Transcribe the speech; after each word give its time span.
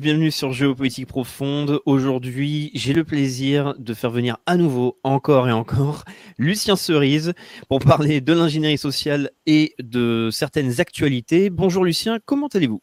Bienvenue 0.00 0.30
sur 0.30 0.54
Géopolitique 0.54 1.08
Profonde. 1.08 1.80
Aujourd'hui, 1.84 2.70
j'ai 2.72 2.94
le 2.94 3.04
plaisir 3.04 3.74
de 3.78 3.92
faire 3.92 4.10
venir 4.10 4.38
à 4.46 4.56
nouveau, 4.56 4.98
encore 5.04 5.46
et 5.46 5.52
encore, 5.52 6.04
Lucien 6.38 6.74
Cerise 6.74 7.34
pour 7.68 7.80
parler 7.80 8.22
de 8.22 8.32
l'ingénierie 8.32 8.78
sociale 8.78 9.30
et 9.44 9.74
de 9.78 10.30
certaines 10.32 10.80
actualités. 10.80 11.50
Bonjour 11.50 11.84
Lucien, 11.84 12.18
comment 12.24 12.46
allez-vous? 12.46 12.80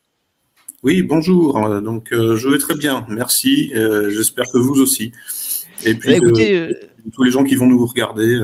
Oui, 0.84 1.02
bonjour. 1.02 1.82
Donc, 1.82 2.14
euh, 2.14 2.36
je 2.36 2.50
vais 2.50 2.59
très 2.59 2.76
bien. 2.76 3.04
Merci. 3.09 3.72
Euh, 3.76 4.12
J'espère 4.12 4.46
que 4.54 4.59
vous 4.59 4.80
aussi. 4.80 5.12
Et 5.86 5.96
puis, 5.96 6.12
Bah, 6.12 6.18
écoutez, 6.18 6.56
euh, 6.56 6.74
tous 7.14 7.24
les 7.24 7.31
gens 7.31 7.44
qui 7.44 7.56
vont 7.56 7.66
nous 7.66 7.84
regarder. 7.84 8.42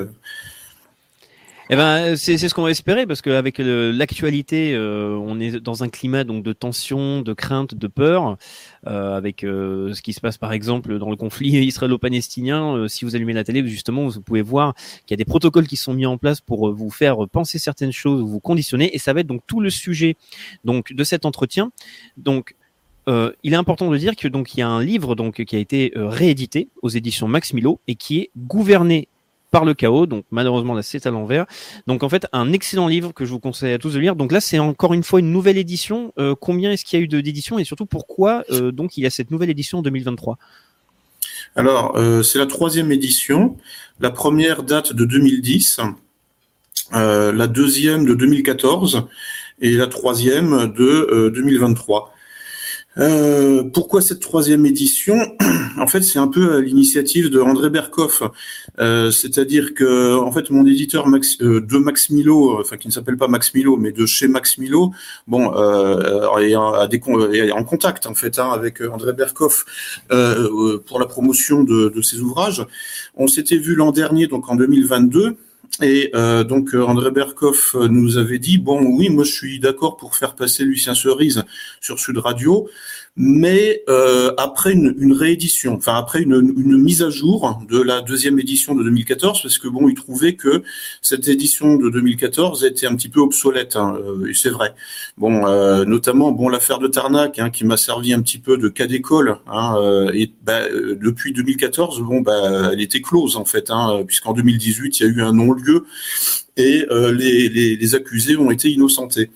Eh 1.69 1.77
ben, 1.77 2.17
c'est 2.17 2.37
ce 2.37 2.53
qu'on 2.53 2.67
espérer 2.67 3.05
parce 3.05 3.21
qu'avec 3.21 3.57
l'actualité, 3.57 4.73
euh, 4.73 5.15
on 5.15 5.39
est 5.39 5.61
dans 5.61 5.83
un 5.83 5.87
climat 5.87 6.25
donc 6.25 6.43
de 6.43 6.51
tension, 6.51 7.21
de 7.21 7.31
crainte, 7.31 7.73
de 7.73 7.87
peur, 7.87 8.37
euh, 8.85 9.15
avec 9.15 9.45
euh, 9.45 9.93
ce 9.93 10.01
qui 10.01 10.11
se 10.11 10.19
passe 10.19 10.37
par 10.37 10.51
exemple 10.51 10.99
dans 10.99 11.09
le 11.09 11.15
conflit 11.15 11.49
israélo-palestinien. 11.65 12.75
Euh, 12.75 12.87
si 12.89 13.05
vous 13.05 13.15
allumez 13.15 13.31
la 13.31 13.45
télé, 13.45 13.65
justement, 13.65 14.07
vous 14.07 14.21
pouvez 14.21 14.41
voir 14.41 14.73
qu'il 15.05 15.11
y 15.11 15.13
a 15.13 15.17
des 15.17 15.25
protocoles 15.25 15.67
qui 15.67 15.77
sont 15.77 15.93
mis 15.93 16.05
en 16.05 16.17
place 16.17 16.41
pour 16.41 16.67
euh, 16.67 16.73
vous 16.73 16.89
faire 16.89 17.17
penser 17.31 17.59
certaines 17.59 17.93
choses, 17.93 18.21
vous 18.21 18.41
conditionner, 18.41 18.93
et 18.93 18.99
ça 18.99 19.13
va 19.13 19.21
être 19.21 19.27
donc 19.27 19.41
tout 19.47 19.61
le 19.61 19.69
sujet 19.69 20.17
donc 20.65 20.91
de 20.91 21.03
cet 21.05 21.25
entretien. 21.25 21.71
Donc 22.17 22.55
euh, 23.07 23.33
il 23.43 23.53
est 23.53 23.57
important 23.57 23.89
de 23.89 23.97
dire 23.97 24.15
que 24.15 24.27
donc 24.27 24.53
il 24.53 24.59
y 24.59 24.63
a 24.63 24.67
un 24.67 24.81
livre 24.81 25.15
donc 25.15 25.43
qui 25.43 25.55
a 25.55 25.59
été 25.59 25.91
euh, 25.97 26.07
réédité 26.07 26.69
aux 26.81 26.89
éditions 26.89 27.27
Max 27.27 27.53
Milo 27.53 27.79
et 27.87 27.95
qui 27.95 28.19
est 28.19 28.31
gouverné 28.37 29.09
par 29.53 29.63
le 29.65 29.75
chaos. 29.75 30.07
Donc 30.07 30.25
malheureusement 30.31 30.73
là 30.73 30.81
c'est 30.81 31.05
à 31.05 31.11
l'envers. 31.11 31.45
Donc 31.87 32.03
en 32.03 32.09
fait 32.09 32.25
un 32.33 32.51
excellent 32.51 32.87
livre 32.87 33.13
que 33.13 33.23
je 33.23 33.29
vous 33.29 33.39
conseille 33.39 33.71
à 33.71 33.77
tous 33.77 33.93
de 33.93 33.99
lire. 33.99 34.15
Donc 34.15 34.31
là 34.31 34.41
c'est 34.41 34.59
encore 34.59 34.93
une 34.93 35.03
fois 35.03 35.19
une 35.19 35.31
nouvelle 35.31 35.59
édition. 35.59 36.11
Euh, 36.17 36.35
combien 36.37 36.71
est-ce 36.71 36.83
qu'il 36.83 36.99
y 36.99 37.01
a 37.01 37.05
eu 37.05 37.07
d'éditions 37.07 37.59
et 37.59 37.63
surtout 37.63 37.85
pourquoi 37.85 38.43
euh, 38.49 38.71
donc 38.71 38.97
il 38.97 39.03
y 39.03 39.05
a 39.05 39.11
cette 39.11 39.29
nouvelle 39.29 39.51
édition 39.51 39.77
en 39.77 39.81
2023 39.83 40.39
Alors, 41.55 41.95
euh, 41.95 42.23
c'est 42.23 42.39
la 42.39 42.47
troisième 42.47 42.91
édition. 42.91 43.55
La 43.99 44.09
première 44.09 44.63
date 44.63 44.93
de 44.93 45.05
2010, 45.05 45.79
euh, 46.95 47.31
la 47.31 47.45
deuxième 47.45 48.05
de 48.05 48.15
2014 48.15 49.07
et 49.61 49.71
la 49.73 49.87
troisième 49.87 50.73
de 50.73 51.07
euh, 51.11 51.29
2023. 51.29 52.12
Euh, 52.99 53.63
pourquoi 53.63 54.01
cette 54.01 54.19
troisième 54.19 54.65
édition? 54.65 55.15
En 55.79 55.87
fait, 55.87 56.03
c'est 56.03 56.19
un 56.19 56.27
peu 56.27 56.55
à 56.55 56.61
l'initiative 56.61 57.29
de 57.29 57.39
André 57.41 57.69
Berkoff. 57.71 58.21
Euh, 58.79 59.09
C'est-à-dire 59.09 59.73
que, 59.73 60.15
en 60.15 60.31
fait, 60.31 60.51
mon 60.51 60.65
éditeur 60.67 61.07
Max, 61.07 61.37
euh, 61.41 61.61
de 61.61 61.77
Max 61.77 62.11
Milo, 62.11 62.59
enfin 62.59 62.77
qui 62.77 62.87
ne 62.87 62.93
s'appelle 62.93 63.17
pas 63.17 63.27
Max 63.27 63.53
Milo, 63.55 63.75
mais 63.77 63.91
de 63.91 64.05
chez 64.05 64.27
Max 64.27 64.59
Milo, 64.59 64.91
bon, 65.27 65.51
euh, 65.55 66.37
est, 66.37 66.51
est 66.51 67.51
en 67.51 67.63
contact 67.63 68.05
en 68.05 68.13
fait 68.13 68.37
hein, 68.37 68.51
avec 68.51 68.81
André 68.81 69.13
Berkoff 69.13 69.65
euh, 70.11 70.77
pour 70.85 70.99
la 70.99 71.07
promotion 71.07 71.63
de, 71.63 71.89
de 71.89 72.01
ses 72.01 72.19
ouvrages. 72.19 72.65
On 73.15 73.27
s'était 73.27 73.57
vu 73.57 73.75
l'an 73.75 73.91
dernier, 73.91 74.27
donc 74.27 74.49
en 74.49 74.55
2022. 74.55 75.35
Et 75.81 76.11
euh, 76.13 76.43
donc 76.43 76.75
euh, 76.75 76.85
André 76.85 77.09
Berkoff 77.09 77.75
euh, 77.75 77.87
nous 77.87 78.17
avait 78.17 78.37
dit 78.37 78.59
bon 78.59 78.79
oui 78.95 79.09
moi 79.09 79.23
je 79.23 79.31
suis 79.31 79.59
d'accord 79.59 79.97
pour 79.97 80.15
faire 80.15 80.35
passer 80.35 80.63
Lucien 80.63 80.93
Cerise 80.93 81.43
sur 81.81 81.99
Sud 81.99 82.19
Radio, 82.19 82.69
mais 83.15 83.83
euh, 83.89 84.33
après 84.37 84.73
une, 84.73 84.95
une 84.97 85.13
réédition, 85.13 85.75
enfin 85.75 85.95
après 85.95 86.21
une, 86.21 86.33
une 86.57 86.77
mise 86.77 87.03
à 87.03 87.11
jour 87.11 87.59
de 87.69 87.79
la 87.79 88.01
deuxième 88.01 88.39
édition 88.39 88.73
de 88.73 88.83
2014 88.83 89.41
parce 89.43 89.59
que 89.59 89.67
bon 89.67 89.87
il 89.87 89.93
trouvait 89.93 90.33
que 90.33 90.63
cette 91.01 91.27
édition 91.27 91.75
de 91.75 91.89
2014 91.89 92.63
était 92.65 92.87
un 92.87 92.95
petit 92.95 93.09
peu 93.09 93.19
obsolète 93.19 93.75
hein, 93.75 93.95
euh, 94.03 94.25
et 94.25 94.33
c'est 94.33 94.49
vrai. 94.49 94.73
Bon 95.17 95.45
euh, 95.45 95.85
notamment 95.85 96.31
bon 96.31 96.49
l'affaire 96.49 96.79
de 96.79 96.87
Tarnac 96.87 97.37
hein, 97.37 97.51
qui 97.51 97.65
m'a 97.65 97.77
servi 97.77 98.13
un 98.13 98.21
petit 98.21 98.39
peu 98.39 98.57
de 98.57 98.67
cas 98.67 98.87
d'école 98.87 99.37
hein, 99.45 99.75
euh, 99.77 100.11
et 100.13 100.31
bah, 100.41 100.61
euh, 100.63 100.97
depuis 100.99 101.33
2014 101.33 102.01
bon 102.01 102.21
bah 102.21 102.71
elle 102.73 102.81
était 102.81 103.01
close 103.01 103.37
en 103.37 103.45
fait 103.45 103.69
hein, 103.69 104.03
puisqu'en 104.07 104.33
2018 104.33 104.99
il 104.99 105.03
y 105.03 105.05
a 105.05 105.09
eu 105.09 105.21
un 105.21 105.33
non-lieu 105.33 105.85
et 106.57 106.85
euh, 106.91 107.11
les, 107.11 107.49
les, 107.49 107.75
les 107.75 107.95
accusés 107.95 108.37
ont 108.37 108.51
été 108.51 108.69
innocentés. 108.69 109.29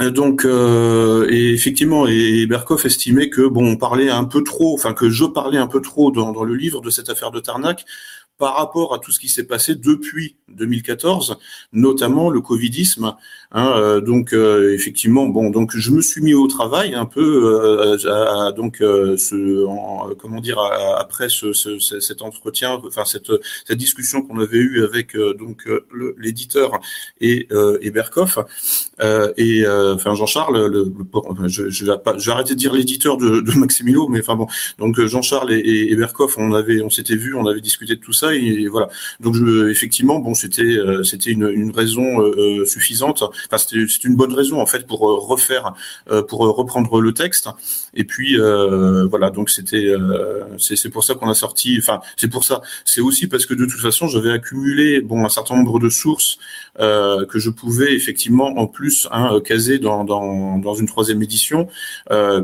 Euh, 0.00 0.10
Donc, 0.10 0.44
euh, 0.44 1.26
effectivement, 1.28 2.06
et 2.06 2.46
Berkoff 2.46 2.86
estimait 2.86 3.28
que 3.28 3.46
bon, 3.46 3.72
on 3.72 3.76
parlait 3.76 4.10
un 4.10 4.24
peu 4.24 4.42
trop, 4.42 4.74
enfin 4.74 4.94
que 4.94 5.10
je 5.10 5.24
parlais 5.24 5.58
un 5.58 5.66
peu 5.66 5.80
trop 5.80 6.10
dans, 6.10 6.32
dans 6.32 6.44
le 6.44 6.54
livre 6.54 6.80
de 6.80 6.90
cette 6.90 7.10
affaire 7.10 7.30
de 7.30 7.40
Tarnac 7.40 7.84
par 8.38 8.56
rapport 8.56 8.94
à 8.94 8.98
tout 8.98 9.12
ce 9.12 9.20
qui 9.20 9.28
s'est 9.28 9.46
passé 9.46 9.74
depuis 9.74 10.36
2014, 10.48 11.38
notamment 11.72 12.30
le 12.30 12.40
Covidisme. 12.40 13.14
Hein, 13.54 13.74
euh, 13.76 14.00
donc, 14.00 14.32
euh, 14.32 14.72
effectivement, 14.74 15.26
bon, 15.26 15.50
donc 15.50 15.76
je 15.76 15.90
me 15.90 16.00
suis 16.00 16.22
mis 16.22 16.32
au 16.34 16.46
travail 16.46 16.94
un 16.94 17.04
peu, 17.04 17.20
euh, 17.60 17.96
à- 18.08 18.46
à- 18.46 18.52
donc, 18.52 18.76
ce, 18.78 19.64
en- 19.66 20.08
comment 20.18 20.40
dire, 20.40 20.58
à- 20.58 20.98
après 21.00 21.28
ce, 21.28 21.52
ce- 21.52 21.78
ce- 21.78 22.00
cet 22.00 22.22
entretien, 22.22 22.80
enfin 22.86 23.04
cette, 23.04 23.30
cette 23.66 23.78
discussion 23.78 24.22
qu'on 24.22 24.38
avait 24.40 24.56
eue 24.58 24.82
avec 24.84 25.16
donc 25.38 25.68
l'éditeur 26.18 26.80
et, 27.20 27.48
et 27.82 27.90
Berkoff. 27.90 28.38
Et 29.36 29.64
enfin 29.68 30.14
Jean-Charles, 30.14 30.66
le, 30.68 30.84
le- 30.84 31.48
je, 31.48 31.68
je, 31.68 31.84
vais 31.84 31.98
pas, 31.98 32.16
je 32.18 32.26
vais 32.26 32.32
arrêter 32.32 32.54
de 32.54 32.58
dire 32.58 32.72
l'éditeur 32.72 33.16
de, 33.16 33.40
de 33.40 33.52
Maximilo, 33.52 34.08
mais 34.08 34.20
enfin 34.20 34.36
bon, 34.36 34.46
donc 34.78 35.00
Jean-Charles 35.04 35.52
et, 35.52 35.58
et, 35.58 35.92
et 35.92 35.96
Berkoff, 35.96 36.36
on 36.38 36.52
avait, 36.54 36.82
on 36.82 36.90
s'était 36.90 37.16
vu, 37.16 37.34
on 37.34 37.46
avait 37.46 37.60
discuté 37.60 37.96
de 37.96 38.00
tout 38.00 38.12
ça, 38.12 38.34
et, 38.34 38.66
voilà. 38.68 38.88
Donc 39.20 39.34
je, 39.34 39.68
effectivement, 39.68 40.18
bon, 40.20 40.34
c'était, 40.34 40.76
c'était 41.04 41.30
une, 41.30 41.48
une 41.48 41.70
raison 41.70 42.02
suffisante. 42.66 43.24
Enfin, 43.46 43.58
c'est 43.58 44.04
une 44.04 44.16
bonne 44.16 44.32
raison 44.32 44.60
en 44.60 44.66
fait 44.66 44.86
pour 44.86 45.08
euh, 45.08 45.18
refaire, 45.18 45.74
euh, 46.10 46.22
pour 46.22 46.44
euh, 46.46 46.50
reprendre 46.50 47.00
le 47.00 47.12
texte. 47.12 47.48
Et 47.94 48.04
puis 48.04 48.38
euh, 48.40 49.06
voilà, 49.06 49.30
donc 49.30 49.50
c'était, 49.50 49.86
euh, 49.86 50.44
c'est, 50.58 50.88
pour 50.88 51.04
ça 51.04 51.14
qu'on 51.14 51.28
a 51.28 51.34
sorti. 51.34 51.76
Enfin, 51.78 52.00
c'est 52.16 52.28
pour 52.28 52.44
ça. 52.44 52.62
C'est 52.84 53.00
aussi 53.00 53.26
parce 53.26 53.46
que 53.46 53.54
de 53.54 53.66
toute 53.66 53.80
façon, 53.80 54.08
j'avais 54.08 54.30
accumulé 54.32 55.00
bon 55.00 55.24
un 55.24 55.28
certain 55.28 55.56
nombre 55.56 55.78
de 55.78 55.88
sources 55.88 56.38
euh, 56.80 57.26
que 57.26 57.38
je 57.38 57.50
pouvais 57.50 57.94
effectivement 57.94 58.58
en 58.58 58.66
plus 58.66 59.08
hein, 59.10 59.40
caser 59.44 59.78
dans, 59.78 60.04
dans, 60.04 60.58
dans 60.58 60.74
une 60.74 60.86
troisième 60.86 61.22
édition, 61.22 61.68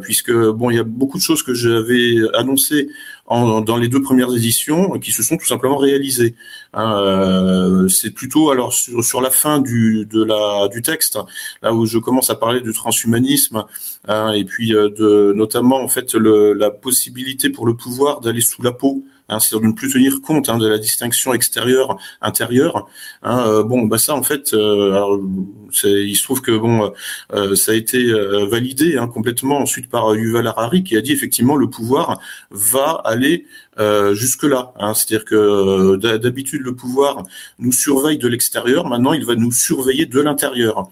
puisque 0.02 0.32
bon, 0.32 0.70
il 0.70 0.76
y 0.76 0.80
a 0.80 0.84
beaucoup 0.84 1.18
de 1.18 1.22
choses 1.22 1.42
que 1.42 1.54
j'avais 1.54 2.16
annoncées 2.34 2.88
en, 3.26 3.60
dans 3.60 3.76
les 3.76 3.88
deux 3.88 4.02
premières 4.02 4.34
éditions 4.34 4.98
qui 4.98 5.12
se 5.12 5.22
sont 5.22 5.36
tout 5.36 5.46
simplement 5.46 5.76
réalisées. 5.76 6.34
Hein, 6.74 7.00
euh, 7.00 7.88
c'est 7.88 8.10
plutôt 8.10 8.50
alors 8.50 8.72
sur, 8.72 9.02
sur 9.02 9.20
la 9.20 9.30
fin 9.30 9.58
du, 9.58 10.06
de 10.06 10.22
la, 10.22 10.68
du 10.68 10.82
texte, 10.82 11.18
là 11.62 11.72
où 11.72 11.86
je 11.86 11.98
commence 11.98 12.28
à 12.30 12.34
parler 12.34 12.60
du 12.60 12.72
transhumanisme, 12.72 13.64
hein, 14.06 14.32
et 14.32 14.44
puis 14.44 14.74
euh, 14.74 14.90
de 14.90 15.32
notamment 15.34 15.80
en 15.80 15.88
fait 15.88 16.14
le, 16.14 16.52
la 16.52 16.70
possibilité 16.70 17.48
pour 17.50 17.66
le 17.66 17.74
pouvoir 17.74 18.20
d'aller 18.20 18.42
sous 18.42 18.62
la 18.62 18.72
peau. 18.72 19.02
Hein, 19.28 19.40
c'est-à-dire 19.40 19.60
de 19.60 19.66
ne 19.72 19.76
plus 19.76 19.92
tenir 19.92 20.22
compte 20.22 20.48
hein, 20.48 20.56
de 20.58 20.66
la 20.66 20.78
distinction 20.78 21.34
extérieure-intérieure. 21.34 22.88
Hein, 23.22 23.44
euh, 23.46 23.62
bon, 23.62 23.82
bah 23.82 23.98
ça 23.98 24.14
en 24.14 24.22
fait, 24.22 24.54
euh, 24.54 25.18
il 25.84 26.16
se 26.16 26.22
trouve 26.22 26.40
que 26.40 26.56
bon, 26.56 26.92
euh, 27.34 27.54
ça 27.54 27.72
a 27.72 27.74
été 27.74 27.98
euh, 28.10 28.46
validé 28.46 28.96
hein, 28.96 29.06
complètement 29.06 29.58
ensuite 29.58 29.88
par 29.90 30.14
Yuval 30.14 30.46
Harari 30.46 30.82
qui 30.82 30.96
a 30.96 31.00
dit 31.02 31.12
effectivement 31.12 31.56
le 31.56 31.68
pouvoir 31.68 32.20
va 32.50 33.02
aller 33.04 33.46
euh, 33.78 34.14
jusque 34.14 34.44
là. 34.44 34.72
Hein, 34.78 34.94
c'est-à-dire 34.94 35.24
que 35.24 35.34
euh, 35.34 35.96
d'ha- 35.98 36.18
d'habitude 36.18 36.62
le 36.62 36.74
pouvoir 36.74 37.22
nous 37.58 37.72
surveille 37.72 38.18
de 38.18 38.28
l'extérieur, 38.28 38.86
maintenant 38.86 39.12
il 39.12 39.24
va 39.24 39.34
nous 39.34 39.52
surveiller 39.52 40.06
de 40.06 40.20
l'intérieur. 40.20 40.88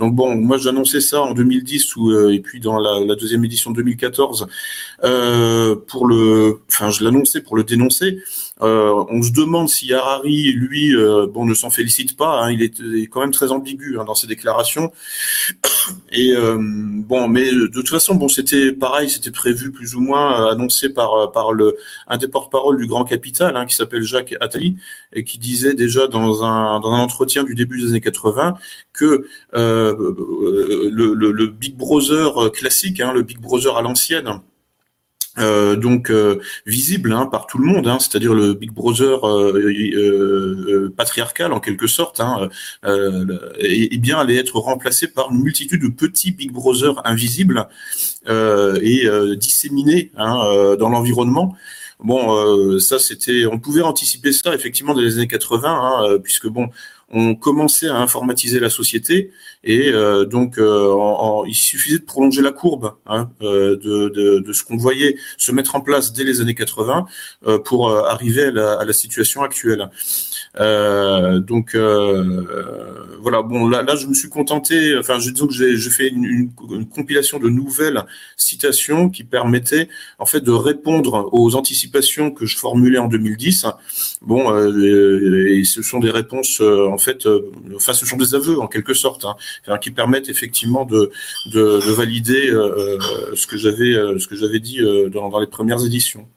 Donc 0.00 0.14
bon, 0.14 0.34
moi 0.34 0.56
j'annonçais 0.56 1.02
ça 1.02 1.20
en 1.20 1.34
2010 1.34 1.94
ou 1.96 2.10
euh, 2.10 2.32
et 2.32 2.40
puis 2.40 2.58
dans 2.58 2.78
la, 2.78 3.14
deuxième 3.14 3.44
édition 3.44 3.70
de 3.70 3.76
2014 3.76 4.46
euh, 5.04 5.76
pour 5.76 6.06
le, 6.06 6.60
enfin 6.70 6.88
je 6.88 7.04
l'annonçais 7.04 7.42
pour 7.42 7.54
le 7.54 7.64
dénoncer. 7.64 8.18
Euh, 8.62 9.04
on 9.08 9.22
se 9.22 9.32
demande 9.32 9.68
si 9.68 9.92
Harari, 9.92 10.52
lui, 10.52 10.94
euh, 10.94 11.26
bon, 11.26 11.46
ne 11.46 11.54
s'en 11.54 11.70
félicite 11.70 12.16
pas. 12.16 12.42
Hein, 12.42 12.52
il, 12.52 12.62
est, 12.62 13.06
quand 13.06 13.20
même 13.20 13.30
très 13.30 13.52
ambigu 13.52 13.98
hein, 13.98 14.04
dans 14.04 14.14
ses 14.14 14.26
déclarations. 14.26 14.92
Et 16.12 16.32
euh, 16.36 16.56
bon, 16.60 17.28
mais 17.28 17.50
de 17.50 17.66
toute 17.66 17.88
façon, 17.88 18.14
bon, 18.14 18.28
c'était 18.28 18.72
pareil, 18.72 19.08
c'était 19.08 19.30
prévu 19.30 19.72
plus 19.72 19.94
ou 19.94 20.00
moins 20.00 20.48
euh, 20.48 20.52
annoncé 20.52 20.90
par 20.90 21.32
par 21.32 21.52
le 21.52 21.76
un 22.06 22.18
des 22.18 22.28
porte-parole 22.28 22.78
du 22.78 22.86
Grand 22.86 23.04
Capital, 23.04 23.56
hein, 23.56 23.66
qui 23.66 23.74
s'appelle 23.74 24.02
Jacques 24.02 24.34
Attali, 24.40 24.76
et 25.12 25.24
qui 25.24 25.38
disait 25.38 25.74
déjà 25.74 26.06
dans 26.06 26.44
un 26.44 26.80
dans 26.80 26.92
un 26.92 27.00
entretien 27.00 27.44
du 27.44 27.54
début 27.54 27.80
des 27.80 27.88
années 27.90 28.00
80 28.00 28.54
que 28.92 29.26
euh, 29.54 30.14
le, 30.90 31.14
le, 31.14 31.32
le, 31.32 31.46
Big 31.46 31.76
Brother 31.76 32.52
classique, 32.52 33.00
hein, 33.00 33.12
le 33.12 33.22
Big 33.22 33.38
Brother 33.38 33.76
à 33.76 33.82
l'ancienne, 33.82 34.40
euh, 35.38 35.76
donc 35.76 36.10
euh, 36.10 36.40
visible 36.66 37.12
hein, 37.12 37.26
par 37.26 37.46
tout 37.46 37.58
le 37.58 37.64
monde, 37.64 37.86
hein, 37.86 37.98
c'est-à-dire 38.00 38.34
le 38.34 38.52
Big 38.52 38.72
Brother 38.72 39.24
euh, 39.28 40.92
patriarcal 40.96 41.52
en 41.52 41.60
quelque 41.60 41.86
sorte, 41.86 42.20
hein, 42.20 42.48
et, 43.60 43.96
bien 43.98 44.18
allait 44.18 44.36
être 44.36 44.58
remplacé 44.58 45.06
par 45.06 45.30
une 45.30 45.42
multitude 45.42 45.82
de 45.82 45.88
petits 45.88 46.32
Big 46.32 46.50
Brother 46.50 47.00
invisibles 47.04 47.68
et 48.26 49.08
disséminés 49.36 50.10
hein, 50.16 50.74
dans 50.78 50.88
l'environnement. 50.88 51.54
Bon, 52.02 52.78
ça 52.80 52.98
c'était, 52.98 53.44
on 53.46 53.58
pouvait 53.58 53.82
anticiper 53.82 54.32
ça 54.32 54.54
effectivement 54.54 54.94
dans 54.94 55.00
les 55.00 55.16
années 55.18 55.28
80, 55.28 56.18
puisque 56.22 56.48
bon, 56.48 56.70
on 57.10 57.34
commençait 57.34 57.88
à 57.88 57.96
informatiser 57.96 58.60
la 58.60 58.70
société 58.70 59.30
et 59.64 59.90
euh, 59.90 60.24
donc 60.24 60.58
euh, 60.58 61.42
il 61.46 61.54
suffisait 61.54 61.98
de 61.98 62.04
prolonger 62.04 62.40
la 62.40 62.52
courbe 62.52 62.94
hein, 63.06 63.30
euh, 63.42 63.76
de, 63.76 64.52
ce 64.52 64.64
qu'on 64.64 64.76
voyait 64.76 65.16
se 65.36 65.52
mettre 65.52 65.74
en 65.76 65.80
place 65.80 66.12
dès 66.12 66.24
les 66.24 66.40
années 66.40 66.54
80 66.54 67.06
pour 67.64 67.90
arriver 67.90 68.44
à 68.44 68.84
la, 68.84 68.92
situation 68.92 69.42
actuelle. 69.42 69.88
Donc 70.56 71.76
voilà, 73.22 73.42
bon 73.42 73.68
là, 73.68 73.82
là 73.82 73.96
je 73.96 74.06
me 74.06 74.14
suis 74.14 74.28
contenté, 74.28 74.96
enfin 74.98 75.18
je 75.18 75.30
disons 75.30 75.46
que 75.46 75.54
j'ai 75.54 75.90
fait 75.90 76.08
une, 76.08 76.24
une, 76.24 76.88
compilation 76.88 77.38
de 77.38 77.48
nouvelles 77.48 78.02
citations 78.36 79.10
qui 79.10 79.24
permettaient 79.24 79.88
en 80.18 80.26
fait 80.26 80.40
de 80.40 80.52
répondre 80.52 81.28
aux 81.32 81.54
anticipations 81.54 82.30
que 82.30 82.46
je 82.46 82.56
formulais 82.56 82.98
en 82.98 83.08
2010. 83.08 83.66
Bon, 84.22 84.56
et 84.76 85.64
ce 85.64 85.82
sont 85.82 85.98
des 85.98 86.10
réponses 86.10 86.60
en 86.60 86.98
fait, 86.98 87.26
euh, 87.26 87.50
enfin, 87.76 87.92
ce 87.92 88.06
sont 88.06 88.16
des 88.16 88.34
aveux 88.34 88.60
en 88.60 88.66
quelque 88.66 88.94
sorte, 88.94 89.24
hein, 89.24 89.78
qui 89.78 89.90
permettent 89.90 90.28
effectivement 90.28 90.84
de, 90.84 91.10
de, 91.52 91.92
valider 91.92 92.50
euh, 92.50 92.98
euh, 92.98 93.34
ce 93.34 93.46
que 93.46 93.56
j'avais 93.56 93.92
ce 94.18 94.26
que 94.26 94.36
j'avais 94.36 94.60
dit 94.60 94.80
dans, 95.12 95.38
les 95.38 95.46
premières 95.46 95.84
éditions. 95.84 96.28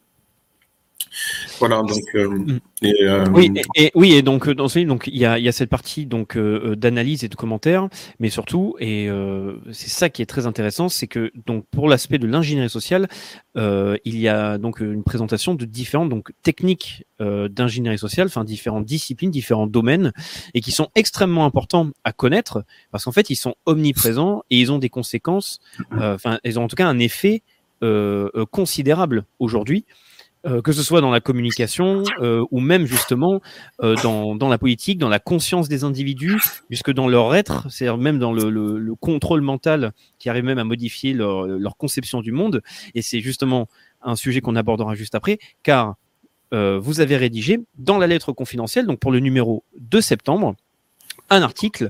Voilà, 1.60 1.82
donc 1.84 2.14
mm. 2.14 2.60
Euh, 2.84 3.26
oui, 3.34 3.52
et, 3.76 3.92
oui, 3.96 4.14
et 4.14 4.22
donc 4.22 4.50
dans 4.50 4.68
ce 4.68 4.80
livre, 4.80 4.90
donc 4.90 5.08
il 5.08 5.18
y 5.18 5.26
a, 5.26 5.40
y 5.40 5.48
a 5.48 5.52
cette 5.52 5.70
partie 5.70 6.06
donc 6.06 6.36
euh, 6.36 6.76
d'analyse 6.76 7.24
et 7.24 7.30
de 7.30 7.36
commentaires, 7.36 7.88
mais 8.20 8.30
surtout, 8.30 8.76
et 8.80 9.10
euh, 9.10 9.56
c'est 9.72 9.90
ça 9.90 10.10
qui 10.10 10.22
est 10.22 10.26
très 10.26 10.46
intéressant, 10.46 10.90
c'est 10.90 11.08
que 11.08 11.32
donc 11.46 11.66
pour 11.72 11.88
l'aspect 11.88 12.18
de 12.18 12.28
l'ingénierie 12.28 12.70
sociale, 12.70 13.08
il 13.56 14.20
y 14.20 14.28
a 14.28 14.58
donc 14.58 14.80
une 14.80 15.04
présentation 15.04 15.54
de 15.56 15.66
différentes 15.66 16.10
donc 16.10 16.32
techniques 16.42 17.06
d'ingénierie 17.20 18.00
sociale, 18.00 18.28
enfin 18.28 18.44
différentes 18.44 18.86
disciplines, 18.86 19.32
différents 19.32 19.68
domaines, 19.68 20.12
et 20.54 20.62
qui 20.62 20.72
sont 20.72 20.90
extrêmement 20.96 21.46
importants 21.46 21.90
à 22.04 22.12
connaître 22.12 22.64
parce 22.92 23.06
qu'en 23.06 23.12
fait 23.12 23.30
ils 23.30 23.36
sont 23.36 23.56
omniprésents 23.66 24.44
et 24.50 24.60
ils 24.60 24.72
ont 24.72 24.80
des 24.80 24.90
conséquences, 24.90 25.60
enfin 25.92 26.40
ils 26.44 26.60
ont 26.60 26.64
en 26.64 26.68
tout 26.68 26.76
cas 26.76 26.88
un 26.88 27.00
effet 27.00 27.44
considérable 28.52 29.26
aujourd'hui. 29.40 29.86
Euh, 30.46 30.62
que 30.62 30.74
ce 30.74 30.84
soit 30.84 31.00
dans 31.00 31.10
la 31.10 31.22
communication 31.22 32.04
euh, 32.20 32.44
ou 32.52 32.60
même 32.60 32.86
justement 32.86 33.40
euh, 33.82 33.96
dans, 34.04 34.36
dans, 34.36 34.50
la 34.50 34.58
politique, 34.58 34.98
dans 34.98 35.08
la 35.08 35.20
conscience 35.20 35.70
des 35.70 35.86
individus, 35.86 36.38
puisque 36.68 36.92
dans 36.92 37.08
leur 37.08 37.34
être, 37.34 37.72
c'est-à-dire 37.72 37.98
même 37.98 38.20
dans 38.20 38.34
le, 38.34 38.50
le, 38.50 38.78
le, 38.78 38.96
contrôle 38.96 39.40
mental 39.40 39.94
qui 40.20 40.30
arrive 40.30 40.44
même 40.44 40.60
à 40.60 40.66
modifier 40.66 41.14
leur, 41.14 41.48
leur 41.48 41.78
conception 41.78 42.20
du 42.20 42.34
monde. 42.34 42.62
Et 42.94 43.02
c'est 43.02 43.22
justement 43.22 43.70
un 44.02 44.18
sujet 44.18 44.42
qu'on 44.42 44.58
abordera 44.58 44.96
juste 44.96 45.16
après, 45.16 45.40
car 45.64 45.96
vous 46.52 47.00
avez 47.00 47.18
rédigé 47.18 47.62
dans 47.80 47.98
la 47.98 48.06
lettre 48.06 48.32
confidentielle, 48.32 48.86
donc 48.86 49.00
pour 49.00 49.12
le 49.12 49.18
numéro 49.20 49.64
de 49.80 50.00
septembre, 50.00 50.56
un 51.32 51.42
article 51.42 51.90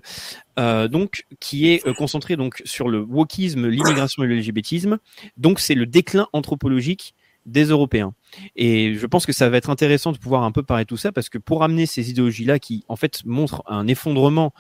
euh, 0.59 0.87
donc 0.87 1.25
qui 1.39 1.69
est 1.69 1.93
concentré 1.95 2.35
donc 2.35 2.61
sur 2.65 2.87
le 2.87 3.01
wokisme, 3.01 3.67
l'immigration 3.67 4.23
et 4.23 4.27
le 4.27 4.35
LGBTisme. 4.35 4.99
Donc 5.37 5.59
c'est 5.59 5.75
le 5.75 5.85
déclin 5.85 6.27
anthropologique 6.33 7.13
des 7.45 7.65
Européens. 7.65 8.13
Et 8.55 8.95
je 8.95 9.05
pense 9.05 9.25
que 9.25 9.33
ça 9.33 9.49
va 9.49 9.57
être 9.57 9.69
intéressant 9.69 10.11
de 10.11 10.17
pouvoir 10.17 10.43
un 10.43 10.51
peu 10.51 10.63
parler 10.63 10.85
de 10.85 10.87
tout 10.87 10.97
ça 10.97 11.11
parce 11.11 11.29
que 11.29 11.37
pour 11.37 11.63
amener 11.63 11.85
ces 11.85 12.09
idéologies-là 12.09 12.59
qui 12.59 12.83
en 12.87 12.95
fait 12.95 13.25
montrent 13.25 13.63
un 13.67 13.87
effondrement 13.87 14.53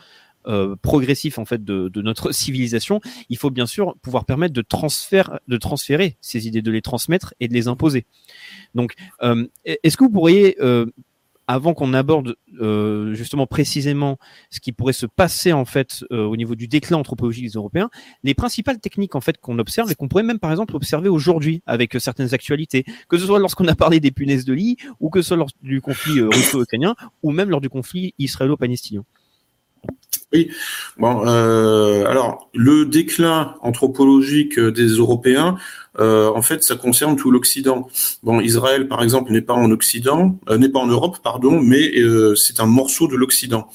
euh, 0.45 0.75
progressif 0.81 1.39
en 1.39 1.45
fait 1.45 1.63
de, 1.63 1.89
notre 2.01 2.31
civilisation, 2.33 2.99
il 3.29 3.37
faut 3.37 3.49
bien 3.49 3.65
sûr 3.65 3.95
pouvoir 4.01 4.25
permettre 4.25 4.53
de, 4.53 4.61
transférer, 4.61 5.37
de 5.47 5.57
transférer 5.57 6.17
ces 6.19 6.47
idées, 6.47 6.61
de 6.61 6.71
les 6.71 6.81
transmettre 6.81 7.33
et 7.39 7.47
de 7.47 7.53
les 7.53 7.69
imposer. 7.69 8.05
Donc, 8.75 8.95
euh, 9.21 9.47
est-ce 9.65 9.95
que 9.95 10.03
vous 10.03 10.09
pourriez 10.11 10.57
euh, 10.59 10.85
avant 11.47 11.73
qu'on 11.73 11.93
aborde 11.93 12.35
euh, 12.61 13.13
justement 13.13 13.47
précisément 13.47 14.17
ce 14.49 14.59
qui 14.59 14.71
pourrait 14.71 14.93
se 14.93 15.05
passer 15.05 15.53
en 15.53 15.65
fait 15.65 16.03
euh, 16.11 16.25
au 16.25 16.37
niveau 16.37 16.55
du 16.55 16.67
déclin 16.67 16.97
anthropologique 16.97 17.45
des 17.45 17.53
Européens, 17.53 17.89
les 18.23 18.33
principales 18.33 18.79
techniques 18.79 19.15
en 19.15 19.21
fait 19.21 19.37
qu'on 19.39 19.59
observe 19.59 19.91
et 19.91 19.95
qu'on 19.95 20.07
pourrait 20.07 20.23
même 20.23 20.39
par 20.39 20.51
exemple 20.51 20.75
observer 20.75 21.09
aujourd'hui 21.09 21.61
avec 21.65 21.95
certaines 21.99 22.33
actualités, 22.33 22.85
que 23.09 23.17
ce 23.17 23.25
soit 23.25 23.39
lorsqu'on 23.39 23.67
a 23.67 23.75
parlé 23.75 23.99
des 23.99 24.11
punaises 24.11 24.45
de 24.45 24.53
lit 24.53 24.77
ou 24.99 25.09
que 25.09 25.21
ce 25.21 25.29
soit 25.29 25.37
lors 25.37 25.49
du 25.61 25.81
conflit 25.81 26.19
euh, 26.19 26.29
russo-ukrainien 26.29 26.95
ou 27.21 27.31
même 27.31 27.49
lors 27.49 27.61
du 27.61 27.69
conflit 27.69 28.13
israélo-palestinien. 28.19 29.03
Oui, 30.33 30.49
bon, 30.97 31.27
euh, 31.27 32.05
alors 32.05 32.49
le 32.55 32.85
déclin 32.85 33.53
anthropologique 33.61 34.59
des 34.59 34.87
Européens, 34.87 35.57
euh, 35.99 36.31
en 36.33 36.41
fait, 36.41 36.63
ça 36.63 36.75
concerne 36.75 37.15
tout 37.15 37.29
l'Occident. 37.29 37.87
Bon, 38.23 38.41
Israël, 38.41 38.87
par 38.87 39.03
exemple, 39.03 39.31
n'est 39.31 39.43
pas 39.43 39.53
en 39.53 39.69
Occident, 39.69 40.39
euh, 40.49 40.57
n'est 40.57 40.69
pas 40.69 40.79
en 40.79 40.87
Europe, 40.87 41.19
pardon, 41.23 41.59
mais 41.61 41.93
c'est 42.35 42.59
un 42.59 42.65
morceau 42.65 43.07
de 43.07 43.15
l'Occident. 43.15 43.69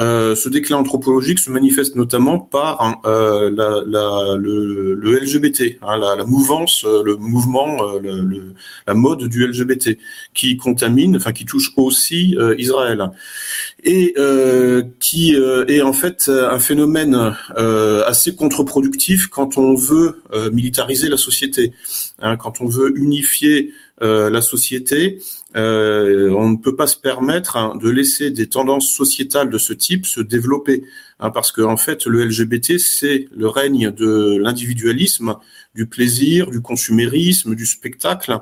Euh, 0.00 0.34
ce 0.34 0.48
déclin 0.48 0.78
anthropologique 0.78 1.38
se 1.38 1.50
manifeste 1.50 1.96
notamment 1.96 2.38
par 2.38 3.02
euh, 3.04 3.50
la, 3.50 3.82
la, 3.86 4.36
le, 4.38 4.94
le, 4.94 5.18
LGBT, 5.18 5.76
hein, 5.82 5.98
la, 5.98 6.16
la, 6.16 6.24
mouvance, 6.24 6.82
euh, 6.86 7.02
le 7.04 7.16
mouvement, 7.16 7.76
euh, 7.84 8.00
le, 8.00 8.54
la 8.86 8.94
mode 8.94 9.24
du 9.24 9.46
LGBT, 9.46 9.98
qui 10.32 10.56
contamine, 10.56 11.16
enfin 11.16 11.32
qui 11.32 11.44
touche 11.44 11.72
aussi 11.76 12.34
Israël, 12.56 13.10
et 13.84 14.14
qui 14.98 15.34
est 15.34 15.82
en 15.82 15.92
fait 15.92 16.28
un 16.28 16.58
phénomène 16.58 17.34
assez 18.06 18.34
contre-productif 18.34 19.26
quand 19.26 19.58
on 19.58 19.74
veut 19.74 20.22
militariser 20.52 21.08
la 21.08 21.16
société, 21.18 21.72
hein, 22.20 22.36
quand 22.36 22.60
on 22.60 22.66
veut 22.66 22.96
unifier 22.96 23.72
la 24.00 24.40
société 24.40 25.20
euh, 25.56 26.30
on 26.30 26.48
ne 26.48 26.56
peut 26.56 26.76
pas 26.76 26.86
se 26.86 26.96
permettre 26.96 27.56
hein, 27.56 27.76
de 27.80 27.90
laisser 27.90 28.30
des 28.30 28.48
tendances 28.48 28.88
sociétales 28.88 29.50
de 29.50 29.58
ce 29.58 29.72
type 29.72 30.06
se 30.06 30.20
développer, 30.20 30.84
hein, 31.20 31.30
parce 31.30 31.52
qu'en 31.52 31.72
en 31.72 31.76
fait, 31.76 32.06
le 32.06 32.24
LGBT, 32.24 32.78
c'est 32.78 33.28
le 33.34 33.48
règne 33.48 33.90
de 33.90 34.36
l'individualisme, 34.38 35.36
du 35.74 35.86
plaisir, 35.86 36.50
du 36.50 36.62
consumérisme, 36.62 37.54
du 37.54 37.66
spectacle. 37.66 38.38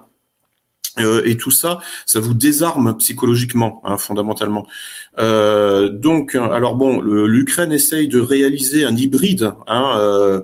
Euh, 0.98 1.22
et 1.24 1.36
tout 1.36 1.52
ça, 1.52 1.78
ça 2.04 2.18
vous 2.18 2.34
désarme 2.34 2.96
psychologiquement, 2.98 3.80
hein, 3.84 3.96
fondamentalement. 3.96 4.66
Euh, 5.18 5.88
donc, 5.88 6.34
alors 6.34 6.74
bon, 6.74 7.00
l'Ukraine 7.00 7.72
essaye 7.72 8.08
de 8.08 8.20
réaliser 8.20 8.84
un 8.84 8.96
hybride 8.96 9.52
hein, 9.68 10.42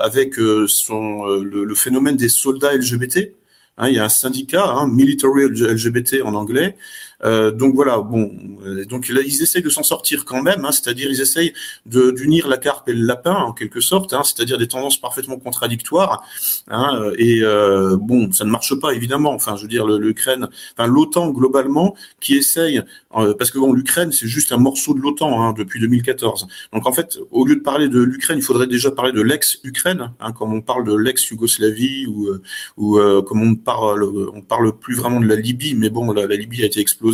avec 0.00 0.36
son 0.66 1.26
le, 1.26 1.74
phénomène 1.74 2.16
des 2.16 2.30
soldats 2.30 2.74
LGBT, 2.74 3.34
Hein, 3.80 3.88
il 3.88 3.94
y 3.94 3.98
a 3.98 4.04
un 4.04 4.10
syndicat, 4.10 4.66
hein, 4.66 4.86
Military 4.86 5.46
LGBT 5.46 6.22
en 6.22 6.34
anglais, 6.34 6.76
euh, 7.24 7.50
donc 7.50 7.74
voilà, 7.74 7.98
bon, 7.98 8.32
euh, 8.64 8.84
donc 8.86 9.08
là, 9.08 9.20
ils 9.24 9.42
essayent 9.42 9.62
de 9.62 9.68
s'en 9.68 9.82
sortir 9.82 10.24
quand 10.24 10.42
même, 10.42 10.64
hein, 10.64 10.72
c'est-à-dire 10.72 11.10
ils 11.10 11.20
essayent 11.20 11.52
d'unir 11.86 12.48
la 12.48 12.56
carpe 12.56 12.88
et 12.88 12.92
le 12.92 13.04
lapin 13.04 13.34
en 13.34 13.52
quelque 13.52 13.80
sorte, 13.80 14.12
hein, 14.12 14.22
c'est-à-dire 14.24 14.58
des 14.58 14.68
tendances 14.68 15.00
parfaitement 15.00 15.38
contradictoires. 15.38 16.24
Hein, 16.68 17.10
et 17.18 17.40
euh, 17.42 17.96
bon, 18.00 18.32
ça 18.32 18.44
ne 18.44 18.50
marche 18.50 18.74
pas 18.80 18.92
évidemment. 18.92 19.32
Enfin, 19.32 19.56
je 19.56 19.62
veux 19.62 19.68
dire, 19.68 19.86
l'Ukraine, 19.86 20.48
enfin 20.76 20.88
l'OTAN 20.88 21.30
globalement, 21.30 21.94
qui 22.20 22.36
essaye, 22.36 22.82
parce 23.10 23.50
que 23.50 23.58
bon, 23.58 23.72
l'Ukraine 23.72 24.12
c'est 24.12 24.28
juste 24.28 24.52
un 24.52 24.56
morceau 24.56 24.94
de 24.94 25.00
l'OTAN 25.00 25.42
hein, 25.42 25.54
depuis 25.56 25.80
2014. 25.80 26.46
Donc 26.72 26.86
en 26.86 26.92
fait, 26.92 27.18
au 27.30 27.44
lieu 27.44 27.56
de 27.56 27.60
parler 27.60 27.88
de 27.88 28.00
l'Ukraine, 28.00 28.38
il 28.38 28.44
faudrait 28.44 28.66
déjà 28.66 28.90
parler 28.90 29.12
de 29.12 29.20
l'ex-Ukraine, 29.20 30.12
hein, 30.20 30.32
comme 30.32 30.52
on 30.52 30.60
parle 30.60 30.84
de 30.84 30.94
l'ex-Yougoslavie 30.94 32.06
ou, 32.06 32.28
ou 32.76 32.98
comme 33.22 33.42
on 33.42 33.54
parle, 33.56 34.04
on 34.34 34.40
parle 34.40 34.72
plus 34.78 34.94
vraiment 34.94 35.20
de 35.20 35.26
la 35.26 35.36
Libye, 35.36 35.74
mais 35.74 35.90
bon, 35.90 36.12
la, 36.12 36.26
la 36.26 36.36
Libye 36.36 36.62
a 36.62 36.66
été 36.66 36.80
explosée 36.80 37.09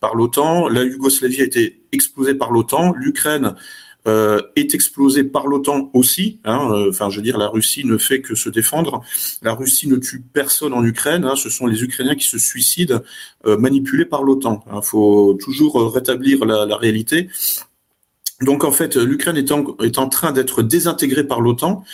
par 0.00 0.14
l'OTAN, 0.14 0.68
la 0.68 0.84
Yougoslavie 0.84 1.40
a 1.40 1.44
été 1.44 1.82
explosée 1.92 2.34
par 2.34 2.50
l'OTAN, 2.50 2.92
l'Ukraine 2.94 3.54
euh, 4.08 4.42
est 4.56 4.74
explosée 4.74 5.22
par 5.22 5.46
l'OTAN 5.46 5.88
aussi. 5.94 6.40
Hein, 6.44 6.68
euh, 6.72 6.90
enfin, 6.90 7.08
je 7.08 7.16
veux 7.16 7.22
dire, 7.22 7.38
la 7.38 7.46
Russie 7.46 7.86
ne 7.86 7.96
fait 7.98 8.20
que 8.20 8.34
se 8.34 8.48
défendre. 8.48 9.02
La 9.42 9.54
Russie 9.54 9.88
ne 9.88 9.94
tue 9.96 10.20
personne 10.20 10.72
en 10.72 10.84
Ukraine. 10.84 11.24
Hein, 11.24 11.36
ce 11.36 11.48
sont 11.48 11.68
les 11.68 11.84
Ukrainiens 11.84 12.16
qui 12.16 12.26
se 12.26 12.36
suicident, 12.36 13.00
euh, 13.46 13.56
manipulés 13.56 14.04
par 14.04 14.24
l'OTAN. 14.24 14.64
Il 14.66 14.74
hein. 14.74 14.82
faut 14.82 15.38
toujours 15.40 15.94
rétablir 15.94 16.44
la, 16.44 16.76
réalité. 16.76 17.28
Donc 18.42 18.64
en 18.64 18.72
fait, 18.72 18.96
l'Ukraine 18.96 19.36
est 19.36 19.98
en, 19.98 20.08
train 20.08 20.32
d'être 20.32 20.62
désintégrée 20.62 21.24
par 21.24 21.40
l'OTAN. 21.40 21.84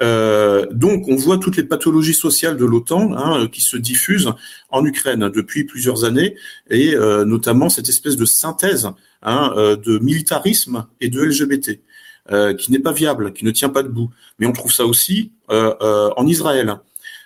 Euh, 0.00 0.66
donc 0.72 1.06
on 1.06 1.16
voit 1.16 1.38
toutes 1.38 1.56
les 1.56 1.64
pathologies 1.64 2.14
sociales 2.14 2.56
de 2.56 2.64
l'OTAN 2.64 3.12
hein, 3.14 3.46
qui 3.48 3.60
se 3.60 3.76
diffusent 3.76 4.32
en 4.70 4.84
Ukraine 4.84 5.28
depuis 5.28 5.64
plusieurs 5.64 6.04
années, 6.04 6.34
et 6.70 6.94
euh, 6.94 7.24
notamment 7.24 7.68
cette 7.68 7.88
espèce 7.88 8.16
de 8.16 8.24
synthèse 8.24 8.88
hein, 9.22 9.52
euh, 9.56 9.76
de 9.76 9.98
militarisme 9.98 10.86
et 11.00 11.08
de 11.08 11.20
LGBT. 11.20 11.80
Qui 12.58 12.72
n'est 12.72 12.78
pas 12.78 12.92
viable, 12.92 13.32
qui 13.32 13.46
ne 13.46 13.50
tient 13.50 13.70
pas 13.70 13.82
debout. 13.82 14.10
Mais 14.38 14.44
on 14.44 14.52
trouve 14.52 14.70
ça 14.70 14.84
aussi 14.84 15.32
en 15.48 16.26
Israël. 16.26 16.76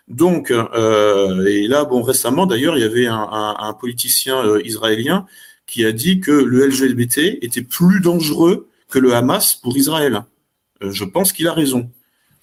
Donc, 0.06 0.52
et 0.52 1.66
là, 1.66 1.84
bon, 1.84 2.02
récemment 2.02 2.46
d'ailleurs, 2.46 2.78
il 2.78 2.82
y 2.82 2.84
avait 2.84 3.08
un 3.08 3.76
politicien 3.80 4.44
israélien 4.64 5.26
qui 5.66 5.84
a 5.84 5.90
dit 5.90 6.20
que 6.20 6.30
le 6.30 6.68
LGBT 6.68 7.38
était 7.42 7.62
plus 7.62 8.00
dangereux 8.00 8.68
que 8.92 8.98
le 8.98 9.14
Hamas 9.14 9.56
pour 9.56 9.76
Israël. 9.76 10.22
je 10.80 11.04
pense 11.04 11.32
qu'il 11.32 11.48
a 11.48 11.52
raison, 11.52 11.90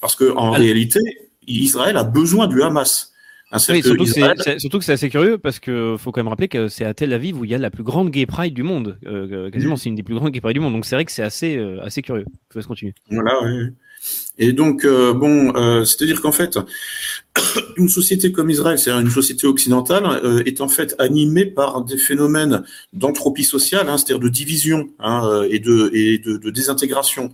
parce 0.01 0.15
que 0.15 0.35
en 0.35 0.51
réalité, 0.51 0.99
Israël 1.47 1.95
a 1.97 2.03
besoin 2.03 2.47
du 2.47 2.61
Hamas. 2.61 3.13
Hein, 3.51 3.57
oui, 3.69 3.81
surtout, 3.81 4.77
que 4.77 4.83
c'est 4.85 4.91
assez 4.93 5.09
curieux 5.09 5.39
parce 5.39 5.59
que 5.59 5.95
faut 5.97 6.11
quand 6.11 6.19
même 6.19 6.27
rappeler 6.27 6.47
que 6.47 6.67
c'est 6.67 6.85
à 6.85 6.93
Tel 6.93 7.11
Aviv 7.13 7.39
où 7.39 7.45
il 7.45 7.51
y 7.51 7.55
a 7.55 7.57
la 7.57 7.71
plus 7.71 7.81
grande 7.83 8.11
gay 8.11 8.27
pride 8.27 8.53
du 8.53 8.61
monde. 8.61 8.99
Euh, 9.07 9.49
quasiment, 9.49 9.75
c'est 9.75 9.89
une 9.89 9.95
des 9.95 10.03
plus 10.03 10.13
grandes 10.13 10.31
gay 10.31 10.39
pride 10.39 10.53
du 10.53 10.59
monde. 10.59 10.73
Donc 10.73 10.85
c'est 10.85 10.95
vrai 10.95 11.03
que 11.03 11.11
c'est 11.11 11.23
assez, 11.23 11.57
euh, 11.57 11.83
assez 11.83 12.03
curieux. 12.03 12.25
Je 12.53 12.61
se 12.61 12.67
continuer. 12.67 12.93
Voilà. 13.09 13.33
Oui. 13.43 13.69
Et 14.37 14.53
donc 14.53 14.85
euh, 14.85 15.13
bon, 15.13 15.53
euh, 15.55 15.83
c'est-à-dire 15.83 16.21
qu'en 16.21 16.31
fait, 16.31 16.57
une 17.77 17.89
société 17.89 18.31
comme 18.31 18.49
Israël, 18.49 18.79
c'est-à-dire 18.79 19.01
une 19.01 19.11
société 19.11 19.45
occidentale, 19.45 20.05
euh, 20.05 20.43
est 20.45 20.61
en 20.61 20.69
fait 20.69 20.95
animée 20.97 21.45
par 21.45 21.83
des 21.83 21.97
phénomènes 21.97 22.63
d'entropie 22.93 23.43
sociale, 23.43 23.89
hein, 23.89 23.97
c'est-à-dire 23.97 24.19
de 24.19 24.29
division 24.29 24.89
hein, 24.99 25.43
et 25.49 25.59
de 25.59 26.49
désintégration 26.49 27.33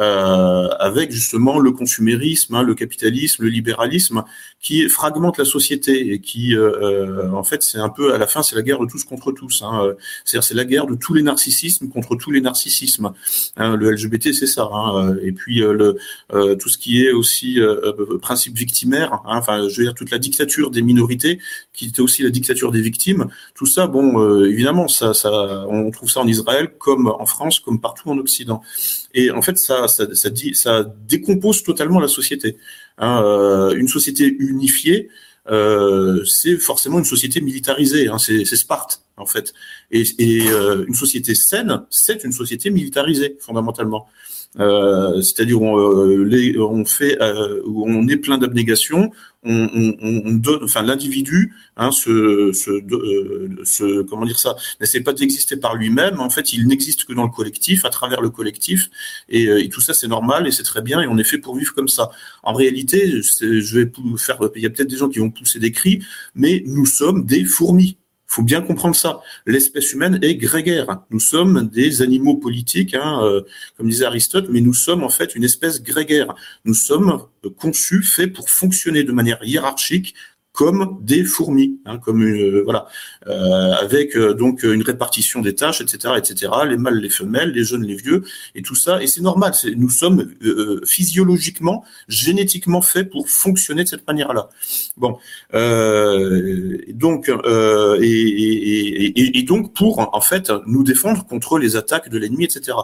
euh, 0.00 0.68
avec 0.80 1.12
justement 1.12 1.60
le 1.60 1.70
consumérisme, 1.70 2.56
hein, 2.56 2.64
le 2.64 2.74
capitalisme, 2.74 3.44
le 3.44 3.48
libéralisme, 3.48 4.24
qui 4.60 4.88
fragmente 4.88 5.38
la 5.38 5.44
société 5.44 6.12
et 6.12 6.18
qui, 6.18 6.56
euh, 6.56 7.28
euh, 7.28 7.30
en 7.30 7.44
fait, 7.44 7.62
c'est 7.62 7.78
un 7.78 7.90
peu 7.90 8.12
à 8.12 8.18
la 8.18 8.26
fin, 8.26 8.42
c'est 8.42 8.56
la 8.56 8.62
guerre 8.62 8.80
de 8.80 8.86
tous 8.86 9.04
contre 9.04 9.30
tous. 9.30 9.62
Hein, 9.62 9.94
C'est-à-dire, 10.24 10.42
c'est 10.42 10.54
la 10.54 10.64
guerre 10.64 10.86
de 10.86 10.96
tous 10.96 11.14
les 11.14 11.22
narcissismes 11.22 11.88
contre 11.90 12.16
tous 12.16 12.32
les 12.32 12.40
narcissismes. 12.40 13.12
Hein, 13.56 13.76
le 13.76 13.92
LGBT, 13.92 14.32
c'est 14.32 14.48
ça. 14.48 14.68
Hein, 14.72 15.14
et 15.22 15.30
puis 15.30 15.60
le 15.60 15.96
tout 16.56 16.68
ce 16.68 16.78
qui 16.78 17.04
est 17.04 17.12
aussi 17.12 17.60
principe 18.20 18.56
victimaire. 18.56 19.12
Hein, 19.26 19.38
enfin, 19.38 19.68
je 19.68 19.76
veux 19.76 19.84
dire 19.84 19.94
toute 19.94 20.10
la 20.10 20.18
dictature 20.18 20.72
des 20.72 20.82
minorités, 20.82 21.38
qui 21.72 21.86
était 21.86 22.00
aussi 22.00 22.22
la 22.24 22.30
dictature 22.30 22.72
des 22.72 22.80
victimes. 22.80 23.28
Tout 23.54 23.66
ça, 23.66 23.86
bon, 23.86 24.44
évidemment, 24.44 24.88
ça, 24.88 25.14
ça, 25.14 25.66
on 25.68 25.90
trouve 25.92 26.10
ça 26.10 26.20
en 26.20 26.26
Israël 26.26 26.72
comme 26.78 27.06
en 27.06 27.26
France, 27.26 27.60
comme 27.60 27.80
partout 27.80 28.10
en 28.10 28.18
Occident. 28.18 28.62
Et 29.14 29.30
en 29.30 29.40
fait, 29.42 29.56
ça, 29.58 29.88
ça, 29.88 30.12
ça, 30.14 30.30
dit, 30.30 30.54
ça 30.54 30.84
décompose 31.08 31.62
totalement 31.62 32.00
la 32.00 32.08
société. 32.08 32.56
Hein, 32.98 33.22
euh, 33.24 33.74
une 33.76 33.88
société 33.88 34.24
unifiée, 34.38 35.08
euh, 35.50 36.24
c'est 36.24 36.56
forcément 36.56 36.98
une 36.98 37.04
société 37.04 37.40
militarisée. 37.40 38.08
Hein, 38.08 38.18
c'est 38.18 38.44
Sparte, 38.44 39.02
en 39.16 39.26
fait. 39.26 39.54
Et, 39.92 40.04
euh, 40.48 40.84
une 40.86 40.94
société 40.94 41.34
saine, 41.34 41.82
c'est 41.90 42.24
une 42.24 42.32
société 42.32 42.70
militarisée, 42.70 43.36
fondamentalement. 43.40 44.06
C'est-à-dire 44.56 45.60
on, 45.60 46.84
fait, 46.84 47.18
on 47.66 48.06
est 48.06 48.16
plein 48.16 48.38
d'abnégation, 48.38 49.10
on, 49.44 49.68
on, 49.74 49.96
on, 50.00 50.32
donne, 50.34 50.64
enfin 50.64 50.82
l'individu, 50.82 51.54
hein, 51.76 51.90
ce, 51.90 52.50
ce, 52.52 54.02
comment 54.02 54.26
dire 54.26 54.38
ça, 54.38 54.56
n'essaie 54.80 55.00
pas 55.00 55.12
d'exister 55.12 55.56
par 55.56 55.74
lui-même. 55.74 56.20
En 56.20 56.30
fait, 56.30 56.52
il 56.52 56.66
n'existe 56.66 57.04
que 57.04 57.12
dans 57.12 57.24
le 57.24 57.30
collectif, 57.30 57.84
à 57.84 57.90
travers 57.90 58.20
le 58.20 58.30
collectif, 58.30 58.90
et, 59.28 59.44
et 59.44 59.68
tout 59.68 59.80
ça 59.80 59.94
c'est 59.94 60.08
normal 60.08 60.46
et 60.46 60.50
c'est 60.50 60.62
très 60.62 60.82
bien 60.82 61.00
et 61.00 61.06
on 61.06 61.18
est 61.18 61.24
fait 61.24 61.38
pour 61.38 61.56
vivre 61.56 61.74
comme 61.74 61.88
ça. 61.88 62.10
En 62.42 62.54
réalité, 62.54 63.20
je 63.20 63.78
vais 63.78 63.90
faire, 64.18 64.38
il 64.54 64.62
y 64.62 64.66
a 64.66 64.70
peut-être 64.70 64.90
des 64.90 64.96
gens 64.96 65.08
qui 65.08 65.18
vont 65.18 65.30
pousser 65.30 65.58
des 65.58 65.72
cris, 65.72 66.02
mais 66.34 66.62
nous 66.66 66.86
sommes 66.86 67.24
des 67.24 67.44
fourmis 67.44 67.98
faut 68.34 68.42
bien 68.42 68.62
comprendre 68.62 68.96
ça. 68.96 69.20
L'espèce 69.46 69.92
humaine 69.92 70.18
est 70.20 70.34
grégaire. 70.34 71.02
Nous 71.10 71.20
sommes 71.20 71.68
des 71.68 72.02
animaux 72.02 72.36
politiques, 72.36 72.94
hein, 72.94 73.20
euh, 73.22 73.42
comme 73.76 73.88
disait 73.88 74.06
Aristote, 74.06 74.46
mais 74.50 74.60
nous 74.60 74.74
sommes 74.74 75.04
en 75.04 75.08
fait 75.08 75.36
une 75.36 75.44
espèce 75.44 75.82
grégaire. 75.82 76.34
Nous 76.64 76.74
sommes 76.74 77.22
conçus, 77.58 78.02
faits 78.02 78.32
pour 78.32 78.50
fonctionner 78.50 79.04
de 79.04 79.12
manière 79.12 79.38
hiérarchique 79.44 80.14
comme 80.54 80.98
des 81.00 81.24
fourmis, 81.24 81.80
hein, 81.84 81.98
comme 81.98 82.22
une, 82.22 82.60
voilà, 82.60 82.86
euh, 83.26 83.72
avec 83.72 84.16
euh, 84.16 84.34
donc 84.34 84.62
une 84.62 84.82
répartition 84.82 85.40
des 85.40 85.56
tâches, 85.56 85.80
etc., 85.80 86.14
etc. 86.16 86.52
Les 86.68 86.76
mâles, 86.76 87.00
les 87.00 87.10
femelles, 87.10 87.50
les 87.50 87.64
jeunes, 87.64 87.82
les 87.82 87.96
vieux, 87.96 88.22
et 88.54 88.62
tout 88.62 88.76
ça. 88.76 89.02
Et 89.02 89.08
c'est 89.08 89.20
normal. 89.20 89.52
Nous 89.76 89.90
sommes 89.90 90.30
euh, 90.44 90.80
physiologiquement, 90.86 91.84
génétiquement 92.06 92.82
faits 92.82 93.10
pour 93.10 93.28
fonctionner 93.28 93.82
de 93.82 93.88
cette 93.88 94.06
manière-là. 94.06 94.48
Bon, 94.96 95.18
donc 96.92 97.28
et, 97.28 98.04
et, 98.04 99.38
et, 99.38 99.42
donc 99.42 99.74
pour 99.74 100.14
en 100.14 100.20
fait 100.20 100.52
nous 100.66 100.84
défendre 100.84 101.26
contre 101.26 101.58
les 101.58 101.74
attaques 101.74 102.08
de 102.08 102.16
l'ennemi, 102.16 102.44
etc. 102.44 102.78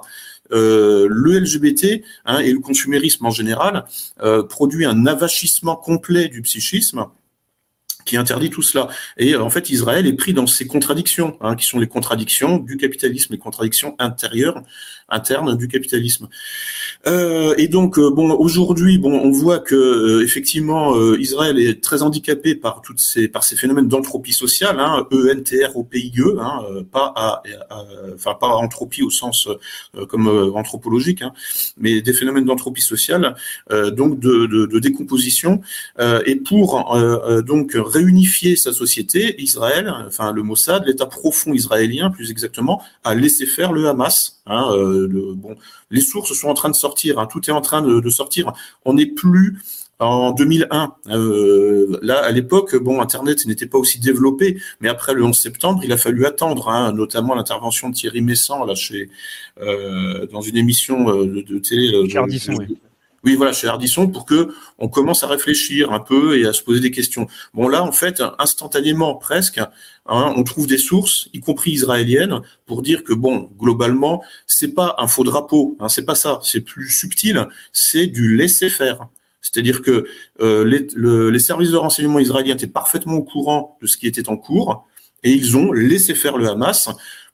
le 0.50 1.38
LGBT 1.38 2.02
hein, 2.24 2.40
et 2.40 2.52
le 2.52 2.58
consumérisme 2.58 3.26
en 3.26 3.30
général 3.30 3.84
produit 4.48 4.86
un 4.86 5.06
avachissement 5.06 5.76
complet 5.76 6.26
du 6.26 6.42
psychisme 6.42 7.06
qui 8.04 8.16
interdit 8.16 8.50
tout 8.50 8.62
cela. 8.62 8.88
Et 9.16 9.34
euh, 9.34 9.42
en 9.42 9.50
fait, 9.50 9.70
Israël 9.70 10.06
est 10.06 10.12
pris 10.12 10.32
dans 10.32 10.46
ces 10.46 10.66
contradictions, 10.66 11.36
hein, 11.40 11.56
qui 11.56 11.66
sont 11.66 11.78
les 11.78 11.86
contradictions 11.86 12.58
du 12.58 12.76
capitalisme, 12.76 13.32
les 13.32 13.38
contradictions 13.38 13.94
intérieures, 13.98 14.62
internes 15.10 15.56
du 15.56 15.68
capitalisme. 15.68 16.28
Euh, 17.06 17.54
et 17.56 17.68
donc, 17.68 17.98
euh, 17.98 18.10
bon, 18.10 18.30
aujourd'hui, 18.32 18.98
bon, 18.98 19.12
on 19.12 19.30
voit 19.30 19.58
que 19.58 19.74
euh, 19.74 20.24
effectivement, 20.24 20.94
Israël 21.14 21.58
est 21.58 21.82
très 21.82 22.02
handicapé 22.02 22.54
par 22.54 22.82
toutes 22.82 23.00
ces, 23.00 23.28
par 23.28 23.44
ces 23.44 23.56
phénomènes 23.56 23.88
d'entropie 23.88 24.32
sociale, 24.32 24.78
hein, 24.78 25.06
E 25.12 25.30
N 25.30 25.42
T 25.42 25.64
R 25.64 25.76
O 25.76 25.84
P 25.84 25.98
I 25.98 26.12
E, 26.18 26.38
hein, 26.40 26.62
pas 26.90 27.12
à, 27.16 27.42
enfin 28.14 28.34
pas 28.38 28.48
entropie 28.48 29.02
au 29.02 29.10
sens 29.10 29.48
comme 30.08 30.28
anthropologique, 30.54 31.22
hein, 31.22 31.32
mais 31.78 32.02
des 32.02 32.12
phénomènes 32.12 32.44
d'entropie 32.44 32.82
sociale, 32.82 33.34
donc 33.92 34.18
de, 34.18 34.46
de, 34.46 34.66
de 34.66 34.78
décomposition. 34.78 35.60
et 36.26 36.36
pour 36.36 36.98
donc 37.46 37.72
réunifier 37.74 38.56
sa 38.56 38.72
société, 38.72 39.40
Israël, 39.40 39.92
enfin 40.06 40.32
le 40.32 40.42
Mossad, 40.42 40.84
l'État 40.86 41.06
profond 41.06 41.52
israélien, 41.52 42.10
plus 42.10 42.30
exactement, 42.30 42.82
a 43.04 43.14
laissé 43.14 43.46
faire 43.46 43.72
le 43.72 43.88
Hamas. 43.88 44.39
Hein, 44.46 44.74
le, 44.74 45.34
bon, 45.34 45.56
les 45.90 46.00
sources 46.00 46.32
sont 46.32 46.48
en 46.48 46.54
train 46.54 46.70
de 46.70 46.74
sortir, 46.74 47.18
hein, 47.18 47.26
tout 47.30 47.48
est 47.48 47.52
en 47.52 47.60
train 47.60 47.82
de, 47.82 48.00
de 48.00 48.10
sortir. 48.10 48.52
On 48.84 48.94
n'est 48.94 49.06
plus 49.06 49.58
en 50.00 50.32
2001. 50.32 50.94
Euh, 51.08 51.98
là, 52.02 52.20
à 52.20 52.30
l'époque, 52.30 52.74
bon, 52.76 53.00
Internet 53.00 53.46
n'était 53.46 53.66
pas 53.66 53.78
aussi 53.78 54.00
développé, 54.00 54.60
mais 54.80 54.88
après 54.88 55.14
le 55.14 55.22
11 55.22 55.38
septembre, 55.38 55.82
il 55.84 55.92
a 55.92 55.96
fallu 55.96 56.26
attendre, 56.26 56.68
hein, 56.68 56.92
notamment 56.92 57.34
l'intervention 57.34 57.90
de 57.90 57.94
Thierry 57.94 58.22
Messant 58.22 58.64
là 58.64 58.74
chez 58.74 59.10
euh, 59.60 60.26
dans 60.26 60.40
une 60.40 60.56
émission 60.56 61.10
euh, 61.10 61.26
de, 61.26 61.42
de 61.42 61.58
télé. 61.58 61.94
Euh, 61.94 62.06
oui. 62.58 62.78
Oui, 63.22 63.34
voilà, 63.34 63.52
chez 63.52 63.66
Ardisson, 63.66 64.08
pour 64.08 64.24
que 64.24 64.48
on 64.78 64.88
commence 64.88 65.22
à 65.24 65.26
réfléchir 65.26 65.92
un 65.92 66.00
peu 66.00 66.38
et 66.38 66.46
à 66.46 66.54
se 66.54 66.62
poser 66.62 66.80
des 66.80 66.90
questions. 66.90 67.26
Bon, 67.52 67.68
là, 67.68 67.82
en 67.82 67.92
fait, 67.92 68.22
instantanément, 68.38 69.14
presque, 69.14 69.60
hein, 70.10 70.34
on 70.36 70.44
trouve 70.44 70.66
des 70.66 70.78
sources, 70.78 71.28
y 71.32 71.40
compris 71.40 71.70
israéliennes, 71.70 72.40
pour 72.66 72.82
dire 72.82 73.04
que 73.04 73.14
bon, 73.14 73.50
globalement, 73.58 74.22
c'est 74.46 74.74
pas 74.74 74.94
un 74.98 75.06
faux 75.06 75.24
drapeau, 75.24 75.76
hein, 75.80 75.88
c'est 75.88 76.04
pas 76.04 76.14
ça, 76.14 76.40
c'est 76.42 76.60
plus 76.60 76.90
subtil, 76.90 77.46
c'est 77.72 78.06
du 78.06 78.36
laisser 78.36 78.68
faire. 78.68 79.08
C'est-à-dire 79.40 79.80
que 79.80 80.06
euh, 80.40 80.64
les, 80.64 80.86
les 81.30 81.38
services 81.38 81.70
de 81.70 81.76
renseignement 81.76 82.18
israéliens 82.18 82.54
étaient 82.54 82.66
parfaitement 82.66 83.14
au 83.14 83.22
courant 83.22 83.78
de 83.80 83.86
ce 83.86 83.96
qui 83.96 84.06
était 84.06 84.28
en 84.28 84.36
cours 84.36 84.86
et 85.22 85.32
ils 85.32 85.56
ont 85.56 85.72
laissé 85.72 86.14
faire 86.14 86.36
le 86.36 86.48
Hamas 86.48 86.90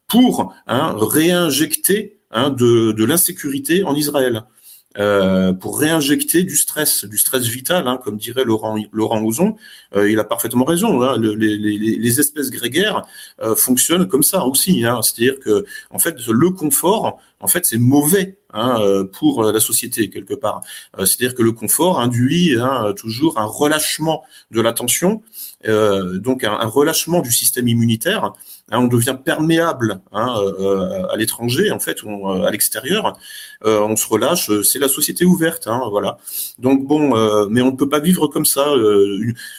pour 0.07 0.55
hein, 0.69 0.95
réinjecter 1.01 2.21
hein, 2.31 2.51
de 2.51 3.05
l'insécurité 3.05 3.83
en 3.83 3.95
Israël. 3.97 4.45
Euh, 4.99 5.53
pour 5.53 5.79
réinjecter 5.79 6.43
du 6.43 6.57
stress, 6.57 7.05
du 7.05 7.19
stress 7.19 7.47
vital, 7.47 7.87
hein, 7.87 7.99
comme 8.03 8.17
dirait 8.17 8.45
Laurent 8.45 8.77
Laurent 8.93 9.23
Ozon. 9.23 9.57
Euh, 9.95 10.11
il 10.11 10.19
a 10.19 10.25
parfaitement 10.25 10.65
raison. 10.65 11.03
Hein, 11.03 11.19
les, 11.19 11.59
les, 11.59 11.79
les, 11.79 12.21
espèces 12.21 12.51
grégaires 12.51 13.03
euh, 13.43 13.55
fonctionnent 13.55 14.09
comme 14.09 14.23
ça 14.23 14.47
aussi. 14.47 14.85
Hein, 14.85 15.01
C'est-à-dire 15.03 15.39
que 15.39 15.67
en 15.91 15.99
fait 15.99 16.17
le 16.27 16.51
confort, 16.51 17.21
en 17.41 17.49
fait, 17.49 17.67
c'est 17.67 17.79
mauvais 17.79 18.39
hein, 18.55 18.81
euh, 18.81 19.05
pour 19.05 19.45
la 19.45 19.61
société 19.61 20.09
quelque 20.09 20.35
part. 20.35 20.63
C'est-à-dire 20.99 21.35
que 21.35 21.43
le 21.43 21.53
confort 21.53 22.01
induit 22.01 22.57
hein, 22.59 22.95
toujours 22.97 23.39
un 23.39 23.45
relâchement 23.45 24.25
de 24.51 24.63
la 24.63 24.73
tension, 24.73 25.23
donc 25.67 26.45
un, 26.45 26.67
relâchement 26.67 27.21
du 27.21 27.33
système 27.33 27.69
immunitaire 27.69 28.33
hein, 28.71 28.79
on 28.79 28.87
devient 28.87 29.17
perméable 29.23 30.01
hein, 30.13 30.37
euh, 30.39 31.07
à 31.09 31.17
l'étranger, 31.17 31.71
en 31.71 31.79
fait, 31.79 32.05
on, 32.05 32.43
à 32.43 32.51
l'extérieur, 32.51 33.19
on 33.65 33.97
se 33.97 34.07
relâche. 34.07 34.51
C'est 34.63 34.79
la 34.79 34.89
société 34.89 35.25
ouverte, 35.25 35.67
hein, 35.67 35.83
voilà. 35.91 36.19
Donc 36.59 36.87
bon, 36.87 37.49
mais 37.49 37.63
on 37.63 37.73
ne 37.73 37.77
peut 37.77 37.89
pas 37.89 38.01
vivre 38.01 38.29
comme 38.29 38.47
ça. 38.47 38.67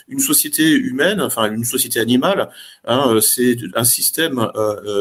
Une, 0.07 0.19
société 0.19 0.69
humaine, 0.71 1.21
enfin 1.21 1.51
une 1.51 1.65
société 1.65 1.99
animale, 1.99 2.49
c'est 3.21 3.57
un 3.75 3.83
système 3.83 4.47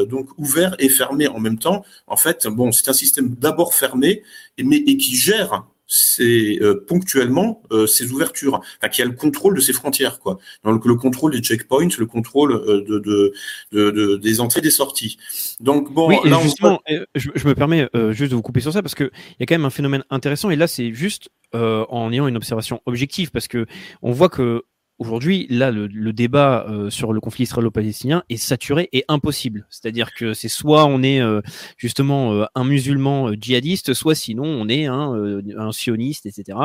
donc 0.08 0.28
ouvert 0.38 0.74
et 0.78 0.88
fermé 0.88 1.28
en 1.28 1.38
même 1.38 1.58
temps. 1.58 1.84
En 2.06 2.16
fait, 2.16 2.46
bon, 2.46 2.72
c'est 2.72 2.88
un 2.88 2.94
système 2.94 3.34
d'abord 3.34 3.74
fermé, 3.74 4.22
et 4.58 4.96
qui 4.96 5.16
gère 5.16 5.64
c'est 5.86 6.58
euh, 6.60 6.84
ponctuellement 6.86 7.62
euh, 7.70 7.86
ces 7.86 8.10
ouvertures, 8.12 8.54
enfin, 8.54 8.88
qui 8.88 9.02
a 9.02 9.04
le 9.04 9.12
contrôle 9.12 9.54
de 9.54 9.60
ses 9.60 9.72
frontières, 9.72 10.18
quoi. 10.18 10.38
Donc 10.64 10.84
le 10.84 10.96
contrôle 10.96 11.32
des 11.32 11.40
checkpoints, 11.40 11.88
le 11.98 12.06
contrôle 12.06 12.52
euh, 12.52 12.82
de, 12.82 12.98
de, 12.98 13.32
de, 13.72 14.16
des 14.16 14.40
entrées, 14.40 14.60
des 14.60 14.70
sorties. 14.70 15.16
Donc 15.60 15.92
bon, 15.92 16.08
oui, 16.08 16.16
là, 16.24 16.40
justement, 16.42 16.80
je, 17.14 17.30
je, 17.34 17.48
me 17.48 17.54
permets 17.54 17.88
juste 18.10 18.30
de 18.30 18.36
vous 18.36 18.42
couper 18.42 18.60
sur 18.60 18.72
ça 18.72 18.82
parce 18.82 18.94
que 18.94 19.04
il 19.04 19.36
y 19.40 19.42
a 19.42 19.46
quand 19.46 19.54
même 19.54 19.64
un 19.64 19.70
phénomène 19.70 20.04
intéressant 20.10 20.50
et 20.50 20.56
là 20.56 20.66
c'est 20.66 20.92
juste 20.92 21.30
en 21.52 22.12
ayant 22.12 22.28
une 22.28 22.36
observation 22.36 22.82
objective 22.86 23.30
parce 23.30 23.48
que 23.48 23.66
on 24.02 24.12
voit 24.12 24.28
que 24.28 24.62
aujourd'hui, 24.98 25.46
là, 25.50 25.70
le, 25.70 26.12
débat 26.12 26.66
euh, 26.68 26.90
sur 26.90 27.12
le 27.12 27.20
conflit 27.20 27.44
israélo-palestinien 27.44 28.22
est 28.28 28.36
saturé 28.36 28.88
et 28.92 29.04
impossible. 29.08 29.66
C'est-à-dire 29.70 30.14
que 30.14 30.34
c'est 30.34 30.48
soit 30.48 30.86
on 30.86 31.02
est 31.02 31.20
euh, 31.20 31.40
justement 31.76 32.32
euh, 32.32 32.44
un 32.54 32.64
musulman 32.64 33.32
djihadiste, 33.34 33.94
soit 33.94 34.14
sinon 34.14 34.44
on 34.44 34.68
est 34.68 34.86
un, 34.86 35.40
un 35.56 35.72
sioniste, 35.72 36.26
etc. 36.26 36.58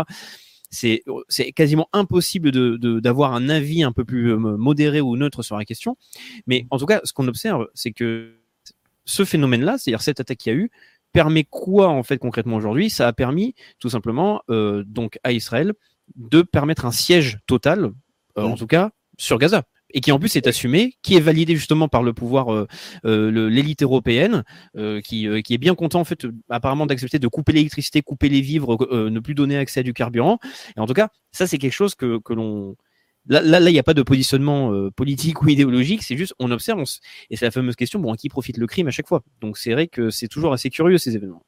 C'est, 0.70 1.04
quasiment 1.54 1.90
impossible 1.92 2.52
de, 2.52 3.00
d'avoir 3.00 3.34
un 3.34 3.50
avis 3.50 3.84
un 3.84 3.92
peu 3.92 4.06
plus 4.06 4.38
modéré 4.38 5.02
ou 5.02 5.18
neutre 5.18 5.44
sur 5.44 5.58
la 5.58 5.66
question. 5.66 5.98
Mais 6.48 6.66
en 6.72 6.78
tout 6.78 6.86
cas, 6.86 7.02
ce 7.04 7.12
qu'on 7.12 7.28
observe, 7.28 7.68
c'est 7.74 7.92
que 7.92 8.38
ce 9.04 9.26
phénomène-là, 9.26 9.78
c'est-à-dire 9.78 10.02
cette 10.02 10.22
attaque 10.22 10.38
qu'il 10.38 10.54
y 10.54 10.56
a 10.56 10.58
eu, 10.58 10.72
permet 11.12 11.44
quoi 11.44 11.90
en 11.90 12.04
fait 12.04 12.18
concrètement 12.20 12.56
aujourd'hui? 12.56 12.90
Ça 12.90 13.06
a 13.06 13.12
permis 13.12 13.54
tout 13.80 13.90
simplement 13.90 14.44
donc 14.48 15.20
à 15.26 15.34
Israël 15.34 15.74
de 16.16 16.42
permettre 16.42 16.86
un 16.86 16.92
siège 16.92 17.40
total 17.48 17.92
euh, 18.38 18.44
en 18.44 18.54
mm. 18.54 18.58
tout 18.58 18.68
cas 18.68 18.92
sur 19.18 19.38
Gaza 19.38 19.64
et 19.94 20.00
qui 20.00 20.14
en 20.14 20.20
plus 20.20 20.38
est 20.38 20.48
assumé, 20.48 20.94
qui 21.02 21.18
est 21.18 21.20
validé 21.20 21.54
justement 21.54 21.90
par 21.90 22.02
le 22.02 22.14
pouvoir, 22.14 22.54
euh, 22.54 22.66
euh, 23.04 23.50
l'élite 23.50 23.84
européenne, 23.84 24.46
qui, 25.04 25.28
qui 25.44 25.54
est 25.54 25.58
bien 25.58 25.76
content 25.76 26.00
en 26.00 26.06
fait 26.06 26.26
apparemment 26.50 26.86
d'accepter 26.86 27.20
de 27.20 27.28
couper 27.28 27.52
l'électricité, 27.52 28.02
couper 28.02 28.30
les 28.30 28.40
vivres, 28.40 28.78
ne 28.90 29.20
plus 29.20 29.36
donner 29.36 29.58
accès 29.58 29.82
à 29.82 29.84
du 29.84 29.94
carburant. 29.94 30.40
Et 30.78 30.80
en 30.80 30.88
tout 30.88 30.94
cas, 30.94 31.10
ça 31.34 31.46
c'est 31.46 31.58
quelque 31.58 31.74
chose 31.74 31.96
que, 31.96 32.20
que 32.20 32.34
l'on 32.34 32.76
Là, 33.28 33.42
là, 33.42 33.60
il 33.60 33.74
n'y 33.74 33.78
a 33.78 33.84
pas 33.84 33.94
de 33.94 34.02
positionnement 34.02 34.90
politique 34.96 35.44
ou 35.44 35.50
idéologique, 35.50 36.02
c'est 36.02 36.18
juste 36.18 36.34
on 36.40 36.50
observe, 36.50 36.84
et 37.30 37.36
c'est 37.36 37.46
la 37.46 37.52
fameuse 37.52 37.76
question, 37.76 38.00
bon, 38.00 38.12
à 38.14 38.18
qui 38.18 38.30
profite 38.30 38.58
le 38.58 38.66
crime 38.66 38.88
à 38.88 38.92
chaque 38.92 39.08
fois? 39.08 39.22
Donc 39.42 39.60
c'est 39.60 39.74
vrai 39.74 39.88
que 39.88 40.10
c'est 40.10 40.28
toujours 40.28 40.54
assez 40.54 40.72
curieux 40.72 40.98
ces 40.98 41.16
événements. 41.16 41.44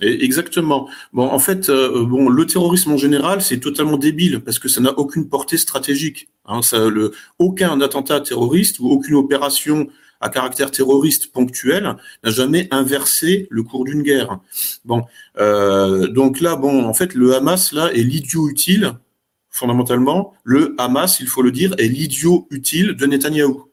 Exactement. 0.00 0.88
Bon, 1.12 1.26
en 1.26 1.38
fait, 1.38 1.68
euh, 1.68 2.04
bon, 2.04 2.28
le 2.28 2.46
terrorisme 2.46 2.92
en 2.92 2.96
général, 2.96 3.42
c'est 3.42 3.58
totalement 3.58 3.96
débile 3.96 4.40
parce 4.40 4.58
que 4.58 4.68
ça 4.68 4.80
n'a 4.80 4.96
aucune 4.98 5.28
portée 5.28 5.56
stratégique. 5.56 6.28
Hein, 6.46 6.62
ça, 6.62 6.88
le, 6.88 7.12
aucun 7.38 7.80
attentat 7.80 8.20
terroriste 8.20 8.78
ou 8.78 8.88
aucune 8.90 9.16
opération 9.16 9.88
à 10.20 10.28
caractère 10.28 10.70
terroriste 10.70 11.32
ponctuel 11.32 11.96
n'a 12.24 12.30
jamais 12.30 12.68
inversé 12.70 13.46
le 13.50 13.62
cours 13.62 13.84
d'une 13.84 14.02
guerre. 14.02 14.38
Bon, 14.84 15.04
euh, 15.38 16.08
donc 16.08 16.40
là, 16.40 16.56
bon, 16.56 16.84
en 16.84 16.94
fait, 16.94 17.14
le 17.14 17.34
Hamas 17.34 17.72
là 17.72 17.92
est 17.92 18.02
l'idiot 18.02 18.48
utile, 18.48 18.94
fondamentalement. 19.50 20.34
Le 20.44 20.74
Hamas, 20.78 21.20
il 21.20 21.26
faut 21.26 21.42
le 21.42 21.52
dire, 21.52 21.74
est 21.78 21.88
l'idiot 21.88 22.46
utile 22.50 22.94
de 22.94 23.06
Netanyahou. 23.06 23.68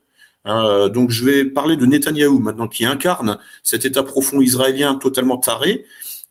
Euh, 0.47 0.89
donc 0.89 1.09
je 1.09 1.25
vais 1.25 1.45
parler 1.45 1.75
de 1.75 1.85
Netanyahou 1.85 2.39
maintenant, 2.39 2.67
qui 2.67 2.85
incarne 2.85 3.39
cet 3.63 3.85
État 3.85 4.03
profond 4.03 4.41
israélien 4.41 4.95
totalement 4.95 5.37
taré, 5.37 5.85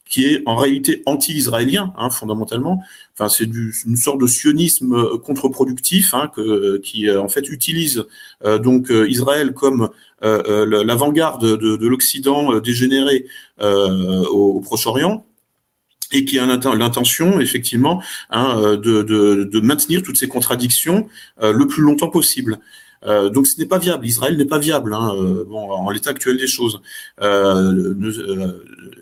qui 0.04 0.26
est 0.26 0.42
en 0.46 0.56
réalité 0.56 1.02
anti-israélien, 1.06 1.92
hein, 1.96 2.11
fondamentalement. 2.11 2.82
Enfin, 3.14 3.28
c'est 3.28 3.44
une 3.44 3.96
sorte 3.96 4.20
de 4.20 4.26
sionisme 4.26 4.94
euh, 4.94 5.18
contre-productif 5.18 6.14
hein, 6.14 6.30
que, 6.34 6.78
qui 6.78 7.08
euh, 7.08 7.23
en 7.23 7.28
fait 7.28 7.49
utilise 7.49 8.04
euh, 8.44 8.58
donc 8.58 8.90
Israël 8.90 9.52
comme 9.52 9.90
l'avant-garde 10.23 11.44
de, 11.44 11.76
de 11.76 11.87
l'Occident 11.87 12.58
dégénéré 12.58 13.26
au, 13.61 14.61
Proche-Orient 14.61 15.26
et 16.12 16.25
qui 16.25 16.38
a 16.38 16.46
l'intention 16.46 17.40
effectivement 17.40 18.02
hein, 18.30 18.76
de, 18.76 19.02
de, 19.02 19.44
de, 19.44 19.61
maintenir 19.61 20.02
toutes 20.02 20.16
ces 20.16 20.28
contradictions 20.28 21.09
le 21.42 21.66
plus 21.66 21.83
longtemps 21.83 22.09
possible. 22.09 22.59
Euh, 23.06 23.28
donc 23.30 23.46
ce 23.46 23.58
n'est 23.58 23.66
pas 23.66 23.78
viable. 23.78 24.06
Israël 24.06 24.36
n'est 24.36 24.44
pas 24.44 24.58
viable 24.58 24.94
hein, 24.94 25.14
euh, 25.16 25.44
bon, 25.44 25.70
en 25.70 25.90
l'état 25.90 26.10
actuel 26.10 26.36
des 26.36 26.46
choses, 26.46 26.80
euh, 27.20 27.94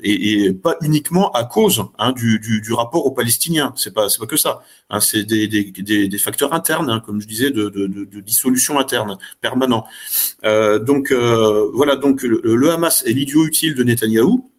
et, 0.03 0.45
et, 0.45 0.53
pas 0.53 0.77
uniquement 0.81 1.31
à 1.33 1.45
cause 1.45 1.85
hein, 1.99 2.13
du, 2.13 2.39
du, 2.41 2.61
du, 2.61 2.73
rapport 2.73 3.07
aux 3.07 3.13
Palestiniens. 3.13 3.73
C'est 3.77 3.95
pas 3.95 4.09
c'est 4.09 4.19
pas 4.19 4.27
que 4.27 4.37
ça. 4.37 4.63
Hein, 4.91 5.01
c'est 5.01 5.25
des, 5.25 5.47
des, 5.47 5.65
des, 5.65 6.09
des, 6.09 6.19
facteurs 6.19 6.53
internes, 6.53 6.91
hein, 6.91 7.01
comme 7.05 7.21
je 7.21 7.29
disais, 7.29 7.51
de, 7.51 7.69
de, 7.69 7.87
de, 7.87 8.21
dissolution 8.21 8.79
interne 8.79 9.19
permanent. 9.41 9.85
donc 10.43 11.13
voilà. 11.13 11.97
Donc 11.97 12.23
le, 12.23 12.41
le 12.43 12.71
Hamas 12.71 13.05
est 13.07 13.13
l'idiot 13.13 13.47
utile 13.47 13.75
de 13.75 13.85
Netanyahou. 13.85 14.52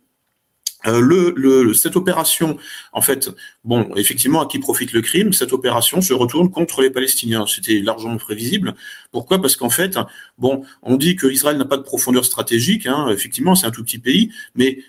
Euh, 0.86 1.00
le, 1.36 1.74
cette 1.74 1.96
opération, 1.96 2.58
en 2.92 3.02
fait, 3.02 3.30
bon, 3.64 3.90
effectivement, 3.96 4.42
à 4.42 4.48
qui 4.48 4.60
profite 4.60 4.92
le 4.94 5.02
crime 5.02 5.34
Cette 5.34 5.54
opération 5.54 6.02
se 6.02 6.14
retourne 6.14 6.52
contre 6.52 6.82
les 6.82 6.90
Palestiniens. 6.90 7.46
C'était 7.48 7.80
largement 7.80 8.18
prévisible. 8.18 8.76
Pourquoi? 9.12 9.42
Parce 9.42 9.56
qu'en 9.56 9.70
fait, 9.70 9.98
bon, 10.38 10.64
on 10.82 10.96
dit 10.98 11.16
que 11.16 11.28
Israël 11.28 11.58
n'a 11.58 11.66
pas 11.66 11.78
de 11.78 11.84
profondeur 11.84 12.26
stratégique. 12.26 12.86
Hein, 12.86 13.08
effectivement, 13.10 13.56
c'est 13.56 13.68
un 13.68 13.72
tout 13.72 13.84
petit 13.84 14.00
pays, 14.00 14.32
mais 14.56 14.80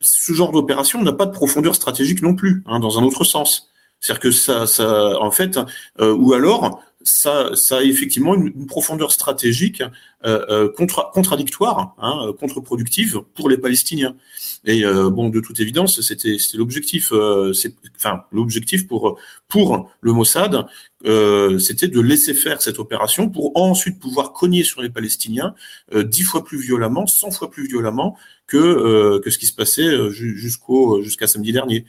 ce 0.00 0.32
genre 0.32 0.52
d'opération 0.52 1.02
n'a 1.02 1.12
pas 1.12 1.26
de 1.26 1.32
profondeur 1.32 1.74
stratégique 1.74 2.22
non 2.22 2.34
plus, 2.34 2.62
hein, 2.66 2.80
dans 2.80 2.98
un 2.98 3.02
autre 3.02 3.24
sens. 3.24 3.70
C'est-à-dire 4.00 4.20
que 4.20 4.30
ça, 4.32 4.66
ça, 4.66 5.18
en 5.20 5.30
fait, 5.30 5.58
euh, 6.00 6.14
ou 6.14 6.34
alors 6.34 6.82
ça, 7.04 7.50
ça 7.54 7.78
a 7.78 7.82
effectivement 7.82 8.34
une, 8.34 8.66
profondeur 8.66 9.12
stratégique 9.12 9.82
euh, 10.24 10.44
euh, 10.48 10.72
contre, 10.72 11.10
contradictoire, 11.12 11.94
hein, 11.98 12.32
contre-productive 12.40 13.20
pour 13.34 13.48
les 13.48 13.58
Palestiniens. 13.58 14.16
Et 14.64 14.84
euh, 14.84 15.10
bon, 15.10 15.28
de 15.28 15.40
toute 15.40 15.60
évidence, 15.60 16.00
c'était 16.00 16.36
l'objectif, 16.54 17.12
euh, 17.12 17.52
enfin 17.96 18.24
l'objectif 18.32 18.86
pour 18.86 19.18
pour 19.48 19.90
le 20.00 20.12
Mossad, 20.12 20.66
euh, 21.04 21.58
c'était 21.58 21.88
de 21.88 22.00
laisser 22.00 22.32
faire 22.32 22.62
cette 22.62 22.78
opération 22.78 23.28
pour 23.28 23.52
ensuite 23.54 24.00
pouvoir 24.00 24.32
cogner 24.32 24.64
sur 24.64 24.80
les 24.80 24.88
Palestiniens 24.88 25.54
dix 25.94 26.22
fois 26.22 26.42
plus 26.42 26.58
violemment, 26.58 27.06
cent 27.06 27.30
fois 27.30 27.50
plus 27.50 27.68
violemment 27.68 28.16
que 28.46 28.56
euh, 28.56 29.20
que 29.20 29.30
ce 29.30 29.38
qui 29.38 29.46
se 29.46 29.54
passait 29.54 29.86
euh, 29.86 30.10
jusqu'au 30.10 31.02
jusqu'à 31.02 31.26
samedi 31.26 31.52
dernier. 31.52 31.84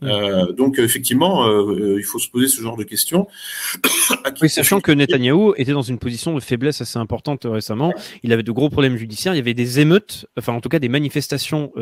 Mmh. 0.00 0.06
Euh, 0.06 0.52
donc 0.52 0.78
effectivement, 0.78 1.46
il 1.70 2.04
faut 2.04 2.18
se 2.18 2.28
poser 2.28 2.48
ce 2.48 2.60
genre 2.60 2.76
de 2.76 2.84
questions. 2.84 3.26
oui, 4.42 4.50
sachant 4.50 4.80
que 4.80 4.92
Netanyahou 4.92 5.54
était 5.56 5.72
dans 5.72 5.82
une 5.82 5.98
position 5.98 6.34
de 6.34 6.40
faiblesse 6.40 6.80
assez 6.80 6.98
importante 6.98 7.42
récemment. 7.44 7.73
Il 8.22 8.32
avait 8.32 8.42
de 8.42 8.52
gros 8.52 8.70
problèmes 8.70 8.96
judiciaires. 8.96 9.34
Il 9.34 9.38
y 9.38 9.40
avait 9.40 9.54
des 9.54 9.80
émeutes, 9.80 10.26
enfin 10.38 10.52
en 10.52 10.60
tout 10.60 10.68
cas 10.68 10.78
des 10.78 10.88
manifestations 10.88 11.72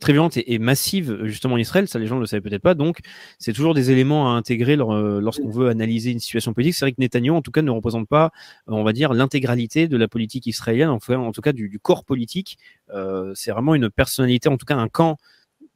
très 0.00 0.12
violentes 0.12 0.36
et, 0.36 0.58
massives 0.58 1.24
justement 1.24 1.54
en 1.54 1.58
Israël. 1.58 1.88
Ça, 1.88 1.98
les 1.98 2.06
gens 2.06 2.16
ne 2.16 2.20
le 2.20 2.26
savaient 2.26 2.40
peut-être 2.40 2.62
pas. 2.62 2.74
Donc 2.74 2.98
c'est 3.38 3.52
toujours 3.52 3.74
des 3.74 3.90
éléments 3.90 4.32
à 4.32 4.36
intégrer 4.36 4.76
lorsqu'on 4.76 5.50
veut 5.50 5.68
analyser 5.68 6.10
une 6.10 6.20
situation 6.20 6.52
politique. 6.54 6.74
C'est 6.74 6.84
vrai 6.84 6.92
que 6.92 7.00
Netanyahou, 7.00 7.36
en 7.36 7.42
tout 7.42 7.50
cas, 7.50 7.62
ne 7.62 7.70
représente 7.70 8.08
pas, 8.08 8.30
on 8.66 8.84
va 8.84 8.92
dire, 8.92 9.12
l'intégralité 9.12 9.88
de 9.88 9.96
la 9.96 10.08
politique 10.08 10.46
israélienne, 10.46 10.88
en, 10.88 10.98
tout 11.32 11.42
cas 11.42 11.52
du, 11.52 11.78
corps 11.80 12.04
politique. 12.04 12.58
Euh, 12.90 13.02
euh, 13.12 13.32
c'est 13.34 13.50
vraiment 13.50 13.74
une 13.74 13.90
personnalité, 13.90 14.48
en 14.48 14.56
tout 14.56 14.66
cas 14.66 14.76
un 14.76 14.88
camp 14.88 15.18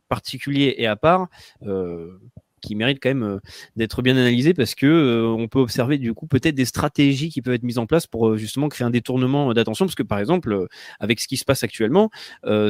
particulier 0.08 0.74
et 0.78 0.86
à 0.86 0.96
part. 0.96 1.28
Euh, 1.62 2.18
qui 2.60 2.74
mérite 2.74 2.98
quand 3.02 3.10
même 3.10 3.22
euh, 3.22 3.38
d'être 3.76 4.02
bien 4.02 4.16
analysé 4.16 4.54
parce 4.54 4.74
que 4.74 5.34
on 5.36 5.48
peut 5.48 5.58
observer 5.58 5.98
du 5.98 6.14
coup 6.14 6.26
peut-être 6.26 6.54
des 6.54 6.64
stratégies 6.64 7.28
qui 7.28 7.42
peuvent 7.42 7.54
être 7.54 7.62
mises 7.62 7.78
en 7.78 7.86
place 7.86 8.06
pour 8.06 8.36
justement 8.36 8.68
créer 8.68 8.86
un 8.86 8.90
détournement 8.90 9.52
d'attention 9.54 9.86
parce 9.86 9.94
que 9.94 10.02
par 10.02 10.18
exemple 10.18 10.66
avec 11.00 11.20
ce 11.20 11.28
qui 11.28 11.36
se 11.36 11.44
passe 11.44 11.62
actuellement 11.62 12.10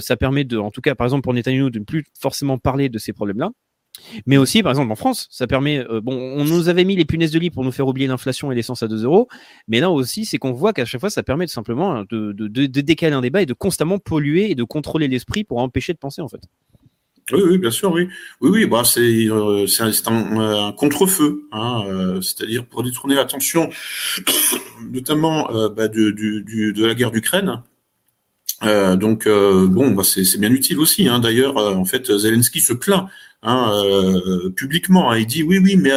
ça 0.00 0.16
permet 0.16 0.44
de 0.44 0.58
en 0.58 0.70
tout 0.70 0.80
cas 0.80 0.94
par 0.94 1.06
exemple 1.06 1.22
pour 1.22 1.34
Netanyahu 1.34 1.70
de 1.70 1.78
ne 1.78 1.84
plus 1.84 2.04
forcément 2.18 2.58
parler 2.58 2.88
de 2.88 2.98
ces 2.98 3.12
problèmes 3.12 3.38
là 3.38 3.50
mais 4.26 4.36
aussi, 4.36 4.62
par 4.62 4.72
exemple, 4.72 4.92
en 4.92 4.96
France, 4.96 5.28
ça 5.30 5.46
permet. 5.46 5.78
Euh, 5.78 6.00
bon, 6.00 6.14
on 6.14 6.44
nous 6.44 6.68
avait 6.68 6.84
mis 6.84 6.96
les 6.96 7.04
punaises 7.04 7.30
de 7.30 7.38
lit 7.38 7.50
pour 7.50 7.64
nous 7.64 7.72
faire 7.72 7.86
oublier 7.86 8.06
l'inflation 8.06 8.52
et 8.52 8.54
l'essence 8.54 8.82
à 8.82 8.88
2 8.88 9.04
euros. 9.04 9.28
Mais 9.68 9.80
là 9.80 9.90
aussi, 9.90 10.24
c'est 10.24 10.38
qu'on 10.38 10.52
voit 10.52 10.72
qu'à 10.72 10.84
chaque 10.84 11.00
fois, 11.00 11.10
ça 11.10 11.22
permet 11.22 11.46
simplement 11.46 12.04
de, 12.10 12.32
de, 12.32 12.48
de, 12.48 12.80
décaler 12.80 13.14
un 13.14 13.20
débat 13.20 13.42
et 13.42 13.46
de 13.46 13.54
constamment 13.54 13.98
polluer 13.98 14.50
et 14.50 14.54
de 14.54 14.64
contrôler 14.64 15.08
l'esprit 15.08 15.44
pour 15.44 15.58
empêcher 15.58 15.92
de 15.92 15.98
penser, 15.98 16.22
en 16.22 16.28
fait. 16.28 16.40
Oui, 17.32 17.42
oui, 17.44 17.58
bien 17.58 17.72
sûr, 17.72 17.90
oui. 17.92 18.08
Oui, 18.40 18.50
oui, 18.50 18.66
bah, 18.66 18.84
c'est 18.84 19.26
euh, 19.28 19.66
un, 20.06 20.38
un 20.68 20.72
contre-feu, 20.72 21.42
hein, 21.50 21.82
euh, 21.88 22.20
c'est-à-dire 22.20 22.64
pour 22.66 22.84
détourner 22.84 23.16
l'attention, 23.16 23.68
notamment 24.92 25.48
bah, 25.70 25.88
de, 25.88 26.10
de, 26.10 26.70
de, 26.70 26.86
la 26.86 26.94
guerre 26.94 27.10
d'Ukraine, 27.10 27.62
Euh, 28.62 28.96
donc 28.96 29.26
euh, 29.26 29.66
bon, 29.68 29.90
bah, 29.90 30.02
c'est 30.04 30.38
bien 30.38 30.50
utile 30.50 30.78
aussi. 30.78 31.08
Hein. 31.08 31.18
D'ailleurs, 31.18 31.58
euh, 31.58 31.74
en 31.74 31.84
fait, 31.84 32.16
Zelensky 32.16 32.60
se 32.60 32.72
plaint 32.72 33.06
hein, 33.46 34.50
publiquement. 34.54 35.10
Hein. 35.10 35.18
Il 35.18 35.26
dit 35.26 35.42
oui, 35.42 35.58
oui, 35.58 35.76
mais 35.76 35.92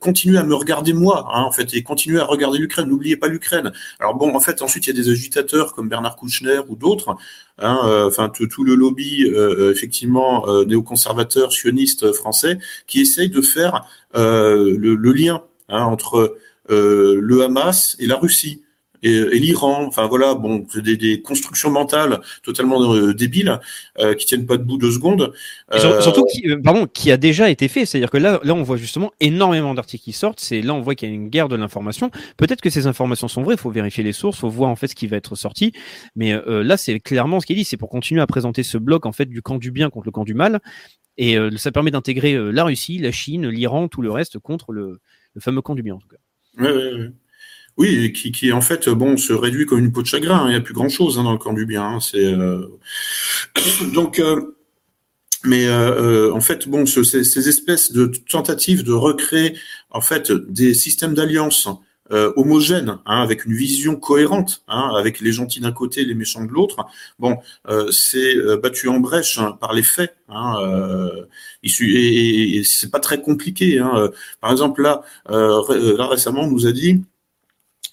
continuez 0.00 0.38
à 0.38 0.42
me 0.42 0.54
regarder 0.54 0.92
moi, 0.92 1.28
hein, 1.32 1.42
en 1.42 1.52
fait, 1.52 1.74
et 1.74 1.82
continuez 1.82 2.18
à 2.18 2.24
regarder 2.24 2.58
l'Ukraine. 2.58 2.88
N'oubliez 2.88 3.16
pas 3.16 3.28
l'Ukraine. 3.28 3.72
Alors 4.00 4.14
bon, 4.14 4.34
en 4.34 4.40
fait, 4.40 4.62
ensuite 4.62 4.86
il 4.86 4.96
y 4.96 4.98
a 4.98 5.02
des 5.02 5.10
agitateurs 5.10 5.74
comme 5.74 5.88
Bernard 5.88 6.16
Kouchner 6.16 6.60
ou 6.68 6.74
d'autres. 6.74 7.16
Enfin, 7.60 8.28
tout 8.28 8.64
le 8.64 8.74
lobby 8.74 9.24
effectivement 9.70 10.46
néoconservateur 10.64 11.52
sioniste 11.52 12.12
français 12.12 12.58
qui 12.86 13.00
essaye 13.00 13.30
de 13.30 13.42
faire 13.42 13.84
le, 14.14 14.76
le, 14.76 15.12
lien 15.12 15.42
entre 15.68 16.36
le 16.68 17.42
Hamas 17.42 17.96
et 17.98 18.06
la 18.06 18.16
Russie 18.16 18.62
et, 19.02 19.12
et 19.12 19.38
l'Iran. 19.38 19.84
Enfin 19.86 20.06
voilà, 20.06 20.34
bon, 20.34 20.66
des, 20.74 20.96
des 20.96 21.22
constructions 21.22 21.70
mentales 21.70 22.20
totalement 22.42 22.94
euh, 22.94 23.14
débiles 23.14 23.60
euh, 23.98 24.14
qui 24.14 24.26
tiennent 24.26 24.46
pas 24.46 24.56
debout 24.56 24.78
deux 24.78 24.90
secondes. 24.90 25.32
Euh, 25.72 26.00
surtout 26.00 26.24
qui, 26.24 26.50
euh, 26.50 26.60
pardon, 26.62 26.86
qui 26.86 27.10
a 27.10 27.16
déjà 27.16 27.50
été 27.50 27.68
fait. 27.68 27.86
C'est-à-dire 27.86 28.10
que 28.10 28.18
là, 28.18 28.40
là, 28.42 28.54
on 28.54 28.62
voit 28.62 28.76
justement 28.76 29.12
énormément 29.20 29.74
d'articles 29.74 30.04
qui 30.04 30.12
sortent. 30.12 30.40
C'est 30.40 30.62
là, 30.62 30.74
on 30.74 30.80
voit 30.80 30.94
qu'il 30.94 31.08
y 31.08 31.12
a 31.12 31.14
une 31.14 31.28
guerre 31.28 31.48
de 31.48 31.56
l'information. 31.56 32.10
Peut-être 32.36 32.60
que 32.60 32.70
ces 32.70 32.86
informations 32.86 33.28
sont 33.28 33.42
vraies. 33.42 33.54
Il 33.54 33.60
faut 33.60 33.70
vérifier 33.70 34.04
les 34.04 34.12
sources, 34.12 34.38
faut 34.38 34.48
voir 34.48 34.70
en 34.70 34.76
fait 34.76 34.88
ce 34.88 34.94
qui 34.94 35.06
va 35.06 35.16
être 35.16 35.34
sorti. 35.34 35.72
Mais 36.16 36.32
euh, 36.32 36.62
là, 36.62 36.76
c'est 36.76 37.00
clairement 37.00 37.40
ce 37.40 37.46
qu'il 37.46 37.56
dit. 37.56 37.64
C'est 37.64 37.76
pour 37.76 37.90
continuer 37.90 38.20
à 38.20 38.26
présenter 38.26 38.62
ce 38.62 38.78
bloc 38.78 39.06
en 39.06 39.12
fait 39.12 39.26
du 39.26 39.42
camp 39.42 39.58
du 39.58 39.70
bien 39.70 39.90
contre 39.90 40.06
le 40.06 40.12
camp 40.12 40.24
du 40.24 40.34
mal. 40.34 40.60
Et 41.20 41.36
ça 41.56 41.72
permet 41.72 41.90
d'intégrer 41.90 42.38
la 42.52 42.62
Russie, 42.62 42.98
la 42.98 43.10
Chine, 43.10 43.48
l'Iran, 43.48 43.88
tout 43.88 44.02
le 44.02 44.10
reste 44.12 44.38
contre 44.38 44.70
le, 44.70 45.00
le 45.34 45.40
fameux 45.40 45.62
camp 45.62 45.74
du 45.74 45.82
bien 45.82 45.96
en 45.96 45.98
tout 45.98 46.06
cas. 46.06 46.16
Ouais, 46.62 46.70
ouais, 46.70 46.92
ouais. 46.94 47.10
Oui, 47.78 48.12
qui, 48.12 48.32
qui 48.32 48.52
en 48.52 48.60
fait 48.60 48.88
bon 48.88 49.16
se 49.16 49.32
réduit 49.32 49.64
comme 49.64 49.78
une 49.78 49.92
peau 49.92 50.02
de 50.02 50.06
chagrin. 50.06 50.40
Hein. 50.40 50.46
Il 50.46 50.50
n'y 50.50 50.56
a 50.56 50.60
plus 50.60 50.74
grand 50.74 50.88
chose 50.88 51.18
hein, 51.18 51.24
dans 51.24 51.32
le 51.32 51.38
camp 51.38 51.52
du 51.52 51.64
bien. 51.64 51.84
Hein. 51.84 52.00
C'est 52.00 52.24
euh... 52.24 52.66
donc, 53.94 54.18
euh... 54.18 54.56
mais 55.44 55.66
euh, 55.66 56.28
euh, 56.28 56.32
en 56.34 56.40
fait 56.40 56.68
bon, 56.68 56.86
ce, 56.86 57.04
ces, 57.04 57.24
ces, 57.24 57.48
espèces 57.48 57.92
de 57.92 58.12
tentatives 58.30 58.82
de 58.82 58.92
recréer 58.92 59.56
en 59.90 60.00
fait 60.00 60.32
des 60.32 60.74
systèmes 60.74 61.14
d'alliance 61.14 61.68
euh, 62.10 62.32
homogènes, 62.36 62.98
hein, 63.06 63.22
avec 63.22 63.44
une 63.44 63.52
vision 63.52 63.96
cohérente, 63.96 64.62
hein, 64.68 64.92
avec 64.96 65.20
les 65.20 65.32
gentils 65.32 65.60
d'un 65.60 65.72
côté 65.72 66.02
et 66.02 66.04
les 66.04 66.14
méchants 66.14 66.44
de 66.44 66.50
l'autre. 66.50 66.86
Bon, 67.18 67.36
euh, 67.68 67.90
c'est 67.90 68.36
euh, 68.36 68.56
battu 68.56 68.88
en 68.88 68.98
brèche 68.98 69.38
hein, 69.38 69.56
par 69.60 69.72
les 69.72 69.82
faits. 69.82 70.16
Hein, 70.28 70.56
euh, 70.62 71.26
et, 71.62 72.58
et 72.58 72.64
c'est 72.64 72.90
pas 72.90 73.00
très 73.00 73.20
compliqué. 73.20 73.78
Hein. 73.78 74.10
Par 74.40 74.50
exemple, 74.50 74.82
là, 74.82 75.02
là 75.28 76.06
récemment, 76.06 76.42
on 76.42 76.50
nous 76.50 76.66
a 76.66 76.72
dit 76.72 77.02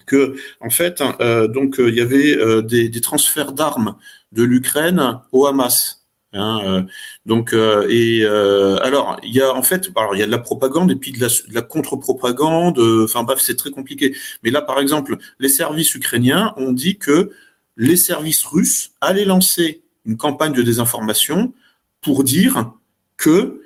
que 0.06 0.36
en 0.60 0.70
fait, 0.70 1.02
euh, 1.20 1.48
donc 1.48 1.78
euh, 1.78 1.90
il 1.90 1.96
y 1.96 2.00
avait 2.00 2.36
euh, 2.36 2.62
des, 2.62 2.90
transferts 3.00 3.52
d'armes 3.52 3.96
de 4.32 4.42
l'Ukraine 4.44 5.20
au 5.32 5.46
Hamas. 5.46 6.04
Hein, 6.32 6.86
donc 7.24 7.54
et 7.54 8.26
alors 8.26 9.18
il 9.22 9.32
y 9.32 9.40
a 9.40 9.54
en 9.54 9.62
fait 9.62 9.88
alors 9.96 10.14
il 10.14 10.18
y 10.18 10.22
a 10.22 10.26
de 10.26 10.30
la 10.30 10.38
propagande 10.38 10.90
et 10.90 10.96
puis 10.96 11.12
de 11.12 11.20
la, 11.20 11.28
de 11.28 11.54
la 11.54 11.62
contre-propagande. 11.62 12.78
Enfin 12.78 13.22
bref, 13.22 13.38
c'est 13.40 13.54
très 13.56 13.70
compliqué. 13.70 14.14
Mais 14.42 14.50
là, 14.50 14.60
par 14.60 14.78
exemple, 14.80 15.16
les 15.38 15.48
services 15.48 15.94
ukrainiens 15.94 16.52
ont 16.58 16.72
dit 16.72 16.98
que 16.98 17.30
les 17.76 17.96
services 17.96 18.44
russes 18.44 18.90
allaient 19.00 19.24
lancer 19.24 19.82
une 20.04 20.18
campagne 20.18 20.52
de 20.52 20.62
désinformation 20.62 21.54
pour 22.02 22.22
dire 22.22 22.72
que 23.16 23.62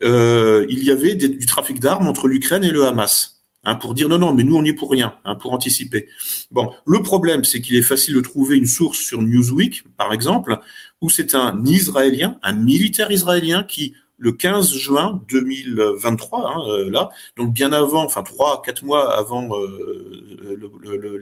il 0.00 0.84
y 0.84 0.90
avait 0.90 1.14
du 1.14 1.46
trafic 1.46 1.78
d'armes 1.78 2.08
entre 2.08 2.26
l'Ukraine 2.26 2.64
et 2.64 2.70
le 2.70 2.86
Hamas. 2.86 3.33
Hein, 3.64 3.76
pour 3.76 3.94
dire 3.94 4.08
non, 4.08 4.18
non, 4.18 4.34
mais 4.34 4.44
nous, 4.44 4.56
on 4.56 4.62
n'y 4.62 4.70
est 4.70 4.74
pour 4.74 4.90
rien, 4.90 5.14
hein, 5.24 5.36
pour 5.36 5.52
anticiper. 5.52 6.08
Bon, 6.50 6.72
le 6.86 7.02
problème, 7.02 7.44
c'est 7.44 7.60
qu'il 7.60 7.76
est 7.76 7.82
facile 7.82 8.14
de 8.14 8.20
trouver 8.20 8.56
une 8.56 8.66
source 8.66 8.98
sur 8.98 9.22
Newsweek, 9.22 9.84
par 9.96 10.12
exemple, 10.12 10.58
où 11.00 11.08
c'est 11.08 11.34
un 11.34 11.64
Israélien, 11.64 12.38
un 12.42 12.52
militaire 12.52 13.10
israélien 13.10 13.64
qui, 13.64 13.94
le 14.18 14.32
15 14.32 14.74
juin 14.74 15.22
2023, 15.28 16.48
hein, 16.48 16.62
euh, 16.68 16.90
là, 16.90 17.08
donc 17.36 17.52
bien 17.52 17.72
avant, 17.72 18.04
enfin 18.04 18.22
trois, 18.22 18.62
quatre 18.62 18.84
mois 18.84 19.16
avant 19.16 19.48
euh, 19.58 20.56
le, 20.82 20.96
le, 20.96 21.18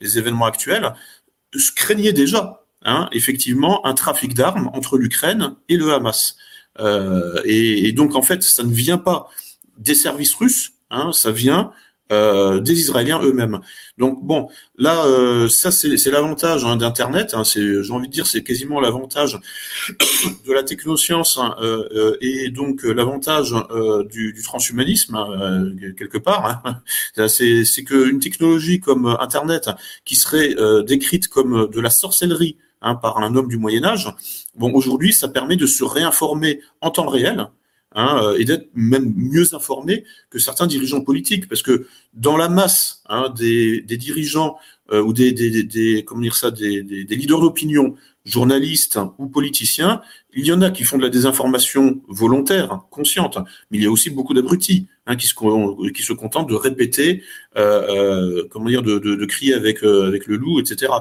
les, 0.00 0.18
événements 0.18 0.46
actuels, 0.46 0.94
craignait 1.76 2.12
déjà, 2.12 2.64
effectivement, 3.12 3.84
un 3.86 3.94
trafic 3.94 4.34
d'armes 4.34 4.70
entre 4.72 4.98
l'Ukraine 4.98 5.54
et 5.68 5.76
le 5.76 5.92
Hamas. 5.92 6.36
Euh, 6.80 7.40
et 7.44 7.92
donc, 7.92 8.14
en 8.14 8.22
fait, 8.22 8.42
ça 8.42 8.62
ne 8.62 8.72
vient 8.72 8.98
pas 8.98 9.28
des 9.78 9.94
services 9.94 10.34
russes, 10.34 10.71
Hein, 10.92 11.12
ça 11.12 11.32
vient 11.32 11.72
euh, 12.12 12.60
des 12.60 12.78
Israéliens 12.78 13.20
eux-mêmes. 13.22 13.60
Donc 13.96 14.22
bon, 14.22 14.48
là, 14.76 15.04
euh, 15.06 15.48
ça 15.48 15.70
c'est 15.70 16.10
l'avantage 16.10 16.64
hein, 16.64 16.76
d'Internet. 16.76 17.32
Hein, 17.34 17.44
c'est, 17.44 17.82
j'ai 17.82 17.92
envie 17.92 18.08
de 18.08 18.12
dire, 18.12 18.26
c'est 18.26 18.42
quasiment 18.42 18.80
l'avantage 18.80 19.40
de 20.46 20.52
la 20.52 20.62
technoscience 20.62 21.38
hein, 21.38 21.56
euh, 21.62 21.88
euh, 21.94 22.16
et 22.20 22.50
donc 22.50 22.82
l'avantage 22.82 23.54
euh, 23.70 24.04
du, 24.04 24.32
du, 24.32 24.42
transhumanisme 24.42 25.14
hein, 25.14 25.72
quelque 25.96 26.18
part. 26.18 26.62
Hein. 26.64 27.28
C'est, 27.28 27.64
c'est 27.64 27.84
qu'une 27.84 28.20
technologie 28.20 28.78
comme 28.78 29.06
Internet, 29.20 29.70
qui 30.04 30.16
serait 30.16 30.54
décrite 30.84 31.28
comme 31.28 31.68
de 31.70 31.80
la 31.80 31.90
sorcellerie 31.90 32.56
par 32.80 33.18
un 33.18 33.34
homme 33.36 33.48
du 33.48 33.56
Moyen 33.56 33.84
Âge, 33.84 34.12
bon 34.56 34.72
aujourd'hui, 34.72 35.12
ça 35.12 35.28
permet 35.28 35.56
de 35.56 35.66
se 35.66 35.84
réinformer 35.84 36.60
en 36.80 36.90
temps 36.90 37.08
réel 37.08 37.46
hein, 37.94 38.20
euh, 38.22 38.38
et 38.38 38.44
d'être 38.44 38.68
même 38.74 39.12
mieux 39.16 39.54
informé 39.54 40.04
que 40.30 40.38
certains 40.38 40.66
dirigeants 40.66 41.02
politiques, 41.02 41.48
parce 41.48 41.62
que 41.62 41.86
dans 42.14 42.36
la 42.36 42.48
masse 42.48 43.02
hein, 43.08 43.32
des, 43.36 43.82
dirigeants 43.82 44.56
euh, 44.92 45.02
ou 45.02 45.12
des, 45.12 45.32
des, 45.32 45.62
des, 45.62 46.04
comment 46.04 46.22
dire 46.22 46.34
ça, 46.34 46.50
des, 46.50 46.82
des, 46.82 47.16
leaders 47.16 47.40
d'opinion, 47.40 47.94
journalistes 48.24 48.98
ou 49.18 49.26
politiciens, 49.26 50.00
il 50.32 50.46
y 50.46 50.52
en 50.52 50.62
a 50.62 50.70
qui 50.70 50.84
font 50.84 50.96
de 50.96 51.02
la 51.02 51.08
désinformation 51.08 52.00
volontaire, 52.08 52.82
consciente, 52.90 53.38
mais 53.70 53.78
il 53.78 53.82
y 53.82 53.86
a 53.86 53.90
aussi 53.90 54.10
beaucoup 54.10 54.34
d'abrutis 54.34 54.86
hein, 55.06 55.16
qui, 55.16 55.26
se, 55.26 55.34
qui 55.90 56.02
se 56.02 56.12
contentent 56.12 56.48
de 56.48 56.54
répéter, 56.54 57.22
euh, 57.56 58.42
euh, 58.42 58.48
comment 58.50 58.66
dire, 58.66 58.82
de, 58.82 58.98
de, 58.98 59.16
de 59.16 59.26
crier 59.26 59.54
avec, 59.54 59.82
euh, 59.82 60.06
avec 60.06 60.26
le 60.26 60.36
loup, 60.36 60.60
etc. 60.60 60.92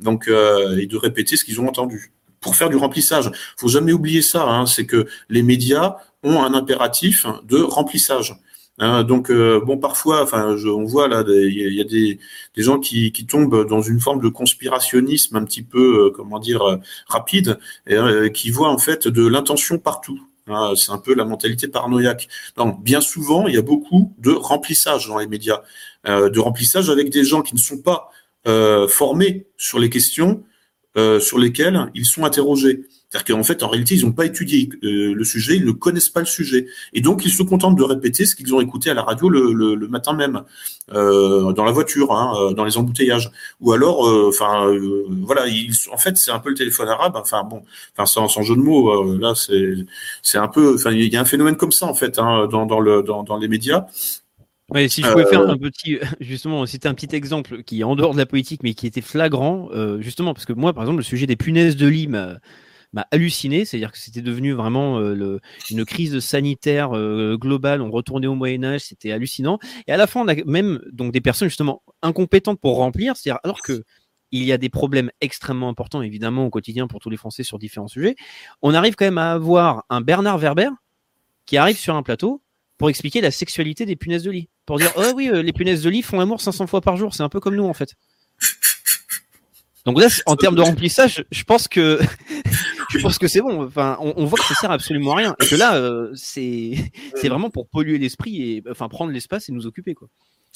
Donc, 0.00 0.28
euh, 0.28 0.78
et 0.78 0.86
de 0.86 0.96
répéter 0.96 1.36
ce 1.36 1.44
qu'ils 1.44 1.60
ont 1.60 1.68
entendu 1.68 2.12
pour 2.40 2.56
faire 2.56 2.68
du 2.68 2.76
remplissage. 2.76 3.30
Faut 3.56 3.68
jamais 3.68 3.92
oublier 3.92 4.20
ça, 4.20 4.44
hein, 4.44 4.66
c'est 4.66 4.86
que 4.86 5.06
les 5.28 5.42
médias 5.42 5.96
ont 6.22 6.42
un 6.42 6.54
impératif 6.54 7.26
de 7.44 7.58
remplissage. 7.58 8.36
Hein, 8.78 9.04
donc 9.04 9.30
euh, 9.30 9.60
bon, 9.60 9.76
parfois, 9.78 10.22
enfin, 10.22 10.56
je, 10.56 10.68
on 10.68 10.84
voit 10.84 11.06
là, 11.06 11.22
il 11.28 11.74
y, 11.74 11.80
a 11.80 11.84
des, 11.84 12.18
des 12.56 12.62
gens 12.62 12.80
qui, 12.80 13.12
qui, 13.12 13.26
tombent 13.26 13.66
dans 13.68 13.82
une 13.82 14.00
forme 14.00 14.20
de 14.20 14.28
conspirationnisme 14.28 15.36
un 15.36 15.44
petit 15.44 15.62
peu, 15.62 16.06
euh, 16.06 16.10
comment 16.10 16.38
dire, 16.38 16.62
euh, 16.62 16.76
rapide, 17.06 17.58
qui 18.34 18.50
voient 18.50 18.70
en 18.70 18.78
fait 18.78 19.08
de 19.08 19.26
l'intention 19.26 19.78
partout. 19.78 20.20
Hein, 20.48 20.72
c'est 20.74 20.90
un 20.90 20.98
peu 20.98 21.14
la 21.14 21.24
mentalité 21.24 21.68
paranoïaque. 21.68 22.28
Donc, 22.56 22.82
bien 22.82 23.00
souvent, 23.00 23.46
il 23.46 23.54
y 23.54 23.58
a 23.58 23.62
beaucoup 23.62 24.14
de 24.18 24.32
remplissage 24.32 25.06
dans 25.06 25.18
les 25.18 25.26
médias, 25.26 25.62
de 26.06 26.38
remplissage 26.40 26.90
avec 26.90 27.10
des 27.10 27.24
gens 27.24 27.42
qui 27.42 27.54
ne 27.54 27.60
sont 27.60 27.78
pas 27.78 28.10
formés 28.88 29.46
sur 29.56 29.78
les 29.78 29.88
questions 29.88 30.42
sur 30.96 31.38
lesquelles 31.38 31.90
ils 31.94 32.06
sont 32.06 32.24
interrogés. 32.24 32.82
C'est-à-dire 33.12 33.36
qu'en 33.36 33.44
fait, 33.44 33.62
en 33.62 33.68
réalité, 33.68 33.94
ils 33.94 34.06
n'ont 34.06 34.12
pas 34.12 34.24
étudié 34.24 34.70
euh, 34.84 35.12
le 35.14 35.24
sujet, 35.24 35.56
ils 35.56 35.66
ne 35.66 35.72
connaissent 35.72 36.08
pas 36.08 36.20
le 36.20 36.26
sujet. 36.26 36.66
Et 36.94 37.02
donc, 37.02 37.26
ils 37.26 37.30
se 37.30 37.42
contentent 37.42 37.76
de 37.76 37.82
répéter 37.82 38.24
ce 38.24 38.34
qu'ils 38.34 38.54
ont 38.54 38.60
écouté 38.62 38.88
à 38.88 38.94
la 38.94 39.02
radio 39.02 39.28
le, 39.28 39.52
le, 39.52 39.74
le 39.74 39.88
matin 39.88 40.14
même, 40.14 40.44
euh, 40.94 41.52
dans 41.52 41.64
la 41.64 41.72
voiture, 41.72 42.12
hein, 42.12 42.32
euh, 42.38 42.54
dans 42.54 42.64
les 42.64 42.78
embouteillages. 42.78 43.30
Ou 43.60 43.72
alors, 43.72 44.00
enfin, 44.26 44.66
euh, 44.66 45.04
voilà, 45.26 45.46
ils, 45.46 45.74
en 45.92 45.98
fait, 45.98 46.16
c'est 46.16 46.30
un 46.30 46.38
peu 46.38 46.48
le 46.48 46.54
téléphone 46.54 46.88
arabe. 46.88 47.12
Enfin, 47.16 47.44
bon, 47.44 47.62
enfin, 47.94 48.06
sans, 48.06 48.28
sans 48.28 48.40
jeu 48.40 48.56
de 48.56 48.60
mots, 48.60 49.18
là, 49.18 49.34
c'est, 49.34 49.74
c'est 50.22 50.38
un 50.38 50.48
peu, 50.48 50.76
enfin, 50.76 50.92
il 50.92 51.12
y 51.12 51.16
a 51.18 51.20
un 51.20 51.26
phénomène 51.26 51.56
comme 51.56 51.72
ça, 51.72 51.84
en 51.84 51.94
fait, 51.94 52.18
hein, 52.18 52.46
dans, 52.50 52.64
dans, 52.64 52.80
le, 52.80 53.02
dans, 53.02 53.24
dans 53.24 53.36
les 53.36 53.48
médias. 53.48 53.84
Ouais, 54.72 54.88
si 54.88 55.02
je 55.02 55.08
pouvais 55.10 55.26
euh... 55.26 55.28
faire 55.28 55.48
un 55.48 55.58
petit, 55.58 55.98
justement, 56.20 56.64
c'était 56.64 56.88
un 56.88 56.94
petit 56.94 57.14
exemple 57.14 57.62
qui 57.62 57.80
est 57.80 57.84
en 57.84 57.94
dehors 57.94 58.14
de 58.14 58.18
la 58.18 58.26
politique, 58.26 58.62
mais 58.62 58.72
qui 58.72 58.86
était 58.86 59.02
flagrant, 59.02 59.68
euh, 59.72 60.00
justement, 60.00 60.32
parce 60.32 60.46
que 60.46 60.54
moi, 60.54 60.72
par 60.72 60.84
exemple, 60.84 60.98
le 60.98 61.04
sujet 61.04 61.26
des 61.26 61.36
punaises 61.36 61.76
de 61.76 61.86
lit 61.86 62.06
m'a 62.06 62.36
halluciné, 63.10 63.64
c'est-à-dire 63.64 63.92
que 63.92 63.98
c'était 63.98 64.20
devenu 64.20 64.52
vraiment 64.52 64.98
euh, 65.00 65.40
une 65.70 65.84
crise 65.84 66.20
sanitaire 66.20 66.96
euh, 66.96 67.36
globale, 67.38 67.80
on 67.80 67.90
retournait 67.90 68.26
au 68.26 68.34
Moyen 68.34 68.64
Âge, 68.64 68.82
c'était 68.82 69.12
hallucinant. 69.12 69.58
Et 69.86 69.92
à 69.92 69.96
la 69.96 70.06
fin, 70.06 70.20
on 70.20 70.28
a 70.28 70.34
même 70.44 70.80
donc 70.92 71.12
des 71.12 71.20
personnes 71.20 71.48
justement 71.48 71.82
incompétentes 72.02 72.60
pour 72.60 72.76
remplir, 72.76 73.16
c'est-à-dire 73.16 73.40
alors 73.44 73.62
que 73.62 73.84
il 74.34 74.44
y 74.44 74.52
a 74.52 74.58
des 74.58 74.70
problèmes 74.70 75.10
extrêmement 75.20 75.68
importants 75.68 76.00
évidemment 76.00 76.46
au 76.46 76.50
quotidien 76.50 76.86
pour 76.86 77.00
tous 77.00 77.10
les 77.10 77.18
Français 77.18 77.42
sur 77.42 77.58
différents 77.58 77.88
sujets, 77.88 78.16
on 78.62 78.74
arrive 78.74 78.94
quand 78.94 79.04
même 79.04 79.18
à 79.18 79.32
avoir 79.32 79.84
un 79.90 80.00
Bernard 80.00 80.38
Werber 80.38 80.70
qui 81.44 81.56
arrive 81.58 81.78
sur 81.78 81.94
un 81.94 82.02
plateau 82.02 82.42
pour 82.78 82.88
expliquer 82.88 83.20
la 83.20 83.30
sexualité 83.30 83.84
des 83.86 83.96
punaises 83.96 84.22
de 84.22 84.30
lit, 84.30 84.48
pour 84.66 84.78
dire 84.78 84.90
oh 84.96 85.12
oui 85.14 85.28
euh, 85.28 85.42
les 85.42 85.52
punaises 85.52 85.82
de 85.82 85.90
lit 85.90 86.02
font 86.02 86.18
l'amour 86.18 86.40
500 86.40 86.66
fois 86.66 86.80
par 86.80 86.96
jour, 86.96 87.14
c'est 87.14 87.22
un 87.22 87.28
peu 87.28 87.40
comme 87.40 87.56
nous 87.56 87.66
en 87.66 87.74
fait. 87.74 87.94
Donc 89.84 90.00
là, 90.00 90.06
en 90.26 90.36
termes 90.36 90.54
de 90.54 90.62
remplissage, 90.62 91.24
je 91.30 91.42
pense 91.42 91.66
que 91.66 92.00
je 92.98 93.02
pense 93.02 93.18
que 93.18 93.28
c'est 93.28 93.40
bon. 93.40 93.64
Enfin, 93.64 93.96
on, 94.00 94.14
on, 94.16 94.24
voit 94.24 94.38
que 94.38 94.44
ça 94.44 94.54
sert 94.54 94.70
absolument 94.70 95.12
à 95.12 95.16
rien. 95.16 95.36
Et 95.42 95.46
que 95.46 95.56
là, 95.56 95.76
euh, 95.76 96.10
c'est 96.14 96.72
c'est 97.16 97.28
vraiment 97.28 97.50
pour 97.50 97.68
polluer 97.68 97.98
l'esprit 97.98 98.42
et 98.42 98.62
enfin 98.70 98.88
prendre 98.88 99.12
l'espace 99.12 99.48
et 99.48 99.52
nous 99.52 99.66
occuper 99.66 99.94
quoi. 99.94 100.08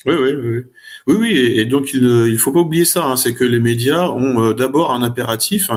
Oui, 0.04 0.14
oui, 0.14 0.34
oui. 0.34 0.62
Oui, 1.06 1.16
oui, 1.18 1.36
et, 1.36 1.64
donc 1.64 1.92
il 1.94 2.02
ne 2.02 2.36
faut 2.36 2.52
pas 2.52 2.60
oublier 2.60 2.84
ça, 2.84 3.04
hein, 3.04 3.16
c'est 3.16 3.34
que 3.34 3.44
les 3.44 3.58
médias 3.58 4.08
ont 4.08 4.52
d'abord 4.52 4.92
un 4.92 5.02
impératif 5.02 5.70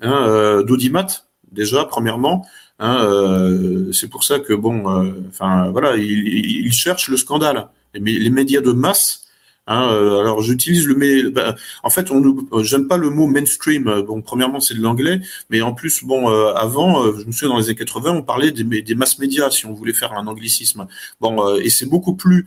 hein, 0.00 0.62
d'audimat, 0.62 1.08
déjà, 1.50 1.84
premièrement. 1.84 2.46
c'est 2.80 4.08
pour 4.08 4.22
ça 4.22 4.38
que, 4.38 4.54
bon, 4.54 4.84
enfin, 5.28 5.68
voilà, 5.72 5.96
ils, 5.96 6.72
cherchent 6.72 7.08
le 7.08 7.16
scandale. 7.16 7.68
les 7.92 8.30
médias 8.30 8.60
de 8.60 8.72
masse 8.72 9.25
Hein, 9.68 9.90
euh, 9.90 10.20
alors 10.20 10.42
j'utilise 10.42 10.86
le 10.86 10.94
mais 10.94 11.24
bah, 11.24 11.56
en 11.82 11.90
fait 11.90 12.12
on 12.12 12.22
euh, 12.52 12.62
j'aime 12.62 12.86
pas 12.86 12.96
le 12.96 13.10
mot 13.10 13.26
mainstream. 13.26 14.02
Bon 14.06 14.22
premièrement 14.22 14.60
c'est 14.60 14.74
de 14.74 14.80
l'anglais, 14.80 15.20
mais 15.50 15.60
en 15.60 15.74
plus 15.74 16.04
bon 16.04 16.30
euh, 16.30 16.54
avant 16.54 17.02
je 17.18 17.24
me 17.24 17.32
souviens 17.32 17.48
dans 17.48 17.58
les 17.58 17.64
années 17.66 17.74
80 17.74 18.12
on 18.12 18.22
parlait 18.22 18.52
des, 18.52 18.62
des 18.82 18.94
mass 18.94 19.18
médias 19.18 19.50
si 19.50 19.66
on 19.66 19.72
voulait 19.72 19.92
faire 19.92 20.12
un 20.12 20.28
anglicisme. 20.28 20.86
Bon 21.20 21.56
et 21.56 21.68
c'est 21.70 21.86
beaucoup 21.86 22.14
plus 22.14 22.46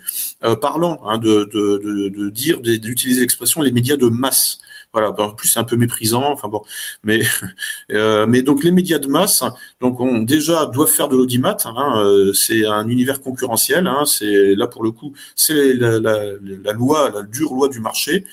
parlant 0.61 1.01
hein, 1.05 1.17
de, 1.17 1.49
de, 1.53 1.81
de, 1.83 2.09
de, 2.09 2.29
dire 2.29 2.61
d'utiliser 2.61 3.21
l'expression 3.21 3.61
les 3.61 3.71
médias 3.71 3.97
de 3.97 4.07
masse. 4.07 4.59
Voilà, 4.93 5.11
en 5.11 5.35
plus 5.35 5.47
c'est 5.47 5.59
un 5.59 5.63
peu 5.63 5.75
méprisant. 5.75 6.31
Enfin 6.31 6.47
bon, 6.47 6.61
mais 7.03 7.21
euh, 7.91 8.25
mais 8.27 8.41
donc 8.41 8.63
les 8.63 8.71
médias 8.71 8.99
de 8.99 9.07
masse, 9.07 9.43
donc 9.81 9.99
on 9.99 10.19
déjà 10.19 10.65
doivent 10.65 10.89
faire 10.89 11.09
de 11.09 11.15
l'audimat. 11.15 11.57
Hein, 11.65 11.93
euh, 12.03 12.33
c'est 12.33 12.65
un 12.65 12.87
univers 12.87 13.21
concurrentiel. 13.21 13.87
Hein, 13.87 14.05
c'est 14.05 14.55
là 14.55 14.67
pour 14.67 14.83
le 14.83 14.91
coup, 14.91 15.13
c'est 15.35 15.73
la, 15.73 15.99
la, 15.99 16.19
la, 16.41 16.73
loi, 16.73 17.11
la 17.13 17.23
dure 17.23 17.53
loi 17.53 17.69
du 17.69 17.79
marché. 17.79 18.25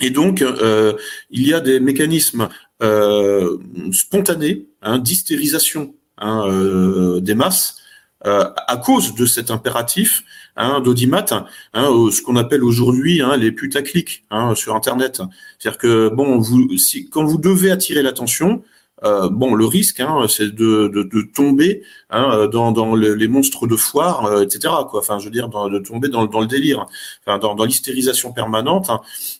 Et 0.00 0.10
donc 0.10 0.42
euh, 0.42 0.94
il 1.30 1.46
y 1.46 1.54
a 1.54 1.60
des 1.60 1.80
mécanismes 1.80 2.48
euh, 2.82 3.56
spontanés 3.92 4.66
hein, 4.82 4.98
d'hystérisation 4.98 5.94
hein, 6.18 6.46
euh, 6.48 7.20
des 7.20 7.34
masses 7.34 7.78
à 8.26 8.76
cause 8.76 9.14
de 9.14 9.24
cet 9.24 9.50
impératif 9.50 10.24
hein, 10.56 10.80
d'audimat, 10.80 11.26
hein, 11.74 11.88
ce 12.10 12.20
qu'on 12.22 12.36
appelle 12.36 12.64
aujourd'hui 12.64 13.20
hein, 13.20 13.36
les 13.36 13.52
putaclics 13.52 14.24
hein, 14.30 14.54
sur 14.54 14.74
Internet. 14.74 15.22
C'est-à-dire 15.58 15.78
que 15.78 16.08
bon, 16.08 16.38
vous, 16.38 16.76
si, 16.76 17.08
quand 17.08 17.24
vous 17.24 17.38
devez 17.38 17.70
attirer 17.70 18.02
l'attention, 18.02 18.62
euh, 19.04 19.28
bon, 19.28 19.54
le 19.54 19.66
risque, 19.66 20.00
hein, 20.00 20.24
c'est 20.26 20.54
de, 20.54 20.88
de, 20.88 21.02
de, 21.02 21.20
tomber 21.20 21.82
hein, 22.08 22.48
dans, 22.50 22.72
dans 22.72 22.94
les 22.94 23.28
monstres 23.28 23.66
de 23.66 23.76
foire, 23.76 24.24
euh, 24.24 24.42
etc. 24.42 24.72
Quoi. 24.88 25.00
Enfin, 25.00 25.18
je 25.18 25.26
veux 25.26 25.30
dire, 25.30 25.50
de 25.50 25.78
tomber 25.80 26.08
dans, 26.08 26.24
dans 26.24 26.40
le 26.40 26.46
délire, 26.46 26.86
enfin, 27.26 27.38
dans, 27.38 27.62
l'hystérisation 27.64 28.32
permanente, 28.32 28.90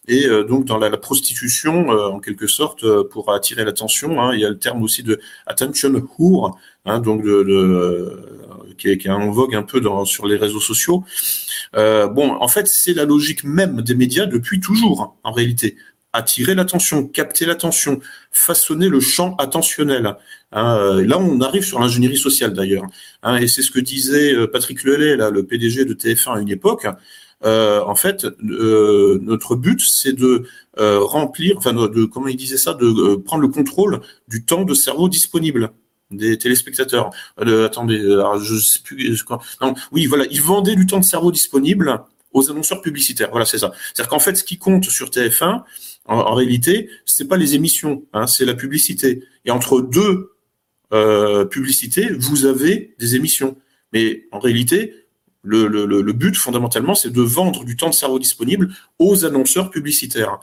et 0.09 0.27
euh, 0.27 0.45
donc 0.45 0.67
dans 0.67 0.77
la, 0.77 0.91
la 0.91 0.99
prostitution, 0.99 1.91
euh, 1.91 2.09
en 2.09 2.21
quelque 2.21 2.47
sorte, 2.47 2.85
pour 3.05 3.33
attirer 3.33 3.65
l'attention. 3.65 4.33
Il 4.33 4.41
y 4.41 4.45
a 4.45 4.51
le 4.51 4.59
terme 4.59 4.83
aussi 4.83 5.03
de 5.03 5.21
attention 5.47 5.91
whore, 6.19 6.59
donc 7.03 7.23
de, 7.23 7.43
de 7.43 8.36
qui, 8.77 8.89
est, 8.89 8.99
qui 8.99 9.09
en 9.11 9.31
vogue 9.31 9.55
un 9.55 9.63
peu 9.63 9.81
sur 10.05 10.27
les 10.27 10.37
réseaux 10.37 10.61
sociaux. 10.61 11.05
bon, 11.75 12.37
en 12.41 12.49
fait, 12.49 12.67
c'est 12.67 12.95
la 12.95 13.05
logique 13.05 13.45
même 13.45 13.83
des 13.83 13.95
médias 13.95 14.27
depuis 14.27 14.61
toujours, 14.61 15.17
en 15.23 15.33
réalité 15.33 15.77
attirer 16.17 16.55
l'attention, 16.55 17.07
capter 17.07 17.47
l'attention, 17.47 18.01
façonner 18.31 18.89
le 18.89 19.01
champ 19.01 19.37
attentionnel. 19.37 20.17
Hein, 20.53 20.79
euh, 20.79 21.07
là, 21.07 21.19
on 21.19 21.41
arrive 21.41 21.65
sur 21.65 21.79
l'ingénierie 21.79 22.17
sociale 22.17 22.53
d'ailleurs, 22.53 22.85
hein, 23.23 23.37
et 23.37 23.49
c'est 23.49 23.63
ce 23.63 23.71
que 23.71 23.81
disait 23.81 24.35
euh, 24.35 24.47
Patrick 24.47 24.83
Lelay, 24.85 25.17
là, 25.17 25.31
le 25.31 25.45
PDG 25.45 25.85
de 25.85 25.95
TF1 25.95 26.37
à 26.37 26.41
une 26.41 26.49
époque. 26.49 26.87
Euh, 27.45 27.83
en 27.83 27.95
fait, 27.95 28.27
notre 28.41 29.57
but, 29.57 29.81
c'est 29.81 30.15
de 30.15 30.45
remplir, 30.79 31.57
enfin, 31.59 31.75
de, 31.75 32.05
comment 32.07 32.29
il 32.29 32.37
disait 32.37 32.57
ça, 32.57 32.73
de 32.75 33.17
prendre 33.17 33.43
le 33.43 33.49
contrôle 33.49 34.01
du 34.27 34.45
temps 34.45 34.65
de 34.65 34.75
cerveau 34.75 35.09
disponible 35.09 35.71
des 36.11 36.39
téléspectateurs. 36.39 37.11
attendez, 37.39 37.99
je 37.99 38.57
sais 38.57 38.81
plus. 38.85 39.25
Non, 39.61 39.75
oui, 39.93 40.07
voilà, 40.07 40.25
ils 40.31 40.41
vendaient 40.41 40.77
du 40.77 40.87
temps 40.87 41.01
de 41.01 41.05
cerveau 41.05 41.33
disponible 41.33 42.01
aux 42.33 42.51
annonceurs 42.51 42.83
publicitaires. 42.83 43.31
Voilà, 43.31 43.47
c'est 43.47 43.59
ça. 43.59 43.73
C'est-à-dire 43.93 44.11
qu'en 44.11 44.19
fait, 44.19 44.37
ce 44.37 44.45
qui 44.45 44.59
compte 44.59 44.85
sur 44.85 45.09
TF1, 45.09 45.63
en, 46.05 46.35
réalité, 46.35 46.91
c'est 47.05 47.27
pas 47.27 47.37
les 47.37 47.55
émissions, 47.55 48.05
hein, 48.13 48.27
c'est 48.27 48.45
la 48.45 48.55
publicité. 48.55 49.25
Et 49.45 49.51
entre 49.51 49.81
deux 49.81 50.33
euh, 50.93 51.45
publicités, 51.45 52.11
vous 52.13 52.45
avez 52.45 52.95
des 52.99 53.17
émissions. 53.17 53.57
Mais 53.93 54.27
en 54.33 54.39
réalité, 54.39 55.07
le, 55.43 56.13
but 56.13 56.37
fondamentalement, 56.37 56.95
c'est 56.95 57.13
de 57.13 57.23
vendre 57.23 57.65
du 57.65 57.77
temps 57.77 57.89
de 57.89 57.95
cerveau 57.95 58.19
disponible 58.19 58.75
aux 58.99 59.25
annonceurs 59.25 59.71
publicitaires. 59.71 60.39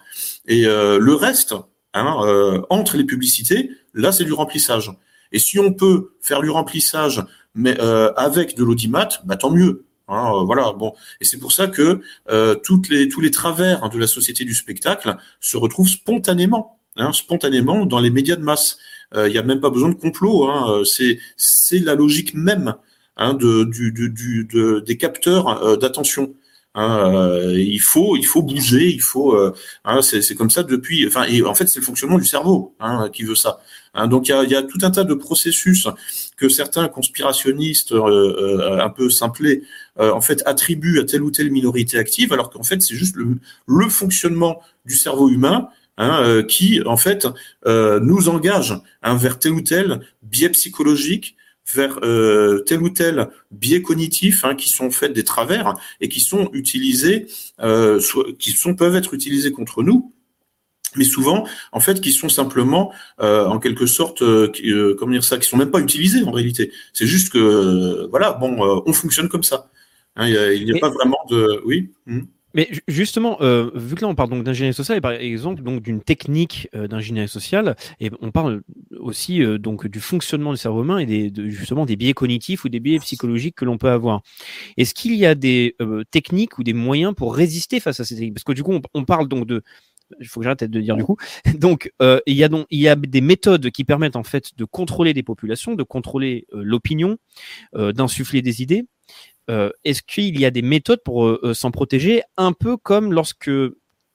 Et 0.47 0.65
euh, 0.65 0.97
le 0.99 1.13
reste, 1.13 1.53
hein, 1.93 2.17
euh, 2.21 2.61
entre 2.69 2.97
les 2.97 3.03
publicités, 3.03 3.69
là, 3.93 4.11
c'est 4.11 4.25
du 4.25 4.33
remplissage. 4.33 4.91
Et 5.33 5.39
si 5.39 5.59
on 5.59 5.73
peut 5.73 6.13
faire 6.21 6.41
du 6.41 6.49
remplissage, 6.49 7.23
mais 7.55 7.79
euh, 7.81 8.13
avec 8.15 8.55
de 8.55 8.63
l'audimat, 8.63 9.09
bah, 9.25 9.35
tant 9.35 9.51
mieux. 9.51 9.85
Hein, 10.07 10.31
euh, 10.33 10.43
voilà, 10.43 10.73
bon, 10.73 10.93
et 11.21 11.25
c'est 11.25 11.37
pour 11.37 11.51
ça 11.51 11.67
que 11.67 12.01
euh, 12.29 12.55
toutes 12.55 12.89
les, 12.89 13.07
tous 13.07 13.21
les 13.21 13.31
travers 13.31 13.89
de 13.89 13.97
la 13.97 14.07
société 14.07 14.43
du 14.43 14.53
spectacle 14.53 15.15
se 15.39 15.55
retrouvent 15.55 15.87
spontanément, 15.87 16.79
hein, 16.97 17.13
spontanément 17.13 17.85
dans 17.85 17.99
les 17.99 18.09
médias 18.09 18.35
de 18.35 18.43
masse. 18.43 18.77
Euh, 19.15 19.29
il 19.29 19.31
n'y 19.31 19.37
a 19.37 19.43
même 19.43 19.61
pas 19.61 19.69
besoin 19.69 19.89
de 19.89 19.95
complot. 19.95 20.49
Hein, 20.49 20.83
c'est 20.85 21.19
c'est 21.37 21.79
la 21.79 21.95
logique 21.95 22.33
même 22.33 22.75
hein, 23.17 23.33
de, 23.33 23.63
du, 23.63 23.91
du, 23.91 24.09
du 24.09 24.45
de, 24.45 24.81
des 24.85 24.97
capteurs 24.97 25.77
d'attention. 25.77 26.33
Hein, 26.75 27.53
il 27.55 27.79
faut, 27.79 28.17
il 28.17 28.25
faut 28.25 28.41
bouger, 28.41 28.89
il 28.89 29.01
faut. 29.01 29.37
Hein, 29.85 30.01
c'est 30.01 30.35
comme 30.35 30.49
ça 30.49 30.63
depuis. 30.63 31.05
Enfin, 31.07 31.25
et 31.25 31.43
en 31.43 31.53
fait, 31.53 31.67
c'est 31.67 31.79
le 31.79 31.85
fonctionnement 31.85 32.17
du 32.17 32.25
cerveau 32.25 32.75
hein, 32.79 33.09
qui 33.13 33.23
veut 33.23 33.35
ça. 33.35 33.59
Hein, 33.93 34.07
donc 34.07 34.27
il 34.27 34.49
y 34.49 34.55
a, 34.55 34.63
tout 34.63 34.79
un 34.81 34.91
tas 34.91 35.03
de 35.03 35.13
processus 35.13 35.87
que 36.37 36.49
certains 36.49 36.87
conspirationnistes 36.87 37.91
euh, 37.91 38.01
euh, 38.01 38.83
un 38.83 38.89
peu 38.89 39.09
simplés 39.09 39.63
euh, 39.99 40.11
en 40.11 40.21
fait 40.21 40.41
attribuent 40.45 40.99
à 40.99 41.03
telle 41.03 41.21
ou 41.21 41.29
telle 41.29 41.51
minorité 41.51 41.97
active, 41.97 42.33
alors 42.33 42.49
qu'en 42.49 42.63
fait 42.63 42.81
c'est 42.81 42.95
juste 42.95 43.15
le, 43.15 43.89
fonctionnement 43.89 44.61
du 44.85 44.95
cerveau 44.95 45.29
humain 45.29 45.67
hein, 45.97 46.41
qui 46.47 46.81
en 46.85 46.97
fait 46.97 47.27
nous 47.65 48.29
engage 48.29 48.79
hein, 49.03 49.15
vers 49.15 49.37
tel 49.37 49.51
ou 49.51 49.61
tel 49.61 49.99
biais 50.23 50.49
psychologique, 50.49 51.35
vers 51.73 51.99
tel 52.65 52.81
ou 52.81 52.89
tel 52.89 53.27
biais 53.51 53.81
cognitif 53.81 54.45
hein, 54.45 54.55
qui 54.55 54.69
sont 54.69 54.89
faits 54.89 55.13
des 55.13 55.23
travers 55.23 55.75
et 56.01 56.07
qui 56.07 56.21
sont 56.21 56.49
utilisés, 56.53 57.27
euh, 57.61 58.01
qui 58.39 58.51
sont 58.51 58.73
peuvent 58.73 58.95
être 58.95 59.13
utilisés 59.13 59.51
contre 59.51 59.83
nous 59.83 60.12
mais 60.95 61.03
souvent, 61.03 61.45
en 61.71 61.79
fait, 61.79 62.01
qui 62.01 62.11
sont 62.11 62.29
simplement, 62.29 62.91
euh, 63.21 63.47
en 63.47 63.59
quelque 63.59 63.85
sorte, 63.85 64.21
euh, 64.21 64.51
euh, 64.65 64.95
comment 64.97 65.11
dire 65.11 65.23
ça, 65.23 65.37
qui 65.37 65.47
sont 65.47 65.57
même 65.57 65.71
pas 65.71 65.79
utilisés 65.79 66.23
en 66.23 66.31
réalité. 66.31 66.71
C'est 66.93 67.07
juste 67.07 67.31
que, 67.31 67.37
euh, 67.37 68.07
voilà, 68.09 68.33
bon, 68.33 68.63
euh, 68.63 68.81
on 68.85 68.93
fonctionne 68.93 69.29
comme 69.29 69.43
ça. 69.43 69.69
Hein, 70.15 70.27
il 70.27 70.65
n'y 70.65 70.77
a, 70.77 70.79
pas 70.79 70.89
vraiment 70.89 71.17
de, 71.29 71.61
oui. 71.65 71.89
Hmm. 72.05 72.21
Mais 72.55 72.69
justement, 72.87 73.39
vu 73.73 73.95
que 73.95 74.01
là 74.01 74.07
on 74.07 74.13
parle 74.13 74.29
donc 74.29 74.43
d'ingénierie 74.43 74.75
sociale, 74.75 74.99
et 74.99 75.01
par 75.01 75.13
exemple 75.13 75.63
donc 75.63 75.81
d'une 75.81 76.01
technique 76.01 76.69
d'ingénierie 76.71 77.27
sociale, 77.27 77.75
et 77.99 78.11
on 78.21 78.29
parle 78.29 78.61
aussi 78.99 79.41
donc 79.57 79.87
du 79.87 79.99
fonctionnement 79.99 80.51
du 80.51 80.57
cerveau 80.57 80.83
humain 80.83 80.99
et 80.99 81.07
des, 81.07 81.31
de, 81.31 81.49
justement 81.49 81.87
des 81.87 81.95
biais 81.95 82.13
cognitifs 82.13 82.63
ou 82.63 82.69
des 82.69 82.79
biais 82.79 82.99
psychologiques 82.99 83.55
que 83.55 83.65
l'on 83.65 83.79
peut 83.79 83.89
avoir. 83.89 84.21
Est-ce 84.77 84.93
qu'il 84.93 85.15
y 85.15 85.25
a 85.25 85.33
des 85.33 85.75
techniques 86.11 86.59
ou 86.59 86.63
des 86.63 86.73
moyens 86.73 87.15
pour 87.15 87.35
résister 87.35 87.79
face 87.79 87.99
à 87.99 88.05
ces 88.05 88.13
techniques? 88.13 88.35
Parce 88.35 88.43
que 88.43 88.53
du 88.53 88.61
coup, 88.61 88.73
on, 88.73 88.81
on 88.93 89.03
parle 89.03 89.27
donc 89.27 89.47
de 89.47 89.63
il 90.19 90.27
faut 90.27 90.39
que 90.39 90.43
j'arrête 90.43 90.63
de 90.63 90.81
dire 90.81 90.95
du 90.95 91.03
coup. 91.03 91.17
Donc, 91.57 91.91
euh, 92.01 92.19
il 92.25 92.35
y 92.35 92.43
a 92.43 92.49
donc 92.49 92.65
il 92.69 92.79
y 92.79 92.87
a 92.87 92.95
des 92.95 93.21
méthodes 93.21 93.69
qui 93.71 93.83
permettent 93.83 94.15
en 94.15 94.23
fait 94.23 94.57
de 94.57 94.65
contrôler 94.65 95.13
des 95.13 95.23
populations, 95.23 95.75
de 95.75 95.83
contrôler 95.83 96.47
euh, 96.53 96.61
l'opinion, 96.63 97.17
euh, 97.75 97.91
d'insuffler 97.91 98.41
des 98.41 98.61
idées. 98.61 98.85
Est-ce 99.83 100.01
qu'il 100.01 100.39
y 100.39 100.45
a 100.45 100.51
des 100.51 100.61
méthodes 100.61 101.01
pour 101.03 101.37
s'en 101.53 101.69
protéger, 101.69 102.21
un 102.37 102.53
peu 102.53 102.77
comme 102.77 103.11
lorsque 103.11 103.51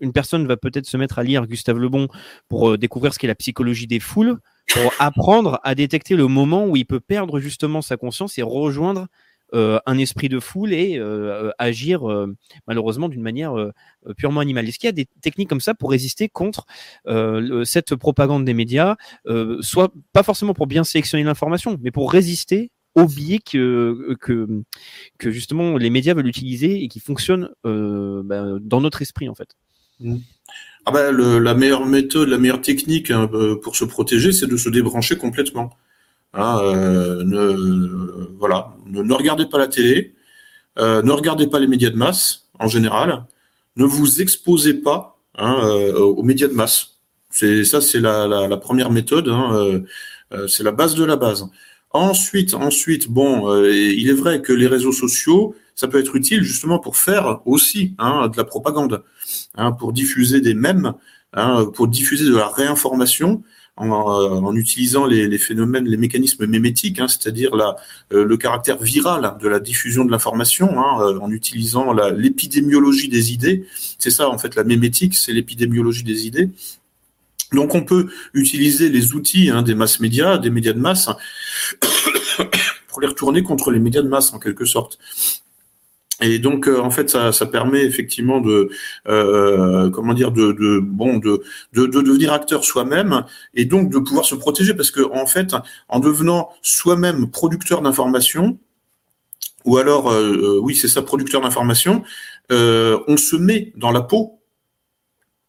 une 0.00 0.12
personne 0.14 0.46
va 0.46 0.56
peut-être 0.56 0.86
se 0.86 0.96
mettre 0.96 1.18
à 1.18 1.22
lire 1.22 1.46
Gustave 1.46 1.76
Le 1.76 1.90
Bon 1.90 2.08
pour 2.48 2.78
découvrir 2.78 3.12
ce 3.12 3.18
qu'est 3.18 3.26
la 3.26 3.34
psychologie 3.34 3.86
des 3.86 4.00
foules, 4.00 4.38
pour 4.72 4.90
apprendre 4.98 5.60
à 5.64 5.74
détecter 5.74 6.16
le 6.16 6.28
moment 6.28 6.66
où 6.66 6.76
il 6.76 6.86
peut 6.86 6.98
perdre 6.98 7.40
justement 7.40 7.82
sa 7.82 7.98
conscience 7.98 8.38
et 8.38 8.42
rejoindre 8.42 9.06
un 9.52 9.98
esprit 9.98 10.28
de 10.28 10.40
foule 10.40 10.72
et 10.72 10.98
euh, 10.98 11.50
agir 11.58 12.08
euh, 12.08 12.34
malheureusement 12.66 13.08
d'une 13.08 13.22
manière 13.22 13.54
purement 14.16 14.40
animale. 14.40 14.68
Est-ce 14.68 14.78
qu'il 14.78 14.88
y 14.88 14.90
a 14.90 14.92
des 14.92 15.06
techniques 15.20 15.48
comme 15.48 15.60
ça 15.60 15.74
pour 15.74 15.90
résister 15.90 16.28
contre 16.28 16.66
cette 17.64 17.94
propagande 17.96 18.44
des 18.44 18.54
médias, 18.54 18.96
soit 19.60 19.92
pas 20.12 20.22
forcément 20.22 20.54
pour 20.54 20.66
bien 20.66 20.84
sélectionner 20.84 21.24
l'information, 21.24 21.78
mais 21.80 21.90
pour 21.90 22.12
résister 22.12 22.70
aux 22.94 23.06
biais 23.06 23.38
que, 23.38 24.16
que, 24.20 25.30
justement 25.30 25.76
les 25.76 25.90
médias 25.90 26.14
veulent 26.14 26.26
utiliser 26.26 26.82
et 26.82 26.88
qui 26.88 27.00
fonctionnent 27.00 27.50
bah, 27.64 28.58
dans 28.60 28.80
notre 28.80 29.02
esprit 29.02 29.28
en 29.28 29.34
fait? 29.34 29.54
Mmh. 30.00 30.16
Ah 30.86 30.90
ben, 30.90 31.10
le, 31.10 31.38
la 31.38 31.54
meilleure 31.54 31.84
méthode, 31.84 32.28
la 32.28 32.38
meilleure 32.38 32.62
technique 32.62 33.10
hein, 33.10 33.28
pour 33.62 33.76
se 33.76 33.84
protéger, 33.84 34.32
c'est 34.32 34.46
de 34.46 34.56
se 34.56 34.68
débrancher 34.68 35.18
complètement. 35.18 35.70
Hein, 36.34 36.60
euh, 36.62 37.24
ne, 37.24 38.36
voilà, 38.38 38.74
ne, 38.86 39.12
regardez 39.12 39.46
pas 39.46 39.58
la 39.58 39.66
télé, 39.66 40.14
euh, 40.78 41.02
ne 41.02 41.12
regardez 41.12 41.46
pas 41.46 41.58
les 41.58 41.66
médias 41.66 41.90
de 41.90 41.96
masse 41.96 42.48
en 42.58 42.68
général, 42.68 43.24
ne 43.76 43.84
vous 43.84 44.20
exposez 44.20 44.74
pas 44.74 45.18
hein, 45.36 45.58
euh, 45.64 45.98
aux 45.98 46.22
médias 46.22 46.48
de 46.48 46.52
masse. 46.52 46.98
C'est 47.30 47.64
ça, 47.64 47.80
c'est 47.80 48.00
la, 48.00 48.26
la, 48.26 48.56
première 48.56 48.90
méthode. 48.90 49.28
Hein, 49.28 49.82
c'est 50.48 50.62
la 50.62 50.72
base 50.72 50.94
de 50.94 51.04
la 51.04 51.16
base. 51.16 51.46
Ensuite, 51.90 52.54
ensuite, 52.54 53.08
bon, 53.10 53.54
il 53.64 54.08
est 54.08 54.14
vrai 54.14 54.40
que 54.40 54.52
les 54.52 54.66
réseaux 54.66 54.92
sociaux, 54.92 55.54
ça 55.74 55.88
peut 55.88 55.98
être 56.00 56.16
utile 56.16 56.42
justement 56.42 56.78
pour 56.78 56.96
faire 56.96 57.40
aussi 57.44 57.94
de 57.98 58.36
la 58.36 58.44
propagande, 58.44 59.04
pour 59.78 59.92
diffuser 59.92 60.40
des 60.40 60.54
mèmes, 60.54 60.94
pour 61.74 61.88
diffuser 61.88 62.24
de 62.24 62.36
la 62.36 62.48
réinformation 62.48 63.42
en, 63.78 64.54
utilisant 64.56 65.06
les, 65.06 65.38
phénomènes, 65.38 65.86
les 65.86 65.96
mécanismes 65.96 66.46
mémétiques, 66.46 67.00
hein, 67.00 67.08
c'est-à-dire 67.08 67.54
euh, 67.54 68.24
le 68.24 68.36
caractère 68.36 68.82
viral 68.82 69.36
de 69.40 69.48
la 69.48 69.60
diffusion 69.60 70.04
de 70.04 70.10
l'information, 70.10 70.78
hein, 70.78 71.00
euh, 71.00 71.18
en 71.20 71.30
utilisant 71.30 71.92
l'épidémiologie 71.92 73.08
des 73.08 73.32
idées. 73.32 73.66
C'est 73.98 74.10
ça 74.10 74.28
en 74.28 74.38
fait 74.38 74.54
la 74.54 74.64
mémétique, 74.64 75.14
c'est 75.14 75.32
l'épidémiologie 75.32 76.04
des 76.04 76.26
idées. 76.26 76.50
Donc 77.52 77.74
on 77.74 77.82
peut 77.82 78.08
utiliser 78.34 78.88
les 78.90 79.14
outils 79.14 79.50
hein, 79.50 79.62
des 79.62 79.74
masses 79.74 80.00
médias, 80.00 80.38
des 80.38 80.50
médias 80.50 80.72
de 80.72 80.80
masse, 80.80 81.08
pour 82.88 83.00
les 83.00 83.06
retourner 83.06 83.42
contre 83.42 83.70
les 83.70 83.78
médias 83.78 84.02
de 84.02 84.08
masse 84.08 84.32
en 84.34 84.38
quelque 84.38 84.64
sorte. 84.64 84.98
Et 86.20 86.38
donc, 86.38 86.66
euh, 86.66 86.80
en 86.80 86.90
fait, 86.90 87.10
ça, 87.10 87.32
ça, 87.32 87.46
permet 87.46 87.84
effectivement 87.84 88.40
de, 88.40 88.70
euh, 89.06 89.88
comment 89.90 90.14
dire, 90.14 90.32
de, 90.32 90.52
de 90.52 90.80
bon, 90.80 91.18
de, 91.18 91.42
de, 91.72 91.86
de, 91.86 92.00
devenir 92.02 92.32
acteur 92.32 92.64
soi-même 92.64 93.24
et 93.54 93.64
donc 93.64 93.90
de 93.90 93.98
pouvoir 93.98 94.24
se 94.24 94.34
protéger 94.34 94.74
parce 94.74 94.90
que, 94.90 95.00
en 95.00 95.26
fait, 95.26 95.54
en 95.88 96.00
devenant 96.00 96.50
soi-même 96.60 97.30
producteur 97.30 97.82
d'informations, 97.82 98.58
ou 99.64 99.76
alors, 99.76 100.10
euh, 100.10 100.56
euh 100.56 100.60
oui, 100.60 100.74
c'est 100.74 100.88
ça, 100.88 101.02
producteur 101.02 101.40
d'informations, 101.40 102.02
euh, 102.50 102.98
on 103.06 103.16
se 103.16 103.36
met 103.36 103.72
dans 103.76 103.92
la 103.92 104.02
peau, 104.02 104.40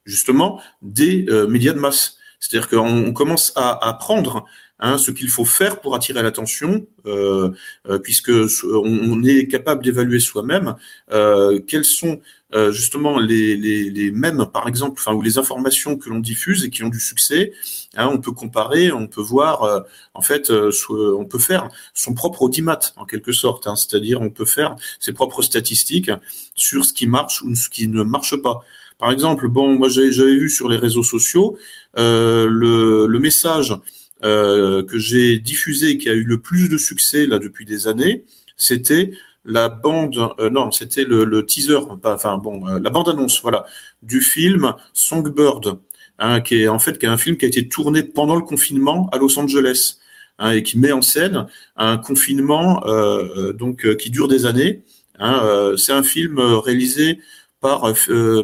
justement, 0.05 0.61
des 0.81 1.25
médias 1.47 1.73
de 1.73 1.79
masse. 1.79 2.17
C'est-à-dire 2.39 2.69
qu'on 2.69 3.11
commence 3.11 3.53
à, 3.55 3.87
à 3.87 3.93
prendre 3.93 4.45
Hein, 4.81 4.97
ce 4.97 5.11
qu'il 5.11 5.29
faut 5.29 5.43
faire 5.43 5.81
pour 5.81 5.93
attirer 5.93 6.23
l'attention, 6.23 6.87
euh, 7.05 7.49
euh, 7.89 7.99
puisque 7.99 8.31
on, 8.63 9.23
est 9.23 9.47
capable 9.47 9.83
d'évaluer 9.83 10.21
soi-même 10.21 10.75
euh, 11.11 11.59
quels 11.67 11.83
sont 11.83 12.21
euh, 12.55 12.71
justement 12.71 13.19
les, 13.19 13.57
les, 13.57 13.89
les, 13.89 14.09
mêmes, 14.11 14.45
par 14.53 14.69
exemple, 14.69 15.01
enfin 15.01 15.13
ou 15.13 15.21
les 15.21 15.37
informations 15.37 15.97
que 15.97 16.09
l'on 16.09 16.19
diffuse 16.19 16.63
et 16.63 16.69
qui 16.69 16.85
ont 16.85 16.89
du 16.89 16.99
succès. 17.01 17.51
Hein, 17.97 18.09
on 18.09 18.19
peut 18.19 18.31
comparer, 18.31 18.93
on 18.93 19.07
peut 19.07 19.21
voir, 19.21 19.63
euh, 19.63 19.81
en 20.13 20.21
fait, 20.21 20.49
on 20.49 21.25
peut 21.25 21.39
faire 21.39 21.67
son 21.93 22.13
propre 22.13 22.43
audimat 22.43 22.79
en 22.95 23.05
quelque 23.05 23.33
sorte, 23.33 23.67
hein, 23.67 23.75
c'est-à-dire 23.75 24.21
on 24.21 24.29
peut 24.29 24.45
faire 24.45 24.77
ses 25.01 25.11
propres 25.11 25.41
statistiques 25.41 26.11
sur 26.55 26.85
ce 26.85 26.93
qui 26.93 27.05
marche 27.05 27.41
ou 27.41 27.53
ce 27.53 27.69
qui 27.69 27.89
ne 27.89 28.03
marche 28.03 28.37
pas. 28.37 28.61
Par 28.97 29.11
exemple, 29.11 29.49
bon, 29.49 29.75
moi 29.77 29.89
j'avais 29.89 30.09
vu 30.09 30.49
sur 30.49 30.69
les 30.69 30.77
réseaux 30.77 31.03
sociaux 31.03 31.57
le, 31.95 33.07
le 33.07 33.19
message 33.19 33.75
euh, 34.23 34.83
que 34.83 34.97
j'ai 34.97 35.39
diffusé, 35.39 35.97
qui 35.97 36.09
a 36.09 36.13
eu 36.13 36.23
le 36.23 36.39
plus 36.39 36.69
de 36.69 36.77
succès 36.77 37.25
là 37.25 37.39
depuis 37.39 37.65
des 37.65 37.87
années, 37.87 38.25
c'était 38.57 39.11
la 39.45 39.69
bande, 39.69 40.17
euh, 40.39 40.49
non, 40.49 40.71
c'était 40.71 41.05
le, 41.05 41.23
le, 41.23 41.45
teaser, 41.45 41.79
enfin 42.03 42.37
bon, 42.37 42.67
euh, 42.67 42.79
la 42.79 42.89
bande 42.89 43.09
annonce, 43.09 43.41
voilà, 43.41 43.65
du 44.03 44.21
film 44.21 44.73
Songbird, 44.93 45.79
hein, 46.19 46.41
qui 46.41 46.61
est 46.61 46.67
en 46.67 46.79
fait 46.79 46.99
qui 46.99 47.05
est 47.05 47.09
un 47.09 47.17
film 47.17 47.37
qui 47.37 47.45
a 47.45 47.47
été 47.47 47.67
tourné 47.67 48.03
pendant 48.03 48.35
le 48.35 48.41
confinement 48.41 49.09
à 49.11 49.17
Los 49.17 49.37
Angeles. 49.39 49.95
Hein, 50.41 50.51
et 50.51 50.63
qui 50.63 50.79
met 50.79 50.93
en 50.93 51.01
scène 51.01 51.47
un 51.75 51.97
confinement 51.97 52.81
euh, 52.85 53.51
donc 53.51 53.85
qui 53.97 54.09
dure 54.09 54.29
des 54.29 54.45
années. 54.45 54.83
Hein, 55.19 55.73
c'est 55.75 55.91
un 55.91 56.01
film 56.01 56.39
réalisé 56.39 57.19
par 57.59 57.93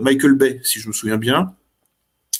Michael 0.01 0.33
Bay, 0.33 0.59
si 0.61 0.81
je 0.81 0.89
me 0.89 0.93
souviens 0.93 1.15
bien, 1.15 1.55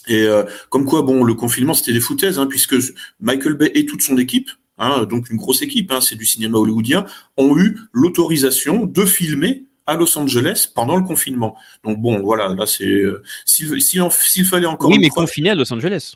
et 0.07 0.23
euh, 0.23 0.43
comme 0.69 0.85
quoi, 0.85 1.01
bon, 1.01 1.23
le 1.23 1.33
confinement, 1.33 1.73
c'était 1.73 1.93
des 1.93 1.99
foutaises, 1.99 2.39
hein, 2.39 2.47
puisque 2.47 2.75
Michael 3.19 3.53
Bay 3.53 3.71
et 3.75 3.85
toute 3.85 4.01
son 4.01 4.17
équipe, 4.17 4.49
hein, 4.77 5.05
donc 5.05 5.29
une 5.29 5.37
grosse 5.37 5.61
équipe, 5.61 5.91
hein, 5.91 6.01
c'est 6.01 6.15
du 6.15 6.25
cinéma 6.25 6.57
hollywoodien, 6.57 7.05
ont 7.37 7.57
eu 7.57 7.79
l'autorisation 7.91 8.85
de 8.85 9.05
filmer 9.05 9.65
à 9.87 9.95
Los 9.95 10.17
Angeles 10.17 10.69
pendant 10.73 10.95
le 10.95 11.03
confinement. 11.03 11.55
Donc 11.83 11.99
bon, 11.99 12.21
voilà, 12.21 12.49
là 12.49 12.65
c'est 12.65 12.85
euh, 12.85 13.23
s'il 13.45 14.45
fallait 14.45 14.65
encore. 14.65 14.89
Oui, 14.89 14.99
mais 14.99 15.09
confiné 15.09 15.51
à 15.51 15.55
Los 15.55 15.71
Angeles. 15.71 16.15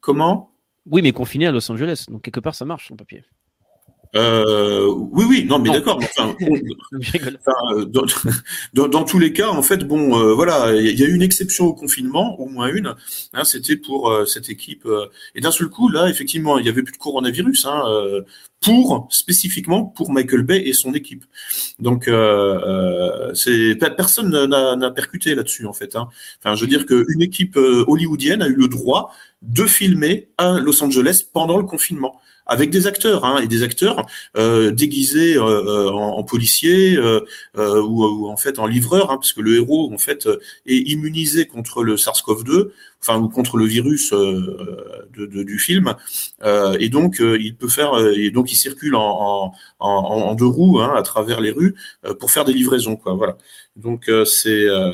Comment? 0.00 0.50
Oui, 0.90 1.02
mais 1.02 1.12
confiné 1.12 1.46
à 1.46 1.52
Los 1.52 1.70
Angeles. 1.70 2.04
Donc 2.08 2.22
quelque 2.22 2.40
part, 2.40 2.54
ça 2.54 2.64
marche 2.64 2.88
son 2.88 2.96
papier. 2.96 3.24
Euh, 4.16 4.86
oui, 5.12 5.24
oui, 5.28 5.44
non, 5.44 5.58
mais 5.58 5.70
d'accord. 5.70 6.00
Enfin, 6.18 6.34
euh, 7.72 7.84
dans, 7.84 8.88
dans, 8.88 9.04
tous 9.04 9.18
les 9.18 9.32
cas, 9.32 9.48
en 9.48 9.62
fait, 9.62 9.84
bon, 9.84 10.18
euh, 10.18 10.34
voilà, 10.34 10.74
il 10.74 10.98
y 10.98 11.04
a 11.04 11.06
eu 11.06 11.14
une 11.14 11.22
exception 11.22 11.66
au 11.66 11.74
confinement, 11.74 12.38
au 12.40 12.46
moins 12.46 12.68
une. 12.68 12.94
Hein, 13.34 13.44
C'était 13.44 13.76
pour 13.76 14.10
euh, 14.10 14.24
cette 14.24 14.48
équipe. 14.48 14.86
Euh, 14.86 15.06
et 15.34 15.40
d'un 15.40 15.50
seul 15.50 15.68
coup, 15.68 15.88
là, 15.88 16.08
effectivement, 16.08 16.58
il 16.58 16.66
y 16.66 16.68
avait 16.68 16.82
plus 16.82 16.92
de 16.92 16.98
coronavirus. 16.98 17.66
Hein, 17.66 17.84
pour 18.60 19.06
spécifiquement 19.10 19.84
pour 19.84 20.10
Michael 20.10 20.42
Bay 20.42 20.62
et 20.66 20.72
son 20.72 20.92
équipe. 20.92 21.24
Donc, 21.78 22.10
c'est 23.34 23.76
personne 23.96 24.30
n'a 24.46 24.90
percuté 24.90 25.36
là-dessus, 25.36 25.66
en 25.66 25.72
fait. 25.72 25.94
Hein. 25.94 26.08
Enfin, 26.40 26.56
je 26.56 26.62
veux 26.62 26.66
dire 26.66 26.84
qu'une 26.84 27.22
équipe 27.22 27.56
hollywoodienne 27.56 28.42
a 28.42 28.48
eu 28.48 28.56
le 28.56 28.66
droit 28.66 29.14
de 29.42 29.64
filmer 29.64 30.28
à 30.38 30.58
Los 30.58 30.82
Angeles 30.82 31.22
pendant 31.32 31.56
le 31.56 31.64
confinement 31.64 32.20
avec 32.48 32.70
des 32.70 32.86
acteurs 32.86 33.24
hein, 33.24 33.40
et 33.40 33.46
des 33.46 33.62
acteurs 33.62 34.06
euh, 34.36 34.70
déguisés 34.70 35.36
euh, 35.36 35.42
euh 35.42 35.90
en, 35.90 36.24
policiers 36.24 36.98
ou, 37.56 38.28
en 38.28 38.36
fait 38.36 38.58
en 38.58 38.66
livreurs, 38.66 39.10
hein, 39.10 39.16
parce 39.16 39.32
que 39.32 39.40
le 39.40 39.56
héros 39.56 39.92
en 39.92 39.98
fait 39.98 40.28
est 40.66 40.76
immunisé 40.76 41.46
contre 41.46 41.82
le 41.82 41.96
SARS-CoV-2, 41.96 42.70
enfin 43.00 43.18
ou 43.18 43.28
contre 43.28 43.56
le 43.56 43.64
virus 43.64 44.12
de, 44.12 45.26
de, 45.26 45.42
du 45.42 45.58
film, 45.58 45.94
et 46.78 46.88
donc 46.88 47.20
il 47.20 47.56
peut 47.56 47.68
faire 47.68 47.96
et 47.98 48.30
donc 48.30 48.52
il 48.52 48.56
circule 48.56 48.96
en, 48.96 49.52
en, 49.78 49.88
en 49.88 50.34
deux 50.34 50.46
roues 50.46 50.80
hein, 50.80 50.92
à 50.96 51.02
travers 51.02 51.40
les 51.40 51.50
rues 51.50 51.74
pour 52.18 52.30
faire 52.30 52.44
des 52.44 52.52
livraisons, 52.52 52.96
quoi. 52.96 53.14
Voilà. 53.14 53.36
Donc 53.78 54.08
euh, 54.08 54.24
c'est 54.24 54.64
euh, 54.66 54.92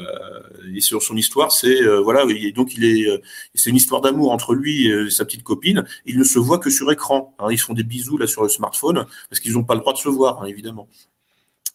sur 0.79 1.03
son 1.03 1.17
histoire, 1.17 1.51
c'est 1.53 1.81
euh, 1.83 2.01
voilà, 2.01 2.27
et 2.29 2.53
donc 2.53 2.75
il 2.77 2.85
est, 2.85 3.23
c'est 3.55 3.71
une 3.71 3.77
histoire 3.77 4.03
d'amour 4.03 4.31
entre 4.31 4.55
lui 4.55 4.89
et 4.89 5.11
sa 5.11 5.25
petite 5.25 5.43
copine. 5.43 5.85
Ils 6.05 6.19
ne 6.19 6.25
se 6.25 6.39
voient 6.39 6.59
que 6.59 6.71
sur 6.71 6.93
écran. 6.93 7.35
Alors, 7.39 7.51
ils 7.51 7.59
font 7.59 7.73
des 7.73 7.83
bisous 7.83 8.19
là 8.19 8.27
sur 8.27 8.43
le 8.43 8.51
smartphone 8.51 9.07
parce 9.31 9.41
qu'ils 9.41 9.55
n'ont 9.55 9.65
pas 9.65 9.75
le 9.75 9.81
droit 9.81 9.95
de 9.95 9.99
se 9.99 10.09
voir, 10.09 10.43
hein, 10.43 10.47
évidemment. 10.47 10.89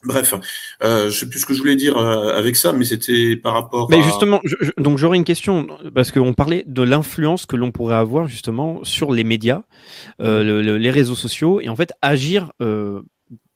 Bref, 0.03 0.33
euh, 0.81 1.09
je 1.09 1.17
sais 1.17 1.27
plus 1.27 1.39
ce 1.39 1.45
que 1.45 1.53
je 1.53 1.59
voulais 1.59 1.75
dire 1.75 1.97
avec 1.97 2.55
ça, 2.55 2.71
mais 2.71 2.85
c'était 2.85 3.35
par 3.35 3.53
rapport. 3.53 3.89
Mais 3.89 4.01
justement, 4.01 4.41
donc 4.77 4.97
j'aurais 4.97 5.17
une 5.17 5.25
question 5.25 5.67
parce 5.93 6.11
qu'on 6.11 6.33
parlait 6.33 6.63
de 6.65 6.81
l'influence 6.81 7.45
que 7.45 7.57
l'on 7.57 7.71
pourrait 7.71 7.95
avoir 7.95 8.27
justement 8.27 8.83
sur 8.83 9.11
les 9.11 9.25
médias, 9.25 9.63
euh, 10.21 10.43
le, 10.43 10.77
les 10.77 10.91
réseaux 10.91 11.15
sociaux, 11.15 11.59
et 11.59 11.67
en 11.67 11.75
fait 11.75 11.91
agir 12.01 12.51
euh, 12.61 13.01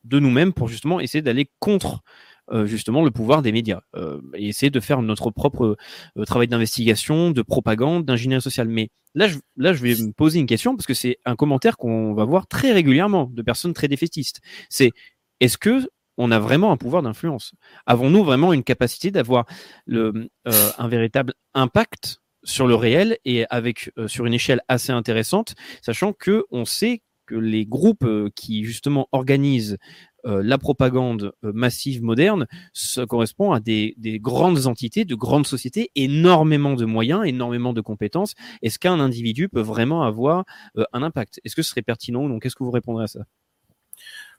de 0.04 0.20
nous-mêmes 0.20 0.54
pour 0.54 0.68
justement 0.68 1.00
essayer 1.00 1.22
d'aller 1.22 1.50
contre 1.60 2.04
euh, 2.52 2.66
justement 2.66 3.06
le 3.06 3.12
pouvoir 3.12 3.42
des 3.42 3.54
médias 3.54 3.80
euh, 3.96 4.20
et 4.36 4.50
essayer 4.50 4.70
de 4.70 4.80
faire 4.82 5.02
notre 5.02 5.32
propre 5.32 5.78
euh, 6.18 6.26
travail 6.26 6.50
d'investigation, 6.50 7.32
de 7.32 7.42
propagande, 7.42 8.04
d'ingénierie 8.04 8.42
sociale. 8.42 8.68
Mais 8.68 8.90
là, 9.16 9.30
je, 9.30 9.38
là, 9.56 9.72
je 9.72 9.82
vais 9.82 9.96
me 9.96 10.12
poser 10.12 10.40
une 10.40 10.46
question 10.46 10.76
parce 10.76 10.86
que 10.86 10.94
c'est 10.94 11.20
un 11.24 11.38
commentaire 11.38 11.78
qu'on 11.78 12.14
va 12.14 12.26
voir 12.26 12.48
très 12.48 12.74
régulièrement 12.74 13.30
de 13.32 13.42
personnes 13.42 13.74
très 13.74 13.88
défaitistes. 13.88 14.42
C'est 14.68 14.92
est-ce 15.40 15.58
que 15.58 15.88
on 16.18 16.32
a 16.32 16.40
vraiment 16.40 16.72
un 16.72 16.78
pouvoir 16.78 17.02
d'influence. 17.02 17.54
Avons-nous 17.86 18.24
vraiment 18.24 18.54
une 18.54 18.64
capacité 18.64 19.12
d'avoir 19.12 19.46
le, 19.86 20.30
un 20.46 20.88
véritable 20.88 21.34
impact 21.54 22.22
sur 22.44 22.68
le 22.68 22.76
réel 22.76 23.18
et 23.26 23.46
avec 23.50 23.92
sur 24.08 24.26
une 24.26 24.34
échelle 24.34 24.62
assez 24.68 24.92
intéressante, 24.92 25.56
sachant 25.82 26.14
que 26.14 26.46
on 26.52 26.66
sait 26.66 27.02
que 27.26 27.36
les 27.36 27.66
groupes 27.66 28.06
qui 28.36 28.66
justement 28.66 29.08
organisent 29.12 29.78
euh, 30.26 30.42
la 30.42 30.58
propagande 30.58 31.34
euh, 31.44 31.52
massive 31.54 32.02
moderne 32.02 32.48
ça 32.72 33.06
correspond 33.06 33.52
à 33.52 33.60
des, 33.60 33.94
des, 33.98 34.20
grandes 34.20 34.68
entités, 34.68 35.04
de 35.04 35.16
grandes 35.16 35.46
sociétés, 35.46 35.92
énormément 35.96 36.76
de 36.76 36.86
moyens, 36.86 37.26
énormément 37.26 37.74
de 37.74 37.82
compétences. 37.82 38.34
Est-ce 38.62 38.80
qu'un 38.80 39.02
individu 39.02 39.50
peut 39.50 39.62
vraiment 39.62 40.04
avoir 40.04 40.46
euh, 40.78 40.86
un 40.94 41.04
impact? 41.04 41.42
Est-ce 41.44 41.58
que 41.58 41.62
ce 41.62 41.72
serait 41.72 41.82
pertinent 41.82 42.24
ou 42.24 42.30
non? 42.30 42.40
Qu'est-ce 42.40 42.56
que 42.56 42.64
vous 42.64 42.72
répondrez 42.72 43.04
à 43.04 43.08
ça? 43.08 43.26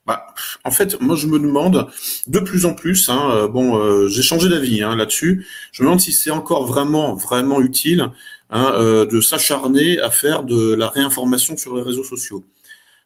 Bah, 0.06 0.26
en 0.64 0.70
fait, 0.70 1.00
moi 1.00 1.16
je 1.16 1.26
me 1.26 1.38
demande 1.38 1.88
de 2.26 2.38
plus 2.38 2.66
en 2.66 2.74
plus. 2.74 3.08
Hein, 3.08 3.48
bon, 3.48 4.08
j'ai 4.08 4.22
changé 4.22 4.48
d'avis 4.48 4.82
hein, 4.82 4.96
là-dessus. 4.96 5.46
Je 5.72 5.82
me 5.82 5.86
demande 5.86 6.00
si 6.00 6.12
c'est 6.12 6.30
encore 6.30 6.66
vraiment, 6.66 7.14
vraiment 7.14 7.60
utile 7.60 8.10
hein, 8.50 8.72
de 9.10 9.20
s'acharner 9.20 10.00
à 10.00 10.10
faire 10.10 10.42
de 10.42 10.74
la 10.74 10.88
réinformation 10.88 11.56
sur 11.56 11.74
les 11.76 11.82
réseaux 11.82 12.04
sociaux. 12.04 12.44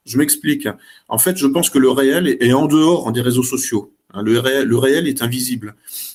Je 0.07 0.17
m'explique. 0.17 0.69
En 1.09 1.19
fait, 1.19 1.37
je 1.37 1.47
pense 1.47 1.71
que 1.71 1.79
le 1.79 1.91
réel 1.91 2.37
est 2.41 2.53
en 2.53 2.67
dehors 2.67 3.13
des 3.13 3.21
réseaux 3.21 3.43
sociaux. 3.43 3.93
Hein, 4.15 4.23
le 4.23 4.39
réel, 4.41 4.67
le 4.67 4.79
réel 4.79 5.07
est 5.07 5.23
invisible. 5.23 5.75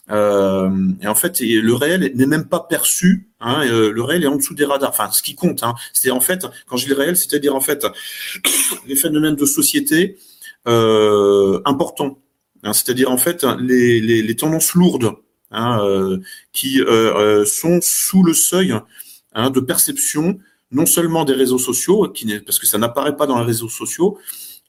Euh, 0.10 0.69
et 1.02 1.08
en 1.08 1.13
fait, 1.13 1.39
le 1.41 1.74
réel 1.74 2.12
n'est 2.15 2.26
même 2.26 2.46
pas 2.46 2.60
perçu. 2.60 3.28
Hein, 3.39 3.65
euh, 3.67 3.91
le 3.91 4.02
réel 4.02 4.24
est 4.24 4.28
en 4.28 4.36
dessous 4.36 4.56
des 4.56 4.65
radars. 4.65 4.89
Enfin, 4.89 5.12
ce 5.12 5.22
qui 5.22 5.36
compte, 5.36 5.62
hein, 5.62 5.76
c'est 5.93 6.10
en 6.10 6.19
fait, 6.19 6.46
quand 6.65 6.78
je 6.78 6.86
dis 6.86 6.89
le 6.89 6.98
réel, 6.98 7.15
c'est-à-dire 7.15 7.56
en 7.56 7.62
fait 7.62 7.86
les 8.88 8.96
phénomènes 8.96 9.36
de 9.36 9.46
société 9.46 10.17
euh, 10.67 11.62
importants. 11.65 12.19
Hein, 12.63 12.71
c'est-à-dire 12.73 13.12
en 13.12 13.17
fait 13.17 13.43
les, 13.60 13.99
les, 13.99 14.36
tendances 14.36 14.73
lourdes 14.73 15.15
hein, 15.52 15.86
euh, 15.86 16.19
qui 16.54 16.82
euh, 16.82 17.43
sont 17.45 17.80
sous 17.82 18.24
le 18.24 18.34
seuil 18.34 18.74
hein, 19.34 19.49
de 19.49 19.59
perception 19.59 20.39
non 20.72 20.86
seulement 20.86 21.26
des 21.26 21.34
réseaux 21.34 21.59
sociaux, 21.59 22.11
parce 22.45 22.57
que 22.57 22.66
ça 22.66 22.78
n'apparaît 22.78 23.16
pas 23.16 23.28
dans 23.28 23.38
les 23.38 23.45
réseaux 23.45 23.70
sociaux, 23.70 24.18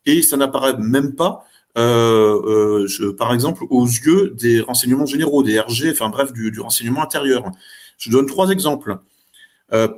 et 0.04 0.20
ça 0.20 0.36
n'apparaît 0.36 0.76
même 0.76 1.14
pas 1.14 1.44
euh, 1.78 2.86
par 3.16 3.32
exemple, 3.32 3.64
aux 3.70 3.86
yeux 3.86 4.34
des 4.38 4.60
renseignements 4.60 5.06
généraux, 5.06 5.42
des 5.42 5.58
RG, 5.58 5.90
enfin 5.90 6.10
bref, 6.10 6.32
du, 6.32 6.50
du 6.50 6.60
renseignement 6.60 7.02
intérieur. 7.02 7.50
Je 7.96 8.10
donne 8.10 8.26
trois 8.26 8.50
exemples. 8.50 8.98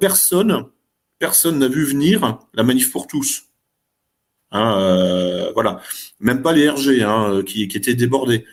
personne, 0.00 0.66
personne 1.18 1.58
n'a 1.58 1.68
vu 1.68 1.84
venir 1.84 2.38
la 2.54 2.62
manif 2.62 2.92
pour 2.92 3.08
tous. 3.08 3.45
Hein, 4.56 5.50
voilà, 5.54 5.80
même 6.20 6.42
pas 6.42 6.52
les 6.52 6.68
RG 6.68 7.02
hein, 7.02 7.42
qui, 7.44 7.68
qui, 7.68 7.76
étaient 7.76 7.94
débordés. 7.94 8.44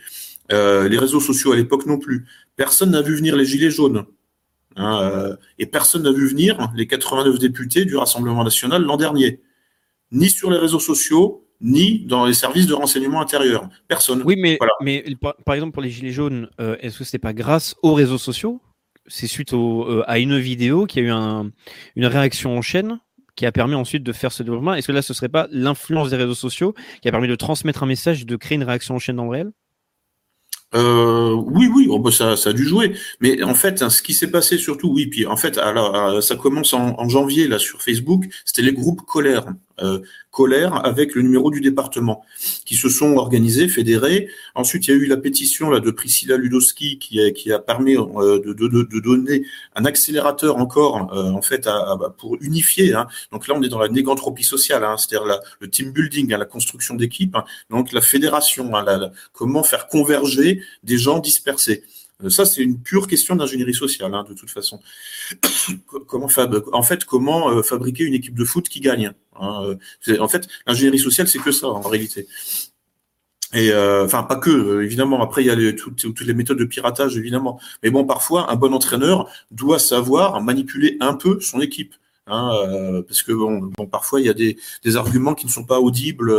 les 0.50 0.98
réseaux 0.98 1.20
sociaux 1.20 1.52
à 1.52 1.56
l'époque 1.56 1.86
non 1.86 1.98
plus. 1.98 2.26
Personne 2.56 2.90
n'a 2.90 3.02
vu 3.02 3.16
venir 3.16 3.36
les 3.36 3.44
gilets 3.44 3.70
jaunes. 3.70 4.06
Hein, 4.76 5.00
euh, 5.02 5.36
et 5.58 5.66
personne 5.66 6.02
n'a 6.02 6.12
vu 6.12 6.28
venir 6.28 6.70
les 6.74 6.86
89 6.86 7.38
députés 7.38 7.84
du 7.84 7.96
Rassemblement 7.96 8.42
national 8.42 8.82
l'an 8.82 8.96
dernier, 8.96 9.40
ni 10.10 10.28
sur 10.28 10.50
les 10.50 10.58
réseaux 10.58 10.80
sociaux, 10.80 11.46
ni 11.60 12.00
dans 12.00 12.26
les 12.26 12.34
services 12.34 12.66
de 12.66 12.74
renseignement 12.74 13.20
intérieur. 13.20 13.68
Personne. 13.86 14.22
Oui, 14.24 14.34
mais, 14.36 14.58
mais 14.80 15.04
par, 15.20 15.54
exemple 15.54 15.72
pour 15.72 15.82
les 15.82 15.90
gilets 15.90 16.10
jaunes, 16.10 16.48
euh, 16.60 16.76
est-ce 16.80 16.98
que 16.98 17.04
ce 17.04 17.14
n'est 17.14 17.20
pas 17.20 17.32
grâce 17.32 17.76
aux 17.82 17.94
réseaux 17.94 18.18
sociaux? 18.18 18.60
C'est 19.06 19.26
suite 19.26 19.52
euh, 19.52 20.02
à 20.06 20.18
une 20.18 20.38
vidéo 20.38 20.86
qui 20.86 20.98
a 20.98 21.02
eu 21.02 21.10
une 21.10 22.06
réaction 22.06 22.56
en 22.56 22.62
chaîne? 22.62 22.98
Qui 23.36 23.46
a 23.46 23.52
permis 23.52 23.74
ensuite 23.74 24.02
de 24.02 24.12
faire 24.12 24.32
ce 24.32 24.42
développement. 24.42 24.74
Est-ce 24.74 24.86
que 24.86 24.92
là, 24.92 25.02
ce 25.02 25.14
serait 25.14 25.28
pas 25.28 25.48
l'influence 25.50 26.10
des 26.10 26.16
réseaux 26.16 26.34
sociaux 26.34 26.74
qui 27.02 27.08
a 27.08 27.10
permis 27.10 27.28
de 27.28 27.36
transmettre 27.36 27.82
un 27.82 27.86
message, 27.86 28.26
de 28.26 28.36
créer 28.36 28.56
une 28.56 28.64
réaction 28.64 28.94
en 28.94 28.98
chaîne 28.98 29.16
dans 29.16 29.24
le 29.24 29.30
réel? 29.30 29.50
Euh, 30.74 31.32
oui, 31.32 31.68
oui, 31.72 31.86
oh, 31.88 32.00
bah, 32.00 32.10
ça, 32.10 32.36
ça 32.36 32.50
a 32.50 32.52
dû 32.52 32.64
jouer. 32.64 32.94
Mais 33.20 33.42
en 33.42 33.54
fait, 33.54 33.82
hein, 33.82 33.90
ce 33.90 34.02
qui 34.02 34.12
s'est 34.12 34.30
passé 34.30 34.58
surtout, 34.58 34.92
oui, 34.92 35.06
puis 35.06 35.24
en 35.26 35.36
fait, 35.36 35.56
alors, 35.58 35.94
euh, 35.94 36.20
ça 36.20 36.34
commence 36.36 36.72
en, 36.72 36.98
en 36.98 37.08
janvier 37.08 37.46
là 37.46 37.58
sur 37.58 37.80
Facebook. 37.80 38.24
C'était 38.44 38.62
les 38.62 38.72
groupes 38.72 39.02
colère 39.02 39.46
euh, 39.82 40.00
colère 40.34 40.84
avec 40.84 41.14
le 41.14 41.22
numéro 41.22 41.50
du 41.50 41.60
département, 41.60 42.24
qui 42.66 42.74
se 42.74 42.88
sont 42.88 43.16
organisés, 43.16 43.68
fédérés. 43.68 44.28
Ensuite, 44.56 44.88
il 44.88 44.90
y 44.90 44.94
a 44.94 44.96
eu 44.96 45.06
la 45.06 45.16
pétition 45.16 45.70
là 45.70 45.78
de 45.78 45.90
Priscilla 45.92 46.36
Ludowski 46.36 46.98
qui 46.98 47.52
a, 47.52 47.58
permis 47.60 47.96
euh, 47.96 48.40
de, 48.40 49.00
donner 49.00 49.44
un 49.76 49.84
accélérateur 49.84 50.56
encore 50.56 51.12
euh, 51.14 51.30
en 51.30 51.40
fait 51.40 51.64
bah, 51.64 52.14
pour 52.18 52.36
unifier. 52.40 52.94
Hein. 52.94 53.06
Donc 53.30 53.46
là, 53.46 53.54
on 53.56 53.62
est 53.62 53.68
dans 53.68 53.78
la 53.78 53.88
négantropie 53.88 54.42
sociale, 54.42 54.84
hein, 54.84 54.96
c'est-à-dire 54.98 55.40
le 55.60 55.70
team 55.70 55.92
building, 55.92 56.34
hein, 56.34 56.38
la 56.38 56.44
construction 56.44 56.94
d'équipe. 56.94 57.36
Hein. 57.36 57.44
donc 57.70 57.92
la 57.92 58.00
fédération, 58.00 58.74
hein, 58.74 58.82
la, 58.84 59.12
comment 59.32 59.62
faire 59.62 59.86
converger 59.86 60.60
des 60.82 60.98
gens 60.98 61.20
dispersés. 61.20 61.84
Euh, 62.22 62.30
ça, 62.30 62.44
c'est 62.44 62.62
une 62.62 62.80
pure 62.80 63.06
question 63.06 63.36
d'ingénierie 63.36 63.74
sociale, 63.74 64.14
hein, 64.14 64.24
de 64.28 64.34
toute 64.34 64.50
façon. 64.50 64.80
comment 66.06 66.28
en 66.72 66.82
fait, 66.82 67.04
comment 67.04 67.50
euh, 67.50 67.62
fabriquer 67.62 68.04
une 68.04 68.14
équipe 68.14 68.34
de 68.34 68.44
foot 68.44 68.68
qui 68.68 68.80
gagne 68.80 69.12
hein, 69.36 69.76
euh, 70.08 70.18
En 70.18 70.28
fait, 70.28 70.48
l'ingénierie 70.66 70.98
sociale, 70.98 71.28
c'est 71.28 71.38
que 71.38 71.52
ça, 71.52 71.68
en 71.68 71.80
réalité. 71.80 72.26
Et 73.52 73.72
enfin, 73.72 74.24
pas 74.24 74.34
que, 74.34 74.82
évidemment. 74.82 75.22
Après, 75.22 75.44
il 75.44 75.46
y 75.46 75.50
a 75.50 75.72
toutes, 75.72 76.20
les 76.22 76.34
méthodes 76.34 76.58
de 76.58 76.64
piratage, 76.64 77.16
évidemment. 77.16 77.60
Mais 77.84 77.90
bon, 77.90 78.04
parfois, 78.04 78.50
un 78.50 78.56
bon 78.56 78.74
entraîneur 78.74 79.30
doit 79.52 79.78
savoir 79.78 80.42
manipuler 80.42 80.96
un 80.98 81.14
peu 81.14 81.38
son 81.38 81.60
équipe. 81.60 81.94
Hein, 82.26 83.02
parce 83.06 83.22
que 83.22 83.32
bon, 83.32 83.70
bon, 83.76 83.86
parfois 83.86 84.20
il 84.20 84.26
y 84.26 84.30
a 84.30 84.34
des, 84.34 84.56
des 84.82 84.96
arguments 84.96 85.34
qui 85.34 85.44
ne 85.44 85.50
sont 85.50 85.64
pas 85.64 85.78
audibles 85.78 86.32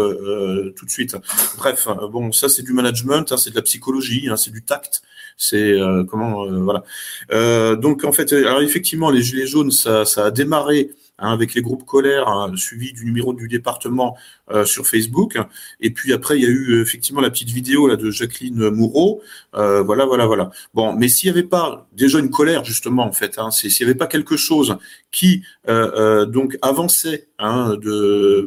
tout 0.76 0.86
de 0.86 0.92
suite. 0.92 1.16
Bref, 1.58 1.88
bon, 2.12 2.32
ça 2.32 2.50
c'est 2.50 2.64
du 2.64 2.74
management, 2.74 3.32
hein, 3.32 3.38
c'est 3.38 3.52
de 3.52 3.56
la 3.56 3.62
psychologie, 3.62 4.28
hein, 4.30 4.36
c'est 4.36 4.52
du 4.52 4.64
tact. 4.64 5.04
C'est 5.38 5.58
euh, 5.58 6.04
comment 6.06 6.46
euh, 6.46 6.60
voilà. 6.64 6.84
Euh, 7.32 7.76
donc 7.76 8.04
en 8.06 8.12
fait, 8.12 8.32
alors 8.34 8.62
effectivement, 8.62 9.10
les 9.12 9.22
gilets 9.22 9.48
jaunes, 9.48 9.72
ça, 9.72 10.06
ça 10.06 10.26
a 10.26 10.32
démarré 10.32 10.92
Hein, 11.18 11.32
avec 11.32 11.54
les 11.54 11.62
groupes 11.62 11.86
colères, 11.86 12.28
hein, 12.28 12.52
suivi 12.58 12.92
du 12.92 13.06
numéro 13.06 13.34
du 13.34 13.48
département 13.48 14.18
euh, 14.52 14.66
sur 14.66 14.86
Facebook. 14.86 15.38
Et 15.80 15.92
puis 15.92 16.12
après, 16.12 16.38
il 16.38 16.44
y 16.44 16.46
a 16.46 16.50
eu 16.50 16.82
effectivement 16.82 17.22
la 17.22 17.30
petite 17.30 17.52
vidéo 17.52 17.88
là 17.88 17.96
de 17.96 18.12
Jacqueline 18.12 18.70
Moureau. 18.70 19.22
Euh, 19.56 19.82
voilà, 19.82 20.06
voilà, 20.06 20.26
voilà. 20.26 20.52
Bon, 20.74 20.92
mais 20.92 21.08
s'il 21.08 21.32
n'y 21.32 21.38
avait 21.40 21.48
pas 21.48 21.88
déjà 21.94 22.20
une 22.20 22.30
colère 22.30 22.66
justement 22.66 23.06
en 23.06 23.14
fait, 23.14 23.40
hein, 23.40 23.50
s'il 23.50 23.72
n'y 23.80 23.90
avait 23.90 23.98
pas 23.98 24.08
quelque 24.08 24.36
chose 24.36 24.78
qui 25.12 25.42
euh, 25.70 26.26
donc 26.26 26.58
avançait, 26.62 27.30
hein, 27.40 27.78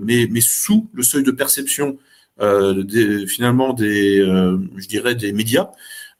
mais, 0.03 0.29
sous 0.43 0.89
le 0.93 1.03
seuil 1.03 1.23
de 1.23 1.31
perception 1.31 1.97
des, 2.39 3.27
finalement 3.27 3.73
des, 3.73 4.19
je 4.77 4.87
dirais 4.87 5.15
des 5.15 5.33
médias. 5.33 5.71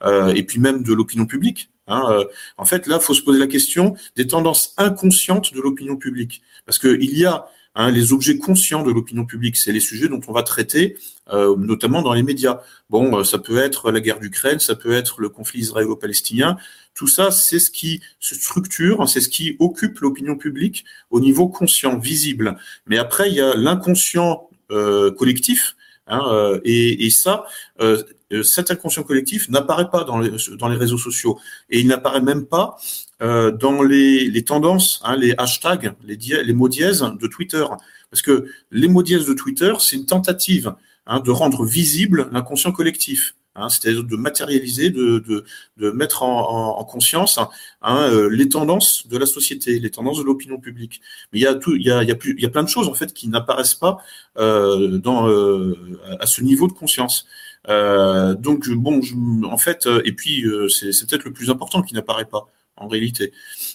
Euh, 0.05 0.29
et 0.29 0.45
puis 0.45 0.61
même 0.61 0.83
de 0.83 0.95
l'opinion 0.95 1.27
publique. 1.27 1.71
Hein, 1.89 2.05
euh, 2.11 2.25
en 2.57 2.65
fait, 2.65 2.87
là, 2.87 3.01
faut 3.01 3.15
se 3.15 3.23
poser 3.23 3.39
la 3.39 3.47
question 3.47 3.97
des 4.17 4.27
tendances 4.27 4.75
inconscientes 4.77 5.53
de 5.53 5.61
l'opinion 5.61 5.97
publique, 5.97 6.43
parce 6.67 6.79
qu'il 6.79 7.19
y 7.19 7.25
a 7.25 7.47
hein, 7.75 7.91
les 7.91 8.13
objets 8.13 8.39
conscients 8.39 8.83
de 8.83 8.93
l'opinion 8.93 9.25
publique, 9.25 9.57
c'est 9.57 9.73
les 9.73 9.81
sujets 9.81 10.09
dont 10.09 10.21
on 10.29 10.33
va 10.33 10.43
traiter, 10.43 10.97
euh, 11.33 11.57
notamment 11.57 12.03
dans 12.03 12.13
les 12.13 12.23
médias. 12.23 12.61
Bon, 12.91 13.25
ça 13.25 13.39
peut 13.39 13.59
être 13.59 13.91
la 13.91 14.01
guerre 14.01 14.21
d'Ukraine, 14.21 14.61
ça 14.61 14.75
peut 14.75 14.93
être 14.93 15.21
le 15.21 15.29
conflit 15.29 15.61
israélo-palestinien. 15.61 16.57
Tout 16.95 17.07
ça, 17.07 17.31
c'est 17.31 17.59
ce 17.59 17.71
qui 17.71 18.01
se 18.21 18.35
structure, 18.35 19.09
c'est 19.09 19.21
ce 19.21 19.29
qui 19.29 19.57
occupe 19.59 20.01
l'opinion 20.01 20.37
publique 20.37 20.85
au 21.11 21.21
niveau 21.21 21.49
conscient, 21.49 21.99
visible. 21.99 22.57
Mais 22.87 22.99
après, 22.99 23.29
il 23.31 23.35
y 23.35 23.41
a 23.41 23.55
l'inconscient 23.55 24.49
euh, 24.71 25.11
collectif, 25.11 25.77
hein, 26.09 26.59
et, 26.65 27.07
et, 27.07 27.11
ça, 27.11 27.45
euh, 27.81 28.03
euh, 28.33 28.43
cet 28.43 28.71
inconscient 28.71 29.03
collectif 29.05 29.49
n'apparaît 29.49 29.91
pas 29.91 30.05
dans 30.05 30.19
les, 30.19 30.31
réseaux 30.77 30.99
sociaux 30.99 31.39
et 31.71 31.81
il 31.81 31.87
n'apparaît 31.87 32.21
même 32.21 32.45
pas 32.45 32.77
euh, 33.23 33.51
dans 33.51 33.83
les, 33.83 34.45
tendances, 34.45 35.01
hein, 35.05 35.17
les 35.17 35.35
hashtags, 35.39 35.95
les, 36.05 36.17
les 36.17 36.53
mots 36.53 36.69
dièses 36.69 37.01
de 37.21 37.27
Twitter. 37.27 37.65
Parce 38.11 38.23
que 38.23 38.47
les 38.71 38.89
mots 38.89 39.03
dièses 39.03 39.27
de 39.27 39.35
Twitter, 39.35 39.73
c'est 39.81 39.97
une 39.97 40.07
tentative 40.07 40.75
hein, 41.07 41.21
de 41.21 41.31
rendre 41.31 41.65
visible 41.65 42.29
l'inconscient 42.33 42.73
collectif. 42.73 43.35
Hein, 43.59 43.69
c'est-à-dire 43.69 44.05
de 44.05 44.17
matérialiser, 44.17 44.91
de, 44.91 45.19
de, 45.19 45.45
de 45.79 45.91
mettre 45.91 46.23
en, 46.23 46.79
en, 46.79 46.85
conscience 46.85 47.41
hein, 47.83 48.09
euh, 48.13 48.29
les 48.31 48.49
tendances 48.49 49.09
de 49.09 49.19
la 49.19 49.27
société, 49.27 49.81
les 49.81 49.91
tendances 49.91 50.19
de 50.19 50.23
l'opinion 50.23 50.59
publique. 50.59 51.01
Mais 51.33 51.41
il 51.41 51.43
y 51.43 51.47
a 51.47 51.55
tout, 51.55 51.75
il 51.75 51.83
y 51.83 51.91
a, 51.91 52.05
il 52.05 52.09
y 52.09 52.47
a, 52.47 52.51
plein 52.51 52.63
de 52.63 52.69
choses 52.69 52.87
en 52.87 52.95
fait 52.95 53.13
qui 53.13 53.29
n'apparaissent 53.29 53.75
pas 53.75 53.99
euh, 54.39 55.01
euh, 55.05 55.75
à 56.21 56.27
ce 56.27 56.41
niveau 56.43 56.69
de 56.69 56.73
conscience. 56.73 57.27
Donc 57.67 58.69
bon, 58.71 59.01
en 59.45 59.59
fait, 59.59 59.89
et 60.05 60.13
puis 60.13 60.45
euh, 60.47 60.69
c'est 60.69 61.07
peut-être 61.09 61.25
le 61.25 61.33
plus 61.33 61.51
important 61.51 61.83
qui 61.83 61.95
n'apparaît 61.95 62.25
pas 62.25 62.47
en 62.77 62.87
réalité, 62.87 63.33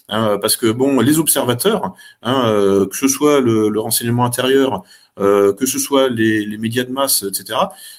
hein, 0.08 0.38
parce 0.40 0.56
que 0.56 0.72
bon, 0.72 1.00
les 1.00 1.18
observateurs, 1.18 1.94
que 2.22 2.96
ce 2.96 3.06
soit 3.06 3.42
le 3.42 3.78
renseignement 3.78 4.24
intérieur, 4.24 4.82
que 5.16 5.66
ce 5.66 5.78
soit 5.78 6.08
les, 6.08 6.44
les, 6.44 6.58
médias 6.58 6.84
de 6.84 6.90
masse, 6.90 7.22
etc. 7.22 7.58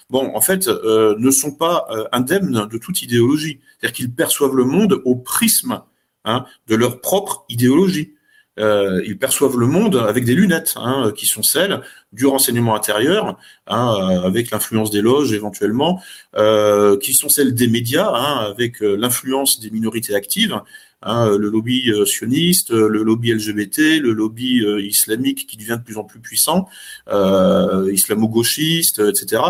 Bon, 0.10 0.36
en 0.36 0.42
fait, 0.42 0.68
ne 0.68 1.32
sont 1.32 1.54
pas 1.54 1.88
indemnes 2.12 2.68
de 2.70 2.78
toute 2.78 3.02
idéologie, 3.02 3.60
c'est-à-dire 3.80 3.96
qu'ils 3.96 4.12
perçoivent 4.12 4.56
le 4.56 4.66
monde 4.66 5.02
au 5.06 5.16
prisme 5.16 5.82
hein, 6.26 6.46
de 6.68 6.76
leur 6.76 7.00
propre 7.02 7.46
idéologie 7.50 8.16
euh, 8.58 9.02
ils 9.06 9.18
perçoivent 9.18 9.58
le 9.58 9.68
monde 9.68 9.98
avec 9.98 10.24
des 10.24 10.34
lunettes, 10.34 10.76
hein, 10.78 11.12
qui 11.16 11.26
sont 11.26 11.44
celles 11.44 11.82
du 12.14 12.26
renseignement 12.26 12.76
intérieur, 12.76 13.38
hein, 13.68 14.22
avec 14.24 14.52
l'influence 14.52 14.92
des 14.92 15.02
loges 15.02 15.34
éventuellement, 15.34 16.02
euh, 16.38 16.98
qui 16.98 17.14
sont 17.14 17.30
celles 17.30 17.54
des 17.54 17.68
médias, 17.68 18.10
hein, 18.14 18.50
avec 18.50 18.82
euh, 18.82 18.96
l'influence 18.96 19.60
des 19.60 19.72
minorités 19.72 20.16
actives, 20.16 20.62
hein, 21.02 21.38
le 21.38 21.50
lobby 21.50 21.92
euh, 21.92 22.06
sioniste, 22.06 22.72
le 22.72 23.04
lobby 23.04 23.34
LGBT, 23.34 24.00
le 24.02 24.12
lobby 24.14 24.64
islamique 24.80 25.48
qui 25.48 25.58
devient 25.58 25.78
de 25.80 25.84
plus 25.84 25.98
en 25.98 26.04
plus 26.04 26.20
puissant, 26.20 26.68
islamo-gauchiste, 27.08 29.00
etc. 29.00 29.42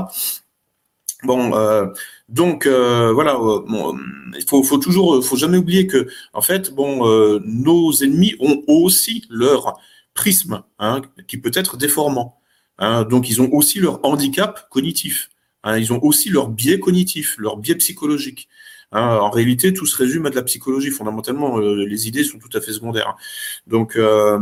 Bon, 1.24 1.52
donc 2.30 2.66
euh, 2.66 3.12
voilà, 3.14 3.36
euh, 3.36 3.62
il 4.36 4.46
faut, 4.48 4.64
faut 4.64 4.78
toujours, 4.80 5.24
faut 5.24 5.36
jamais 5.36 5.58
oublier 5.58 5.86
que 5.86 6.08
en 6.34 6.41
fait, 6.41 6.74
bon, 6.74 7.08
euh, 7.08 7.39
nos 7.46 7.93
ennemis 7.93 8.36
ont 8.39 8.64
aussi 8.68 9.26
leur 9.30 9.80
prisme, 10.16 10.64
hein, 10.80 11.02
qui 11.28 11.38
peut 11.38 11.52
être 11.54 11.78
déformant. 11.78 12.39
Hein, 12.80 13.04
donc 13.04 13.30
ils 13.30 13.41
ont 13.41 13.52
aussi 13.54 13.80
leur 13.80 14.04
handicap 14.04 14.70
cognitif. 14.70 15.30
Ils 15.68 15.91
ont 15.91 16.00
aussi 16.04 16.30
leur 16.30 16.50
biais 16.50 16.80
cognitif, 16.80 17.36
leur 17.39 17.58
biais 17.58 17.76
psychologique. 17.76 18.50
Hein, 18.91 19.17
en 19.17 19.29
réalité, 19.29 19.73
tout 19.73 19.86
se 19.86 19.97
résume 19.97 20.25
à 20.25 20.29
de 20.29 20.36
la 20.36 20.43
psychologie. 20.43 20.89
Fondamentalement, 20.89 21.59
euh, 21.59 21.86
les 21.86 22.07
idées 22.07 22.23
sont 22.23 22.38
tout 22.38 22.55
à 22.55 22.61
fait 22.61 22.71
secondaires. 22.71 23.15
Donc, 23.67 23.95
euh, 23.95 24.39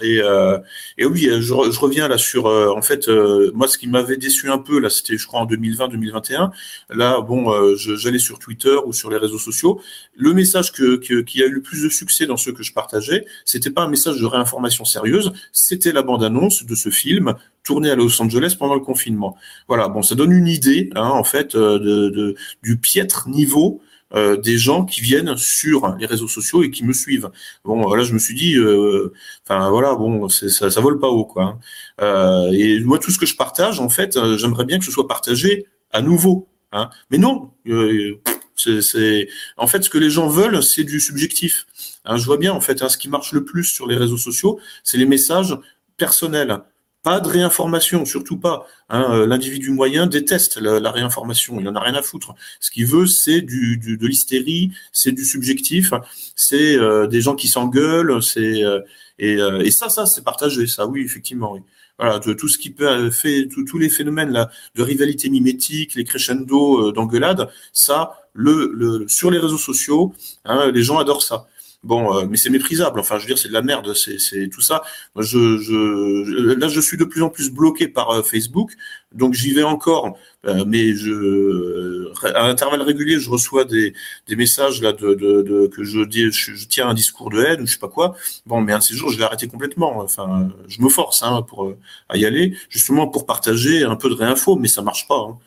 et, 0.00 0.20
euh, 0.20 0.58
et, 0.98 1.04
oui, 1.04 1.28
je, 1.30 1.40
je, 1.40 1.80
reviens 1.80 2.08
là 2.08 2.18
sur, 2.18 2.46
en 2.46 2.82
fait, 2.82 3.08
moi, 3.54 3.68
ce 3.68 3.78
qui 3.78 3.88
m'avait 3.88 4.16
déçu 4.16 4.50
un 4.50 4.58
peu 4.58 4.80
là, 4.80 4.90
c'était, 4.90 5.16
je 5.16 5.26
crois, 5.26 5.40
en 5.40 5.46
2020-2021. 5.46 6.50
Là, 6.90 7.20
bon, 7.20 7.76
j'allais 7.76 8.18
sur 8.18 8.38
Twitter 8.38 8.76
ou 8.84 8.92
sur 8.92 9.10
les 9.10 9.18
réseaux 9.18 9.38
sociaux. 9.38 9.80
Le 10.16 10.32
message 10.32 10.72
que, 10.72 10.96
qui 10.96 11.42
a 11.42 11.46
eu 11.46 11.52
le 11.52 11.62
plus 11.62 11.82
de 11.82 11.88
succès 11.88 12.26
dans 12.26 12.36
ceux 12.36 12.52
que 12.52 12.62
je 12.62 12.72
partageais, 12.72 13.24
c'était 13.44 13.70
pas 13.70 13.82
un 13.82 13.88
message 13.88 14.20
de 14.20 14.26
réinformation 14.26 14.84
sérieuse, 14.84 15.32
c'était 15.52 15.92
la 15.92 16.02
bande-annonce 16.02 16.64
de 16.64 16.74
ce 16.74 16.88
film 16.88 17.34
tourné 17.64 17.90
à 17.90 17.94
Los 17.94 18.20
Angeles 18.20 18.56
pendant 18.58 18.74
le 18.74 18.80
confinement. 18.80 19.36
Voilà, 19.68 19.88
bon, 19.88 20.02
ça 20.02 20.14
donne 20.14 20.32
une 20.32 20.48
idée, 20.48 20.90
hein, 20.94 21.08
en 21.08 21.24
fait, 21.24 21.56
de, 21.56 21.78
de, 21.78 22.34
du 22.62 22.76
piètre 22.76 23.28
niveau 23.28 23.80
euh, 24.14 24.36
des 24.36 24.58
gens 24.58 24.84
qui 24.84 25.00
viennent 25.00 25.36
sur 25.36 25.96
les 25.98 26.06
réseaux 26.06 26.28
sociaux 26.28 26.62
et 26.62 26.70
qui 26.70 26.84
me 26.84 26.92
suivent. 26.92 27.30
Bon, 27.64 27.94
là, 27.94 28.02
je 28.02 28.12
me 28.12 28.18
suis 28.18 28.34
dit, 28.34 28.56
euh, 28.56 29.12
enfin 29.46 29.70
voilà, 29.70 29.94
bon, 29.94 30.28
ça, 30.28 30.70
ça 30.70 30.80
vole 30.80 30.98
pas 30.98 31.08
haut, 31.08 31.24
quoi. 31.24 31.44
Hein. 31.44 31.58
Euh, 32.00 32.52
et 32.52 32.80
moi, 32.80 32.98
tout 32.98 33.10
ce 33.10 33.18
que 33.18 33.26
je 33.26 33.36
partage, 33.36 33.80
en 33.80 33.88
fait, 33.88 34.18
j'aimerais 34.36 34.64
bien 34.64 34.78
que 34.78 34.84
ce 34.84 34.90
soit 34.90 35.08
partagé 35.08 35.66
à 35.92 36.02
nouveau. 36.02 36.48
Hein. 36.72 36.90
Mais 37.10 37.18
non, 37.18 37.50
euh, 37.68 38.18
c'est, 38.56 39.28
en 39.56 39.66
fait 39.66 39.82
ce 39.82 39.90
que 39.90 39.98
les 39.98 40.10
gens 40.10 40.28
veulent, 40.28 40.62
c'est 40.62 40.84
du 40.84 41.00
subjectif. 41.00 41.66
Hein, 42.04 42.16
je 42.16 42.24
vois 42.24 42.38
bien 42.38 42.52
en 42.52 42.60
fait, 42.60 42.82
hein, 42.82 42.88
ce 42.88 42.96
qui 42.96 43.08
marche 43.08 43.32
le 43.32 43.44
plus 43.44 43.64
sur 43.64 43.86
les 43.86 43.96
réseaux 43.96 44.16
sociaux, 44.16 44.58
c'est 44.82 44.98
les 44.98 45.06
messages 45.06 45.56
personnels. 45.96 46.60
Pas 47.02 47.18
de 47.18 47.28
réinformation, 47.28 48.04
surtout 48.04 48.36
pas. 48.36 48.66
Hein, 48.88 49.06
euh, 49.10 49.26
L'individu 49.26 49.70
moyen 49.70 50.06
déteste 50.06 50.58
la, 50.58 50.90
réinformation, 50.92 51.58
il 51.58 51.68
en 51.68 51.74
a 51.74 51.80
rien 51.80 51.94
à 51.94 52.02
foutre. 52.02 52.34
Ce 52.60 52.70
qu'il 52.70 52.86
veut, 52.86 53.06
c'est 53.06 53.40
du, 53.40 53.76
de 53.76 54.06
l'hystérie, 54.06 54.70
c'est 54.92 55.10
du 55.10 55.24
subjectif, 55.24 55.92
c'est 56.36 56.76
euh, 56.76 57.08
des 57.08 57.20
gens 57.20 57.34
qui 57.34 57.48
s'engueulent, 57.48 58.22
c'est 58.22 58.62
euh, 58.62 58.80
et, 59.18 59.70
ça, 59.72 59.88
ça, 59.88 60.06
c'est 60.06 60.22
partagé, 60.22 60.66
ça, 60.68 60.86
oui, 60.86 61.02
effectivement, 61.02 61.52
oui. 61.54 61.60
Voilà, 61.98 62.18
tout 62.20 62.48
ce 62.48 62.58
qui 62.58 62.70
peut 62.70 63.10
fait, 63.10 63.48
tous 63.48 63.78
les 63.78 63.88
phénomènes 63.88 64.30
là 64.30 64.50
de 64.74 64.82
rivalité 64.82 65.28
mimétique, 65.28 65.94
les 65.94 66.04
crescendo 66.04 66.90
d'engueulade, 66.90 67.48
ça, 67.72 68.22
le, 68.32 68.72
le, 68.74 69.06
sur 69.08 69.30
les 69.30 69.38
réseaux 69.38 69.58
sociaux, 69.58 70.12
hein, 70.44 70.70
les 70.72 70.82
gens 70.82 70.98
adorent 70.98 71.22
ça. 71.22 71.46
Bon, 71.84 72.16
euh, 72.16 72.26
mais 72.28 72.36
c'est 72.36 72.50
méprisable. 72.50 73.00
Enfin, 73.00 73.18
je 73.18 73.22
veux 73.22 73.26
dire, 73.26 73.38
c'est 73.38 73.48
de 73.48 73.52
la 73.52 73.62
merde. 73.62 73.92
C'est 73.94 74.48
tout 74.48 74.60
ça. 74.60 74.82
Moi, 75.16 75.24
je, 75.24 75.58
je, 75.58 76.54
là, 76.54 76.68
je 76.68 76.80
suis 76.80 76.96
de 76.96 77.04
plus 77.04 77.22
en 77.22 77.28
plus 77.28 77.50
bloqué 77.50 77.88
par 77.88 78.10
euh, 78.10 78.22
Facebook. 78.22 78.72
Donc, 79.12 79.34
j'y 79.34 79.52
vais 79.52 79.64
encore, 79.64 80.16
euh, 80.46 80.64
mais 80.66 80.94
je, 80.94 82.12
à 82.34 82.44
intervalles 82.44 82.82
réguliers, 82.82 83.18
je 83.18 83.28
reçois 83.28 83.64
des, 83.64 83.94
des 84.28 84.36
messages 84.36 84.80
là 84.80 84.92
de, 84.92 85.14
de, 85.14 85.42
de 85.42 85.66
que 85.66 85.82
je 85.82 86.00
dis, 86.04 86.30
je, 86.30 86.66
tiens 86.68 86.88
un 86.88 86.94
discours 86.94 87.30
de 87.30 87.42
haine 87.42 87.62
ou 87.62 87.66
je 87.66 87.72
sais 87.72 87.78
pas 87.80 87.88
quoi. 87.88 88.14
Bon, 88.46 88.60
mais 88.60 88.72
un 88.72 88.78
de 88.78 88.84
ces 88.84 88.94
jours, 88.94 89.10
je 89.10 89.18
l'ai 89.18 89.24
arrêté 89.24 89.48
complètement. 89.48 89.98
Enfin, 89.98 90.50
je 90.68 90.80
me 90.82 90.88
force 90.88 91.22
hein, 91.24 91.42
pour 91.42 91.74
à 92.08 92.16
y 92.16 92.24
aller, 92.24 92.56
justement 92.70 93.08
pour 93.08 93.26
partager 93.26 93.82
un 93.82 93.96
peu 93.96 94.08
de 94.08 94.14
réinfo, 94.14 94.56
mais 94.56 94.68
ça 94.68 94.82
marche 94.82 95.08
pas. 95.08 95.18
Hein. 95.18 95.38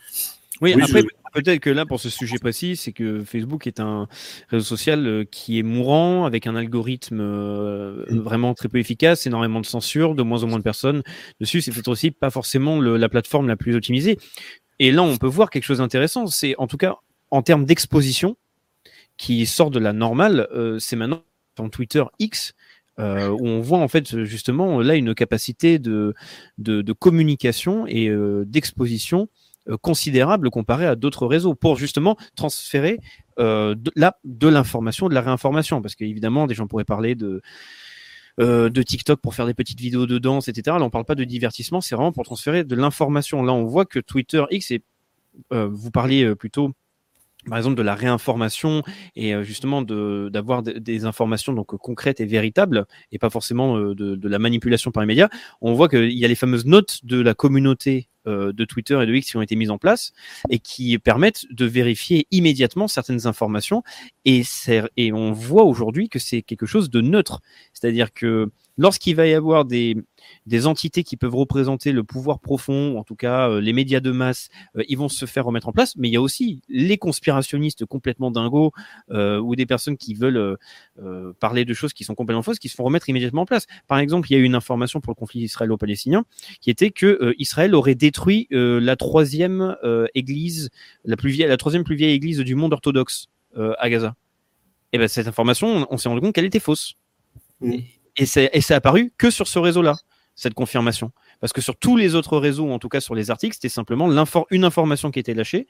Oui, 0.62 0.74
après, 0.74 1.04
peut-être 1.36 1.60
que 1.60 1.70
là, 1.70 1.86
pour 1.86 2.00
ce 2.00 2.10
sujet 2.10 2.40
précis, 2.40 2.78
c'est 2.78 2.94
que 2.94 3.24
Facebook 3.24 3.68
est 3.68 3.80
un 3.80 4.08
réseau 4.50 4.64
social 4.64 5.06
euh, 5.06 5.24
qui 5.30 5.60
est 5.60 5.64
mourant, 5.64 6.26
avec 6.26 6.48
un 6.48 6.56
algorithme 6.56 7.20
euh, 7.20 8.06
mm. 8.10 8.20
vraiment 8.20 8.54
très 8.54 8.70
peu 8.70 8.80
efficace, 8.80 9.28
énormément 9.28 9.60
de 9.60 9.66
censure, 9.66 10.16
de 10.16 10.24
moins 10.24 10.44
en 10.44 10.48
moins 10.48 10.60
de 10.60 10.64
personnes 10.64 11.04
dessus. 11.42 11.62
C'est 11.62 11.72
peut-être 11.72 11.90
aussi 11.90 12.12
pas 12.12 12.30
forcément 12.30 12.80
la 12.82 13.10
plateforme 13.10 13.48
la 13.48 13.58
plus 13.58 13.76
optimisée. 13.76 14.18
Et 14.80 14.92
là, 14.92 15.04
on 15.04 15.18
peut 15.18 15.28
voir 15.28 15.50
quelque 15.50 15.64
chose 15.64 15.80
d'intéressant. 15.80 16.28
C'est 16.28 16.56
en 16.58 16.68
tout 16.68 16.78
cas 16.78 16.96
en 17.32 17.42
termes 17.42 17.66
d'exposition 17.66 18.38
qui 19.18 19.46
sort 19.46 19.72
de 19.72 19.80
la 19.80 19.94
normale. 19.94 20.48
Euh, 20.54 20.80
c'est 20.80 20.96
maintenant 20.96 21.24
en 21.60 21.70
Twitter 21.70 22.04
X. 22.20 22.54
où 22.98 23.48
on 23.48 23.60
voit 23.60 23.80
en 23.80 23.90
fait 23.90 24.24
justement 24.24 24.80
là 24.80 24.96
une 24.96 25.14
capacité 25.14 25.80
de, 25.80 26.14
de, 26.58 26.94
communication 26.94 27.86
et 27.88 28.10
d'exposition 28.46 29.28
euh, 29.28 29.45
considérable 29.82 30.50
comparé 30.50 30.86
à 30.86 30.96
d'autres 30.96 31.26
réseaux 31.26 31.56
pour 31.56 31.78
justement 31.78 32.18
transférer 32.36 33.00
euh, 33.40 33.76
de, 33.76 33.92
de 34.24 34.48
l'information, 34.48 35.10
de 35.10 35.14
la 35.14 35.22
réinformation. 35.22 35.82
Parce 35.82 35.96
qu'évidemment, 35.96 36.48
des 36.48 36.56
gens 36.56 36.68
pourraient 36.68 36.84
parler 36.86 37.16
de, 37.16 37.42
euh, 38.40 38.70
de 38.70 38.82
TikTok 38.82 39.20
pour 39.22 39.36
faire 39.36 39.46
des 39.46 39.54
petites 39.54 39.80
vidéos 39.80 40.06
de 40.06 40.18
danse, 40.18 40.48
etc. 40.48 40.78
Là, 40.78 40.84
on 40.84 40.90
parle 40.90 41.06
pas 41.06 41.16
de 41.16 41.24
divertissement, 41.24 41.82
c'est 41.82 41.96
vraiment 41.96 42.12
pour 42.12 42.26
transférer 42.26 42.64
de 42.64 42.76
l'information. 42.76 43.44
Là, 43.44 43.54
on 43.54 43.66
voit 43.66 43.86
que 43.86 44.00
Twitter 44.00 44.44
X, 44.52 44.72
et 44.72 44.84
vous 45.52 45.92
parliez 45.92 46.34
plutôt 46.36 46.72
par 47.48 47.58
exemple 47.58 47.76
de 47.76 47.82
la 47.82 47.96
réinformation 47.96 48.84
et 49.16 49.34
justement 49.44 49.82
d'avoir 49.82 50.64
des 50.64 51.06
informations 51.06 51.54
donc 51.54 51.68
concrètes 51.78 52.20
et 52.20 52.26
véritables 52.26 52.86
et 53.12 53.20
pas 53.20 53.30
forcément 53.30 53.78
de, 53.78 53.94
de 53.94 54.30
la 54.30 54.40
manipulation 54.40 54.92
par 54.92 55.02
les 55.02 55.08
médias. 55.08 55.30
On 55.62 55.74
voit 55.74 55.90
qu'il 55.90 56.12
y 56.12 56.26
a 56.26 56.28
les 56.28 56.36
fameuses 56.36 56.66
notes 56.66 57.00
de 57.04 57.20
la 57.22 57.34
communauté 57.34 58.10
de 58.26 58.66
Twitter 58.66 59.00
et 59.02 59.06
de 59.06 59.14
X 59.14 59.30
qui 59.30 59.38
ont 59.38 59.42
été 59.42 59.56
mises 59.56 59.70
en 59.70 59.78
place 59.78 60.12
et 60.50 60.60
qui 60.60 60.98
permettent 60.98 61.46
de 61.52 61.66
vérifier 61.66 62.28
immédiatement 62.32 62.88
certaines 62.88 63.28
informations. 63.28 63.84
Et, 64.26 64.42
et 64.98 65.14
on 65.14 65.32
voit 65.32 65.64
aujourd'hui 65.64 66.10
que 66.10 66.20
c'est 66.20 66.42
quelque 66.42 66.66
chose 66.66 66.90
de 66.90 67.02
neutre. 67.02 67.42
C'est-à-dire 67.74 68.14
que 68.14 68.50
lorsqu'il 68.78 69.16
va 69.16 69.28
y 69.28 69.34
avoir 69.34 69.66
des, 69.66 69.96
des 70.46 70.68
entités 70.68 71.04
qui 71.04 71.18
peuvent 71.18 71.36
représenter 71.36 71.92
le 71.92 72.04
pouvoir 72.04 72.40
profond, 72.40 72.94
ou 72.94 72.98
en 72.98 73.04
tout 73.04 73.16
cas 73.16 73.50
euh, 73.50 73.62
les 73.62 73.74
médias 73.74 74.00
de 74.00 74.12
masse, 74.12 74.50
euh, 74.76 74.84
ils 74.88 74.98
vont 74.98 75.10
se 75.10 75.26
faire 75.26 75.46
remettre 75.46 75.68
en 75.68 75.72
place. 75.72 75.96
Mais 75.96 76.10
il 76.10 76.14
y 76.14 76.18
a 76.18 76.22
aussi 76.22 76.62
les 76.70 76.98
conspirationnistes 76.98 77.86
complètement 77.86 78.32
dingos 78.32 78.72
euh, 79.12 79.40
ou 79.40 79.56
des 79.56 79.66
personnes 79.66 79.98
qui 79.98 80.14
veulent 80.14 80.58
parler 81.40 81.66
de 81.66 81.74
choses 81.74 81.94
qui 81.94 82.04
sont 82.04 82.16
complètement 82.16 82.42
fausses, 82.42 82.60
qui 82.60 82.70
se 82.70 82.76
font 82.76 82.84
remettre 82.84 83.10
immédiatement 83.10 83.44
en 83.44 83.46
place. 83.46 83.66
Par 83.88 84.00
exemple, 84.00 84.30
il 84.30 84.34
y 84.34 84.38
a 84.38 84.40
eu 84.40 84.44
une 84.44 84.56
information 84.56 85.02
pour 85.02 85.12
le 85.12 85.16
conflit 85.16 85.42
israélo-palestinien 85.42 86.26
qui 86.62 86.70
était 86.70 86.92
que 86.92 87.34
Israël 87.38 87.76
aurait 87.76 87.96
détruit 87.96 88.48
la 88.52 88.96
troisième 88.96 89.76
église, 90.14 90.70
la 91.04 91.18
plus 91.18 91.32
vieille, 91.32 91.48
la 91.48 91.58
troisième 91.58 91.84
plus 91.84 91.96
vieille 91.96 92.14
église 92.14 92.40
du 92.40 92.56
monde 92.56 92.74
orthodoxe 92.74 93.28
à 93.56 93.90
Gaza. 93.90 94.16
Et 94.94 94.98
ben 94.98 95.08
cette 95.08 95.28
information, 95.28 95.88
on, 95.90 95.98
s'est 95.98 96.10
rendu 96.10 96.22
compte 96.22 96.34
qu'elle 96.34 96.46
était 96.46 96.60
fausse. 96.60 96.96
Mmh. 97.62 97.80
Et 98.18 98.26
c'est 98.26 98.72
apparu 98.72 99.14
que 99.18 99.30
sur 99.30 99.48
ce 99.48 99.60
réseau-là, 99.60 99.96
cette 100.36 100.54
confirmation. 100.54 101.12
Parce 101.40 101.54
que 101.54 101.62
sur 101.62 101.76
tous 101.76 101.98
les 101.98 102.16
autres 102.16 102.38
réseaux, 102.38 102.72
en 102.72 102.80
tout 102.80 102.90
cas 102.90 103.02
sur 103.02 103.16
les 103.16 103.32
articles, 103.32 103.56
c'était 103.56 103.70
simplement 103.70 104.10
une 104.52 104.64
information 104.64 105.12
qui 105.12 105.20
était 105.20 105.34
lâchée 105.34 105.68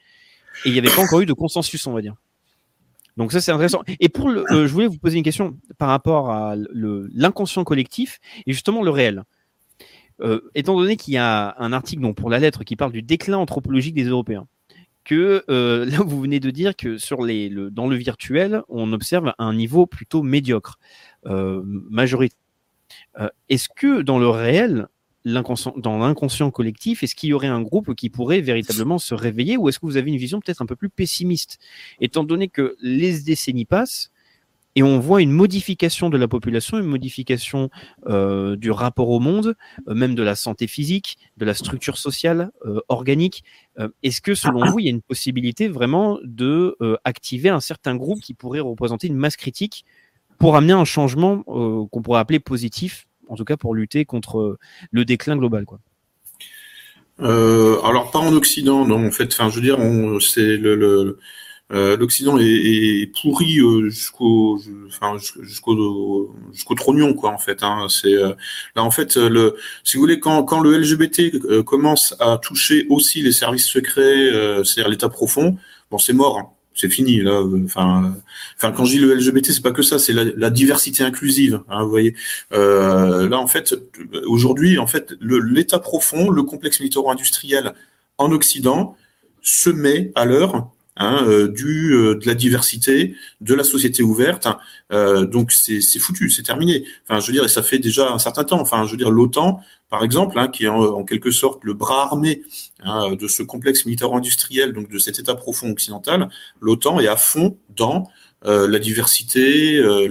et 0.64 0.68
il 0.68 0.72
n'y 0.72 0.78
avait 0.78 0.94
pas 0.94 1.02
encore 1.02 1.20
eu 1.20 1.26
de 1.26 1.32
consensus, 1.32 1.86
on 1.86 1.92
va 1.92 2.00
dire. 2.00 2.14
Donc 3.16 3.32
ça, 3.32 3.40
c'est 3.40 3.52
intéressant. 3.52 3.82
Et 4.00 4.08
pour 4.08 4.28
le, 4.28 4.44
euh, 4.52 4.66
je 4.66 4.72
voulais 4.72 4.86
vous 4.86 4.98
poser 4.98 5.16
une 5.16 5.24
question 5.24 5.56
par 5.78 5.88
rapport 5.88 6.30
à 6.30 6.54
l'inconscient 7.14 7.64
collectif 7.64 8.20
et 8.46 8.52
justement 8.52 8.82
le 8.82 8.90
réel. 8.90 9.24
Euh, 10.20 10.40
étant 10.54 10.76
donné 10.76 10.96
qu'il 10.96 11.14
y 11.14 11.18
a 11.18 11.54
un 11.58 11.72
article 11.72 12.02
donc, 12.02 12.16
pour 12.16 12.30
la 12.30 12.38
lettre 12.38 12.64
qui 12.64 12.76
parle 12.76 12.92
du 12.92 13.02
déclin 13.02 13.36
anthropologique 13.36 13.94
des 13.94 14.04
Européens, 14.04 14.46
que 15.04 15.44
euh, 15.48 15.84
là 15.86 15.98
vous 16.04 16.20
venez 16.20 16.40
de 16.40 16.50
dire 16.50 16.74
que 16.76 16.98
sur 16.98 17.22
les, 17.22 17.48
le, 17.48 17.70
dans 17.70 17.86
le 17.86 17.96
virtuel, 17.96 18.62
on 18.68 18.92
observe 18.92 19.32
un 19.38 19.54
niveau 19.54 19.86
plutôt 19.86 20.22
médiocre. 20.22 20.78
Euh, 21.26 21.62
majorité. 21.64 22.36
Euh, 23.18 23.28
est-ce 23.48 23.68
que 23.68 24.02
dans 24.02 24.18
le 24.18 24.28
réel, 24.28 24.86
dans 25.24 25.98
l'inconscient 25.98 26.50
collectif, 26.52 27.02
est-ce 27.02 27.16
qu'il 27.16 27.30
y 27.30 27.32
aurait 27.32 27.48
un 27.48 27.62
groupe 27.62 27.94
qui 27.94 28.10
pourrait 28.10 28.40
véritablement 28.40 28.98
se 28.98 29.12
réveiller 29.12 29.56
ou 29.56 29.68
est-ce 29.68 29.80
que 29.80 29.86
vous 29.86 29.96
avez 29.96 30.10
une 30.10 30.18
vision 30.18 30.40
peut-être 30.40 30.62
un 30.62 30.66
peu 30.66 30.76
plus 30.76 30.88
pessimiste? 30.88 31.58
Étant 32.00 32.22
donné 32.22 32.46
que 32.46 32.76
les 32.80 33.20
décennies 33.22 33.64
passent 33.64 34.12
et 34.76 34.84
on 34.84 35.00
voit 35.00 35.20
une 35.20 35.32
modification 35.32 36.10
de 36.10 36.18
la 36.18 36.28
population, 36.28 36.78
une 36.78 36.86
modification 36.86 37.70
euh, 38.06 38.54
du 38.54 38.70
rapport 38.70 39.08
au 39.08 39.18
monde, 39.18 39.56
même 39.88 40.14
de 40.14 40.22
la 40.22 40.36
santé 40.36 40.68
physique, 40.68 41.18
de 41.38 41.44
la 41.44 41.54
structure 41.54 41.98
sociale, 41.98 42.52
organique. 42.88 43.42
est-ce 44.04 44.20
que 44.20 44.34
selon 44.36 44.64
vous, 44.66 44.78
il 44.78 44.84
y 44.84 44.88
a 44.88 44.92
une 44.92 45.02
possibilité 45.02 45.66
vraiment 45.66 46.20
de 46.22 46.76
activer 47.02 47.48
un 47.48 47.60
certain 47.60 47.96
groupe 47.96 48.20
qui 48.20 48.34
pourrait 48.34 48.60
représenter 48.60 49.08
une 49.08 49.16
masse 49.16 49.36
critique 49.36 49.84
pour 50.38 50.56
amener 50.56 50.72
un 50.72 50.84
changement 50.84 51.44
euh, 51.48 51.84
qu'on 51.90 52.02
pourrait 52.02 52.20
appeler 52.20 52.40
positif, 52.40 53.06
en 53.28 53.36
tout 53.36 53.44
cas 53.44 53.56
pour 53.56 53.74
lutter 53.74 54.04
contre 54.04 54.38
euh, 54.38 54.58
le 54.90 55.04
déclin 55.04 55.36
global, 55.36 55.64
quoi. 55.64 55.80
Euh, 57.22 57.80
alors 57.82 58.10
pas 58.10 58.18
en 58.18 58.34
Occident, 58.34 58.84
non. 58.84 59.06
En 59.06 59.10
fait, 59.10 59.32
enfin, 59.32 59.48
je 59.48 59.54
veux 59.54 59.62
dire, 59.62 59.78
l'Occident 61.70 62.36
est, 62.38 63.10
pourri 63.22 63.58
jusqu'au, 63.88 64.60
jusqu'au, 65.40 66.74
trognon, 66.76 67.14
quoi. 67.14 67.30
En 67.30 67.38
fait, 67.38 67.62
hein. 67.62 67.86
là, 68.04 68.82
en 68.82 68.90
fait, 68.90 69.12
si 69.12 69.96
vous 69.96 70.00
voulez, 70.00 70.20
quand, 70.20 70.42
quand 70.42 70.60
le 70.60 70.76
LGBT 70.76 71.64
commence 71.64 72.14
à 72.20 72.36
toucher 72.36 72.86
aussi 72.90 73.22
les 73.22 73.32
services 73.32 73.66
secrets, 73.66 74.30
c'est-à-dire 74.62 74.90
l'État 74.90 75.08
profond, 75.08 75.56
bon, 75.90 75.96
c'est 75.96 76.12
mort. 76.12 76.55
C'est 76.76 76.90
fini 76.90 77.22
là. 77.22 77.42
Enfin, 77.64 78.14
enfin, 78.56 78.70
quand 78.70 78.84
je 78.84 78.92
dis 78.92 78.98
le 78.98 79.14
LGBT, 79.14 79.46
c'est 79.46 79.62
pas 79.62 79.72
que 79.72 79.82
ça, 79.82 79.98
c'est 79.98 80.12
la, 80.12 80.50
diversité 80.50 81.02
inclusive. 81.02 81.62
Hein, 81.68 81.82
vous 81.84 81.90
voyez. 81.90 82.14
Euh, 82.52 83.28
là, 83.28 83.38
en 83.38 83.46
fait, 83.46 83.74
aujourd'hui, 84.26 84.78
en 84.78 84.86
fait, 84.86 85.14
l'État 85.20 85.78
profond, 85.78 86.28
le 86.30 86.42
complexe 86.42 86.78
militaro-industriel 86.80 87.72
en 88.18 88.30
Occident 88.30 88.96
se 89.40 89.70
met 89.70 90.12
à 90.14 90.26
l'heure 90.26 90.70
hein, 90.96 91.24
euh, 91.26 91.48
du 91.48 91.92
euh, 91.94 92.14
de 92.16 92.26
la 92.26 92.34
diversité, 92.34 93.14
de 93.40 93.54
la 93.54 93.64
société 93.64 94.02
ouverte. 94.02 94.48
Euh, 94.92 95.26
donc 95.26 95.52
c'est 95.52 95.80
foutu, 95.98 96.30
c'est 96.30 96.42
terminé. 96.42 96.84
Enfin, 97.08 97.20
je 97.20 97.26
veux 97.26 97.32
dire, 97.32 97.44
et 97.44 97.48
ça 97.48 97.62
fait 97.62 97.78
déjà 97.78 98.12
un 98.12 98.18
certain 98.18 98.44
temps. 98.44 98.60
Enfin, 98.60 98.84
je 98.86 98.92
veux 98.92 98.96
dire, 98.96 99.10
l'OTAN, 99.10 99.60
par 99.90 100.04
exemple, 100.04 100.38
hein, 100.38 100.48
qui 100.48 100.64
est 100.64 100.68
en, 100.68 101.04
quelque 101.04 101.30
sorte 101.30 101.62
le 101.64 101.74
bras 101.74 102.04
armé 102.04 102.42
hein, 102.82 103.14
de 103.14 103.28
ce 103.28 103.42
complexe 103.42 103.84
militaro-industriel, 103.86 104.72
donc 104.72 104.90
de 104.90 104.98
cet 104.98 105.18
État 105.18 105.34
profond 105.34 105.70
occidental, 105.70 106.28
l'OTAN 106.60 107.00
est 107.00 107.08
à 107.08 107.16
fond 107.16 107.58
dans 107.70 108.08
euh, 108.44 108.68
la 108.68 108.78
diversité, 108.78 109.76
euh, 109.78 110.06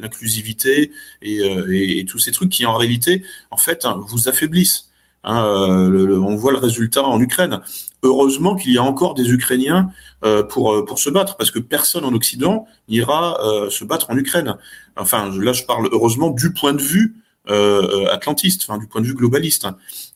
l'inclusivité 0.00 0.92
et, 1.22 1.40
euh, 1.40 1.66
et, 1.72 2.04
tous 2.04 2.18
ces 2.18 2.32
trucs 2.32 2.50
qui 2.50 2.66
en 2.66 2.76
réalité, 2.76 3.22
en 3.50 3.56
fait, 3.56 3.84
hein, 3.84 4.00
vous 4.06 4.28
affaiblissent. 4.28 4.90
Hein, 5.24 5.44
euh, 5.44 6.18
on 6.18 6.36
voit 6.36 6.52
le 6.52 6.58
résultat 6.58 7.02
en 7.04 7.20
Ukraine. 7.20 7.60
Heureusement 8.02 8.56
qu'il 8.56 8.72
y 8.72 8.78
a 8.78 8.82
encore 8.82 9.14
des 9.14 9.30
Ukrainiens 9.30 9.90
euh, 10.24 10.42
pour 10.42 10.72
euh, 10.72 10.84
pour 10.84 10.98
se 10.98 11.10
battre, 11.10 11.36
parce 11.36 11.50
que 11.50 11.58
personne 11.58 12.04
en 12.04 12.14
Occident 12.14 12.66
n'ira 12.88 13.38
se 13.70 13.84
battre 13.84 14.10
en 14.10 14.16
Ukraine. 14.16 14.56
Enfin, 14.96 15.30
là, 15.38 15.52
je 15.52 15.64
parle 15.64 15.88
heureusement 15.92 16.30
du 16.30 16.52
point 16.52 16.72
de 16.72 16.82
vue 16.82 17.16
euh, 17.48 18.06
atlantiste, 18.12 18.64
enfin 18.66 18.78
du 18.78 18.86
point 18.86 19.00
de 19.00 19.06
vue 19.06 19.14
globaliste. 19.14 19.66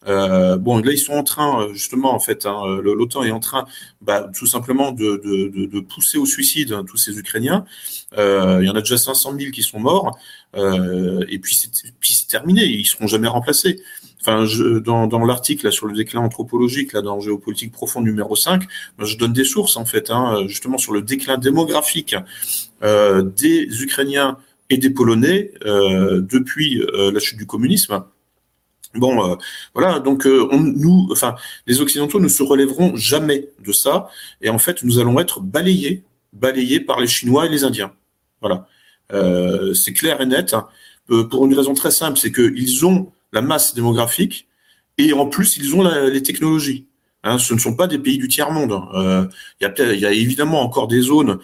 Euh, 0.06 0.56
bon, 0.56 0.78
là 0.78 0.92
ils 0.92 0.98
sont 0.98 1.14
en 1.14 1.24
train 1.24 1.68
justement 1.72 2.14
en 2.14 2.20
fait, 2.20 2.44
hein, 2.44 2.62
l'OTAN 2.82 3.24
est 3.24 3.30
en 3.30 3.40
train 3.40 3.66
bah, 4.02 4.28
tout 4.36 4.46
simplement 4.46 4.92
de, 4.92 5.20
de, 5.24 5.66
de, 5.66 5.80
pousser 5.80 6.18
au 6.18 6.26
suicide 6.26 6.72
hein, 6.72 6.84
tous 6.86 6.98
ces 6.98 7.18
Ukrainiens. 7.18 7.64
il 8.12 8.64
y 8.64 8.68
en 8.68 8.74
a 8.74 8.80
déjà 8.80 8.98
500 8.98 9.38
000 9.38 9.50
qui 9.52 9.62
sont 9.62 9.80
morts, 9.80 10.18
et 10.54 11.38
puis 11.38 11.54
c'est 11.56 12.28
terminé, 12.28 12.64
ils 12.66 12.84
seront 12.84 13.06
jamais 13.06 13.28
remplacés. 13.28 13.82
Enfin, 14.26 14.46
je, 14.46 14.78
dans, 14.78 15.06
dans 15.06 15.22
l'article 15.26 15.70
sur 15.70 15.86
le 15.86 15.92
déclin 15.92 16.20
anthropologique, 16.20 16.94
là, 16.94 17.02
dans 17.02 17.20
Géopolitique 17.20 17.72
profonde 17.72 18.04
numéro 18.04 18.34
5, 18.34 18.62
je 18.98 19.18
donne 19.18 19.34
des 19.34 19.44
sources, 19.44 19.76
en 19.76 19.84
fait, 19.84 20.10
hein, 20.10 20.46
justement 20.46 20.78
sur 20.78 20.94
le 20.94 21.02
déclin 21.02 21.36
démographique 21.36 22.16
euh, 22.82 23.22
des 23.22 23.82
Ukrainiens 23.82 24.38
et 24.70 24.78
des 24.78 24.88
Polonais 24.88 25.52
euh, 25.66 26.22
depuis 26.22 26.80
euh, 26.80 27.12
la 27.12 27.20
chute 27.20 27.36
du 27.36 27.44
communisme. 27.44 28.02
Bon, 28.94 29.32
euh, 29.32 29.36
voilà, 29.74 29.98
donc 29.98 30.26
on, 30.26 30.58
nous, 30.58 31.08
enfin, 31.10 31.34
les 31.66 31.82
Occidentaux 31.82 32.18
ne 32.18 32.28
se 32.28 32.42
relèveront 32.42 32.96
jamais 32.96 33.48
de 33.62 33.72
ça, 33.72 34.08
et 34.40 34.48
en 34.48 34.58
fait, 34.58 34.84
nous 34.84 35.00
allons 35.00 35.20
être 35.20 35.40
balayés, 35.40 36.04
balayés 36.32 36.80
par 36.80 36.98
les 36.98 37.08
Chinois 37.08 37.44
et 37.44 37.48
les 37.50 37.64
Indiens. 37.64 37.92
Voilà, 38.40 38.66
c'est 39.74 39.92
clair 39.92 40.20
et 40.20 40.26
net. 40.26 40.54
Hein. 40.54 40.66
pour 41.30 41.44
une 41.46 41.54
raison 41.54 41.74
très 41.74 41.90
simple, 41.90 42.18
c'est 42.18 42.32
qu'ils 42.32 42.86
ont 42.86 43.12
la 43.34 43.42
masse 43.42 43.74
démographique, 43.74 44.48
et 44.96 45.12
en 45.12 45.26
plus, 45.26 45.56
ils 45.58 45.74
ont 45.74 45.82
les 45.82 46.22
technologies. 46.22 46.86
Hein, 47.24 47.38
ce 47.38 47.54
ne 47.54 47.58
sont 47.58 47.74
pas 47.74 47.86
des 47.86 47.98
pays 47.98 48.18
du 48.18 48.28
tiers-monde. 48.28 48.82
Euh, 48.94 49.26
il 49.60 49.66
y, 49.66 50.00
y, 50.00 50.06
a 50.06 50.12
évidemment 50.12 50.60
encore 50.60 50.88
des 50.88 51.00
zones 51.00 51.38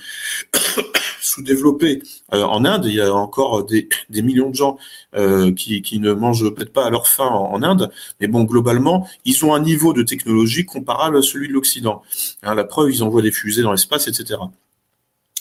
sous-développées 1.22 2.02
euh, 2.34 2.44
en 2.44 2.66
Inde. 2.66 2.84
Il 2.84 2.94
y 2.94 3.00
a 3.00 3.12
encore 3.14 3.64
des, 3.64 3.88
millions 4.10 4.50
de 4.50 4.54
gens 4.54 4.78
euh, 5.16 5.52
qui, 5.52 5.80
qui, 5.80 5.98
ne 5.98 6.12
mangent 6.12 6.54
peut-être 6.54 6.74
pas 6.74 6.84
à 6.84 6.90
leur 6.90 7.08
faim 7.08 7.28
en, 7.28 7.62
Inde. 7.62 7.90
Mais 8.20 8.26
bon, 8.26 8.44
globalement, 8.44 9.08
ils 9.24 9.42
ont 9.44 9.54
un 9.54 9.60
niveau 9.60 9.94
de 9.94 10.02
technologie 10.02 10.66
comparable 10.66 11.16
à 11.16 11.22
celui 11.22 11.48
de 11.48 11.54
l'Occident. 11.54 12.02
Hein, 12.42 12.54
la 12.54 12.64
preuve, 12.64 12.90
ils 12.90 13.02
envoient 13.02 13.22
des 13.22 13.32
fusées 13.32 13.62
dans 13.62 13.72
l'espace, 13.72 14.06
etc. 14.06 14.38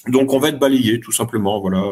Donc 0.10 0.34
on 0.34 0.40
va 0.40 0.50
être 0.50 0.60
balayé 0.60 1.00
tout 1.00 1.12
simplement, 1.12 1.60
voilà. 1.60 1.84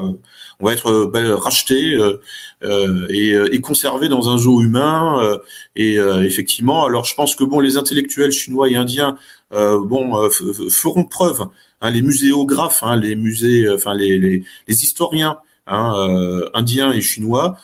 On 0.59 0.65
va 0.65 0.73
être 0.73 0.89
euh, 0.89 1.35
racheté 1.35 1.93
euh, 1.93 2.19
euh, 2.63 3.07
et, 3.09 3.31
et, 3.55 3.61
conservé 3.61 4.09
dans 4.09 4.29
un 4.29 4.37
zoo 4.37 4.61
humain. 4.61 5.37
et 5.75 5.95
effectivement, 5.95 6.85
alors 6.85 7.05
je 7.05 7.15
pense 7.15 7.35
que 7.35 7.43
bon, 7.43 7.59
les 7.59 7.77
intellectuels 7.77 8.31
chinois 8.31 8.69
et 8.69 8.75
indiens, 8.75 9.17
bon, 9.51 10.29
feront 10.69 11.05
preuve. 11.05 11.47
Hein, 11.81 11.91
les 11.91 12.01
muséographes, 12.01 12.81
hein, 12.81 12.95
les 12.95 13.15
musées, 13.15 13.69
enfin 13.69 13.93
les, 13.93 14.43
historiens 14.67 15.37
hein, 15.67 16.47
indiens 16.53 16.91
et 16.91 17.01
chinois 17.01 17.57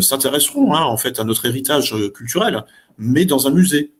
s'intéresseront 0.00 0.74
en 0.74 0.96
fait 0.98 1.18
à 1.20 1.24
notre 1.24 1.46
héritage 1.46 1.94
culturel, 2.14 2.64
mais 2.98 3.24
dans 3.24 3.46
un 3.46 3.50
musée. 3.50 3.92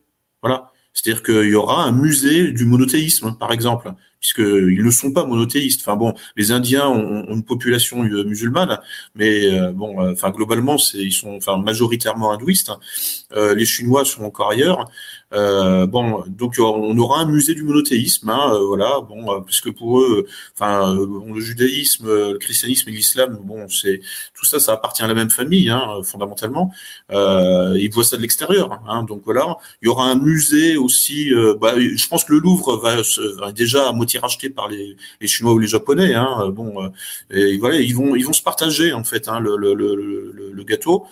Voilà. 0.43 0.70
C'est-à-dire 0.93 1.23
qu'il 1.23 1.49
y 1.49 1.55
aura 1.55 1.85
un 1.85 1.93
musée 1.93 2.53
du 2.53 2.65
monothéisme, 2.65 3.37
par 3.39 3.53
exemple, 3.53 3.93
puisqu'ils 4.21 4.85
ne 4.85 4.91
sont 4.91 5.13
pas 5.13 5.25
monothéistes. 5.25 5.81
Enfin 5.83 5.97
bon, 5.97 6.15
les 6.37 6.53
Indiens 6.53 6.89
ont, 6.89 7.27
une 7.33 7.43
population 7.43 8.05
euh, 8.05 8.25
musulmane, 8.25 8.79
mais 9.15 9.47
euh, 9.47 9.73
bon, 9.73 10.01
euh, 10.03 10.13
enfin 10.13 10.31
globalement, 10.31 10.77
ils 10.95 11.13
sont 11.13 11.39
majoritairement 11.59 12.33
hindouistes. 12.33 12.73
les 13.35 13.65
Chinois 13.65 14.05
sont 14.05 14.25
encore 14.25 14.51
ailleurs. 14.51 14.91
Euh, 15.33 15.87
bon, 15.87 16.25
donc 16.27 16.57
on 16.59 16.99
aura 16.99 17.21
un 17.21 17.27
musée 17.27 17.55
du 17.55 17.63
monothéisme, 17.63 18.29
hein, 18.31 18.53
euh, 18.55 18.67
voilà. 18.67 19.01
Bon, 19.01 19.33
euh, 19.33 19.41
puisque 19.41 19.71
pour 19.71 20.01
eux, 20.01 20.27
enfin, 20.55 20.95
le 20.95 21.41
judaïsme, 21.41 22.07
le 22.07 22.39
christianisme 22.39 22.89
et 22.89 22.93
l'islam, 22.93 23.39
bon, 23.45 23.69
c'est 23.69 24.01
tout 24.35 24.45
ça, 24.45 24.59
ça 24.59 24.73
appartient 24.73 25.03
à 25.03 25.07
la 25.07 25.15
même 25.15 25.31
famille, 25.31 25.71
hein, 25.71 26.01
fondamentalement. 26.03 26.73
ils 27.11 27.91
voient 27.93 28.05
ça 28.05 28.17
de 28.17 28.23
l'extérieur, 28.23 28.81
hein, 28.89 29.05
donc 29.05 29.23
voilà. 29.25 29.57
Il 29.83 29.87
y 29.87 29.89
aura 29.89 30.05
un 30.07 30.17
musée 30.17 30.77
aussi. 30.77 31.31
Bah, 31.61 31.75
je 31.79 32.09
pense 32.09 32.25
que 32.25 32.33
le 32.33 32.41
Louvre 32.41 32.77
va, 32.77 32.97
va 33.39 33.53
déjà 33.53 33.89
à 33.89 33.93
moitié 33.93 34.19
racheté 34.19 34.51
par 34.51 34.69
les, 34.69 34.97
les, 35.21 35.29
Chinois 35.29 35.53
ou 35.53 35.59
les 35.59 35.69
Japonais. 35.69 36.15
Hein, 36.15 36.51
bon, 36.51 36.91
et 37.31 37.59
voilà, 37.59 37.77
ils 37.77 37.95
vont, 37.95 38.17
ils 38.17 38.27
vont 38.27 38.33
se 38.33 38.43
partager 38.43 38.93
en 38.93 39.05
fait 39.05 39.29
hein, 39.29 39.41
le, 39.41 39.57
le, 39.57 39.75
le, 39.75 40.51
le, 40.53 40.65
gâteau. 40.65 41.07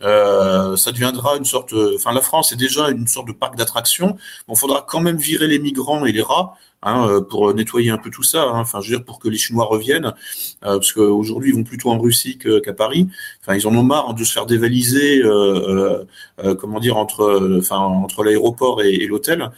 ça 0.00 0.92
deviendra 0.92 1.36
une 1.36 1.44
sorte. 1.44 1.72
Enfin, 1.94 2.12
la 2.12 2.20
France 2.20 2.52
est 2.52 2.56
déjà 2.56 2.90
une 2.90 3.06
sorte 3.06 3.28
de 3.28 3.32
parc 3.32 3.56
d'attraction. 3.62 4.16
Bon, 4.48 4.54
faudra 4.54 4.84
quand 4.86 5.00
même 5.00 5.16
virer 5.16 5.46
les 5.46 5.58
migrants 5.58 6.04
et 6.04 6.12
les 6.12 6.22
rats. 6.22 6.58
Hein, 6.84 7.06
euh, 7.08 7.20
pour 7.20 7.54
nettoyer 7.54 7.90
un 7.90 7.98
peu 7.98 8.10
tout 8.10 8.24
ça. 8.24 8.42
Hein. 8.42 8.60
Enfin, 8.60 8.80
je 8.80 8.90
veux 8.90 8.96
dire 8.96 9.04
pour 9.04 9.20
que 9.20 9.28
les 9.28 9.38
Chinois 9.38 9.66
reviennent, 9.66 10.06
euh, 10.64 10.78
parce 10.78 10.92
qu'aujourd'hui 10.92 11.50
ils 11.50 11.54
vont 11.54 11.62
plutôt 11.62 11.90
en 11.90 11.98
Russie 11.98 12.38
qu'à 12.38 12.72
Paris. 12.72 13.08
Enfin, 13.40 13.54
ils 13.54 13.68
en 13.68 13.74
ont 13.76 13.84
marre 13.84 14.14
de 14.14 14.24
se 14.24 14.32
faire 14.32 14.46
dévaliser, 14.46 15.22
euh, 15.22 16.04
euh 16.44 16.54
comment 16.56 16.80
dire, 16.80 16.96
entre, 16.96 17.56
enfin, 17.58 17.78
entre 17.78 18.24
l'aéroport 18.24 18.82
et, 18.82 18.94
et 18.94 19.06
l'hôtel. 19.06 19.50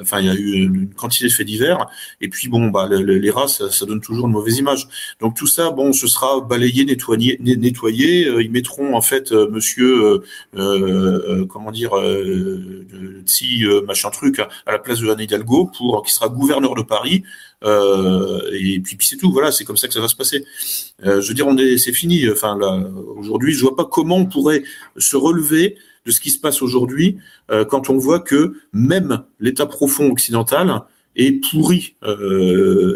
Enfin, 0.00 0.20
il 0.20 0.26
y 0.26 0.28
a 0.28 0.34
eu 0.34 0.52
une 0.64 0.90
quantité 0.94 1.24
de 1.26 1.32
faits 1.32 1.46
divers. 1.46 1.86
Et 2.20 2.28
puis 2.28 2.48
bon, 2.48 2.68
bah, 2.68 2.88
les 2.88 3.30
rats, 3.30 3.48
ça, 3.48 3.68
ça, 3.72 3.84
donne 3.84 4.00
toujours 4.00 4.26
une 4.26 4.32
mauvaise 4.32 4.58
image. 4.58 4.86
Donc 5.20 5.34
tout 5.34 5.48
ça, 5.48 5.70
bon, 5.70 5.92
ce 5.92 6.06
sera 6.06 6.40
balayé, 6.40 6.84
nettoyé, 6.84 7.36
nettoyé. 7.40 8.28
Ils 8.40 8.52
mettront 8.52 8.94
en 8.94 9.00
fait 9.00 9.32
Monsieur, 9.32 10.20
comment 10.52 11.72
dire, 11.72 11.90
si 13.26 13.64
machin 13.84 14.10
truc 14.10 14.38
à 14.38 14.72
la 14.72 14.78
place 14.78 15.00
de 15.00 15.10
Anne 15.10 15.20
Hidalgo 15.20 15.72
pour 15.76 16.04
qui 16.04 16.12
sera 16.12 16.28
gouverneur 16.36 16.74
de 16.74 16.82
Paris. 16.82 17.24
Euh, 17.64 18.40
et 18.52 18.80
puis, 18.80 18.96
c'est 19.00 19.16
tout. 19.16 19.32
Voilà, 19.32 19.50
c'est 19.50 19.64
comme 19.64 19.76
ça 19.76 19.88
que 19.88 19.94
ça 19.94 20.00
va 20.00 20.08
se 20.08 20.16
passer. 20.16 20.44
Euh, 21.04 21.20
je 21.20 21.28
veux 21.28 21.34
dire, 21.34 21.48
c'est 21.78 21.92
fini. 21.92 22.28
Enfin, 22.30 22.58
aujourd'hui, 23.16 23.52
je 23.52 23.62
vois 23.62 23.76
pas 23.76 23.84
comment 23.84 24.16
on 24.16 24.26
pourrait 24.26 24.62
se 24.96 25.16
relever 25.16 25.76
de 26.04 26.12
ce 26.12 26.20
qui 26.20 26.30
se 26.30 26.38
passe 26.38 26.62
aujourd'hui 26.62 27.18
euh, 27.50 27.64
quand 27.64 27.90
on 27.90 27.98
voit 27.98 28.20
que 28.20 28.54
même 28.72 29.24
l'État 29.40 29.66
profond 29.66 30.08
occidental 30.10 30.82
est 31.16 31.42
pourri 31.50 31.96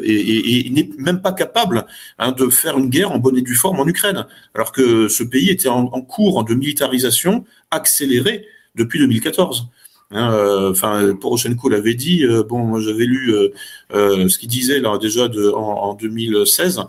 et, 0.05 0.71
n'est 0.71 0.91
même 0.99 1.23
pas 1.23 1.33
capable 1.33 1.87
hein, 2.19 2.33
de 2.33 2.51
faire 2.51 2.79
une 2.79 2.91
guerre 2.91 3.13
en 3.13 3.19
bonne 3.19 3.39
et 3.39 3.43
due 3.43 3.55
forme 3.55 3.81
en 3.81 3.87
Ukraine, 3.87 4.27
alors 4.55 4.73
que 4.73 5.09
ce 5.09 5.25
pays 5.25 5.49
était 5.49 5.71
en, 5.71 5.87
en 5.87 6.03
cours 6.03 6.45
de 6.45 6.55
militarisation 6.55 7.47
accélérée 7.71 8.47
depuis 8.75 8.99
2014. 8.99 9.69
Hein, 10.13 10.33
euh, 10.33 10.71
enfin, 10.73 11.15
Poroshenko 11.15 11.69
l'avait 11.69 11.95
dit. 11.95 12.25
Euh, 12.25 12.43
bon, 12.43 12.59
moi 12.65 12.81
j'avais 12.81 13.05
lu 13.05 13.33
euh, 13.93 14.29
ce 14.29 14.39
qu'il 14.39 14.49
disait 14.49 14.81
là 14.81 14.99
déjà 14.99 15.29
de, 15.29 15.51
en, 15.51 15.95
2016. 15.95 16.81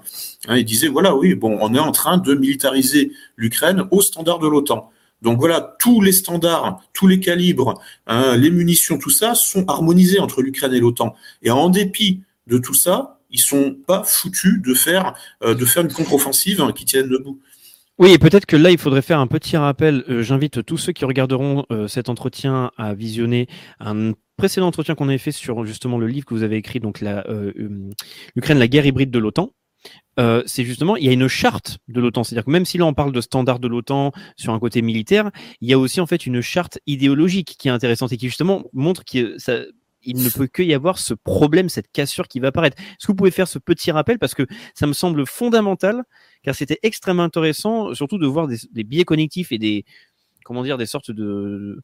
Hein, 0.47 0.57
il 0.57 0.65
disait 0.65 0.87
voilà, 0.87 1.15
oui, 1.15 1.35
bon, 1.35 1.57
on 1.61 1.73
est 1.75 1.79
en 1.79 1.91
train 1.91 2.17
de 2.17 2.33
militariser 2.33 3.11
l'Ukraine 3.35 3.85
au 3.91 4.01
standard 4.01 4.39
de 4.39 4.47
l'OTAN. 4.47 4.89
Donc 5.21 5.39
voilà, 5.39 5.75
tous 5.79 6.01
les 6.01 6.13
standards, 6.13 6.81
tous 6.93 7.05
les 7.05 7.19
calibres, 7.19 7.79
hein, 8.07 8.35
les 8.37 8.49
munitions, 8.49 8.97
tout 8.97 9.11
ça 9.11 9.35
sont 9.35 9.69
harmonisés 9.69 10.19
entre 10.19 10.41
l'Ukraine 10.41 10.73
et 10.73 10.79
l'OTAN. 10.79 11.15
Et 11.43 11.51
en 11.51 11.69
dépit 11.69 12.21
de 12.47 12.57
tout 12.57 12.73
ça, 12.73 13.19
ils 13.29 13.39
sont 13.39 13.75
pas 13.85 14.03
foutus 14.03 14.61
de 14.61 14.73
faire 14.73 15.13
de 15.45 15.65
faire 15.65 15.83
une 15.83 15.93
contre-offensive 15.93 16.73
qui 16.75 16.85
tienne 16.85 17.07
debout. 17.07 17.39
Oui, 17.99 18.11
et 18.13 18.17
peut-être 18.17 18.45
que 18.45 18.55
là, 18.55 18.71
il 18.71 18.77
faudrait 18.77 19.01
faire 19.01 19.19
un 19.19 19.27
petit 19.27 19.57
rappel. 19.57 20.03
Euh, 20.09 20.23
j'invite 20.23 20.65
tous 20.65 20.77
ceux 20.77 20.91
qui 20.91 21.05
regarderont 21.05 21.65
euh, 21.71 21.87
cet 21.87 22.09
entretien 22.09 22.71
à 22.77 22.93
visionner 22.93 23.47
un 23.79 24.13
précédent 24.37 24.67
entretien 24.67 24.95
qu'on 24.95 25.07
avait 25.09 25.19
fait 25.19 25.31
sur 25.31 25.65
justement 25.65 25.99
le 25.99 26.07
livre 26.07 26.25
que 26.25 26.33
vous 26.33 26.43
avez 26.43 26.55
écrit, 26.55 26.79
donc 26.79 26.99
la, 26.99 27.27
euh, 27.27 27.53
l'Ukraine, 28.35 28.57
la 28.57 28.67
guerre 28.67 28.87
hybride 28.87 29.11
de 29.11 29.19
l'OTAN. 29.19 29.51
c'est 30.45 30.63
justement, 30.63 30.95
il 30.95 31.05
y 31.05 31.09
a 31.09 31.11
une 31.11 31.27
charte 31.27 31.77
de 31.89 32.01
l'OTAN. 32.01 32.23
C'est-à-dire 32.23 32.45
que 32.45 32.51
même 32.51 32.65
si 32.65 32.79
là 32.79 32.85
on 32.85 32.95
parle 32.95 33.11
de 33.11 33.21
standards 33.21 33.59
de 33.59 33.67
l'OTAN 33.67 34.11
sur 34.35 34.51
un 34.53 34.59
côté 34.59 34.81
militaire, 34.81 35.29
il 35.59 35.69
y 35.69 35.73
a 35.73 35.77
aussi 35.77 36.01
en 36.01 36.07
fait 36.07 36.25
une 36.25 36.41
charte 36.41 36.79
idéologique 36.87 37.55
qui 37.59 37.67
est 37.67 37.71
intéressante 37.71 38.11
et 38.13 38.17
qui 38.17 38.27
justement 38.27 38.63
montre 38.73 39.03
que 39.05 39.37
ça, 39.37 39.59
il 40.03 40.23
ne 40.23 40.29
peut 40.29 40.47
que 40.47 40.63
y 40.63 40.73
avoir 40.73 40.97
ce 40.97 41.13
problème, 41.13 41.69
cette 41.69 41.91
cassure 41.91 42.27
qui 42.27 42.39
va 42.39 42.49
apparaître. 42.49 42.77
Est-ce 42.79 43.07
que 43.07 43.11
vous 43.11 43.15
pouvez 43.15 43.31
faire 43.31 43.47
ce 43.47 43.59
petit 43.59 43.91
rappel? 43.91 44.19
Parce 44.19 44.33
que 44.33 44.45
ça 44.73 44.87
me 44.87 44.93
semble 44.93 45.25
fondamental, 45.25 46.03
car 46.43 46.55
c'était 46.55 46.79
extrêmement 46.83 47.23
intéressant, 47.23 47.93
surtout 47.93 48.17
de 48.17 48.27
voir 48.27 48.47
des, 48.47 48.57
des, 48.71 48.83
biais 48.83 49.05
cognitifs 49.05 49.51
et 49.51 49.57
des 49.57 49.85
comment 50.43 50.63
dire 50.63 50.77
des 50.77 50.85
sortes 50.85 51.11
de 51.11 51.81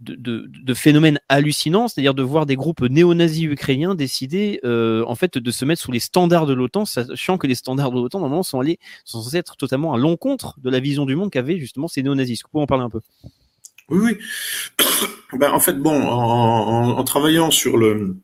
de, 0.00 0.14
de, 0.14 0.48
de 0.48 0.74
phénomènes 0.74 1.18
hallucinants, 1.28 1.88
c'est-à-dire 1.88 2.14
de 2.14 2.22
voir 2.22 2.46
des 2.46 2.56
groupes 2.56 2.82
néo-nazis 2.82 3.44
ukrainiens 3.44 3.94
décider 3.94 4.60
euh, 4.64 5.04
en 5.06 5.14
fait 5.14 5.38
de 5.38 5.50
se 5.50 5.64
mettre 5.64 5.82
sous 5.82 5.90
les 5.90 5.98
standards 5.98 6.46
de 6.46 6.54
l'OTAN, 6.54 6.84
sachant 6.84 7.36
que 7.36 7.46
les 7.46 7.56
standards 7.56 7.90
de 7.90 7.96
l'OTAN 7.96 8.20
normalement 8.20 8.42
sont 8.42 8.60
allés 8.60 8.78
sont 9.04 9.22
censés 9.22 9.38
être 9.38 9.56
totalement 9.56 9.94
à 9.94 9.98
l'encontre 9.98 10.58
de 10.60 10.70
la 10.70 10.80
vision 10.80 11.04
du 11.04 11.16
monde 11.16 11.30
qu'avaient 11.30 11.58
justement 11.58 11.88
ces 11.88 12.02
néo-nazis. 12.02 12.34
Est-ce 12.34 12.44
que 12.44 12.48
vous 12.48 12.52
pouvez 12.52 12.62
en 12.62 12.66
parler 12.66 12.84
un 12.84 12.90
peu? 12.90 13.00
Oui, 13.90 13.98
oui. 14.02 14.18
ben, 15.38 15.50
en 15.50 15.60
fait, 15.60 15.74
bon, 15.74 16.02
en, 16.02 17.02
travaillant 17.04 17.50
sur 17.50 17.76
le 17.76 18.16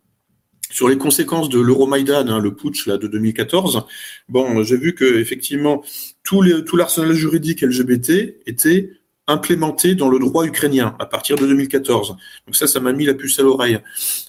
sur 0.71 0.89
les 0.89 0.99
conséquences 0.99 1.49
de 1.49 1.61
l'Euromaïdan, 1.61 2.27
hein, 2.27 2.41
le 2.41 2.53
putsch 2.53 2.87
là 2.89 2.99
de 2.99 3.07
2014, 3.07 3.87
bon, 4.29 4.65
j'ai 4.65 4.77
vu 4.77 4.95
que 4.95 5.05
effectivement 5.05 5.85
tout 6.25 6.43
l'arsenal 6.43 7.13
juridique 7.13 7.61
LGBT 7.61 8.41
était 8.47 8.91
implémenté 9.27 9.95
dans 9.95 10.09
le 10.09 10.19
droit 10.19 10.45
ukrainien 10.45 10.95
à 10.99 11.07
partir 11.07 11.37
de 11.37 11.47
2014. 11.47 12.17
Donc 12.47 12.57
ça, 12.57 12.67
ça 12.67 12.81
m'a 12.81 12.93
mis 12.93 13.07
la 13.07 13.15
puce 13.15 13.39
à 13.39 13.43
l'oreille. 13.43 13.79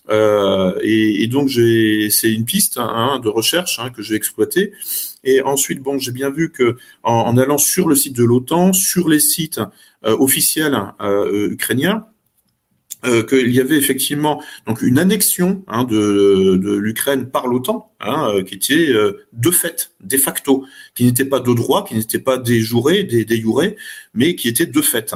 Euh, 0.10 0.74
et, 0.82 1.24
et, 1.24 1.28
donc 1.28 1.50
j'ai, 1.50 2.10
c'est 2.10 2.32
une 2.32 2.46
piste 2.46 2.78
hein, 2.78 3.20
de 3.24 3.30
recherche 3.30 3.80
hein, 3.80 3.89
que 3.89 4.02
j'ai 4.02 4.16
exploitée. 4.16 4.72
Et 5.24 5.41
ensuite, 5.41 5.82
bon, 5.82 5.98
j'ai 5.98 6.12
bien 6.12 6.30
vu 6.30 6.52
que 6.52 6.78
en, 7.04 7.14
en, 7.14 7.38
allant 7.38 7.58
sur 7.58 7.88
le 7.88 7.96
site 7.96 8.16
de 8.16 8.24
l'OTAN, 8.24 8.74
sur 8.74 9.10
les 9.10 9.20
sites 9.20 9.60
euh, 10.06 10.16
officiels 10.18 10.78
euh, 11.02 11.50
ukrainiens, 11.52 12.06
euh, 13.06 13.24
qu'il 13.24 13.51
y 13.51 13.60
avait 13.60 13.78
effectivement 13.78 14.41
donc 14.68 14.82
une 14.82 14.99
annexion 14.99 15.64
hein, 15.68 15.84
de, 15.84 16.58
de 16.62 16.76
l'Ukraine 16.76 17.30
par 17.30 17.47
l'OTAN, 17.47 17.91
hein, 17.99 18.30
euh, 18.30 18.43
qui 18.43 18.56
était 18.56 18.89
euh, 18.89 19.26
de 19.34 19.51
fait, 19.51 19.91
de 20.01 20.18
facto, 20.18 20.66
qui 20.95 21.06
n'était 21.06 21.26
pas 21.26 21.39
de 21.39 21.53
droit, 21.53 21.86
qui 21.86 21.95
n'était 21.95 22.20
pas 22.20 22.38
des 22.38 22.62
jurés, 22.62 23.03
des, 23.03 23.26
des 23.26 23.43
mais 24.14 24.36
qui 24.36 24.47
était 24.47 24.66
de 24.66 24.82
fait. 24.82 25.14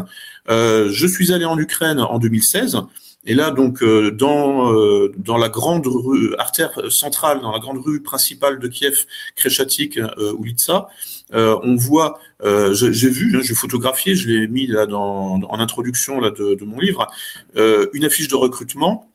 Euh, 0.49 0.89
je 0.91 1.07
suis 1.07 1.31
allé 1.31 1.45
en 1.45 1.57
Ukraine 1.57 1.99
en 1.99 2.19
2016. 2.19 2.77
Et 3.25 3.33
là, 3.33 3.51
donc, 3.51 3.83
dans 3.83 4.71
dans 5.17 5.37
la 5.37 5.49
grande 5.49 5.85
rue 5.85 6.33
artère 6.37 6.71
centrale, 6.89 7.41
dans 7.41 7.51
la 7.51 7.59
grande 7.59 7.79
rue 7.85 8.01
principale 8.01 8.59
de 8.59 8.67
Kiev, 8.69 9.05
Kreshatik, 9.35 9.97
euh, 9.97 10.33
Ulitsa, 10.41 10.87
euh, 11.33 11.59
on 11.63 11.75
voit, 11.75 12.19
euh, 12.43 12.73
j'ai 12.73 13.09
vu, 13.09 13.37
hein, 13.37 13.41
j'ai 13.43 13.55
photographié, 13.55 14.15
je 14.15 14.27
l'ai 14.27 14.47
mis 14.47 14.67
là 14.67 14.85
dans, 14.85 15.39
en 15.41 15.59
introduction 15.59 16.19
là 16.19 16.31
de, 16.31 16.55
de 16.55 16.65
mon 16.65 16.79
livre, 16.79 17.07
euh, 17.55 17.87
une 17.93 18.05
affiche 18.05 18.27
de 18.27 18.35
recrutement 18.35 19.09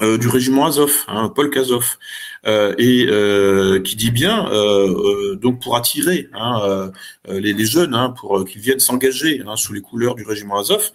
euh, 0.00 0.18
du 0.18 0.26
régiment 0.28 0.66
Azov, 0.66 1.04
hein, 1.06 1.30
Paul 1.34 1.50
Kazov, 1.50 1.96
euh, 2.46 2.74
et 2.78 3.06
euh, 3.08 3.80
qui 3.80 3.94
dit 3.94 4.10
bien 4.10 4.48
donc 5.34 5.62
pour 5.62 5.76
attirer 5.76 6.28
hein, 6.32 6.90
les, 7.28 7.52
les, 7.52 7.66
jeunes, 7.66 7.94
hein, 7.94 8.10
pour 8.10 8.44
qu'ils 8.44 8.60
viennent 8.60 8.80
s'engager 8.80 9.42
hein, 9.46 9.56
sous 9.56 9.72
les 9.72 9.80
couleurs 9.80 10.14
du 10.14 10.24
régiment 10.24 10.58
Azov. 10.58 10.90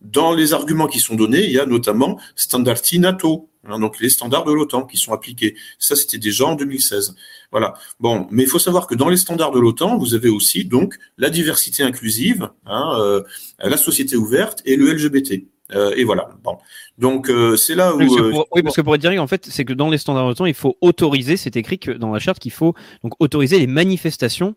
Dans 0.00 0.32
les 0.32 0.52
arguments 0.52 0.86
qui 0.86 1.00
sont 1.00 1.16
donnés, 1.16 1.44
il 1.44 1.50
y 1.50 1.58
a 1.58 1.66
notamment 1.66 2.20
standardi 2.36 3.00
NATO, 3.00 3.50
hein, 3.64 3.80
donc 3.80 3.98
les 3.98 4.08
standards 4.08 4.44
de 4.44 4.52
l'OTAN 4.52 4.86
qui 4.86 4.96
sont 4.96 5.12
appliqués. 5.12 5.56
Ça, 5.78 5.96
c'était 5.96 6.18
déjà 6.18 6.46
en 6.46 6.54
2016. 6.54 7.16
Voilà. 7.50 7.74
Bon, 7.98 8.28
mais 8.30 8.44
il 8.44 8.48
faut 8.48 8.60
savoir 8.60 8.86
que 8.86 8.94
dans 8.94 9.08
les 9.08 9.16
standards 9.16 9.50
de 9.50 9.58
l'OTAN, 9.58 9.98
vous 9.98 10.14
avez 10.14 10.28
aussi 10.28 10.64
donc 10.64 10.94
la 11.16 11.30
diversité 11.30 11.82
inclusive, 11.82 12.48
hein, 12.66 12.96
euh, 13.00 13.22
la 13.58 13.76
société 13.76 14.14
ouverte 14.16 14.62
et 14.64 14.76
le 14.76 14.92
LGBT. 14.92 15.44
Euh, 15.74 15.92
et 15.96 16.04
voilà. 16.04 16.30
Bon. 16.42 16.58
Donc 16.96 17.28
euh, 17.28 17.56
c'est 17.56 17.74
là 17.74 17.94
où. 17.94 17.98
Parce 17.98 18.30
pour, 18.30 18.48
oui, 18.54 18.62
parce 18.62 18.76
que 18.76 18.80
pour 18.80 18.94
être 18.94 19.00
direct, 19.00 19.20
en 19.20 19.26
fait, 19.26 19.46
c'est 19.50 19.64
que 19.64 19.72
dans 19.72 19.90
les 19.90 19.98
standards 19.98 20.24
de 20.24 20.28
l'OTAN, 20.30 20.46
il 20.46 20.54
faut 20.54 20.76
autoriser. 20.80 21.36
C'est 21.36 21.56
écrit 21.56 21.78
que 21.78 21.90
dans 21.90 22.12
la 22.12 22.20
charte 22.20 22.38
qu'il 22.38 22.52
faut 22.52 22.74
donc 23.02 23.14
autoriser 23.18 23.58
les 23.58 23.66
manifestations 23.66 24.54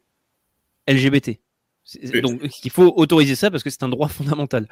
LGBT. 0.88 1.39
Donc 2.22 2.42
il 2.64 2.72
faut 2.72 2.94
autoriser 2.96 3.36
ça 3.36 3.52
parce 3.52 3.64
que 3.64 3.70
c'est 3.70 3.84
un 3.84 3.89
droit 3.89 4.08
fondamental. 4.08 4.68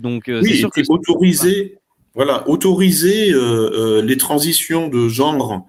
Donc, 0.00 0.28
euh, 0.28 0.40
oui, 0.42 0.56
sûr 0.56 0.70
que 0.70 0.80
autoriser, 0.88 1.78
voilà, 2.14 2.48
autoriser 2.48 3.32
euh, 3.32 3.98
euh, 3.98 4.02
les 4.02 4.16
transitions 4.16 4.88
de 4.88 5.08
genre 5.08 5.66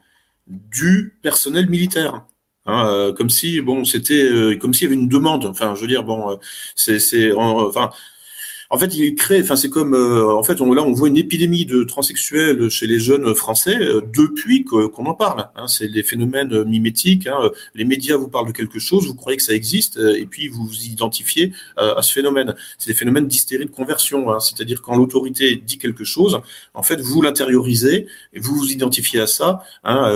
du 0.47 1.17
personnel 1.21 1.69
militaire. 1.69 2.25
Hein, 2.67 2.87
euh, 2.87 3.13
comme 3.13 3.29
si 3.29 3.61
bon 3.61 3.85
c'était 3.85 4.57
comme 4.59 4.73
s'il 4.73 4.85
y 4.85 4.87
avait 4.87 4.99
une 4.99 5.07
demande 5.07 5.45
enfin 5.45 5.75
je 5.75 5.81
veux 5.81 5.87
dire 5.87 6.03
bon 6.03 6.39
c'est 6.73 6.97
c'est 6.97 7.31
enfin 7.31 7.91
en 8.69 8.77
fait, 8.79 8.95
il 8.95 9.15
crée, 9.15 9.41
enfin, 9.41 9.55
c'est 9.55 9.69
comme, 9.69 9.93
euh, 9.93 10.33
en 10.33 10.43
fait, 10.43 10.59
on, 10.61 10.73
là, 10.73 10.83
on 10.83 10.91
voit 10.91 11.07
une 11.07 11.17
épidémie 11.17 11.65
de 11.65 11.83
transsexuels 11.83 12.69
chez 12.69 12.87
les 12.87 12.99
jeunes 12.99 13.35
français 13.35 13.77
euh, 13.77 14.01
depuis 14.13 14.63
qu'on 14.63 15.05
en 15.05 15.13
parle. 15.13 15.47
Hein, 15.55 15.67
c'est 15.67 15.87
des 15.87 16.03
phénomènes 16.03 16.63
mimétiques. 16.63 17.27
Hein, 17.27 17.51
les 17.75 17.85
médias 17.85 18.17
vous 18.17 18.27
parlent 18.27 18.47
de 18.47 18.51
quelque 18.53 18.79
chose, 18.79 19.07
vous 19.07 19.15
croyez 19.15 19.37
que 19.37 19.43
ça 19.43 19.53
existe, 19.53 19.97
euh, 19.97 20.17
et 20.17 20.25
puis 20.25 20.47
vous 20.47 20.65
vous 20.65 20.85
identifiez 20.85 21.53
à 21.77 22.01
ce 22.01 22.11
phénomène. 22.11 22.55
C'est 22.77 22.91
des 22.91 22.97
phénomènes 22.97 23.27
d'hystérie 23.27 23.65
de 23.65 23.71
conversion. 23.71 24.31
Hein, 24.31 24.39
C'est-à-dire 24.39 24.81
quand 24.81 24.95
l'autorité 24.95 25.55
dit 25.55 25.77
quelque 25.77 26.03
chose, 26.03 26.39
en 26.73 26.83
fait, 26.83 26.99
vous 27.01 27.21
l'intériorisez 27.21 28.07
et 28.33 28.39
vous 28.39 28.55
vous 28.55 28.71
identifiez 28.71 29.19
à 29.19 29.27
ça. 29.27 29.63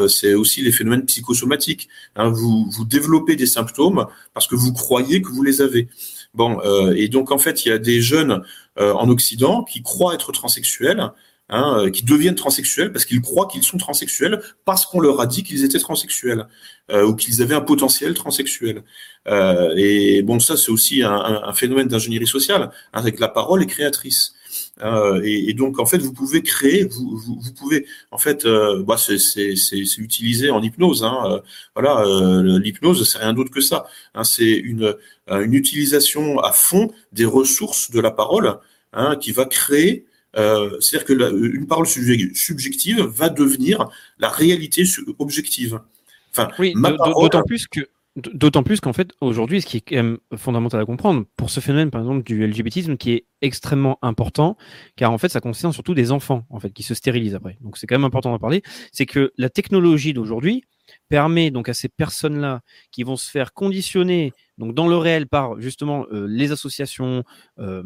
C'est 0.08 0.34
aussi 0.34 0.62
les 0.62 0.72
phénomènes 0.72 1.06
psychosomatiques. 1.06 1.90
Vous, 2.18 2.70
vous 2.70 2.86
développez 2.86 3.36
des 3.36 3.46
symptômes 3.46 4.08
parce 4.34 4.48
que 4.48 4.56
vous 4.56 4.74
croyez 4.74 5.22
que 5.22 5.30
vous 5.30 5.44
les 5.44 5.62
avez. 5.62 5.88
Bon, 6.34 6.60
euh, 6.64 6.94
et 6.96 7.08
donc 7.08 7.32
en 7.32 7.40
fait, 7.40 7.66
il 7.66 7.70
y 7.70 7.72
a 7.72 7.80
des 7.80 8.02
jeunes 8.02 8.44
euh, 8.80 8.94
en 8.94 9.10
Occident 9.10 9.64
qui 9.64 9.82
croient 9.82 10.14
être 10.14 10.32
transsexuels, 10.32 11.12
hein, 11.50 11.80
euh, 11.80 11.90
qui 11.90 12.04
deviennent 12.04 12.36
transsexuels 12.36 12.92
parce 12.92 13.06
qu'ils 13.06 13.22
croient 13.22 13.48
qu'ils 13.48 13.64
sont 13.64 13.78
transsexuels 13.78 14.40
parce 14.64 14.86
qu'on 14.86 15.00
leur 15.00 15.20
a 15.22 15.26
dit 15.26 15.44
qu'ils 15.44 15.66
étaient 15.66 15.80
transsexuels 15.80 16.46
ou 16.92 17.14
qu'ils 17.16 17.44
avaient 17.44 17.56
un 17.56 17.62
potentiel 17.62 18.16
transsexuel. 18.16 18.84
et 19.28 20.22
bon, 20.24 20.40
ça 20.40 20.58
c'est 20.58 20.72
aussi 20.72 21.04
un, 21.04 21.54
phénomène 21.54 21.88
d'ingénierie 21.88 22.28
sociale, 22.28 22.64
hein, 22.64 22.72
avec 22.94 23.20
la 23.20 23.28
parole 23.28 23.62
est 23.62 23.68
créatrice. 23.68 24.34
Euh, 24.82 25.22
et, 25.24 25.50
et, 25.50 25.54
donc 25.54 25.80
en 25.80 25.86
fait 25.86 25.98
vous 25.98 26.14
pouvez 26.14 26.42
créer, 26.42 26.86
vous, 26.86 27.18
vous, 27.18 27.40
vous 27.40 27.54
pouvez 27.54 27.86
en 28.12 28.18
fait, 28.18 28.46
euh, 28.46 28.82
bah, 28.84 28.98
c'est 28.98 29.18
utilisé 29.98 30.50
en 30.52 30.62
hypnose. 30.62 31.04
Hein, 31.04 31.18
euh, 31.26 31.40
voilà, 31.76 32.04
l'hypnose 32.60 33.10
c'est 33.10 33.20
rien 33.20 33.34
d'autre 33.34 33.52
que 33.52 33.62
ça. 33.62 33.86
Hein, 34.14 34.24
c'est 34.24 34.52
une, 34.52 34.96
une 35.30 35.54
utilisation 35.54 36.40
à 36.40 36.52
fond 36.52 36.92
des 37.12 37.26
ressources 37.26 37.92
de 37.92 38.00
la 38.00 38.12
parole 38.12 38.58
hein, 38.94 39.16
qui 39.18 39.32
va 39.32 39.46
créer. 39.46 40.06
C'est-à-dire 40.34 41.06
que 41.06 41.14
la, 41.14 41.30
une 41.30 41.68
parole 41.68 41.88
subjective 41.88 43.02
va 43.02 43.30
devenir 43.30 43.90
la 44.20 44.30
réalité 44.30 44.84
objective. 45.18 45.82
Enfin, 46.32 46.50
oui, 46.60 46.74
d'autant 46.76 47.44
plus 47.44 47.68
que 47.68 47.82
D'autant 48.34 48.64
plus 48.64 48.80
qu'en 48.80 48.94
fait, 48.94 49.12
aujourd'hui, 49.22 49.62
ce 49.62 49.68
qui 49.68 49.78
est 49.78 49.82
quand 49.82 49.96
même 49.96 50.18
fondamental 50.36 50.80
à 50.82 50.86
comprendre, 50.86 51.26
pour 51.38 51.50
ce 51.50 51.60
phénomène, 51.60 51.92
par 51.92 52.02
exemple, 52.02 52.24
du 52.24 52.46
LGBTisme, 52.46 52.98
qui 52.98 53.12
est 53.12 53.26
extrêmement 53.42 54.00
important, 54.02 54.58
car 54.96 55.12
en 55.12 55.18
fait, 55.18 55.30
ça 55.30 55.42
concerne 55.42 55.74
surtout 55.74 55.94
des 55.94 56.12
enfants, 56.12 56.46
en 56.50 56.60
fait, 56.60 56.72
qui 56.72 56.84
se 56.84 56.94
stérilisent 56.94 57.36
après. 57.36 57.58
Donc, 57.62 57.78
c'est 57.78 57.88
quand 57.88 57.96
même 57.96 58.06
important 58.06 58.32
d'en 58.32 58.40
parler. 58.40 58.62
C'est 58.92 59.06
que 59.06 59.32
la 59.38 59.50
technologie 59.50 60.14
d'aujourd'hui 60.14 60.64
permet 61.08 61.52
donc 61.52 61.70
à 61.70 61.74
ces 61.74 61.90
personnes-là 61.90 62.62
qui 62.92 63.04
vont 63.04 63.16
se 63.16 63.30
faire 63.30 63.54
conditionner, 63.54 64.34
donc 64.58 64.74
dans 64.74 64.88
le 64.88 64.98
réel, 64.98 65.28
par 65.28 65.60
justement 65.62 66.06
euh, 66.12 66.26
les 66.28 66.52
associations, 66.52 67.24
euh, 67.60 67.84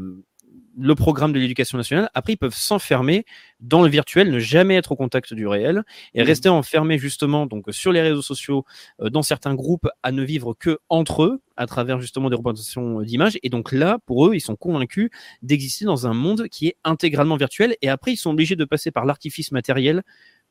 le 0.78 0.96
programme 0.96 1.34
de 1.34 1.40
l'éducation 1.40 1.78
nationale. 1.78 2.10
Après, 2.14 2.34
ils 2.34 2.38
peuvent 2.38 2.56
s'enfermer 2.56 3.26
dans 3.60 3.82
le 3.82 3.90
virtuel, 3.90 4.32
ne 4.32 4.40
jamais 4.40 4.76
être 4.76 4.92
au 4.92 4.96
contact 4.96 5.34
du 5.34 5.48
réel 5.48 5.84
et 6.14 6.24
mmh. 6.24 6.26
rester 6.26 6.50
enfermés 6.50 6.98
justement 6.98 7.46
donc 7.46 7.66
sur 7.70 7.92
les 7.92 8.02
réseaux 8.02 8.22
sociaux, 8.22 8.66
euh, 9.02 9.10
dans 9.10 9.22
certains 9.22 9.56
groupes, 9.56 9.88
à 10.02 10.12
ne 10.12 10.24
vivre 10.24 10.54
que 10.54 10.80
entre 10.90 11.24
eux 11.24 11.42
à 11.56 11.68
travers 11.68 12.02
justement 12.02 12.30
des 12.30 12.36
représentations 12.36 13.02
d'images. 13.02 13.38
Et 13.44 13.50
donc 13.50 13.72
là, 13.72 14.00
pour 14.06 14.28
eux, 14.28 14.36
ils 14.36 14.42
sont 14.42 14.56
convaincus 14.56 15.10
d'exister 15.44 15.86
dans 15.86 16.08
un 16.08 16.14
monde 16.14 16.48
qui 16.50 16.68
est 16.68 16.78
intégralement 16.84 17.38
virtuel. 17.38 17.76
Et 17.82 17.90
après, 17.90 18.14
ils 18.14 18.18
sont 18.18 18.32
obligés 18.32 18.56
de 18.56 18.66
passer 18.66 18.90
par 18.92 19.06
l'artifice 19.06 19.52
matériel 19.52 20.02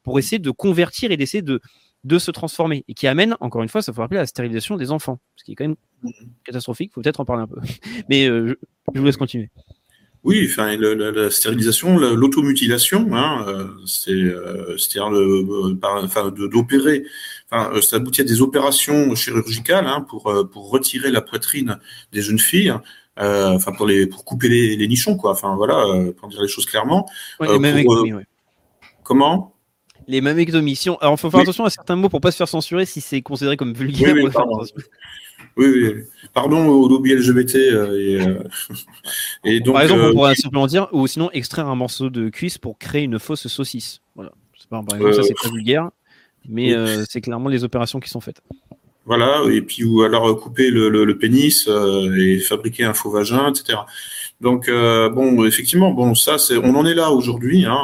pour 0.04 0.18
essayer 0.18 0.38
de 0.38 0.50
convertir 0.50 1.10
et 1.10 1.16
d'essayer 1.16 1.42
de 1.42 1.60
de 2.04 2.18
se 2.18 2.32
transformer 2.32 2.84
et 2.88 2.94
qui 2.94 3.06
amène, 3.06 3.36
encore 3.38 3.62
une 3.62 3.68
fois, 3.68 3.80
ça 3.80 3.92
faut 3.92 4.00
rappeler, 4.00 4.18
à 4.18 4.22
la 4.22 4.26
stérilisation 4.26 4.76
des 4.76 4.90
enfants, 4.90 5.20
ce 5.36 5.44
qui 5.44 5.52
est 5.52 5.54
quand 5.54 5.64
même 5.64 5.76
mmh. 6.02 6.10
catastrophique. 6.44 6.92
Faut 6.92 7.00
peut-être 7.00 7.20
en 7.20 7.24
parler 7.24 7.42
un 7.42 7.46
peu. 7.46 7.60
Mais 8.08 8.26
euh, 8.26 8.58
je 8.92 8.98
vous 8.98 9.06
laisse 9.06 9.16
continuer. 9.16 9.50
Oui, 10.24 10.46
enfin 10.48 10.76
la, 10.76 11.10
la, 11.10 11.30
stérilisation, 11.30 11.98
l'automutilation, 11.98 13.08
hein, 13.12 13.44
euh, 13.48 13.66
c'est 13.86 14.12
euh, 14.12 14.76
c'est-à-dire 14.78 15.12
euh, 15.12 15.78
enfin, 15.82 16.30
d'opérer. 16.30 17.04
Enfin, 17.50 17.80
ça 17.80 17.96
aboutit 17.96 18.20
à 18.20 18.24
des 18.24 18.40
opérations 18.40 19.14
chirurgicales 19.16 19.86
hein, 19.86 20.06
pour 20.08 20.32
pour 20.52 20.70
retirer 20.70 21.10
la 21.10 21.22
poitrine 21.22 21.78
des 22.12 22.22
jeunes 22.22 22.38
filles. 22.38 22.72
enfin 23.16 23.72
pour 23.72 23.86
les 23.86 24.06
pour 24.06 24.24
couper 24.24 24.48
les, 24.48 24.76
les, 24.76 24.86
nichons 24.86 25.16
quoi. 25.16 25.32
Enfin 25.32 25.56
voilà, 25.56 25.84
pour 26.16 26.28
dire 26.28 26.40
les 26.40 26.48
choses 26.48 26.66
clairement. 26.66 27.08
Ouais, 27.40 27.58
les 27.58 27.84
pour, 27.84 28.06
Comment? 29.02 29.52
Les 30.08 30.20
mammectomies. 30.20 30.78
Alors, 31.00 31.14
il 31.14 31.20
faut 31.20 31.30
faire 31.30 31.40
attention 31.40 31.64
à 31.64 31.70
certains 31.70 31.96
mots 31.96 32.08
pour 32.08 32.20
pas 32.20 32.30
se 32.30 32.36
faire 32.36 32.48
censurer 32.48 32.86
si 32.86 33.00
c'est 33.00 33.22
considéré 33.22 33.56
comme 33.56 33.72
vulgaire. 33.72 34.14
Oui, 34.14 34.22
oui, 34.24 34.82
oui. 35.56 35.94
Pardon 36.32 36.66
au 36.66 36.88
lobby 36.88 37.14
LGBT. 37.14 37.56
Euh, 37.56 37.98
et, 37.98 38.20
euh, 38.20 38.42
et 39.44 39.60
donc, 39.60 39.74
Par 39.74 39.82
exemple, 39.82 40.02
on 40.02 40.08
euh, 40.08 40.12
pourrait 40.12 40.34
simplement 40.34 40.66
dire, 40.66 40.88
ou 40.92 41.06
sinon 41.06 41.30
extraire 41.32 41.68
un 41.68 41.74
morceau 41.74 42.10
de 42.10 42.28
cuisse 42.28 42.58
pour 42.58 42.78
créer 42.78 43.02
une 43.02 43.18
fausse 43.18 43.46
saucisse. 43.48 44.00
Voilà. 44.14 44.32
Pas, 44.70 44.82
par 44.82 44.96
exemple, 44.96 45.14
ça 45.14 45.22
c'est 45.22 45.34
pas 45.34 45.50
vulgaire, 45.50 45.90
mais 46.48 46.74
c'est 47.06 47.20
clairement 47.20 47.50
les 47.50 47.62
opérations 47.62 48.00
qui 48.00 48.08
sont 48.08 48.20
faites. 48.20 48.40
Voilà, 49.04 49.42
et 49.50 49.60
puis 49.60 49.84
ou 49.84 50.02
alors 50.02 50.34
couper 50.40 50.70
le, 50.70 50.88
le, 50.88 51.04
le 51.04 51.18
pénis 51.18 51.68
et 51.68 52.38
fabriquer 52.38 52.84
un 52.84 52.94
faux 52.94 53.10
vagin, 53.10 53.50
etc. 53.50 53.80
Donc 54.40 54.70
bon, 54.70 55.44
effectivement, 55.44 55.90
bon, 55.90 56.14
ça 56.14 56.38
c'est, 56.38 56.56
on 56.56 56.74
en 56.74 56.86
est 56.86 56.94
là 56.94 57.10
aujourd'hui, 57.10 57.66
hein, 57.66 57.82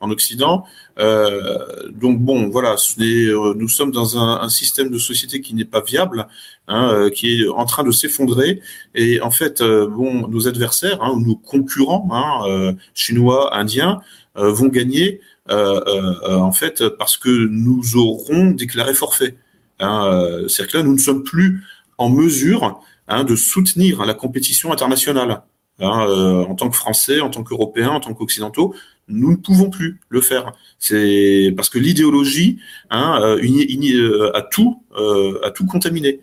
en 0.00 0.10
Occident. 0.10 0.64
Euh, 0.98 1.90
donc 1.92 2.18
bon, 2.18 2.48
voilà, 2.48 2.76
euh, 2.98 3.54
nous 3.54 3.68
sommes 3.68 3.92
dans 3.92 4.18
un, 4.18 4.40
un, 4.40 4.48
système 4.48 4.90
de 4.90 4.98
société 4.98 5.40
qui 5.40 5.54
n'est 5.54 5.64
pas 5.64 5.82
viable, 5.82 6.26
hein, 6.68 6.90
euh, 6.92 7.10
qui 7.10 7.42
est 7.42 7.48
en 7.48 7.64
train 7.66 7.84
de 7.84 7.90
s'effondrer. 7.90 8.60
Et 8.94 9.20
en 9.20 9.30
fait, 9.30 9.60
euh, 9.60 9.86
bon, 9.86 10.26
nos 10.28 10.48
adversaires, 10.48 11.02
hein, 11.02 11.14
nos 11.18 11.36
concurrents, 11.36 12.08
hein, 12.10 12.48
euh, 12.48 12.72
chinois, 12.94 13.54
indiens, 13.56 14.00
vont 14.36 14.68
gagner 14.68 15.20
en 15.48 16.52
fait 16.52 16.88
parce 16.98 17.16
que 17.16 17.28
nous 17.28 17.96
aurons 17.96 18.52
déclaré 18.52 18.94
forfait. 18.94 19.36
Hein, 19.80 20.46
C'est-à-dire 20.48 20.72
que 20.72 20.78
là, 20.78 20.84
nous 20.84 20.94
ne 20.94 20.98
sommes 20.98 21.24
plus 21.24 21.64
en 21.98 22.08
mesure 22.08 22.80
hein, 23.08 23.24
de 23.24 23.36
soutenir 23.36 24.06
la 24.06 24.14
compétition 24.14 24.72
internationale. 24.72 25.42
Hein, 25.80 26.06
euh, 26.08 26.44
en 26.44 26.54
tant 26.54 26.68
que 26.68 26.76
Français, 26.76 27.20
en 27.20 27.30
tant 27.30 27.42
qu'Européens, 27.42 27.90
en 27.90 28.00
tant 28.00 28.12
qu'Occidentaux, 28.12 28.74
nous 29.08 29.32
ne 29.32 29.36
pouvons 29.36 29.70
plus 29.70 30.00
le 30.08 30.20
faire. 30.20 30.52
C'est 30.78 31.52
parce 31.56 31.68
que 31.68 31.78
l'idéologie 31.78 32.58
hein, 32.90 33.20
euh, 33.22 33.40
euh, 33.42 34.30
a 34.34 34.42
tout, 34.42 34.82
a 35.42 35.50
tout 35.50 35.66
contaminé. 35.66 36.20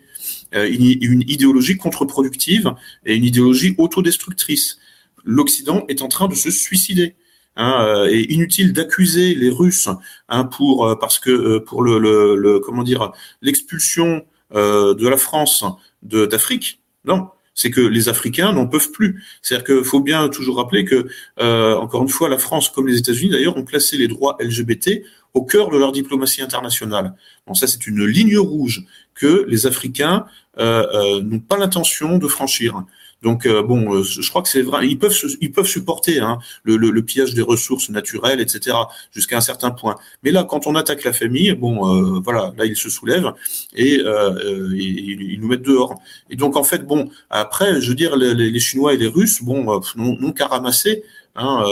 une 0.52 1.22
idéologie 1.28 1.76
contre-productive 1.76 2.72
et 3.04 3.14
une 3.14 3.24
idéologie 3.24 3.74
autodestructrice. 3.78 4.78
L'Occident 5.24 5.84
est 5.88 6.02
en 6.02 6.08
train 6.08 6.28
de 6.28 6.34
se 6.34 6.50
suicider. 6.50 7.14
Hein, 7.60 8.06
et 8.08 8.32
inutile 8.32 8.72
d'accuser 8.72 9.34
les 9.34 9.50
Russes 9.50 9.88
hein, 10.28 10.44
pour 10.44 10.96
parce 11.00 11.18
que 11.18 11.58
pour 11.58 11.82
le, 11.82 11.98
le, 11.98 12.36
le 12.36 12.60
comment 12.60 12.84
dire 12.84 13.10
l'expulsion 13.42 14.24
de 14.54 15.08
la 15.08 15.16
France 15.16 15.64
d'Afrique. 16.02 16.80
Non, 17.04 17.30
c'est 17.58 17.72
que 17.72 17.80
les 17.80 18.08
Africains 18.08 18.52
n'en 18.52 18.68
peuvent 18.68 18.92
plus. 18.92 19.20
C'est-à-dire 19.42 19.64
qu'il 19.64 19.84
faut 19.84 19.98
bien 19.98 20.28
toujours 20.28 20.58
rappeler 20.58 20.84
que, 20.84 21.08
euh, 21.40 21.74
encore 21.74 22.02
une 22.02 22.08
fois, 22.08 22.28
la 22.28 22.38
France, 22.38 22.68
comme 22.68 22.86
les 22.86 22.98
États-Unis 22.98 23.30
d'ailleurs, 23.30 23.56
ont 23.56 23.64
placé 23.64 23.96
les 23.96 24.06
droits 24.06 24.36
LGBT 24.38 25.02
au 25.34 25.42
cœur 25.42 25.68
de 25.68 25.76
leur 25.76 25.90
diplomatie 25.90 26.40
internationale. 26.40 27.14
Bon, 27.48 27.54
ça, 27.54 27.66
c'est 27.66 27.88
une 27.88 28.04
ligne 28.04 28.38
rouge 28.38 28.84
que 29.16 29.44
les 29.48 29.66
Africains 29.66 30.26
euh, 30.60 30.86
euh, 30.94 31.20
n'ont 31.20 31.40
pas 31.40 31.58
l'intention 31.58 32.18
de 32.18 32.28
franchir. 32.28 32.84
Donc 33.22 33.46
euh, 33.46 33.62
bon, 33.62 33.94
euh, 33.94 34.02
je 34.02 34.28
crois 34.28 34.42
que 34.42 34.48
c'est 34.48 34.62
vrai. 34.62 34.86
Ils 34.86 34.98
peuvent 34.98 35.16
ils 35.40 35.50
peuvent 35.50 35.66
supporter 35.66 36.20
hein, 36.20 36.38
le, 36.62 36.76
le, 36.76 37.02
pillage 37.02 37.34
des 37.34 37.42
ressources 37.42 37.90
naturelles, 37.90 38.40
etc. 38.40 38.76
Jusqu'à 39.12 39.38
un 39.38 39.40
certain 39.40 39.70
point. 39.70 39.96
Mais 40.22 40.30
là, 40.30 40.44
quand 40.44 40.66
on 40.66 40.76
attaque 40.76 41.04
la 41.04 41.12
famille, 41.12 41.52
bon, 41.52 42.16
euh, 42.16 42.20
voilà, 42.22 42.52
là 42.56 42.64
ils 42.64 42.76
se 42.76 42.88
soulèvent 42.88 43.32
et, 43.74 44.00
ils 44.00 45.38
nous 45.40 45.48
mettent 45.48 45.62
dehors. 45.62 46.00
Et 46.30 46.36
donc 46.36 46.56
en 46.56 46.64
fait, 46.64 46.86
bon, 46.86 47.10
après, 47.30 47.80
je 47.80 47.88
veux 47.88 47.96
dire, 47.96 48.16
les, 48.16 48.34
les 48.34 48.60
Chinois 48.60 48.94
et 48.94 48.96
les 48.96 49.08
Russes, 49.08 49.42
bon, 49.42 49.80
n'ont 49.96 50.32
qu'à 50.32 50.46
ramasser. 50.46 51.02
Hein, 51.40 51.62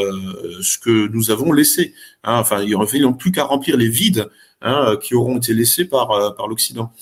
ce 0.62 0.78
que 0.78 1.08
nous 1.08 1.32
avons 1.32 1.50
laissé. 1.52 1.92
Hein, 2.22 2.38
enfin, 2.38 2.62
ils 2.62 3.02
n'ont 3.02 3.14
plus 3.14 3.32
qu'à 3.32 3.42
remplir 3.42 3.76
les 3.76 3.88
vides 3.88 4.28
hein, 4.62 4.96
qui 5.02 5.16
auront 5.16 5.38
été 5.38 5.54
laissés 5.54 5.86
par, 5.86 6.36
par 6.36 6.46
l'Occident. 6.46 6.92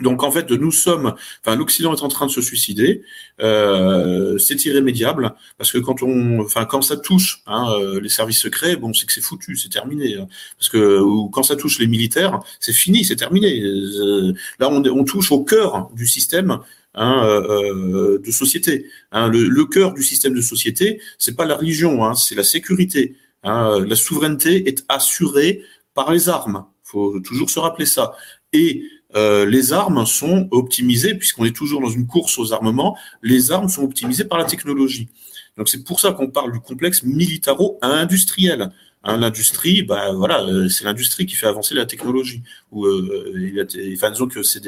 Donc 0.00 0.24
en 0.24 0.32
fait, 0.32 0.50
nous 0.50 0.72
sommes, 0.72 1.14
enfin 1.40 1.54
l'Occident 1.54 1.94
est 1.94 2.02
en 2.02 2.08
train 2.08 2.26
de 2.26 2.30
se 2.30 2.40
suicider. 2.40 3.02
Euh, 3.40 4.38
c'est 4.38 4.64
irrémédiable 4.64 5.34
parce 5.56 5.70
que 5.70 5.78
quand 5.78 6.02
on, 6.02 6.40
enfin 6.40 6.64
quand 6.64 6.82
ça 6.82 6.96
touche 6.96 7.42
hein, 7.46 7.72
euh, 7.78 8.00
les 8.00 8.08
services 8.08 8.40
secrets, 8.40 8.74
bon 8.74 8.92
c'est 8.92 9.06
que 9.06 9.12
c'est 9.12 9.20
foutu, 9.20 9.56
c'est 9.56 9.68
terminé. 9.68 10.16
Hein. 10.16 10.26
parce 10.58 10.68
que 10.68 10.98
ou 10.98 11.28
quand 11.28 11.44
ça 11.44 11.54
touche 11.54 11.78
les 11.78 11.86
militaires, 11.86 12.40
c'est 12.58 12.72
fini, 12.72 13.04
c'est 13.04 13.14
terminé. 13.14 13.60
Euh, 13.60 14.32
là 14.58 14.68
on, 14.68 15.04
touche 15.04 15.30
au 15.30 15.44
cœur 15.44 15.90
du 15.94 16.06
système. 16.06 16.58
Hein, 16.96 17.24
euh, 17.26 18.20
de 18.20 18.30
société. 18.30 18.86
Le, 19.12 19.64
cœur 19.64 19.94
du 19.94 20.04
système 20.04 20.32
de 20.32 20.40
société, 20.40 21.00
c'est 21.18 21.34
pas 21.34 21.44
la 21.44 21.56
religion, 21.56 22.14
c'est 22.14 22.36
la 22.36 22.44
sécurité. 22.44 23.16
La 23.42 23.96
souveraineté 23.96 24.68
est 24.68 24.84
assurée 24.88 25.64
par 25.94 26.12
les 26.12 26.28
armes. 26.28 26.66
Faut 26.84 27.18
toujours 27.18 27.50
se 27.50 27.58
rappeler 27.58 27.86
ça. 27.86 28.12
Et 28.52 28.84
euh, 29.16 29.46
les 29.46 29.72
armes 29.72 30.06
sont 30.06 30.48
optimisées, 30.50 31.14
puisqu'on 31.14 31.44
est 31.44 31.54
toujours 31.54 31.80
dans 31.80 31.90
une 31.90 32.06
course 32.06 32.38
aux 32.38 32.52
armements, 32.52 32.96
les 33.22 33.52
armes 33.52 33.68
sont 33.68 33.82
optimisées 33.82 34.24
par 34.24 34.38
la 34.38 34.44
technologie. 34.44 35.08
Donc 35.56 35.68
c'est 35.68 35.84
pour 35.84 36.00
ça 36.00 36.12
qu'on 36.12 36.30
parle 36.30 36.52
du 36.52 36.60
complexe 36.60 37.02
militaro-industriel. 37.02 38.72
Hein, 39.06 39.18
l'industrie, 39.18 39.82
bah 39.82 40.12
voilà, 40.12 40.42
euh, 40.44 40.68
c'est 40.70 40.84
l'industrie 40.84 41.26
qui 41.26 41.34
fait 41.34 41.46
avancer 41.46 41.74
la 41.74 41.84
technologie. 41.84 42.42
Ou 42.72 42.86
euh, 42.86 43.66
enfin, 43.94 44.10
disons 44.10 44.28
que 44.28 44.42
c'est 44.42 44.62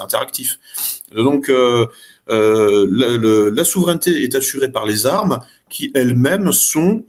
interactif. 0.00 0.58
Donc 1.16 1.48
euh, 1.48 1.86
euh, 2.28 3.50
la, 3.50 3.64
souveraineté 3.64 4.22
est 4.22 4.34
assurée 4.34 4.70
par 4.70 4.84
les 4.84 5.06
armes, 5.06 5.38
qui 5.70 5.90
elles-mêmes 5.94 6.52
sont 6.52 7.04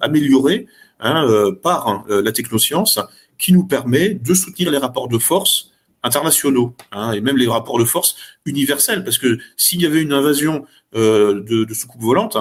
améliorées 0.00 0.66
hein, 1.00 1.26
par 1.62 2.04
la 2.08 2.30
technoscience, 2.30 3.00
qui 3.36 3.52
nous 3.52 3.64
permet 3.64 4.14
de 4.14 4.32
soutenir 4.32 4.70
les 4.70 4.78
rapports 4.78 5.08
de 5.08 5.18
force 5.18 5.72
internationaux 6.04 6.76
hein, 6.92 7.12
et 7.12 7.20
même 7.20 7.36
les 7.36 7.48
rapports 7.48 7.78
de 7.78 7.84
force 7.84 8.16
universels. 8.44 9.02
Parce 9.02 9.18
que 9.18 9.38
s'il 9.56 9.82
y 9.82 9.86
avait 9.86 10.02
une 10.02 10.12
invasion 10.12 10.64
euh, 10.94 11.42
de, 11.42 11.74
soucoupes 11.74 12.02
volantes, 12.02 12.36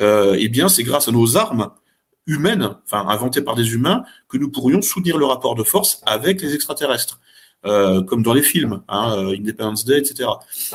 euh, 0.00 0.36
eh 0.38 0.48
bien 0.48 0.68
c'est 0.68 0.84
grâce 0.84 1.08
à 1.08 1.12
nos 1.12 1.36
armes 1.36 1.70
humaines, 2.26 2.76
enfin 2.84 3.08
inventées 3.08 3.42
par 3.42 3.56
des 3.56 3.72
humains, 3.72 4.04
que 4.28 4.36
nous 4.36 4.50
pourrions 4.50 4.82
soutenir 4.82 5.16
le 5.16 5.24
rapport 5.24 5.54
de 5.54 5.64
force 5.64 6.02
avec 6.06 6.40
les 6.40 6.54
extraterrestres. 6.54 7.18
Euh, 7.64 8.02
comme 8.02 8.22
dans 8.22 8.34
les 8.34 8.42
films, 8.42 8.82
hein, 8.86 9.16
euh, 9.16 9.34
Independence 9.36 9.84
Day, 9.84 9.98
etc. 9.98 10.28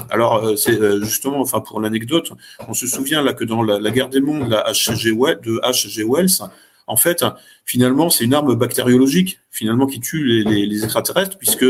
Alors, 0.09 0.57
c'est 0.57 0.77
justement, 1.03 1.39
enfin 1.39 1.61
pour 1.61 1.79
l'anecdote, 1.79 2.33
on 2.67 2.73
se 2.73 2.85
souvient 2.85 3.21
là 3.21 3.33
que 3.33 3.45
dans 3.45 3.61
la, 3.61 3.91
guerre 3.91 4.09
des 4.09 4.19
mondes, 4.19 4.51
HG 4.51 5.13
de 5.41 5.61
H.G. 5.63 6.03
Wells, 6.03 6.49
en 6.87 6.97
fait, 6.97 7.23
finalement, 7.65 8.09
c'est 8.09 8.25
une 8.25 8.33
arme 8.33 8.55
bactériologique, 8.55 9.39
finalement, 9.49 9.85
qui 9.85 9.99
tue 9.99 10.43
les, 10.43 10.83
extraterrestres, 10.83 11.37
puisque 11.37 11.65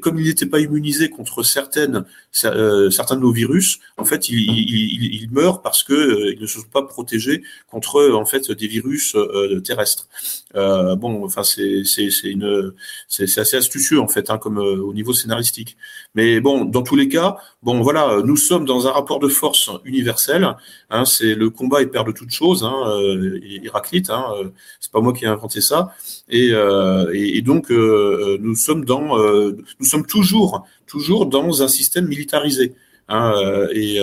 comme 0.00 0.18
il 0.18 0.26
n'était 0.26 0.46
pas 0.46 0.60
immunisé 0.60 1.10
contre 1.10 1.42
certaines, 1.42 2.04
euh, 2.44 2.90
certains 2.90 3.16
de 3.16 3.20
nos 3.20 3.32
virus, 3.32 3.78
en 3.96 4.04
fait, 4.04 4.28
il, 4.28 4.38
il, 4.38 5.30
meurt 5.30 5.62
parce 5.62 5.82
que 5.82 5.92
euh, 5.92 6.34
ils 6.34 6.40
ne 6.40 6.46
se 6.46 6.60
sont 6.60 6.68
pas 6.72 6.82
protégés 6.82 7.42
contre 7.68 8.10
en 8.12 8.26
fait 8.26 8.50
des 8.50 8.66
virus 8.66 9.14
euh, 9.14 9.60
terrestres. 9.60 10.08
bon, 10.54 11.24
enfin, 11.24 11.42
c'est 11.44 11.82
une, 12.24 12.72
c'est 13.08 13.38
assez 13.38 13.56
astucieux 13.56 14.00
en 14.00 14.08
fait, 14.08 14.30
hein, 14.30 14.38
comme 14.38 14.58
au 14.58 14.92
niveau 14.92 15.12
scénaristique. 15.12 15.76
Mais 16.14 16.40
bon, 16.40 16.64
dans 16.64 16.82
tous 16.82 16.96
les 16.96 17.08
cas, 17.08 17.38
bon, 17.62 17.80
voilà, 17.80 18.20
nous 18.24 18.36
sommes 18.36 18.64
dans 18.64 18.86
un 18.86 18.92
rapport 18.92 19.20
de 19.20 19.28
force 19.28 19.70
universel. 19.84 20.56
Hein, 20.90 21.04
c'est 21.04 21.34
le 21.34 21.50
combat 21.50 21.82
est 21.82 21.86
père 21.86 22.04
de 22.04 22.12
toute 22.12 22.30
chose. 22.30 22.64
Hein, 22.64 23.00
Héraclite, 23.62 24.10
hein, 24.10 24.26
c'est 24.80 24.92
pas 24.92 25.00
moi 25.00 25.12
qui 25.14 25.24
ai 25.24 25.28
inventé 25.28 25.60
ça. 25.60 25.94
Et, 26.28 26.50
euh, 26.52 27.10
et, 27.14 27.40
donc 27.42 27.70
euh, 27.70 28.38
nous 28.40 28.54
sommes 28.54 28.84
dans, 28.84 29.18
euh, 29.18 29.56
nous 29.80 29.86
sommes 29.86 30.06
toujours, 30.06 30.66
toujours 30.86 31.26
dans 31.26 31.62
un 31.62 31.68
système 31.68 32.06
militarisé. 32.06 32.74
Hein, 33.08 33.34
et, 33.74 34.00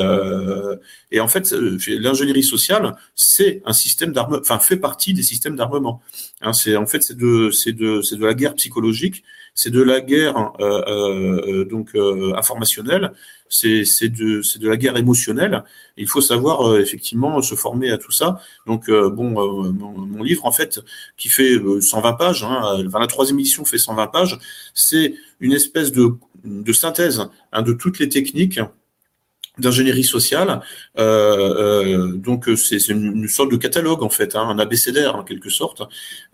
et, 1.11 1.19
en 1.19 1.27
fait, 1.27 1.51
l'ingénierie 1.87 2.43
sociale, 2.43 2.95
c'est 3.15 3.63
un 3.65 3.73
système 3.73 4.11
d'armement, 4.13 4.39
enfin 4.41 4.59
fait 4.59 4.77
partie 4.77 5.15
des 5.15 5.23
systèmes 5.23 5.55
d'armement. 5.55 6.01
Hein, 6.41 6.53
c'est 6.53 6.75
en 6.75 6.85
fait 6.85 7.01
c'est 7.01 7.17
de 7.17 7.49
c'est 7.49 7.73
de 7.73 8.01
c'est 8.03 8.15
de 8.17 8.23
la 8.23 8.35
guerre 8.35 8.53
psychologique, 8.53 9.23
c'est 9.55 9.71
de 9.71 9.81
la 9.81 10.01
guerre 10.01 10.51
euh, 10.59 11.65
donc 11.65 11.95
informationnelle, 12.37 13.13
c'est 13.51 14.09
de, 14.09 14.41
de 14.59 14.69
la 14.69 14.77
guerre 14.77 14.97
émotionnelle. 14.97 15.63
il 15.97 16.07
faut 16.07 16.21
savoir 16.21 16.67
euh, 16.67 16.79
effectivement 16.79 17.41
se 17.41 17.55
former 17.55 17.91
à 17.91 17.97
tout 17.97 18.11
ça. 18.11 18.39
Donc 18.65 18.89
euh, 18.89 19.09
bon, 19.09 19.31
euh, 19.31 19.71
mon, 19.71 20.23
livre 20.23 20.45
en 20.45 20.51
fait 20.51 20.79
qui 21.17 21.29
fait 21.29 21.57
120 21.79 22.13
pages, 22.13 22.43
hein, 22.43 22.83
enfin, 22.87 22.99
la 22.99 23.07
troisième 23.07 23.39
édition 23.39 23.65
fait 23.65 23.77
120 23.77 24.07
pages, 24.07 24.39
c'est 24.73 25.15
une 25.39 25.51
espèce 25.51 25.91
de, 25.91 26.13
synthèse 26.73 27.27
hein, 27.51 27.61
de 27.61 27.73
toutes 27.73 27.99
les 27.99 28.07
techniques 28.07 28.59
d'ingénierie 29.57 30.03
sociale. 30.03 30.61
Donc 30.95 32.49
c'est 32.55 32.87
une, 32.87 33.27
sorte 33.27 33.51
de 33.51 33.57
catalogue 33.57 34.03
en 34.03 34.09
fait, 34.09 34.35
hein, 34.35 34.47
un 34.47 34.59
abécédaire 34.59 35.15
en 35.15 35.23
quelque 35.23 35.49
sorte. 35.49 35.81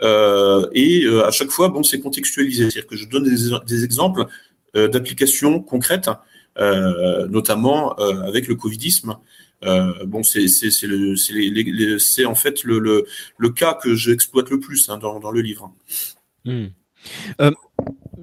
Et 0.01 1.07
à 1.25 1.31
chaque 1.31 1.49
fois, 1.49 1.69
bon, 1.69 1.81
c'est 1.81 1.99
contextualisé, 1.99 2.69
c'est-à-dire 2.69 2.87
que 2.87 2.97
je 2.97 3.07
donne 3.07 3.23
des, 3.23 3.83
exemples 3.83 4.25
d'applications 4.75 5.61
concrètes 5.61 6.09
notamment 6.59 7.99
euh, 7.99 8.21
avec 8.23 8.47
le 8.47 8.55
covidisme. 8.55 9.17
Euh, 9.63 10.05
bon, 10.05 10.21
c'est 10.23 10.45
en 12.25 12.35
fait 12.35 12.63
le, 12.63 13.05
cas 13.55 13.73
que 13.73 13.95
j'exploite 13.95 14.49
le 14.49 14.59
plus 14.59 14.89
hein, 14.89 14.97
dans, 14.97 15.31
le 15.31 15.41
livre. 15.41 15.73
Hmm. 16.45 16.67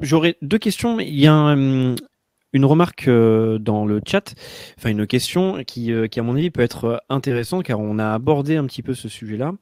J'aurais 0.01 0.37
deux 0.43 0.59
questions. 0.59 1.01
Il 1.01 1.18
y 1.18 1.26
a 1.26 1.32
une 1.32 2.64
remarque 2.64 3.09
dans 3.09 3.85
le 3.85 4.01
chat, 4.07 4.35
enfin 4.78 4.91
une 4.91 5.07
question 5.07 5.64
qui, 5.64 5.93
qui, 6.11 6.20
à 6.20 6.22
mon 6.22 6.37
avis, 6.37 6.51
peut 6.51 6.62
être 6.62 7.03
intéressante 7.09 7.64
car 7.64 7.80
on 7.80 7.99
a 7.99 8.12
abordé 8.12 8.57
un 8.57 8.66
petit 8.66 8.82
peu 8.82 8.95
ce 8.95 9.09
sujet-là. 9.09 9.53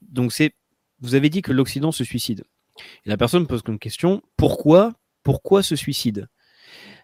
Donc, 0.00 0.32
c'est, 0.32 0.52
vous 1.00 1.14
avez 1.14 1.30
dit 1.30 1.42
que 1.42 1.52
l'Occident 1.52 1.92
se 1.92 2.04
suicide. 2.04 2.44
La 3.04 3.16
personne 3.16 3.46
pose 3.46 3.62
comme 3.62 3.78
question 3.78 4.22
pourquoi, 4.36 4.94
pourquoi 5.22 5.62
se 5.62 5.76
suicide? 5.76 6.28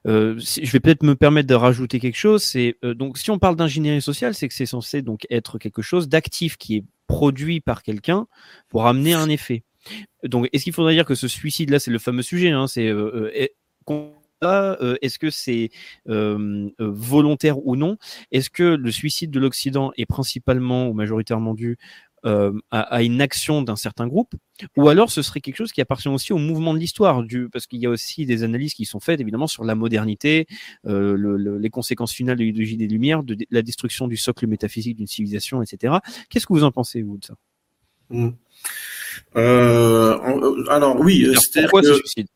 Euh, 0.07 0.39
je 0.39 0.71
vais 0.71 0.81
peut-être 0.81 1.03
me 1.03 1.15
permettre 1.15 1.49
de 1.49 1.55
rajouter 1.55 2.01
quelque 2.01 2.17
chose. 2.17 2.43
C'est 2.43 2.77
euh, 2.85 2.95
donc 2.95 3.19
si 3.19 3.31
on 3.31 3.39
parle 3.39 3.57
d'ingénierie 3.57 4.03
sociale, 4.03 4.35
c'est 4.35 4.49
que 4.49 4.55
c'est 4.55 4.67
censé 4.67 5.03
donc 5.03 5.27
être 5.31 5.59
quelque 5.59 5.83
chose 5.83 6.09
d'actif 6.09 6.57
qui 6.57 6.77
est 6.77 6.85
produit 7.07 7.61
par 7.61 7.83
quelqu'un 7.83 8.27
pour 8.69 8.87
amener 8.87 9.15
un 9.15 9.29
effet. 9.29 9.63
Donc, 10.25 10.49
est-ce 10.53 10.65
qu'il 10.65 10.73
faudrait 10.73 10.95
dire 10.95 11.07
que 11.07 11.15
ce 11.15 11.29
suicide-là, 11.29 11.79
c'est 11.79 11.91
le 11.91 11.99
fameux 11.99 12.23
sujet 12.23 12.51
hein, 12.51 12.67
C'est 12.67 12.89
euh, 12.89 13.31
est-ce 14.43 15.19
que 15.19 15.31
c'est 15.31 15.71
volontaire 16.79 17.67
ou 17.67 17.77
non? 17.77 17.97
Est-ce 18.31 18.51
que 18.51 18.63
le 18.63 18.91
suicide 18.91 19.31
de 19.31 19.41
l'Occident 19.41 19.93
est 19.97 20.07
principalement 20.07 20.89
ou 20.89 20.93
majoritairement 20.93 21.55
dû 21.55 21.79
euh, 22.25 22.53
à, 22.71 23.03
une 23.03 23.21
action 23.21 23.62
d'un 23.62 23.77
certain 23.77 24.07
groupe, 24.07 24.35
ou 24.77 24.89
alors 24.89 25.11
ce 25.11 25.23
serait 25.23 25.41
quelque 25.41 25.57
chose 25.57 25.73
qui 25.73 25.81
appartient 25.81 26.09
aussi 26.09 26.33
au 26.33 26.39
mouvement 26.39 26.75
de 26.75 26.79
l'histoire, 26.79 27.23
parce 27.53 27.66
qu'il 27.66 27.81
y 27.81 27.87
a 27.87 27.91
aussi 27.91 28.27
des 28.27 28.43
analyses 28.43 28.75
qui 28.75 28.87
sont 28.87 29.01
faites 29.01 29.21
évidemment 29.21 29.47
sur 29.47 29.64
la 29.64 29.75
modernité, 29.75 30.47
euh, 30.87 31.59
les 31.59 31.71
conséquences 31.71 32.12
finales 32.12 32.37
de 32.37 32.45
l'idéologie 32.45 32.77
des 32.77 32.89
Lumières, 32.89 33.23
de, 33.23 33.37
la 33.51 33.62
destruction 33.62 34.09
du 34.09 34.16
socle 34.16 34.47
métaphysique 34.47 34.97
d'une 34.97 35.07
civilisation, 35.07 35.62
etc. 35.62 35.99
Qu'est-ce 36.29 36.47
que 36.47 36.53
vous 36.53 36.64
en 36.64 36.73
pensez 36.73 37.03
vous 37.03 37.19
de 37.19 37.25
ça? 37.25 37.35
Mmh. 38.11 38.31
euh, 39.37 40.64
Alors 40.71 40.99
oui, 40.99 41.27
pourquoi 41.55 41.83
ce 41.83 41.95
suicide? 41.95 42.27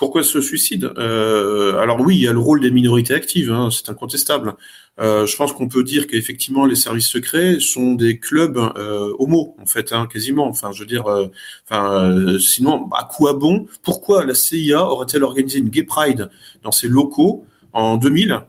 Pourquoi 0.00 0.22
ce 0.22 0.40
suicide? 0.40 0.90
Euh, 0.96 1.76
Alors 1.76 2.00
oui, 2.00 2.16
il 2.16 2.22
y 2.22 2.26
a 2.26 2.32
le 2.32 2.38
rôle 2.38 2.60
des 2.62 2.70
minorités 2.70 3.12
actives, 3.12 3.52
hein, 3.52 3.68
c'est 3.70 3.90
incontestable. 3.90 4.54
Euh, 4.98 5.26
je 5.26 5.36
pense 5.36 5.52
qu'on 5.52 5.68
peut 5.68 5.84
dire 5.84 6.06
qu'effectivement 6.06 6.64
les 6.64 6.74
services 6.74 7.06
secrets 7.06 7.60
sont 7.60 7.92
des 7.92 8.18
clubs 8.18 8.56
euh, 8.56 9.12
homo 9.18 9.54
en 9.60 9.66
fait, 9.66 9.92
hein, 9.92 10.08
quasiment. 10.10 10.48
Enfin, 10.48 10.72
je 10.72 10.80
veux 10.80 10.86
dire, 10.86 11.06
euh, 11.06 11.26
enfin, 11.68 12.38
sinon, 12.38 12.88
à 12.92 13.04
quoi 13.14 13.34
bon? 13.34 13.66
Pourquoi 13.82 14.24
la 14.24 14.32
CIA 14.32 14.82
aurait-elle 14.86 15.22
organisé 15.22 15.58
une 15.58 15.68
gay 15.68 15.82
pride 15.82 16.30
dans 16.62 16.72
ses 16.72 16.88
locaux 16.88 17.44
en 17.74 17.98
2000 17.98 18.40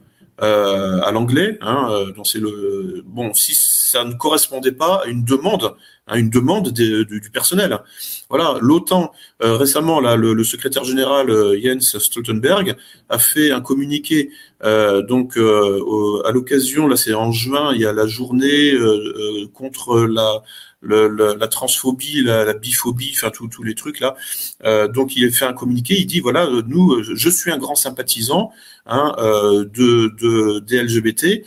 à 0.44 1.12
l'anglais 1.12 1.60
hein, 1.62 2.06
c'est 2.24 2.40
le 2.40 3.04
bon 3.06 3.32
si 3.36 3.54
ça 3.54 4.04
ne 4.06 4.14
correspondait 4.14 4.72
pas 4.72 5.04
à 5.04 5.06
une 5.06 5.24
demande 5.24 5.76
à 6.12 6.18
une 6.18 6.30
demande 6.30 6.72
du 6.72 7.30
personnel. 7.34 7.80
Voilà, 8.30 8.58
l'OTAN 8.62 9.12
euh, 9.42 9.56
récemment 9.56 10.02
là, 10.02 10.18
le, 10.18 10.44
secrétaire 10.44 10.84
général 10.84 11.30
euh, 11.30 11.58
Jens 11.62 11.98
Stoltenberg 11.98 12.76
a 13.10 13.18
fait 13.18 13.52
un 13.52 13.62
communiqué 13.62 14.30
euh, 14.64 15.02
donc 15.02 15.38
à 15.38 16.32
l'occasion 16.32 16.88
là 16.88 16.98
c'est 16.98 17.14
en 17.14 17.32
juin 17.32 17.74
il 17.74 17.82
y 17.82 17.86
a 17.86 17.94
la 17.94 18.08
journée 18.08 18.74
contre 19.54 20.02
la 20.02 20.44
la 20.82 21.48
transphobie, 21.48 22.24
la, 22.24 22.54
biphobie, 22.54 23.14
enfin 23.16 23.32
tous 23.32 23.64
les 23.64 23.76
trucs 23.76 24.00
là. 24.00 24.16
donc 24.88 25.16
il 25.16 25.32
fait 25.32 25.46
un 25.46 25.54
communiqué, 25.54 25.96
il 25.98 26.06
dit 26.06 26.20
voilà, 26.20 26.50
nous, 26.68 27.04
je 27.04 27.30
suis 27.30 27.52
un 27.52 27.58
grand 27.58 27.76
sympathisant 27.76 28.52
hein, 28.86 29.14
de, 29.18 30.14
de 30.20 30.60
des 30.60 30.82
LGBT, 30.84 31.44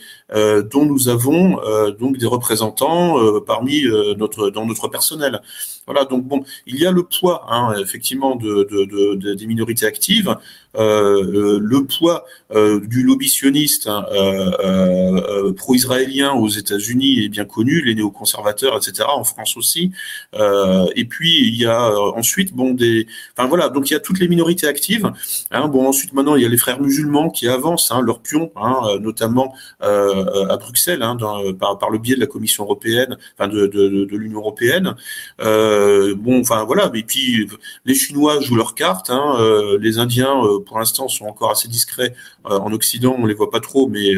dont 0.71 0.85
nous 0.85 1.09
avons 1.09 1.59
donc 1.99 2.17
des 2.17 2.25
représentants 2.25 3.41
parmi 3.41 3.83
notre 4.17 4.49
dans 4.49 4.65
notre 4.65 4.87
personnel. 4.87 5.41
Voilà, 5.85 6.05
donc 6.05 6.23
bon, 6.23 6.43
il 6.65 6.77
y 6.77 6.87
a 6.87 6.91
le 6.91 7.03
poids 7.03 7.45
hein, 7.49 7.75
effectivement 7.79 8.35
de, 8.35 9.33
des 9.35 9.45
minorités 9.45 9.85
actives, 9.85 10.35
euh, 10.77 11.59
le 11.61 11.85
poids 11.85 12.25
euh, 12.53 12.79
du 12.85 13.03
lobby 13.03 13.29
sioniste 13.29 13.87
hein, 13.87 14.05
euh, 14.11 15.53
pro-israélien 15.53 16.33
aux 16.33 16.49
États-Unis 16.49 17.23
est 17.23 17.29
bien 17.29 17.45
connu, 17.45 17.81
les 17.81 17.93
néoconservateurs, 17.93 18.75
etc. 18.77 19.07
France 19.25 19.57
aussi. 19.57 19.91
et 20.33 21.05
puis 21.05 21.47
il 21.47 21.55
y 21.55 21.65
a 21.65 21.91
ensuite 22.15 22.53
bon 22.53 22.73
des, 22.73 23.07
enfin 23.37 23.47
voilà, 23.47 23.69
donc 23.69 23.89
il 23.89 23.93
y 23.93 23.97
a 23.97 23.99
toutes 23.99 24.19
les 24.19 24.27
minorités 24.27 24.67
actives. 24.67 25.11
Hein, 25.51 25.67
bon 25.67 25.87
ensuite 25.87 26.13
maintenant 26.13 26.35
il 26.35 26.43
y 26.43 26.45
a 26.45 26.49
les 26.49 26.57
frères 26.57 26.79
musulmans 26.79 27.29
qui 27.29 27.47
avancent 27.47 27.91
hein, 27.91 28.01
leur 28.01 28.21
hein, 28.55 28.81
notamment 28.99 29.53
à 29.81 30.57
Bruxelles, 30.57 31.01
hein, 31.01 31.17
par, 31.59 31.89
le 31.89 31.97
biais 31.97 32.15
de 32.15 32.19
la 32.19 32.27
Commission 32.27 32.63
européenne, 32.63 33.17
enfin 33.37 33.47
de, 33.47 34.07
l'Union 34.11 34.39
européenne. 34.39 34.95
Euh, 35.41 36.15
bon, 36.15 36.41
enfin 36.41 36.63
voilà. 36.63 36.91
Et 36.93 37.03
puis 37.03 37.47
les 37.85 37.95
Chinois 37.95 38.39
jouent 38.41 38.55
leurs 38.55 38.75
cartes. 38.75 39.09
Hein, 39.09 39.35
euh, 39.39 39.77
les 39.79 39.99
Indiens, 39.99 40.43
euh, 40.43 40.59
pour 40.59 40.79
l'instant, 40.79 41.07
sont 41.07 41.25
encore 41.25 41.51
assez 41.51 41.67
discrets. 41.67 42.15
en 42.45 42.71
Occident, 42.73 43.15
on 43.17 43.25
les 43.25 43.33
voit 43.33 43.49
pas 43.49 43.59
trop, 43.59 43.87
mais 43.87 44.13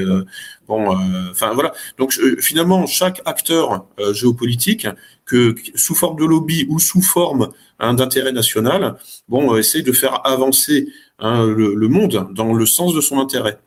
bon, 0.67 0.97
enfin 1.31 1.53
voilà. 1.53 1.73
Donc 1.97 2.13
finalement, 2.39 2.85
chaque 2.85 3.21
acteur 3.25 3.85
géopolitique, 4.11 4.87
que 5.27 5.55
sous 5.75 5.93
forme 5.93 6.17
de 6.17 6.25
lobby 6.25 6.65
ou 6.69 6.79
sous 6.79 7.01
forme 7.01 7.49
hein, 7.79 7.93
d'intérêt 7.93 8.31
national, 8.31 8.97
bon, 9.27 9.55
essaye 9.57 9.83
de 9.83 9.91
faire 9.91 10.25
avancer 10.25 10.87
hein, 11.19 11.45
le, 11.45 11.87
monde 11.87 12.29
dans 12.31 12.53
le 12.53 12.65
sens 12.65 12.93
de 12.95 13.01
son 13.01 13.19
intérêt. 13.19 13.59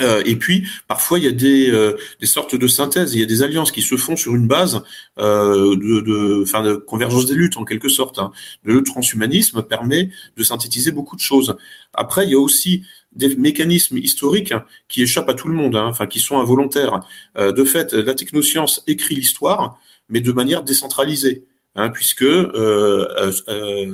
Euh, 0.00 0.22
et 0.24 0.36
puis, 0.36 0.66
parfois, 0.88 1.18
il 1.18 1.24
y 1.24 1.28
a 1.28 1.32
des, 1.32 1.70
euh, 1.70 1.96
des 2.20 2.26
sortes 2.26 2.54
de 2.54 2.66
synthèses, 2.66 3.14
il 3.14 3.20
y 3.20 3.22
a 3.22 3.26
des 3.26 3.42
alliances 3.42 3.72
qui 3.72 3.82
se 3.82 3.96
font 3.96 4.16
sur 4.16 4.34
une 4.34 4.46
base 4.46 4.82
euh, 5.18 5.76
de, 5.76 6.00
de, 6.00 6.44
fin, 6.44 6.62
de 6.62 6.74
convergence 6.74 7.26
des 7.26 7.34
luttes, 7.34 7.58
en 7.58 7.64
quelque 7.64 7.88
sorte. 7.88 8.18
Hein. 8.18 8.32
Le 8.62 8.82
transhumanisme 8.82 9.62
permet 9.62 10.10
de 10.36 10.42
synthétiser 10.42 10.92
beaucoup 10.92 11.16
de 11.16 11.20
choses. 11.20 11.56
Après, 11.92 12.24
il 12.24 12.30
y 12.30 12.34
a 12.34 12.38
aussi 12.38 12.84
des 13.12 13.34
mécanismes 13.36 13.98
historiques 13.98 14.54
qui 14.88 15.02
échappent 15.02 15.28
à 15.28 15.34
tout 15.34 15.48
le 15.48 15.54
monde, 15.54 15.76
hein, 15.76 15.86
enfin, 15.86 16.06
qui 16.06 16.20
sont 16.20 16.38
involontaires. 16.38 17.00
Euh, 17.36 17.52
de 17.52 17.64
fait, 17.64 17.92
la 17.92 18.14
technoscience 18.14 18.82
écrit 18.86 19.14
l'histoire, 19.14 19.78
mais 20.08 20.20
de 20.20 20.32
manière 20.32 20.62
décentralisée. 20.62 21.44
Hein, 21.76 21.90
puisque 21.90 22.22
euh, 22.22 23.32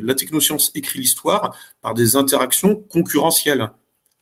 la 0.02 0.14
technoscience 0.14 0.72
écrit 0.74 0.98
l'histoire 0.98 1.54
par 1.82 1.92
des 1.92 2.16
interactions 2.16 2.74
concurrentielles. 2.74 3.70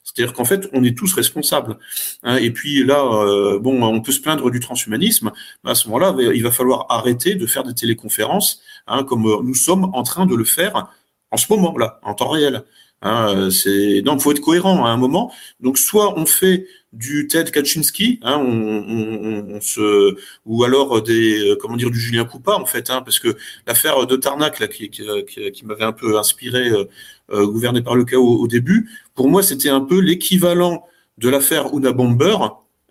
C'est-à-dire 0.03 0.35
qu'en 0.35 0.45
fait, 0.45 0.69
on 0.73 0.85
est 0.85 0.97
tous 0.97 1.13
responsables. 1.15 1.79
Hein. 2.23 2.37
et 2.37 2.51
puis 2.51 2.85
là, 2.85 3.03
euh, 3.03 3.59
bon, 3.59 3.83
on 3.83 4.01
peut 4.03 4.13
se 4.13 4.21
plaindre 4.21 4.51
du 4.51 4.61
transhumanisme, 4.61 5.33
mais 5.65 5.71
à 5.71 5.75
ce 5.75 5.89
moment-là, 5.89 6.15
il 6.35 6.43
va 6.43 6.51
falloir 6.51 6.87
arrêter 6.91 7.37
de 7.37 7.47
faire 7.47 7.65
des 7.65 7.75
téléconférences, 7.75 8.61
comme 9.09 9.27
euh, 9.27 9.43
nous 9.43 9.55
sommes 9.55 9.91
en 9.95 10.03
train 10.03 10.27
de 10.27 10.35
le 10.35 10.45
faire 10.45 10.89
en 11.31 11.37
ce 11.37 11.47
moment-là, 11.53 12.01
en 12.03 12.15
temps 12.15 12.29
réel. 12.29 12.65
Hein, 13.05 13.51
c'est 13.51 14.01
donc 14.01 14.23
faut 14.23 14.33
être 14.33 14.41
cohérent 14.41 14.87
à 14.87 14.89
un 14.89 14.97
moment. 14.97 15.31
Donc 15.61 15.77
soit 15.77 16.19
on 16.19 16.25
fait 16.25 16.67
du 16.95 17.27
Ted 17.27 17.51
Kaczynski, 17.51 18.19
hein, 18.23 18.39
on, 18.39 18.47
on, 18.49 19.57
on, 19.57 19.61
se, 19.61 20.17
ou 20.47 20.65
alors 20.65 21.03
des, 21.03 21.51
euh, 21.51 21.57
comment 21.61 21.77
dire, 21.77 21.91
du 21.91 21.99
Julien 21.99 22.25
Coupa 22.25 22.53
en 22.55 22.67
fait, 22.67 22.89
hein, 22.89 23.03
parce 23.03 23.19
que 23.19 23.37
l'affaire 23.67 24.07
de 24.07 24.17
Tarnac 24.17 24.61
là, 24.61 24.69
qui, 24.69 24.89
qui, 24.91 25.05
qui, 25.53 25.67
m'avait 25.67 25.85
un 25.85 25.93
peu 25.93 26.19
inspiré, 26.19 26.71
euh, 26.71 26.85
euh, 27.33 27.47
gouverné 27.47 27.83
par 27.83 27.95
le 27.97 28.05
chaos 28.05 28.39
au 28.41 28.47
début, 28.47 28.89
pour 29.15 29.29
moi 29.29 29.43
c'était 29.43 29.69
un 29.69 29.81
peu 29.81 30.01
l'équivalent 30.01 30.87
de 31.19 31.29
l'affaire 31.29 31.75
Una 31.75 31.93
Bomber, 31.93 32.37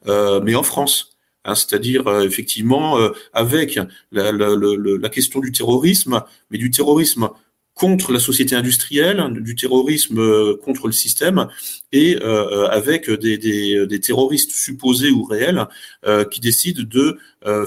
euh, 0.08 0.42
mais 0.44 0.56
en 0.56 0.64
France. 0.64 1.10
Hein, 1.46 1.56
c'est-à-dire 1.56 2.08
effectivement 2.22 2.98
avec 3.34 3.76
la, 4.12 4.32
la, 4.32 4.56
la, 4.56 4.78
la, 4.78 5.10
question 5.10 5.42
du 5.42 5.52
terrorisme, 5.52 6.24
mais 6.50 6.58
du 6.58 6.72
terrorisme 6.72 7.30
contre 7.74 8.12
la 8.12 8.20
société 8.20 8.56
industrielle, 8.56 9.34
du 9.42 9.56
terrorisme 9.56 10.20
euh, 10.20 10.58
contre 10.64 10.88
le 10.88 10.94
système, 10.94 11.48
et 11.92 12.18
euh, 12.22 12.68
avec 12.70 13.10
des, 13.10 13.38
des, 13.38 13.88
des, 13.88 14.00
terroristes 14.00 14.52
supposés 14.52 15.10
ou 15.10 15.24
réels 15.24 15.66
euh, 16.06 16.24
qui 16.24 16.40
décident 16.40 16.84
de 16.84 17.18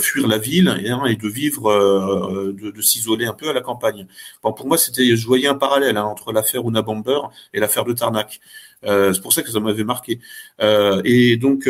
fuir 0.01 0.27
la 0.27 0.39
ville 0.39 0.75
et, 0.83 0.89
hein, 0.89 1.05
et 1.05 1.17
de 1.17 1.29
vivre, 1.29 1.71
de, 2.51 2.71
de 2.71 2.81
s'isoler 2.81 3.27
un 3.27 3.35
peu 3.35 3.51
à 3.51 3.53
la 3.53 3.61
campagne. 3.61 4.07
Bon, 4.43 4.55
pour 4.55 4.67
moi, 4.67 4.79
c'était, 4.79 5.15
je 5.17 5.27
voyais 5.27 5.49
un 5.49 5.55
parallèle 5.55 5.99
hein, 5.99 6.05
entre 6.05 6.33
l'affaire 6.33 6.67
Una 6.67 6.81
Bomber 6.81 7.21
et 7.53 7.61
l'affaire 7.61 7.85
de 7.85 7.93
Tarnac. 7.93 8.41
c'est 8.83 9.21
pour 9.21 9.35
ça 9.35 9.43
que 9.43 9.51
ça 9.51 9.61
m'avait 9.61 9.85
marqué. 9.85 10.19
et 11.05 11.37
donc. 11.37 11.69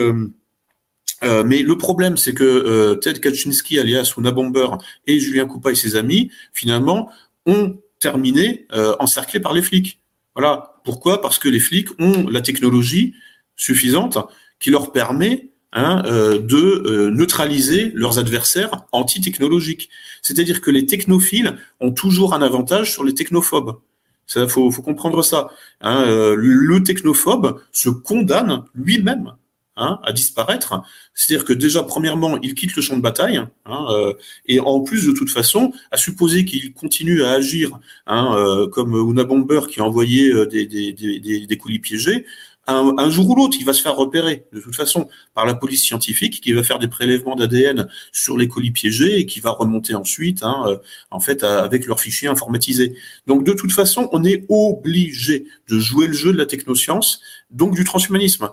Euh, 1.25 1.45
mais 1.45 1.63
le 1.63 1.79
problème, 1.79 2.17
c'est 2.17 2.35
que 2.35 2.45
euh, 2.45 2.95
Ted 2.97 3.21
Kaczynski, 3.21 3.79
alias 3.79 4.15
Una 4.19 4.33
Bomber, 4.33 4.69
et 5.07 5.19
Julien 5.19 5.47
Coupa 5.47 5.73
et 5.73 5.75
ses 5.75 5.97
amis, 5.97 6.31
finalement, 6.53 7.11
ont 7.47 7.79
terminés 7.99 8.67
euh, 8.73 8.95
encerclés 8.99 9.41
par 9.41 9.53
les 9.53 9.63
flics. 9.63 10.01
Voilà. 10.35 10.81
Pourquoi? 10.85 11.21
Parce 11.21 11.39
que 11.39 11.49
les 11.49 11.61
flics 11.61 11.89
ont 11.99 12.29
la 12.29 12.41
technologie 12.41 13.15
suffisante 13.57 14.19
qui 14.61 14.71
leur 14.71 14.93
permet 14.93 15.51
hein, 15.73 16.03
euh, 16.07 16.39
de 16.39 16.57
euh, 16.57 17.11
neutraliser 17.11 17.91
leurs 17.95 18.19
adversaires 18.19 18.85
anti-technologiques. 18.93 19.89
C'est-à-dire 20.23 20.61
que 20.61 20.71
les 20.71 20.87
technophiles 20.87 21.57
ont 21.81 21.93
toujours 21.93 22.35
un 22.35 22.43
avantage 22.43 22.93
sur 22.93 23.05
les 23.05 23.15
technophobes. 23.15 23.79
Ça, 24.27 24.47
faut, 24.49 24.71
comprendre 24.71 25.23
ça. 25.23 25.51
Hein, 25.81 26.05
le 26.05 26.83
technophobe 26.83 27.61
se 27.71 27.89
condamne 27.89 28.65
lui-même 28.75 29.35
Hein, 29.79 30.01
à 30.05 30.13
disparaître. 30.15 30.83
C'est-à-dire 31.13 31.45
que 31.45 31.53
déjà, 31.53 31.83
premièrement, 31.83 32.39
il 32.41 32.55
quitte 32.55 32.75
le 32.77 32.81
champ 32.81 32.97
de 32.97 33.03
bataille, 33.03 33.37
hein, 33.37 33.87
euh, 33.91 34.15
et 34.47 34.59
en 34.59 34.81
plus, 34.81 35.07
de 35.07 35.13
toute 35.13 35.29
façon, 35.29 35.71
à 35.91 35.99
supposer 35.99 36.47
qu'il 36.47 36.73
continue 36.73 37.23
à 37.23 37.33
agir 37.33 37.79
hein, 38.07 38.35
euh, 38.39 38.69
comme 38.69 38.95
Una 38.95 39.25
Bomber 39.25 39.61
qui 39.69 39.81
a 39.81 39.85
envoyé 39.85 40.33
euh, 40.33 40.47
des, 40.47 40.65
des, 40.65 40.95
des, 40.95 41.47
des 41.47 41.59
colis 41.59 41.79
piégés, 41.79 42.25
un, 42.67 42.95
un, 42.97 43.11
jour 43.11 43.29
ou 43.29 43.35
l'autre, 43.37 43.59
il 43.61 43.67
va 43.67 43.75
se 43.75 43.83
faire 43.83 43.95
repérer, 43.95 44.47
de 44.51 44.61
toute 44.61 44.75
façon, 44.75 45.11
par 45.35 45.45
la 45.45 45.55
police 45.55 45.83
scientifique, 45.83 46.41
qui 46.41 46.55
va 46.55 46.63
faire 46.63 46.79
des 46.79 46.89
prélèvements 46.89 47.37
d'ADN 47.37 47.87
sur 48.13 48.39
les 48.39 48.49
colis 48.49 48.71
piégés 48.71 49.19
et 49.19 49.27
qui 49.27 49.41
va 49.41 49.51
remonter 49.51 49.95
ensuite, 49.95 50.43
hein, 50.43 50.81
en 51.11 51.21
fait, 51.21 51.45
avec 51.45 51.85
leurs 51.87 52.01
fichiers 52.01 52.29
informatisés. 52.29 52.97
Donc, 53.27 53.45
de 53.45 53.53
toute 53.53 53.73
façon, 53.73 54.09
on 54.11 54.25
est 54.25 54.47
obligé 54.49 55.47
de 55.69 55.79
jouer 55.79 56.07
le 56.07 56.15
jeu 56.15 56.33
de 56.33 56.39
la 56.39 56.47
technoscience, 56.47 57.21
donc 57.51 57.75
du 57.75 57.85
transhumanisme. 57.85 58.49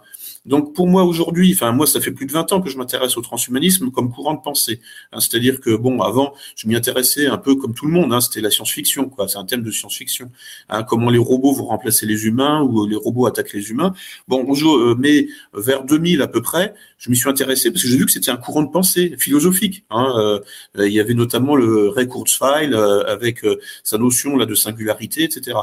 Donc 0.45 0.73
pour 0.73 0.87
moi 0.87 1.03
aujourd'hui, 1.03 1.53
enfin 1.53 1.71
moi 1.71 1.87
ça 1.87 2.01
fait 2.01 2.11
plus 2.11 2.25
de 2.25 2.33
20 2.33 2.51
ans 2.51 2.61
que 2.61 2.69
je 2.69 2.77
m'intéresse 2.77 3.15
au 3.17 3.21
transhumanisme 3.21 3.91
comme 3.91 4.11
courant 4.11 4.33
de 4.33 4.41
pensée. 4.41 4.81
Hein, 5.11 5.19
C'est-à-dire 5.21 5.61
que 5.61 5.75
bon 5.75 6.01
avant 6.01 6.33
je 6.55 6.67
m'y 6.67 6.75
intéressais 6.75 7.27
un 7.27 7.37
peu 7.37 7.55
comme 7.55 7.73
tout 7.73 7.85
le 7.85 7.93
monde, 7.93 8.11
hein, 8.13 8.19
c'était 8.19 8.41
la 8.41 8.51
science-fiction 8.51 9.09
quoi, 9.09 9.27
c'est 9.27 9.37
un 9.37 9.45
thème 9.45 9.63
de 9.63 9.71
science-fiction. 9.71 10.31
Hein, 10.69 10.83
comment 10.83 11.09
les 11.09 11.17
robots 11.17 11.53
vont 11.53 11.65
remplacer 11.65 12.05
les 12.05 12.25
humains 12.25 12.61
ou 12.61 12.85
les 12.85 12.97
robots 12.97 13.25
attaquent 13.25 13.53
les 13.53 13.69
humains. 13.69 13.93
Bon 14.27 14.43
bonjour, 14.43 14.75
euh, 14.75 14.95
mais 14.99 15.27
vers 15.53 15.85
2000 15.85 16.21
à 16.21 16.27
peu 16.27 16.41
près, 16.41 16.73
je 17.04 17.10
m'y 17.10 17.18
suis 17.18 17.28
intéressé 17.28 17.70
parce 17.70 17.84
que 17.84 17.89
j'ai 17.89 17.97
vu 17.97 18.06
que 18.06 18.12
c'était 18.14 18.32
un 18.32 18.38
courant 18.38 18.64
de 18.64 18.72
pensée 18.72 19.16
philosophique. 19.20 19.84
Hein, 19.89 20.14
euh, 20.18 20.39
il 20.88 20.93
y 20.93 21.01
avait 21.01 21.14
notamment 21.14 21.58
le 21.58 21.89
Ray 21.89 22.08
Kurzweil 22.08 22.74
euh, 22.74 23.04
avec 23.08 23.43
euh, 23.43 23.60
sa 23.84 23.97
notion 23.97 24.38
là 24.38 24.45
de 24.45 24.56
singularité, 24.56 25.24
etc. 25.24 25.54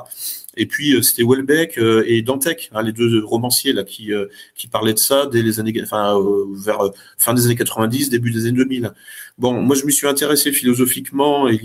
Et 0.57 0.67
puis 0.67 0.95
euh, 0.95 1.03
c'était 1.03 1.23
Welbeck 1.23 1.79
euh, 1.79 2.05
et 2.07 2.23
Dantec, 2.23 2.71
hein, 2.73 2.83
les 2.83 2.93
deux 2.93 3.25
romanciers 3.25 3.73
là 3.73 3.85
qui 3.85 4.13
euh, 4.13 4.27
qui 4.57 4.67
parlaient 4.67 4.95
de 4.95 4.99
ça 4.99 5.27
dès 5.27 5.43
les 5.43 5.61
années, 5.61 5.73
enfin 5.83 6.19
vers 6.53 6.91
fin 7.17 7.35
des 7.35 7.47
années 7.47 7.57
90, 7.57 8.11
début 8.11 8.31
des 8.31 8.43
années 8.43 8.53
2000. 8.53 8.93
Bon, 9.41 9.61
moi 9.61 9.75
je 9.75 9.85
me 9.85 9.91
suis 9.91 10.07
intéressé 10.07 10.53
philosophiquement 10.53 11.49
et, 11.49 11.59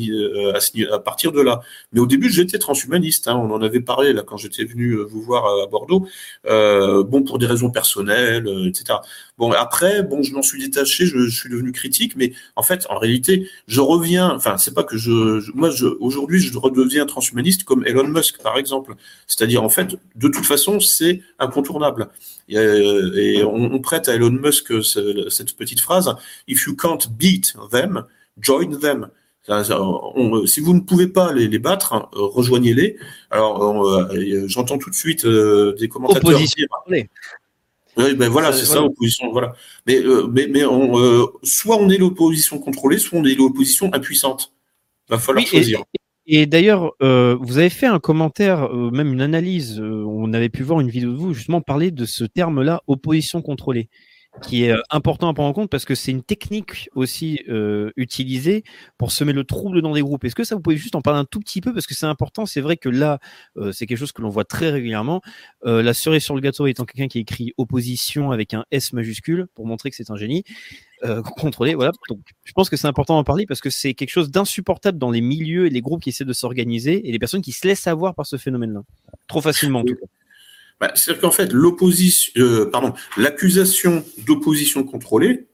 à, 0.54 0.96
à, 0.96 1.00
partir 1.00 1.32
de 1.32 1.42
là. 1.42 1.62
Mais 1.94 2.00
au 2.00 2.08
début 2.08 2.30
j'étais 2.32 2.58
transhumaniste. 2.58 3.28
Hein, 3.28 3.36
on 3.36 3.52
en 3.52 3.62
avait 3.62 3.82
parlé 3.82 4.14
là 4.14 4.24
quand 4.24 4.38
j'étais 4.38 4.66
venu 4.66 4.96
vous 4.96 5.22
voir 5.22 5.46
à, 5.46 5.68
Bordeaux. 5.68 6.08
bon 6.46 7.24
pour 7.24 7.38
des 7.38 7.46
raisons 7.46 7.70
personnelles, 7.70 8.48
etc. 8.68 9.00
Bon 9.38 9.52
après, 9.52 10.02
bon 10.02 10.24
je 10.24 10.34
m'en 10.34 10.42
suis 10.42 10.60
détaché, 10.60 11.06
je, 11.06 11.28
je, 11.28 11.40
suis 11.40 11.50
devenu 11.50 11.72
critique, 11.72 12.16
mais 12.16 12.34
en 12.56 12.64
fait 12.64 12.88
en 12.90 12.98
réalité 12.98 13.50
je 13.68 13.82
reviens. 13.82 14.32
Enfin 14.32 14.58
c'est 14.58 14.74
pas 14.74 14.84
que 14.84 14.98
je, 14.98 15.40
je 15.42 15.52
moi 15.54 15.70
je, 15.70 15.86
aujourd'hui 15.86 16.40
je 16.40 16.58
redeviens 16.58 17.06
transhumaniste 17.06 17.64
comme 17.66 17.86
Elon 17.86 18.08
Musk 18.08 18.42
par 18.42 18.58
exemple. 18.58 18.96
C'est-à-dire, 19.28 19.64
en 19.64 19.70
fait, 19.70 19.96
de 20.16 20.28
toute 20.28 20.46
façon, 20.46 20.80
c'est 20.80 21.22
incontournable. 21.40 22.10
Et, 22.48 22.56
et 22.58 23.44
on, 23.44 23.74
on, 23.74 23.80
prête 23.80 24.08
à 24.08 24.16
Elon 24.16 24.32
Musk 24.32 24.72
cette 24.84 25.56
petite 25.56 25.80
phrase 25.80 26.16
If 26.48 26.68
you 26.68 26.76
can't 26.76 27.08
beat 27.18 27.56
them, 27.72 28.06
join 28.40 28.80
them. 28.80 29.10
On, 29.48 30.46
si 30.48 30.60
vous 30.60 30.74
ne 30.74 30.80
pouvez 30.80 31.08
pas 31.08 31.32
les, 31.32 31.48
les 31.48 31.60
battre, 31.60 31.94
hein, 31.94 32.10
rejoignez-les. 32.14 32.98
Alors, 33.30 33.88
euh, 33.88 34.44
j'entends 34.48 34.78
tout 34.78 34.90
de 34.90 34.96
suite 34.96 35.26
euh, 35.26 35.76
des 35.80 35.88
commentateurs 35.88 36.30
Opposition. 36.30 36.66
dire. 36.88 37.06
Oui, 37.98 38.14
ben 38.14 38.30
voilà, 38.30 38.52
c'est 38.52 38.66
ça, 38.66 38.84
opposition, 38.84 39.32
voilà. 39.32 39.54
Mais, 39.86 39.98
euh, 40.00 40.28
mais, 40.28 40.48
mais 40.48 40.66
on, 40.66 41.00
euh, 41.00 41.28
soit 41.44 41.78
on 41.78 41.90
est 41.90 41.98
l'opposition 41.98 42.60
contrôlée, 42.60 42.98
soit 42.98 43.18
on 43.18 43.24
est 43.24 43.36
l'opposition 43.36 43.94
impuissante. 43.94 44.52
Va 45.08 45.18
falloir 45.18 45.44
oui, 45.44 45.50
choisir. 45.50 45.80
Et, 45.80 46.00
et 46.28 46.48
d'ailleurs, 46.48 46.94
euh, 47.04 47.38
vous 47.40 47.60
avez 47.60 47.70
fait 47.70 47.86
un 47.86 48.00
commentaire, 48.00 48.64
euh, 48.74 48.90
même 48.90 49.14
une 49.14 49.22
analyse. 49.22 49.80
Euh, 49.80 50.04
on 50.08 50.34
avait 50.34 50.50
pu 50.50 50.64
voir 50.64 50.82
une 50.82 50.90
vidéo 50.90 51.12
de 51.12 51.18
vous 51.18 51.34
justement 51.34 51.62
parler 51.62 51.92
de 51.92 52.06
ce 52.06 52.24
terme-là, 52.24 52.82
opposition 52.88 53.42
contrôlée, 53.44 53.90
qui 54.42 54.66
est 54.66 54.76
important 54.90 55.30
à 55.30 55.34
prendre 55.34 55.50
en 55.50 55.54
compte 55.54 55.70
parce 55.70 55.86
que 55.86 55.96
c'est 55.96 56.12
une 56.12 56.24
technique 56.24 56.90
aussi 56.94 57.42
euh, 57.50 57.92
utilisée 57.96 58.64
pour 58.98 59.12
semer 59.12 59.34
le 59.34 59.44
trouble 59.44 59.82
dans 59.82 59.94
des 59.94 60.02
groupes. 60.02 60.24
Est-ce 60.24 60.36
que 60.36 60.44
ça, 60.44 60.56
vous 60.56 60.62
pouvez 60.62 60.78
juste 60.78 60.96
en 60.96 61.02
parler 61.02 61.20
un 61.20 61.26
tout 61.26 61.40
petit 61.40 61.62
peu? 61.62 61.74
Parce 61.74 61.88
que 61.88 61.94
c'est 61.94 62.06
important. 62.06 62.46
C'est 62.46 62.62
vrai 62.62 62.78
que 62.78 62.90
là, 62.90 63.20
euh, 63.58 63.72
c'est 63.72 63.86
quelque 63.86 63.98
chose 63.98 64.12
que 64.12 64.22
l'on 64.22 64.30
voit 64.30 64.46
très 64.46 64.70
régulièrement. 64.70 65.22
Euh, 65.66 65.82
la 65.82 65.94
cerise 65.94 66.24
sur 66.24 66.36
le 66.36 66.42
gâteau 66.42 66.68
étant 66.68 66.86
quelqu'un 66.86 67.08
qui 67.08 67.20
écrit 67.20 67.54
opposition 67.58 68.32
avec 68.32 68.54
un 68.54 68.66
S 68.72 68.94
majuscule 68.94 69.48
pour 69.56 69.66
montrer 69.66 69.90
que 69.90 69.96
c'est 69.96 70.12
un 70.12 70.18
génie. 70.18 70.44
Euh, 71.04 71.22
contrôlé. 71.38 71.76
Voilà. 71.76 71.92
Donc, 72.10 72.20
je 72.44 72.52
pense 72.54 72.70
que 72.70 72.78
c'est 72.78 72.88
important 72.88 73.16
d'en 73.16 73.24
parler 73.24 73.46
parce 73.46 73.62
que 73.62 73.70
c'est 73.70 73.94
quelque 73.94 74.10
chose 74.10 74.32
d'insupportable 74.32 74.98
dans 74.98 75.12
les 75.12 75.22
milieux 75.22 75.66
et 75.66 75.70
les 75.70 75.82
groupes 75.82 76.02
qui 76.02 76.10
essaient 76.10 76.26
de 76.26 76.34
s'organiser 76.34 77.08
et 77.08 77.12
les 77.12 77.20
personnes 77.20 77.42
qui 77.42 77.52
se 77.52 77.68
laissent 77.68 77.88
avoir 77.88 78.16
par 78.16 78.26
ce 78.26 78.38
phénomène-là. 78.38 78.82
Trop 79.28 79.42
facilement, 79.42 79.80
en 79.80 79.84
tout 79.84 79.96
cas. 79.96 80.06
Bah, 80.80 80.92
C'est-à-dire 80.96 81.22
qu'en 81.22 81.32
fait, 81.32 81.54
euh, 81.54 82.72
l'accusation 83.18 84.04
d'opposition 84.26 84.84
contrôlée 84.84 85.48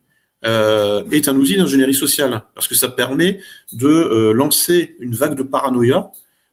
euh, 0.46 1.04
est 1.12 1.28
un 1.28 1.36
outil 1.36 1.58
d'ingénierie 1.58 1.94
sociale 1.94 2.44
parce 2.56 2.68
que 2.68 2.76
ça 2.76 2.90
permet 2.90 3.40
de 3.74 3.88
euh, 3.88 4.34
lancer 4.34 4.96
une 5.00 5.14
vague 5.14 5.36
de 5.36 5.44
paranoïa 5.44 6.12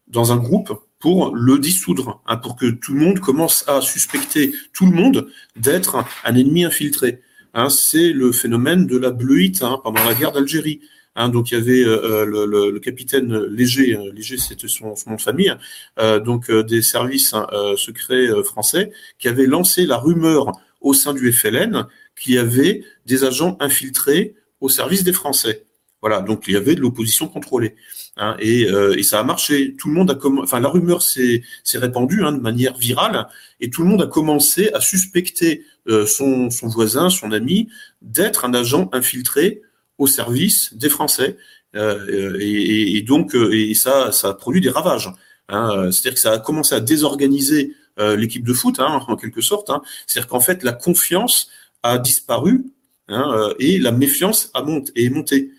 dans 0.08 0.32
un 0.32 0.36
groupe 0.36 0.72
pour 0.98 1.34
le 1.34 1.58
dissoudre, 1.58 2.20
hein, 2.26 2.36
pour 2.36 2.56
que 2.56 2.66
tout 2.66 2.92
le 2.92 3.00
monde 3.00 3.20
commence 3.20 3.64
à 3.68 3.80
suspecter 3.80 4.52
tout 4.72 4.84
le 4.86 4.92
monde 4.92 5.28
d'être 5.56 5.96
un, 5.96 6.06
un 6.24 6.34
ennemi 6.34 6.64
infiltré. 6.64 7.22
Hein, 7.54 7.70
c'est 7.70 8.12
le 8.12 8.32
phénomène 8.32 8.86
de 8.86 8.98
la 8.98 9.10
bleuite 9.10 9.62
hein, 9.62 9.80
pendant 9.82 10.04
la 10.04 10.14
guerre 10.14 10.32
d'Algérie. 10.32 10.80
Hein, 11.18 11.30
donc 11.30 11.50
il 11.50 11.54
y 11.54 11.56
avait 11.56 11.84
euh, 11.84 12.24
le, 12.24 12.46
le, 12.46 12.78
capitaine 12.78 13.36
Léger, 13.46 13.96
euh, 13.96 14.12
Léger 14.12 14.38
c'était 14.38 14.68
son, 14.68 14.94
nom 15.08 15.16
de 15.16 15.20
famille, 15.20 15.52
euh, 15.98 16.20
donc 16.20 16.48
euh, 16.48 16.62
des 16.62 16.80
services 16.80 17.34
hein, 17.34 17.44
secrets 17.76 18.28
français, 18.44 18.92
qui 19.18 19.26
avait 19.26 19.46
lancé 19.46 19.84
la 19.84 19.96
rumeur 19.96 20.52
au 20.80 20.94
sein 20.94 21.14
du 21.14 21.32
FLN 21.32 21.88
qu'il 22.14 22.34
y 22.34 22.38
avait 22.38 22.84
des 23.04 23.24
agents 23.24 23.56
infiltrés 23.58 24.36
au 24.60 24.68
service 24.68 25.02
des 25.02 25.12
Français. 25.12 25.64
Voilà, 26.00 26.20
donc 26.20 26.44
il 26.46 26.54
y 26.54 26.56
avait 26.56 26.76
de 26.76 26.80
l'opposition 26.80 27.26
contrôlée. 27.26 27.74
Hein, 28.16 28.36
et, 28.38 28.68
ça 29.02 29.18
a 29.18 29.24
marché. 29.24 29.74
Tout 29.76 29.88
le 29.88 29.94
monde 29.94 30.12
a 30.12 30.18
enfin 30.40 30.60
la 30.60 30.68
rumeur 30.68 31.02
s'est 31.02 31.42
répandue 31.74 32.22
hein, 32.22 32.30
de 32.30 32.40
manière 32.40 32.78
virale, 32.78 33.26
et 33.58 33.70
tout 33.70 33.82
le 33.82 33.88
monde 33.88 34.02
a 34.02 34.06
commencé 34.06 34.70
à 34.72 34.80
suspecter 34.80 35.64
euh, 35.88 36.06
son, 36.06 36.48
voisin, 36.64 37.10
son 37.10 37.32
ami, 37.32 37.68
d'être 38.02 38.44
un 38.44 38.54
agent 38.54 38.88
infiltré 38.92 39.62
au 39.98 40.06
service 40.06 40.74
des 40.74 40.88
Français. 40.88 41.36
Euh, 41.76 42.38
et, 42.40 42.96
et, 42.96 43.02
donc, 43.02 43.34
et 43.34 43.74
ça, 43.74 44.10
ça 44.12 44.32
produit 44.34 44.60
des 44.60 44.70
ravages. 44.70 45.10
Hein. 45.48 45.90
C'est-à-dire 45.90 46.14
que 46.14 46.20
ça 46.20 46.32
a 46.32 46.38
commencé 46.38 46.74
à 46.74 46.80
désorganiser 46.80 47.74
euh, 47.98 48.16
l'équipe 48.16 48.46
de 48.46 48.52
foot, 48.54 48.78
hein, 48.78 49.02
en 49.06 49.16
quelque 49.16 49.40
sorte. 49.40 49.70
Hein. 49.70 49.82
C'est-à-dire 50.06 50.28
qu'en 50.28 50.40
fait, 50.40 50.62
la 50.62 50.72
confiance 50.72 51.50
a 51.82 51.98
disparu 51.98 52.64
hein, 53.08 53.52
et 53.58 53.78
la 53.78 53.92
méfiance 53.92 54.50
a 54.54 54.62
monté, 54.62 54.92
est 55.04 55.10
montée. 55.10 55.50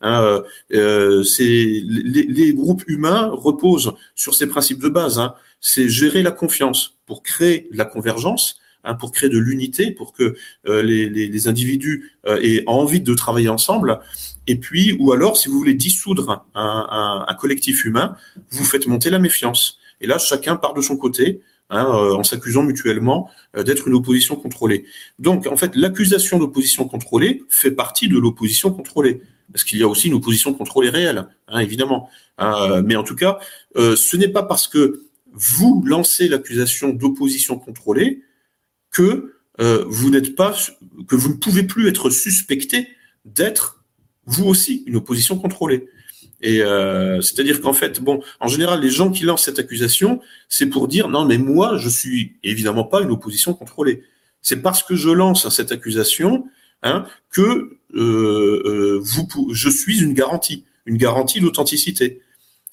Hein, 0.00 0.42
euh, 0.72 1.24
les, 1.40 1.80
les, 1.82 2.52
groupes 2.52 2.84
humains 2.86 3.30
reposent 3.32 3.94
sur 4.14 4.34
ces 4.34 4.46
principes 4.46 4.80
de 4.80 4.88
base. 4.88 5.18
Hein. 5.18 5.34
C'est 5.60 5.88
gérer 5.88 6.22
la 6.22 6.30
confiance 6.30 6.98
pour 7.04 7.24
créer 7.24 7.68
la 7.72 7.84
convergence, 7.84 8.60
hein, 8.88 8.94
pour 8.94 9.12
créer 9.12 9.28
de 9.28 9.38
l'unité, 9.38 9.92
pour 9.92 10.12
que 10.12 10.34
euh, 10.66 10.82
les, 10.82 11.48
individus 11.48 12.12
euh, 12.26 12.40
aient 12.42 12.64
envie 12.66 13.00
de 13.00 13.14
travailler 13.14 13.48
ensemble. 13.48 14.00
Et 14.48 14.56
puis, 14.56 14.96
ou 14.98 15.12
alors, 15.12 15.36
si 15.36 15.48
vous 15.48 15.58
voulez 15.58 15.74
dissoudre 15.74 16.44
un, 16.54 16.86
un, 16.90 17.24
un 17.28 17.34
collectif 17.34 17.84
humain, 17.84 18.16
vous 18.50 18.64
faites 18.64 18.86
monter 18.86 19.10
la 19.10 19.20
méfiance. 19.20 19.78
Et 20.00 20.06
là, 20.06 20.18
chacun 20.18 20.56
part 20.56 20.74
de 20.74 20.80
son 20.80 20.96
côté. 20.96 21.40
Hein, 21.70 21.84
euh, 21.84 22.14
en 22.14 22.24
s'accusant 22.24 22.62
mutuellement 22.62 23.28
euh, 23.54 23.62
d'être 23.62 23.88
une 23.88 23.94
opposition 23.94 24.36
contrôlée. 24.36 24.86
Donc, 25.18 25.46
en 25.46 25.56
fait, 25.56 25.76
l'accusation 25.76 26.38
d'opposition 26.38 26.88
contrôlée 26.88 27.42
fait 27.50 27.70
partie 27.70 28.08
de 28.08 28.18
l'opposition 28.18 28.72
contrôlée 28.72 29.20
parce 29.52 29.64
qu'il 29.64 29.78
y 29.78 29.82
a 29.82 29.88
aussi 29.88 30.08
une 30.08 30.14
opposition 30.14 30.54
contrôlée 30.54 30.88
réelle, 30.88 31.26
hein, 31.46 31.58
évidemment. 31.58 32.08
Euh, 32.40 32.80
mais 32.82 32.96
en 32.96 33.02
tout 33.02 33.16
cas, 33.16 33.38
ce 33.76 34.16
n'est 34.16 34.28
pas 34.28 34.42
parce 34.42 34.66
que 34.66 35.04
vous 35.32 35.82
lancez 35.86 36.28
l'accusation 36.28 36.88
d'opposition 36.88 37.58
contrôlée 37.58 38.22
que 38.90 39.34
euh, 39.60 39.84
vous 39.88 40.10
n'êtes 40.10 40.36
pas, 40.36 40.56
que 41.08 41.16
vous 41.16 41.30
ne 41.30 41.34
pouvez 41.34 41.64
plus 41.64 41.88
être 41.88 42.10
suspecté 42.10 42.88
d'être 43.24 43.82
vous 44.26 44.44
aussi 44.44 44.84
une 44.86 44.96
opposition 44.96 45.38
contrôlée. 45.38 45.88
Et 46.40 46.62
euh, 46.62 47.20
c'est-à-dire 47.20 47.60
qu'en 47.60 47.72
fait, 47.72 48.00
bon, 48.00 48.22
en 48.40 48.46
général, 48.46 48.80
les 48.80 48.90
gens 48.90 49.10
qui 49.10 49.24
lancent 49.24 49.44
cette 49.44 49.58
accusation, 49.58 50.20
c'est 50.48 50.66
pour 50.66 50.86
dire 50.86 51.08
non, 51.08 51.24
mais 51.24 51.38
moi, 51.38 51.76
je 51.78 51.88
suis 51.88 52.36
évidemment 52.44 52.84
pas 52.84 53.02
une 53.02 53.10
opposition 53.10 53.54
contrôlée. 53.54 54.04
C'est 54.40 54.62
parce 54.62 54.82
que 54.82 54.94
je 54.94 55.10
lance 55.10 55.48
cette 55.48 55.72
accusation 55.72 56.46
hein, 56.82 57.06
que 57.32 57.78
euh, 57.94 58.62
euh, 58.64 59.00
vous, 59.02 59.48
je 59.52 59.68
suis 59.68 60.00
une 60.00 60.14
garantie, 60.14 60.64
une 60.86 60.96
garantie 60.96 61.40
d'authenticité. 61.40 62.20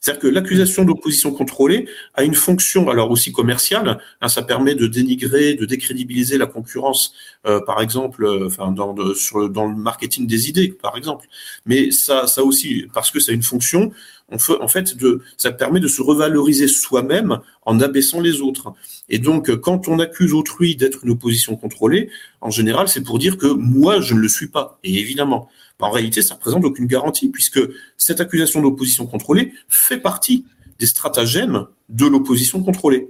C'est-à-dire 0.06 0.22
que 0.22 0.28
l'accusation 0.28 0.84
d'opposition 0.86 1.32
contrôlée 1.32 1.88
a 2.14 2.24
une 2.24 2.36
fonction, 2.36 2.92
alors 2.92 3.10
aussi 3.10 3.32
commerciale, 3.32 3.98
hein, 4.22 4.28
ça 4.28 4.44
permet 4.44 4.76
de 4.76 4.86
dénigrer, 4.86 5.56
de 5.56 5.66
décrédibiliser 5.66 6.38
la 6.38 6.46
concurrence, 6.46 7.16
euh, 7.48 7.60
par 7.60 7.82
exemple, 7.82 8.24
euh, 8.24 8.46
enfin 8.46 8.72
dans, 8.72 8.94
de, 8.94 9.16
sur, 9.16 9.50
dans 9.50 9.66
le 9.66 9.76
marketing 9.76 10.28
des 10.28 10.48
idées, 10.48 10.68
par 10.80 10.96
exemple. 10.96 11.26
Mais 11.66 11.90
ça, 11.90 12.28
ça 12.28 12.44
aussi, 12.44 12.86
parce 12.94 13.10
que 13.10 13.20
ça 13.20 13.32
a 13.32 13.36
une 13.36 13.42
fonction, 13.42 13.94
en 14.32 14.68
fait, 14.68 14.96
ça 15.38 15.52
permet 15.52 15.80
de 15.80 15.88
se 15.88 16.02
revaloriser 16.02 16.68
soi-même 16.68 17.40
en 17.64 17.80
abaissant 17.80 18.22
les 18.22 18.42
autres. 18.42 18.74
Et 19.08 19.20
donc, 19.20 19.56
quand 19.58 19.88
on 19.88 20.00
accuse 20.00 20.34
autrui 20.34 20.76
d'être 20.76 21.04
une 21.04 21.12
opposition 21.12 21.56
contrôlée, 21.56 22.10
en 22.42 22.50
général, 22.50 22.88
c'est 22.88 23.04
pour 23.04 23.20
dire 23.20 23.38
que 23.38 23.48
moi, 23.48 24.02
je 24.02 24.16
ne 24.16 24.20
le 24.20 24.28
suis 24.28 24.48
pas. 24.48 24.80
Et 24.84 25.00
évidemment, 25.00 25.48
en 25.80 25.92
réalité, 25.92 26.22
ça 26.22 26.34
ne 26.34 26.40
représente 26.40 26.66
aucune 26.66 26.88
garantie, 26.88 27.30
puisque 27.30 27.60
cette 27.98 28.20
accusation 28.20 28.62
d'opposition 28.62 29.06
contrôlée 29.06 29.54
fait 29.70 30.00
partie 30.00 30.46
des 30.80 30.88
stratagèmes 30.88 31.68
de 31.90 32.08
l'opposition 32.08 32.64
contrôlée. 32.64 33.10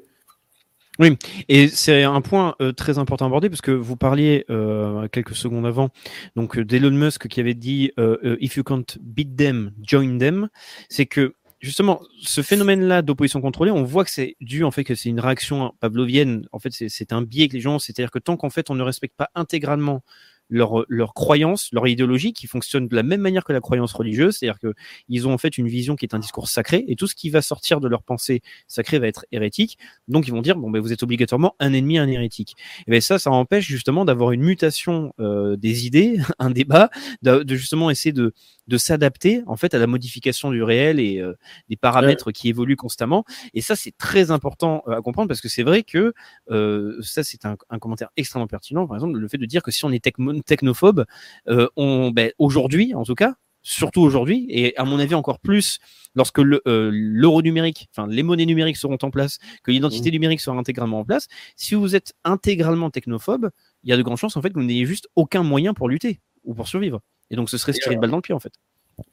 Oui, 1.00 1.18
et 1.50 1.68
c'est 1.68 2.04
un 2.04 2.22
point 2.22 2.56
euh, 2.62 2.72
très 2.72 2.98
important 2.98 3.26
à 3.26 3.28
aborder 3.28 3.50
parce 3.50 3.62
que 3.62 3.72
vous 3.72 3.98
parliez 3.98 4.46
euh, 4.50 5.08
quelques 5.10 5.36
secondes 5.36 5.66
avant 5.66 5.90
donc 6.38 6.58
d'Elon 6.58 6.92
Musk 6.92 7.28
qui 7.28 7.42
avait 7.42 7.54
dit 7.54 7.92
euh, 8.00 8.38
"If 8.40 8.56
you 8.56 8.64
can't 8.64 8.86
beat 9.02 9.36
them, 9.36 9.72
join 9.86 10.18
them", 10.20 10.48
c'est 10.90 11.06
que 11.06 11.34
justement, 11.60 12.02
ce 12.22 12.42
phénomène-là 12.42 13.02
d'opposition 13.02 13.42
contrôlée, 13.42 13.72
on 13.72 13.84
voit 13.84 14.06
que 14.06 14.12
c'est 14.12 14.36
dû 14.40 14.64
en 14.64 14.72
fait 14.72 14.84
que 14.86 14.96
c'est 14.96 15.10
une 15.10 15.20
réaction 15.20 15.74
pavlovienne. 15.82 16.48
En 16.54 16.60
fait, 16.60 16.70
c'est 16.72 17.12
un 17.12 17.22
biais 17.24 17.48
que 17.50 17.54
les 17.56 17.62
gens, 17.62 17.78
c'est-à-dire 17.80 18.12
que 18.12 18.20
tant 18.20 18.38
qu'en 18.38 18.50
fait 18.50 18.70
on 18.70 18.76
ne 18.76 18.84
respecte 18.84 19.16
pas 19.18 19.30
intégralement 19.36 20.02
leur, 20.50 20.86
leur 20.88 21.14
croyance, 21.14 21.70
leur 21.72 21.88
idéologie 21.88 22.34
qui 22.34 22.48
fonctionne 22.48 22.88
de 22.88 22.96
la 22.96 23.04
même 23.04 23.22
manière 23.22 23.44
que 23.44 23.54
la 23.54 23.62
croyance 23.62 23.94
religieuse, 23.94 24.38
c'est-à-dire 24.38 24.60
que 24.60 24.74
ils 25.10 25.28
ont 25.28 25.34
en 25.34 25.38
fait 25.38 25.58
une 25.58 25.68
vision 25.68 25.96
qui 25.96 26.06
est 26.06 26.14
un 26.14 26.20
discours 26.20 26.48
sacré 26.48 26.86
et 26.88 26.96
tout 26.96 27.08
ce 27.08 27.16
qui 27.16 27.30
va 27.30 27.42
sortir 27.42 27.80
de 27.80 27.88
leur 27.88 28.04
pensée 28.04 28.42
sacrée 28.68 29.00
va 29.00 29.08
être 29.08 29.26
hérétique. 29.32 29.78
Donc 30.08 30.28
ils 30.28 30.32
vont 30.32 30.42
dire 30.42 30.56
bon 30.56 30.70
ben 30.70 30.80
vous 30.80 30.94
êtes 30.94 31.04
obligatoirement 31.04 31.56
un 31.60 31.74
ennemi, 31.74 31.98
un 31.98 32.08
hérétique. 32.08 32.56
Et 32.88 32.92
ben 32.92 33.02
ça, 33.02 33.20
ça 33.20 33.32
empêche 33.32 33.66
justement 33.66 34.06
d'avoir 34.06 34.32
une 34.32 34.44
mutation 34.44 35.14
euh, 35.20 35.56
des 35.56 35.86
idées, 35.86 36.18
un 36.40 36.52
débat, 36.52 36.90
de, 37.22 37.44
de 37.44 37.56
justement 37.56 37.90
essayer 37.90 38.14
de 38.14 38.34
de 38.68 38.78
s'adapter 38.78 39.44
en 39.48 39.56
fait 39.56 39.74
à 39.74 39.80
la 39.80 39.88
modification 39.88 40.52
du 40.52 40.64
réel 40.64 41.00
et 41.00 41.20
euh, 41.20 41.34
des 41.70 41.76
paramètres 41.76 42.32
qui 42.32 42.50
évoluent 42.50 42.76
constamment. 42.76 43.26
Et 43.54 43.62
ça, 43.62 43.76
c'est 43.76 43.96
très 43.98 44.32
important 44.32 44.84
euh, 44.88 44.98
à 44.98 45.02
comprendre 45.02 45.28
parce 45.28 45.42
que 45.42 45.50
c'est 45.50 45.64
vrai 45.64 45.84
que 45.84 46.14
euh, 46.52 46.98
ça, 47.02 47.24
c'est 47.24 47.46
un, 47.46 47.56
un, 47.70 47.80
commentaire 47.80 48.10
extrêmement 48.18 48.48
pertinent. 48.48 48.88
Par 48.88 48.98
exemple, 48.98 49.18
le 49.18 49.28
fait 49.28 49.38
de 49.38 49.46
dire 49.46 49.62
que 49.64 49.72
si 49.72 49.86
on 49.86 49.92
est 49.92 50.04
technophobe, 50.46 51.06
euh, 51.48 51.68
on, 51.76 52.12
ben, 52.12 52.32
aujourd'hui, 52.38 52.94
en 52.94 53.04
tout 53.04 53.16
cas, 53.16 53.36
surtout 53.62 54.02
aujourd'hui, 54.02 54.46
et 54.50 54.78
à 54.78 54.86
mon 54.86 55.00
avis 55.00 55.16
encore 55.16 55.40
plus 55.40 55.80
lorsque 56.14 56.38
l'euro 56.38 57.42
numérique, 57.42 57.90
enfin 57.92 58.08
les 58.08 58.22
monnaies 58.22 58.46
numériques 58.46 58.78
seront 58.78 58.98
en 59.02 59.10
place, 59.10 59.40
que 59.64 59.72
l'identité 59.72 60.10
mmh. 60.10 60.14
numérique 60.14 60.42
sera 60.42 60.56
intégralement 60.56 61.00
en 61.00 61.04
place, 61.04 61.28
si 61.56 61.74
vous 61.74 61.96
êtes 61.96 62.14
intégralement 62.24 62.92
technophobe, 62.92 63.50
il 63.84 63.90
y 63.90 63.94
a 63.94 63.98
de 63.98 64.04
grandes 64.04 64.18
chances 64.18 64.38
en 64.38 64.42
fait 64.42 64.52
que 64.52 64.60
vous 64.60 64.66
n'ayez 64.66 64.86
juste 64.86 65.10
aucun 65.16 65.42
moyen 65.42 65.74
pour 65.74 65.90
lutter 65.90 66.22
ou 66.44 66.54
pour 66.54 66.68
survivre. 66.68 67.02
Et 67.32 67.36
donc, 67.36 67.50
ce 67.50 67.58
serait 67.58 67.74
se 67.74 67.80
tirer 67.80 67.96
une 67.96 68.02
balle 68.02 68.12
dans 68.12 68.18
le 68.18 68.22
pied, 68.22 68.34
en 68.34 68.40
fait. 68.40 68.54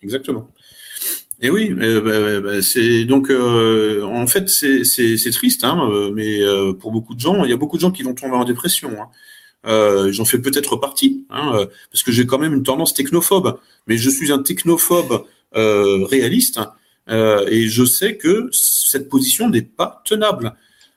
Exactement. 0.03 0.49
Et 1.43 1.51
oui, 1.51 1.71
bah, 1.71 2.01
bah, 2.01 2.41
bah, 2.41 2.63
c'est 2.63 3.05
donc 3.05 3.29
euh, 3.29 4.05
en 4.05 4.29
fait 4.29 4.49
c'est 4.49 5.31
triste, 5.33 5.65
hein, 5.65 5.91
euh, 5.91 6.13
mais 6.15 6.41
euh, 6.41 6.73
pour 6.73 6.93
beaucoup 6.93 7.17
de 7.17 7.21
gens, 7.21 7.43
il 7.43 7.51
y 7.51 7.53
a 7.53 7.57
beaucoup 7.57 7.77
de 7.77 7.81
gens 7.81 7.91
qui 7.91 8.05
vont 8.05 8.15
tomber 8.15 8.37
en 8.37 8.45
dépression. 8.45 8.91
Hein. 9.65 10.09
J'en 10.13 10.25
fais 10.25 10.39
peut-être 10.39 10.77
partie, 10.77 11.27
hein, 11.31 11.67
parce 11.91 12.05
que 12.05 12.13
j'ai 12.13 12.27
quand 12.27 12.39
même 12.39 12.55
une 12.55 12.63
tendance 12.63 12.95
technophobe, 12.95 13.59
mais 13.89 13.97
je 13.97 14.09
suis 14.09 14.31
un 14.31 14.41
technophobe 14.41 15.25
réaliste 15.53 16.61
et 17.09 17.69
je 17.69 17.85
sais 17.85 18.17
que 18.17 18.49
cette 18.53 19.09
position 19.09 19.49
n'est 19.49 19.63
pas 19.63 20.03
tenable. 20.05 20.55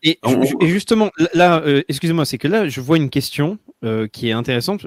Et, 0.07 0.19
justement, 0.61 1.09
là, 1.33 1.63
euh, 1.65 1.81
excusez-moi, 1.89 2.25
c'est 2.25 2.37
que 2.37 2.47
là, 2.47 2.69
je 2.69 2.79
vois 2.79 2.97
une 2.97 3.09
question 3.09 3.57
euh, 3.83 4.07
qui 4.07 4.29
est 4.29 4.33
intéressante. 4.33 4.85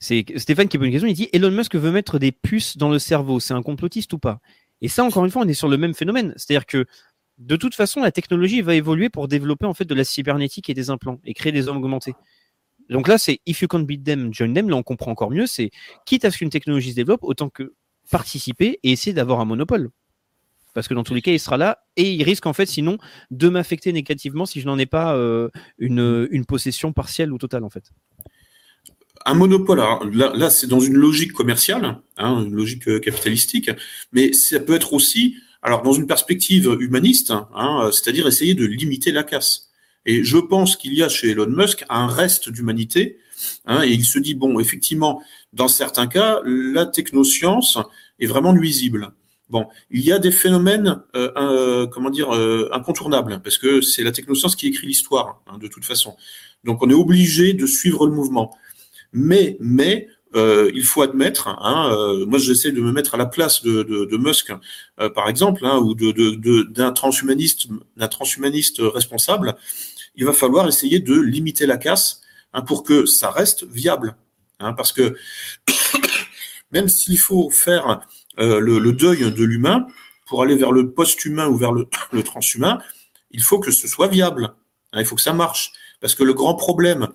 C'est 0.00 0.24
Stéphane 0.36 0.68
qui 0.68 0.78
pose 0.78 0.86
une 0.86 0.92
question. 0.92 1.08
Il 1.08 1.12
dit 1.14 1.28
Elon 1.34 1.50
Musk 1.50 1.76
veut 1.76 1.90
mettre 1.90 2.18
des 2.18 2.32
puces 2.32 2.78
dans 2.78 2.88
le 2.88 2.98
cerveau. 2.98 3.40
C'est 3.40 3.52
un 3.52 3.62
complotiste 3.62 4.14
ou 4.14 4.18
pas? 4.18 4.40
Et 4.80 4.88
ça, 4.88 5.04
encore 5.04 5.26
une 5.26 5.30
fois, 5.30 5.42
on 5.42 5.48
est 5.48 5.54
sur 5.54 5.68
le 5.68 5.76
même 5.76 5.92
phénomène. 5.92 6.32
C'est-à-dire 6.38 6.64
que 6.64 6.86
de 7.36 7.56
toute 7.56 7.74
façon, 7.74 8.00
la 8.00 8.10
technologie 8.10 8.62
va 8.62 8.74
évoluer 8.74 9.10
pour 9.10 9.28
développer 9.28 9.66
en 9.66 9.74
fait 9.74 9.84
de 9.84 9.94
la 9.94 10.04
cybernétique 10.04 10.70
et 10.70 10.74
des 10.74 10.88
implants 10.88 11.20
et 11.24 11.34
créer 11.34 11.52
des 11.52 11.68
hommes 11.68 11.76
augmentés. 11.76 12.14
Donc 12.88 13.08
là, 13.08 13.18
c'est 13.18 13.40
if 13.44 13.60
you 13.60 13.68
can't 13.68 13.84
beat 13.84 14.02
them, 14.02 14.32
join 14.32 14.54
them. 14.54 14.70
Là, 14.70 14.76
on 14.76 14.82
comprend 14.82 15.10
encore 15.10 15.30
mieux. 15.30 15.46
C'est 15.46 15.70
quitte 16.06 16.24
à 16.24 16.30
ce 16.30 16.38
qu'une 16.38 16.50
technologie 16.50 16.92
se 16.92 16.96
développe, 16.96 17.22
autant 17.22 17.50
que 17.50 17.74
participer 18.10 18.80
et 18.82 18.92
essayer 18.92 19.12
d'avoir 19.12 19.40
un 19.40 19.44
monopole 19.44 19.90
parce 20.74 20.88
que 20.88 20.94
dans 20.94 21.04
tous 21.04 21.14
les 21.14 21.22
cas, 21.22 21.32
il 21.32 21.40
sera 21.40 21.56
là 21.56 21.84
et 21.96 22.12
il 22.12 22.22
risque 22.22 22.46
en 22.46 22.52
fait, 22.52 22.66
sinon, 22.66 22.98
de 23.30 23.48
m'affecter 23.48 23.92
négativement 23.92 24.46
si 24.46 24.60
je 24.60 24.66
n'en 24.66 24.78
ai 24.78 24.86
pas 24.86 25.14
euh, 25.14 25.48
une, 25.78 26.28
une, 26.30 26.44
possession 26.44 26.92
partielle 26.92 27.32
ou 27.32 27.38
totale 27.38 27.64
en 27.64 27.70
fait. 27.70 27.84
Un 29.24 29.34
monopole, 29.34 29.78
là, 29.78 30.32
là 30.34 30.50
c'est 30.50 30.66
dans 30.66 30.80
une 30.80 30.94
logique 30.94 31.32
commerciale, 31.32 31.98
hein, 32.16 32.44
une 32.44 32.54
logique 32.54 32.88
euh, 32.88 32.98
capitalistique, 32.98 33.70
mais 34.12 34.32
ça 34.32 34.58
peut 34.58 34.74
être 34.74 34.92
aussi, 34.92 35.36
alors 35.62 35.82
dans 35.82 35.92
une 35.92 36.06
perspective 36.06 36.76
humaniste, 36.80 37.30
hein, 37.30 37.90
c'est-à-dire 37.92 38.26
essayer 38.26 38.54
de 38.54 38.64
limiter 38.64 39.12
la 39.12 39.22
casse. 39.22 39.68
Et 40.06 40.24
je 40.24 40.38
pense 40.38 40.76
qu'il 40.76 40.94
y 40.94 41.02
a 41.02 41.08
chez 41.08 41.30
Elon 41.30 41.46
Musk 41.48 41.84
un 41.88 42.08
reste 42.08 42.48
d'humanité, 42.48 43.18
hein, 43.66 43.84
et 43.84 43.90
il 43.90 44.04
se 44.04 44.18
dit 44.18 44.34
bon, 44.34 44.58
effectivement, 44.58 45.22
dans 45.52 45.68
certains 45.68 46.08
cas, 46.08 46.40
la 46.44 46.86
technoscience 46.86 47.78
est 48.18 48.26
vraiment 48.26 48.52
nuisible. 48.52 49.12
Bon, 49.52 49.68
il 49.90 50.00
y 50.00 50.12
a 50.12 50.18
des 50.18 50.30
phénomènes, 50.32 51.02
euh, 51.14 51.30
euh, 51.36 51.86
comment 51.86 52.08
dire, 52.08 52.34
euh, 52.34 52.70
incontournables, 52.72 53.42
parce 53.44 53.58
que 53.58 53.82
c'est 53.82 54.02
la 54.02 54.10
technoscience 54.10 54.56
qui 54.56 54.66
écrit 54.66 54.86
l'histoire, 54.86 55.42
hein, 55.46 55.58
de 55.58 55.68
toute 55.68 55.84
façon. 55.84 56.16
Donc, 56.64 56.82
on 56.82 56.88
est 56.88 56.94
obligé 56.94 57.52
de 57.52 57.66
suivre 57.66 58.06
le 58.06 58.12
mouvement. 58.12 58.56
Mais, 59.12 59.58
mais, 59.60 60.08
il 60.34 60.82
faut 60.84 61.02
admettre, 61.02 61.48
hein, 61.48 61.94
moi 62.26 62.38
j'essaie 62.38 62.72
de 62.72 62.80
me 62.80 62.90
mettre 62.90 63.14
à 63.14 63.18
la 63.18 63.26
place 63.26 63.62
de, 63.62 63.82
de, 63.82 64.16
Musk, 64.16 64.50
par 65.14 65.28
exemple, 65.28 65.66
hein, 65.66 65.76
ou 65.76 65.94
de, 65.94 66.72
d'un 66.72 66.92
transhumaniste, 66.92 67.68
d'un 67.98 68.08
transhumaniste 68.08 68.78
responsable. 68.80 69.54
Il 70.16 70.24
va 70.24 70.32
falloir 70.32 70.66
essayer 70.66 71.00
de 71.00 71.14
limiter 71.20 71.66
la 71.66 71.76
casse 71.76 72.22
hein, 72.54 72.62
pour 72.62 72.82
que 72.82 73.04
ça 73.04 73.30
reste 73.30 73.64
viable, 73.64 74.16
hein, 74.58 74.72
parce 74.72 74.92
que 74.92 75.14
même 76.72 76.88
s'il 76.88 77.18
faut 77.18 77.50
faire 77.50 78.00
euh, 78.38 78.60
le, 78.60 78.92
deuil 78.92 79.30
de 79.30 79.44
l'humain 79.44 79.86
pour 80.26 80.42
aller 80.42 80.56
vers 80.56 80.72
le 80.72 80.90
post-humain 80.90 81.48
ou 81.48 81.56
vers 81.56 81.72
le, 82.12 82.22
transhumain, 82.22 82.80
il 83.30 83.42
faut 83.42 83.58
que 83.58 83.70
ce 83.70 83.88
soit 83.88 84.08
viable. 84.08 84.54
Hein, 84.92 85.00
il 85.00 85.06
faut 85.06 85.16
que 85.16 85.22
ça 85.22 85.32
marche. 85.32 85.72
Parce 86.00 86.14
que 86.14 86.24
le 86.24 86.34
grand 86.34 86.54
problème 86.54 87.08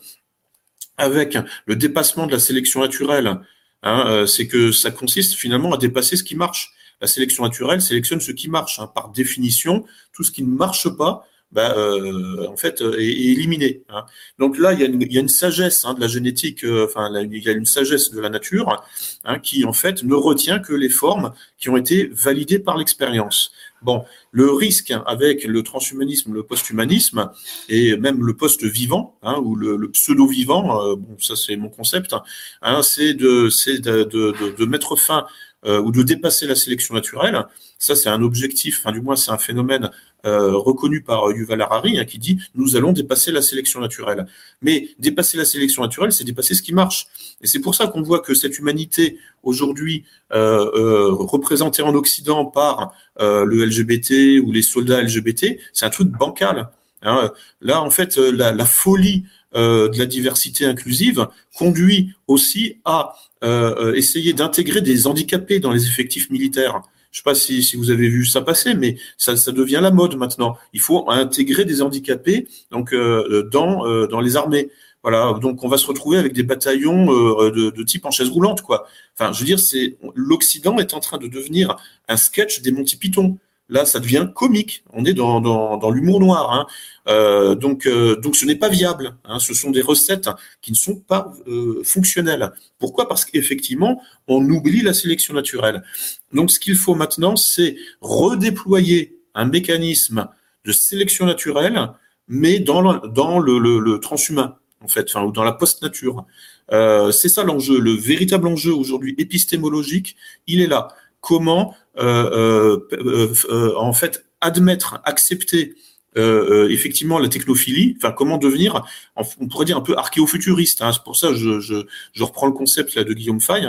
avec 0.98 1.38
le 1.65 1.76
dépassement 1.76 2.26
de 2.26 2.31
la 2.31 2.39
sélection 2.39 2.80
naturelle, 2.81 3.39
hein, 3.84 4.07
euh, 4.07 4.26
c'est 4.26 4.48
que 4.48 4.72
ça 4.72 4.91
consiste 4.91 5.35
finalement 5.35 5.73
à 5.73 5.77
dépasser 5.77 6.15
ce 6.15 6.23
qui 6.23 6.35
marche. 6.35 6.72
La 7.02 7.07
sélection 7.07 7.44
naturelle 7.44 7.81
sélectionne 7.81 8.19
ce 8.19 8.31
qui 8.31 8.49
marche. 8.49 8.80
Hein. 8.80 8.88
Par 8.88 9.10
définition, 9.10 9.85
tout 10.14 10.23
ce 10.23 10.31
qui 10.31 10.44
ne 10.44 10.56
marche 10.56 10.89
pas 10.89 11.27
bah, 11.51 11.73
euh, 11.77 12.45
en 12.47 12.57
fait 12.57 12.81
euh, 12.81 12.99
est, 12.99 13.05
éliminé. 13.05 13.81
Hein. 13.89 14.05
Donc 14.37 14.57
là, 14.57 14.73
il 14.73 14.79
y 14.79 14.83
a 14.83 14.85
une, 14.85 15.01
il 15.01 15.13
y 15.13 15.17
a 15.17 15.21
une 15.21 15.29
sagesse 15.29 15.85
hein, 15.85 15.93
de 15.93 16.01
la 16.01 16.07
génétique, 16.07 16.63
euh, 16.65 16.85
enfin 16.85 17.09
il 17.23 17.43
y 17.43 17.49
a 17.49 17.53
une 17.53 17.65
sagesse 17.65 18.11
de 18.11 18.19
la 18.19 18.29
nature 18.29 18.83
hein, 19.23 19.39
qui 19.39 19.63
en 19.63 19.73
fait 19.73 20.03
ne 20.03 20.13
retient 20.13 20.59
que 20.59 20.73
les 20.73 20.89
formes 20.89 21.31
qui 21.57 21.69
ont 21.69 21.77
été 21.77 22.09
validées 22.11 22.59
par 22.59 22.77
l'expérience. 22.77 23.51
Bon, 23.81 24.03
le 24.31 24.51
risque 24.51 24.93
avec 25.05 25.43
le 25.43 25.63
transhumanisme, 25.63 26.33
le 26.33 26.43
posthumanisme 26.43 27.29
et 27.69 27.95
même 27.95 28.25
le 28.25 28.35
post-vivant 28.35 29.15
hein, 29.21 29.39
ou 29.43 29.55
le, 29.55 29.77
le 29.77 29.91
pseudo-vivant, 29.91 30.95
bon 30.95 31.17
ça 31.19 31.35
c'est 31.35 31.55
mon 31.55 31.69
concept, 31.69 32.15
hein, 32.63 32.81
c'est 32.81 33.13
de, 33.13 33.49
de, 33.79 34.03
de, 34.03 34.55
de, 34.57 34.65
mettre 34.65 34.95
fin 34.95 35.27
euh, 35.65 35.81
ou 35.81 35.91
de 35.91 36.03
dépasser 36.03 36.45
la 36.45 36.53
sélection 36.53 36.93
naturelle. 36.93 37.45
Ça, 37.79 37.95
c'est 37.95 38.09
un 38.09 38.21
objectif, 38.21 38.79
enfin, 38.79 38.91
du 38.91 39.01
moins, 39.01 39.15
c'est 39.15 39.31
un 39.31 39.39
phénomène 39.39 39.85
euh, 39.85 39.89
reconnu 40.27 41.01
par 41.01 41.31
Yuval 41.31 41.61
Harari, 41.61 41.99
hein, 41.99 42.05
qui 42.05 42.17
dit 42.17 42.39
nous 42.55 42.75
allons 42.75 42.91
dépasser 42.91 43.31
la 43.31 43.41
sélection 43.41 43.79
naturelle. 43.79 44.25
Mais 44.61 44.89
dépasser 44.99 45.37
la 45.37 45.45
sélection 45.45 45.83
naturelle, 45.83 46.11
c'est 46.11 46.23
dépasser 46.23 46.53
ce 46.53 46.61
qui 46.61 46.73
marche. 46.73 47.07
Et 47.41 47.47
c'est 47.47 47.59
pour 47.59 47.75
ça 47.75 47.87
qu'on 47.87 48.01
voit 48.01 48.19
que 48.19 48.33
cette 48.33 48.57
humanité 48.57 49.17
aujourd'hui 49.43 50.03
euh, 50.33 50.69
euh 50.75 51.13
représentée 51.13 51.81
en 51.81 51.93
Occident 51.95 52.45
par 52.45 52.93
euh, 53.19 53.45
le 53.45 53.65
LGBT 53.65 54.43
ou 54.45 54.51
les 54.51 54.61
soldats 54.61 55.01
LGBT, 55.01 55.57
c'est 55.73 55.85
un 55.85 55.89
truc 55.89 56.09
bancal. 56.09 56.69
Hein. 57.03 57.31
Là, 57.61 57.81
en 57.81 57.89
fait, 57.89 58.17
la, 58.17 58.65
folie 58.65 59.25
euh, 59.55 59.87
de 59.89 59.97
la 59.97 60.05
diversité 60.05 60.65
inclusive 60.65 61.27
conduit 61.55 62.13
aussi 62.27 62.77
à 62.85 63.15
euh, 63.43 63.93
essayer 63.93 64.33
d'intégrer 64.33 64.81
des 64.81 65.07
handicapés 65.07 65.59
dans 65.59 65.71
les 65.71 65.85
effectifs 65.85 66.29
militaires. 66.29 66.81
Je 67.11 67.19
ne 67.19 67.23
sais 67.23 67.23
pas 67.23 67.35
si, 67.35 67.63
si, 67.63 67.75
vous 67.77 67.89
avez 67.89 68.09
vu 68.09 68.25
ça 68.25 68.41
passer, 68.41 68.73
mais 68.73 68.97
ça, 69.17 69.35
ça, 69.38 69.51
devient 69.51 69.79
la 69.81 69.91
mode 69.91 70.15
maintenant. 70.15 70.57
Il 70.73 70.81
faut 70.81 71.09
intégrer 71.09 71.65
des 71.65 71.81
handicapés 71.81 72.47
donc 72.71 72.93
euh, 72.93 73.43
dans 73.51 73.88
euh, 73.88 74.07
dans 74.07 74.19
les 74.19 74.35
armées. 74.35 74.69
Voilà, 75.03 75.38
donc 75.39 75.63
on 75.63 75.69
va 75.69 75.77
se 75.77 75.85
retrouver 75.88 76.17
avec 76.17 76.34
des 76.34 76.43
bataillons 76.43 77.11
euh, 77.11 77.51
de, 77.51 77.69
de, 77.69 77.84
type 77.84 78.05
en 78.05 78.11
chaise 78.11 78.29
roulante, 78.29 78.61
quoi. 78.61 78.88
Enfin, 79.17 79.31
je 79.31 79.39
veux 79.39 79.45
dire, 79.45 79.59
c'est 79.59 79.95
l'Occident 80.15 80.77
est 80.79 80.93
en 80.93 80.99
train 80.99 81.17
de 81.17 81.27
devenir 81.27 81.77
un 82.09 82.17
sketch 82.17 82.61
des 82.61 82.71
Monty 82.71 82.97
Python. 82.97 83.38
Là, 83.69 83.85
ça 83.85 83.99
devient 83.99 84.30
comique. 84.34 84.84
On 84.94 85.03
est 85.03 85.14
dans, 85.14 85.41
dans, 85.41 85.77
dans 85.77 85.91
l'humour 85.91 86.22
noir. 86.22 86.53
Hein. 86.53 86.68
Euh, 87.10 87.53
donc, 87.53 87.85
euh, 87.85 88.15
donc, 88.15 88.35
ce 88.38 88.45
n'est 88.45 88.56
pas 88.56 88.69
viable. 88.69 89.18
Hein. 89.26 89.39
Ce 89.39 89.53
sont 89.53 89.72
des 89.72 89.81
recettes 89.81 90.30
qui 90.61 90.72
ne 90.72 90.77
sont 90.77 90.95
pas 90.95 91.34
euh, 91.48 91.81
fonctionnelles. 91.84 92.52
Pourquoi? 92.80 93.10
Parce 93.10 93.26
qu'effectivement, 93.26 94.02
on 94.27 94.48
oublie 94.49 94.81
la 94.81 94.94
sélection 94.94 95.34
naturelle. 95.34 95.84
Donc, 96.31 96.52
ce 96.52 96.60
qu'il 96.60 96.76
faut 96.76 96.95
maintenant, 96.95 97.35
c'est 97.35 97.76
redéployer 97.99 99.19
un 99.35 99.45
mécanisme 99.45 100.27
de 100.64 100.72
sélection 100.72 101.26
naturelle, 101.26 101.89
mais 102.30 102.60
dans 102.60 102.81
le, 102.81 103.07
dans 103.10 103.39
le, 103.39 103.60
le, 103.60 103.99
transhumain, 103.99 104.56
en 104.81 104.88
fait, 104.88 105.14
ou 105.15 105.31
dans 105.31 105.44
la 105.44 105.52
post-nature. 105.52 106.26
C'est 106.69 107.30
ça 107.30 107.44
l'enjeu. 107.44 107.80
Le 107.80 107.91
véritable 107.91 108.48
enjeu 108.48 108.73
aujourd'hui 108.73 109.15
épistémologique, 109.18 110.15
il 110.48 110.61
est 110.61 110.68
là. 110.68 110.89
Comment 111.22 111.76
en 111.99 113.93
fait 113.93 114.25
admettre, 114.41 115.01
accepter 115.03 115.75
effectivement 116.15 117.19
la 117.19 117.29
technophilie, 117.29 117.95
enfin 117.97 118.11
comment 118.11 118.37
devenir, 118.37 118.85
on 119.15 119.47
pourrait 119.47 119.65
dire 119.65 119.77
un 119.77 119.81
peu 119.81 119.95
archéofuturiste. 119.97 120.81
Hein, 120.81 120.91
c'est 120.93 121.03
pour 121.03 121.15
ça 121.15 121.29
que 121.29 121.35
je, 121.35 121.59
je, 121.59 122.23
reprends 122.23 122.47
le 122.47 122.53
concept 122.53 122.97
de 122.97 123.13
Guillaume 123.13 123.41
Fay. 123.41 123.67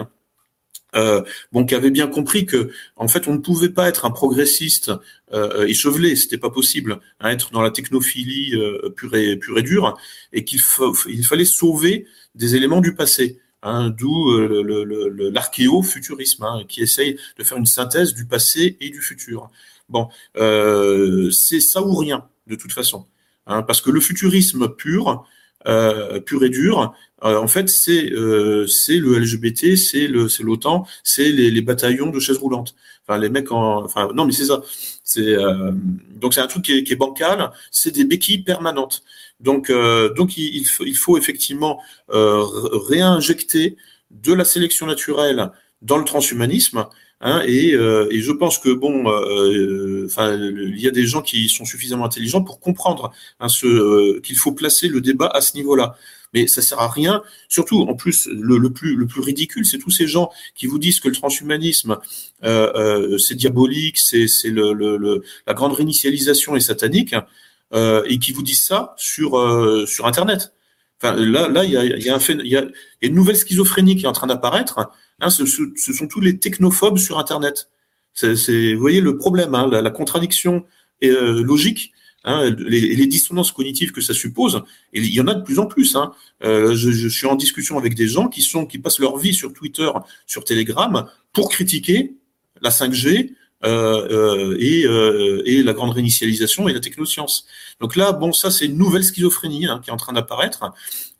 euh, 0.96 1.22
bon, 1.52 1.64
qui 1.66 1.74
avait 1.74 1.90
bien 1.90 2.06
compris 2.06 2.46
que, 2.46 2.70
en 2.96 3.08
fait, 3.08 3.28
on 3.28 3.34
ne 3.34 3.38
pouvait 3.38 3.68
pas 3.68 3.88
être 3.88 4.04
un 4.06 4.10
progressiste 4.10 4.90
euh, 5.32 5.66
échevelé, 5.66 6.16
c'était 6.16 6.38
pas 6.38 6.50
possible, 6.50 7.00
hein, 7.20 7.30
être 7.30 7.50
dans 7.52 7.60
la 7.60 7.70
technophilie 7.70 8.54
euh, 8.54 8.90
pure 8.96 9.14
et 9.14 9.36
pure 9.36 9.58
et 9.58 9.62
dure, 9.62 9.98
et 10.32 10.44
qu'il 10.44 10.60
il 11.08 11.26
fallait 11.26 11.44
sauver 11.44 12.06
des 12.34 12.56
éléments 12.56 12.80
du 12.80 12.94
passé. 12.94 13.40
Hein, 13.62 13.90
D'où 13.90 14.30
euh, 14.30 15.30
l'archéo-futurisme, 15.32 16.44
hein, 16.44 16.62
qui 16.68 16.82
essaye 16.82 17.18
de 17.38 17.44
faire 17.44 17.58
une 17.58 17.66
synthèse 17.66 18.14
du 18.14 18.24
passé 18.26 18.76
et 18.80 18.90
du 18.90 19.00
futur. 19.00 19.50
Bon, 19.88 20.08
euh, 20.36 21.30
c'est 21.30 21.60
ça 21.60 21.82
ou 21.82 21.94
rien, 21.96 22.28
de 22.46 22.54
toute 22.54 22.72
façon. 22.72 23.06
Hein, 23.46 23.62
parce 23.62 23.80
que 23.80 23.90
le 23.90 24.00
futurisme 24.00 24.68
pur, 24.68 25.26
euh, 25.66 26.20
pur 26.20 26.44
et 26.44 26.50
dur, 26.50 26.94
euh, 27.24 27.36
en 27.38 27.48
fait, 27.48 27.68
c'est 27.68 28.12
euh, 28.12 28.66
le 28.88 29.18
LGBT, 29.18 29.76
c'est 29.76 30.06
le 30.06 30.28
c'est 30.28 30.44
l'OTAN, 30.44 30.86
c'est 31.02 31.30
les, 31.30 31.50
les, 31.50 31.62
bataillons 31.62 32.10
de 32.10 32.20
chaises 32.20 32.38
roulantes. 32.38 32.76
Enfin, 33.06 33.18
les 33.18 33.28
mecs 33.28 33.50
en, 33.50 33.84
enfin 33.84 34.08
non, 34.14 34.24
mais 34.24 34.32
c'est 34.32 34.46
ça. 34.46 34.62
Euh, 35.16 35.72
donc 36.14 36.34
c'est 36.34 36.40
un 36.40 36.46
truc 36.46 36.64
qui 36.64 36.78
est, 36.78 36.84
qui 36.84 36.92
est 36.92 36.96
bancal. 36.96 37.50
C'est 37.72 37.90
des 37.90 38.04
béquilles 38.04 38.42
permanentes. 38.44 39.02
Donc 39.40 39.70
euh, 39.70 40.12
donc 40.14 40.36
il, 40.36 40.64
faut, 40.66 41.16
effectivement 41.16 41.80
réinjecter 42.08 43.76
de 44.10 44.32
la 44.32 44.44
sélection 44.44 44.86
naturelle 44.86 45.50
dans 45.82 45.96
le 45.96 46.04
transhumanisme 46.04 46.86
Hein, 47.20 47.42
et, 47.46 47.74
euh, 47.74 48.08
je 48.12 48.32
pense 48.32 48.58
que 48.58 48.70
bon, 48.70 49.10
euh, 49.10 50.06
il 50.46 50.80
y 50.80 50.86
a 50.86 50.92
des 50.92 51.06
gens 51.06 51.20
qui 51.20 51.48
sont 51.48 51.64
suffisamment 51.64 52.04
intelligents 52.04 52.42
pour 52.42 52.60
comprendre 52.60 53.12
hein, 53.40 53.48
euh, 53.64 54.20
qu'il 54.22 54.36
faut 54.36 54.52
placer 54.52 54.88
le 54.88 55.00
débat 55.00 55.26
à 55.26 55.40
ce 55.40 55.54
niveau-là. 55.56 55.96
Mais 56.34 56.46
ça 56.46 56.60
sert 56.62 56.78
à 56.78 56.88
rien. 56.88 57.22
Surtout, 57.48 57.80
en 57.80 57.94
plus, 57.94 58.28
le, 58.30 58.70
plus 58.70 58.94
le 58.94 59.06
plus 59.06 59.22
ridicule, 59.22 59.64
c'est 59.64 59.78
tous 59.78 59.90
ces 59.90 60.06
gens 60.06 60.30
qui 60.54 60.66
vous 60.66 60.78
disent 60.78 61.00
que 61.00 61.08
le 61.08 61.14
transhumanisme 61.14 61.96
c'est 63.18 63.34
diabolique, 63.34 63.96
c'est 63.98 64.28
c'est 64.28 64.50
le, 64.50 64.74
le, 64.74 65.22
la 65.46 65.54
grande 65.54 65.72
réinitialisation 65.72 66.54
est 66.54 66.60
satanique, 66.60 67.14
et 67.74 68.18
qui 68.18 68.32
vous 68.32 68.42
disent 68.42 68.64
ça 68.64 68.94
sur 68.96 69.36
sur 69.86 70.06
Internet. 70.06 70.54
Enfin, 71.00 71.14
là, 71.14 71.48
là, 71.48 71.64
il 71.64 71.70
y 71.70 71.76
a, 71.76 71.84
y 71.84 72.08
a, 72.08 72.16
un 72.16 72.18
il 72.18 72.46
y 72.46 72.56
a 72.56 72.64
une 73.02 73.14
nouvelle 73.14 73.36
schizophrénie 73.36 73.96
qui 73.96 74.04
est 74.04 74.08
en 74.08 74.12
train 74.12 74.26
d'apparaître 74.26 74.90
Hein, 75.20 75.30
ce, 75.30 75.44
ce, 75.46 75.92
sont 75.92 76.06
tous 76.06 76.20
les 76.20 76.38
technophobes 76.38 76.98
sur 76.98 77.18
Internet. 77.18 77.68
C'est, 78.14 78.74
vous 78.74 78.80
voyez 78.80 79.00
le 79.00 79.16
problème, 79.16 79.54
hein, 79.54 79.68
la, 79.70 79.82
la, 79.82 79.90
contradiction 79.90 80.64
euh, 81.04 81.42
logique, 81.42 81.92
hein, 82.24 82.50
les, 82.58 82.94
les, 82.94 83.06
dissonances 83.06 83.52
cognitives 83.52 83.92
que 83.92 84.00
ça 84.00 84.14
suppose. 84.14 84.62
Et 84.92 85.00
il 85.00 85.12
y 85.12 85.20
en 85.20 85.26
a 85.26 85.34
de 85.34 85.42
plus 85.42 85.58
en 85.58 85.66
plus. 85.66 85.96
Hein. 85.96 86.12
Euh, 86.44 86.74
je, 86.74 86.90
je, 86.90 87.08
suis 87.08 87.26
en 87.26 87.34
discussion 87.34 87.78
avec 87.78 87.94
des 87.94 88.08
gens 88.08 88.28
qui 88.28 88.42
sont 88.42 88.66
qui 88.66 88.78
passent 88.78 89.00
leur 89.00 89.18
vie 89.18 89.34
sur 89.34 89.52
Twitter, 89.52 89.90
sur 90.26 90.44
Telegram, 90.44 91.08
pour 91.32 91.48
critiquer 91.48 92.14
la 92.60 92.70
5G, 92.70 93.34
euh, 93.64 94.06
euh, 94.52 94.56
et, 94.60 94.84
euh, 94.86 95.42
et, 95.44 95.64
la 95.64 95.72
grande 95.72 95.90
réinitialisation 95.90 96.68
et 96.68 96.72
la 96.72 96.78
technoscience. 96.78 97.44
Donc 97.80 97.96
là, 97.96 98.12
bon, 98.12 98.32
ça 98.32 98.52
c'est 98.52 98.66
une 98.66 98.78
nouvelle 98.78 99.02
schizophrénie 99.02 99.66
hein, 99.66 99.80
qui 99.82 99.90
est 99.90 99.92
en 99.92 99.96
train 99.96 100.12
d'apparaître, 100.12 100.72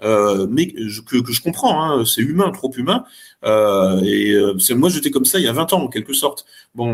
euh, 0.03 0.47
mais 0.49 0.69
que, 0.69 1.21
que, 1.21 1.33
je 1.33 1.43
comprends, 1.43 1.83
hein, 1.83 2.05
c'est 2.05 2.21
humain, 2.21 2.53
trop 2.53 2.73
humain. 2.77 3.05
Euh, 3.45 4.01
et 4.05 4.37
c'est 4.61 4.75
moi 4.75 4.89
j'étais 4.89 5.11
comme 5.11 5.25
ça 5.25 5.39
il 5.39 5.45
y 5.45 5.49
a 5.49 5.53
20 5.53 5.73
ans 5.73 5.83
en 5.83 5.89
quelque 5.89 6.13
sorte. 6.13 6.47
Bon, 6.77 6.93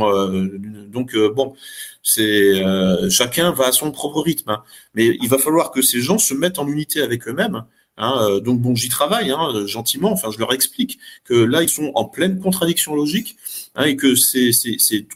donc 0.88 1.14
bon, 1.34 1.54
c'est 2.02 2.62
chacun 3.10 3.52
va 3.52 3.66
à 3.66 3.72
son 3.72 3.90
propre 3.92 4.22
rythme, 4.22 4.50
hein. 4.50 4.62
mais 4.94 5.18
il 5.20 5.28
va 5.28 5.36
falloir 5.36 5.72
que 5.72 5.82
ces 5.82 6.00
gens 6.00 6.16
se 6.18 6.32
mettent 6.32 6.58
en 6.58 6.66
unité 6.66 7.02
avec 7.02 7.28
eux-mêmes. 7.28 7.64
Hein, 7.96 8.40
donc 8.40 8.60
bon, 8.60 8.74
j'y 8.74 8.88
travaille 8.88 9.30
hein, 9.30 9.66
gentiment. 9.66 10.12
Enfin, 10.12 10.30
je 10.32 10.38
leur 10.38 10.52
explique 10.52 10.98
que 11.24 11.34
là, 11.34 11.62
ils 11.62 11.68
sont 11.68 11.92
en 11.94 12.04
pleine 12.04 12.40
contradiction 12.40 12.94
logique 12.94 13.36
hein, 13.74 13.84
et 13.84 13.96
que 13.96 14.14
c'est 14.14 14.50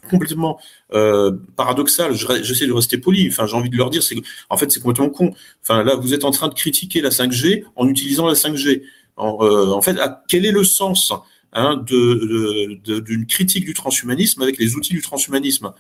complètement 0.09 0.59
euh, 0.95 1.33
paradoxal. 1.57 2.15
J'essaie 2.15 2.67
de 2.67 2.73
rester 2.73 2.99
poli. 2.99 3.29
Enfin, 3.29 3.47
j'ai 3.47 3.57
envie 3.57 3.71
de 3.71 3.77
leur 3.77 3.91
dire, 3.91 4.03
c'est 4.03 4.17
en 4.49 4.57
fait, 4.57 4.71
c'est 4.71 4.81
complètement 4.81 5.11
con. 5.11 5.35
Enfin, 5.63 5.83
là, 5.83 5.97
vous 5.97 6.15
êtes 6.15 6.25
en 6.25 6.31
train 6.31 6.49
de 6.49 6.55
critiquer 6.55 7.01
la 7.01 7.11
5G 7.11 7.65
en 7.77 7.89
utilisant 7.89 8.27
la 8.27 8.35
5G. 8.35 8.83
En, 9.17 9.39
euh, 9.43 9.73
en 9.73 9.83
fait, 9.83 9.99
quel 10.29 10.47
est 10.47 10.53
le 10.53 10.65
sens 10.65 11.13
hein, 11.53 11.77
d'une 11.87 12.81
de, 12.85 13.25
critique 13.27 13.65
du 13.65 13.75
transhumanisme 13.75 14.41
avec 14.43 14.59
les 14.59 14.77
outils 14.77 14.95
du 14.95 15.03
transhumanisme? 15.03 15.73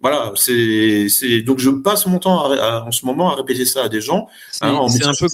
Voilà, 0.00 0.32
c'est 0.34 1.42
donc 1.42 1.58
je 1.58 1.70
passe 1.70 2.06
mon 2.06 2.18
temps 2.18 2.50
en 2.50 2.90
ce 2.90 3.04
moment 3.04 3.32
à 3.32 3.36
répéter 3.36 3.66
ça 3.66 3.84
à 3.84 3.88
des 3.88 4.00
gens. 4.00 4.28
Hein, 4.62 4.88
c'est 4.88 5.04
un 5.04 5.12
peu 5.12 5.28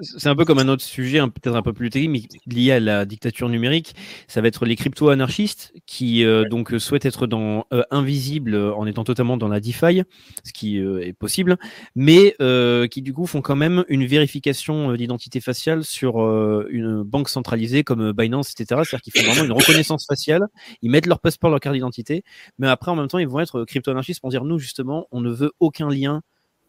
c'est 0.00 0.28
un 0.28 0.36
peu 0.36 0.44
comme 0.44 0.58
un 0.58 0.68
autre 0.68 0.82
sujet, 0.82 1.20
peut-être 1.20 1.56
un 1.56 1.62
peu 1.62 1.72
plus 1.72 1.90
terrible, 1.90 2.12
mais 2.12 2.22
lié 2.46 2.72
à 2.72 2.80
la 2.80 3.04
dictature 3.04 3.48
numérique. 3.48 3.94
Ça 4.28 4.40
va 4.40 4.48
être 4.48 4.64
les 4.66 4.76
crypto-anarchistes 4.76 5.72
qui 5.86 6.24
euh, 6.24 6.44
donc 6.48 6.72
souhaitent 6.78 7.06
être 7.06 7.26
dans 7.26 7.66
euh, 7.72 7.82
invisibles 7.90 8.56
en 8.56 8.86
étant 8.86 9.04
totalement 9.04 9.36
dans 9.36 9.48
la 9.48 9.60
DeFi, 9.60 10.02
ce 10.44 10.52
qui 10.52 10.78
euh, 10.78 11.04
est 11.04 11.12
possible, 11.12 11.56
mais 11.94 12.36
qui 12.90 13.02
du 13.02 13.12
coup 13.12 13.26
font 13.26 13.40
quand 13.40 13.56
même 13.56 13.84
une 13.88 14.06
vérification 14.06 14.92
d'identité 14.94 15.40
faciale 15.40 15.84
sur 15.84 16.18
une 16.68 17.02
banque 17.02 17.28
centralisée 17.28 17.82
comme 17.84 18.12
Binance, 18.12 18.52
etc. 18.52 18.82
C'est-à-dire 18.84 19.02
qu'ils 19.02 19.12
font 19.12 19.32
vraiment 19.32 19.44
une 19.44 19.52
reconnaissance 19.52 20.06
faciale. 20.06 20.46
Ils 20.82 20.90
mettent 20.90 21.06
leur 21.06 21.20
passeport, 21.20 21.50
leur 21.50 21.60
carte 21.60 21.74
d'identité, 21.74 22.24
mais 22.58 22.68
après 22.68 22.90
en 22.90 22.96
même 22.96 23.08
temps 23.08 23.18
ils 23.18 23.28
vont 23.28 23.40
être 23.40 23.64
crypto-anarchistes 23.64 24.03
pour 24.20 24.30
dire 24.30 24.44
nous 24.44 24.58
justement 24.58 25.06
on 25.10 25.20
ne 25.20 25.30
veut 25.30 25.52
aucun 25.60 25.88
lien 25.88 26.22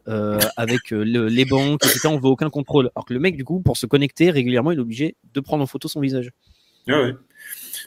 euh, 0.07 0.39
avec 0.55 0.93
euh, 0.93 1.01
les 1.01 1.45
banques, 1.45 1.83
etc. 1.85 2.07
On 2.07 2.19
veut 2.19 2.29
aucun 2.29 2.49
contrôle. 2.49 2.91
Alors 2.95 3.05
que 3.05 3.13
le 3.13 3.19
mec 3.19 3.35
du 3.35 3.43
coup 3.43 3.61
pour 3.61 3.77
se 3.77 3.85
connecter 3.85 4.29
régulièrement 4.31 4.71
il 4.71 4.77
est 4.77 4.81
obligé 4.81 5.15
de 5.33 5.39
prendre 5.39 5.63
en 5.63 5.67
photo 5.67 5.87
son 5.87 5.99
visage. 5.99 6.31
Ah 6.87 7.01
ouais. 7.01 7.13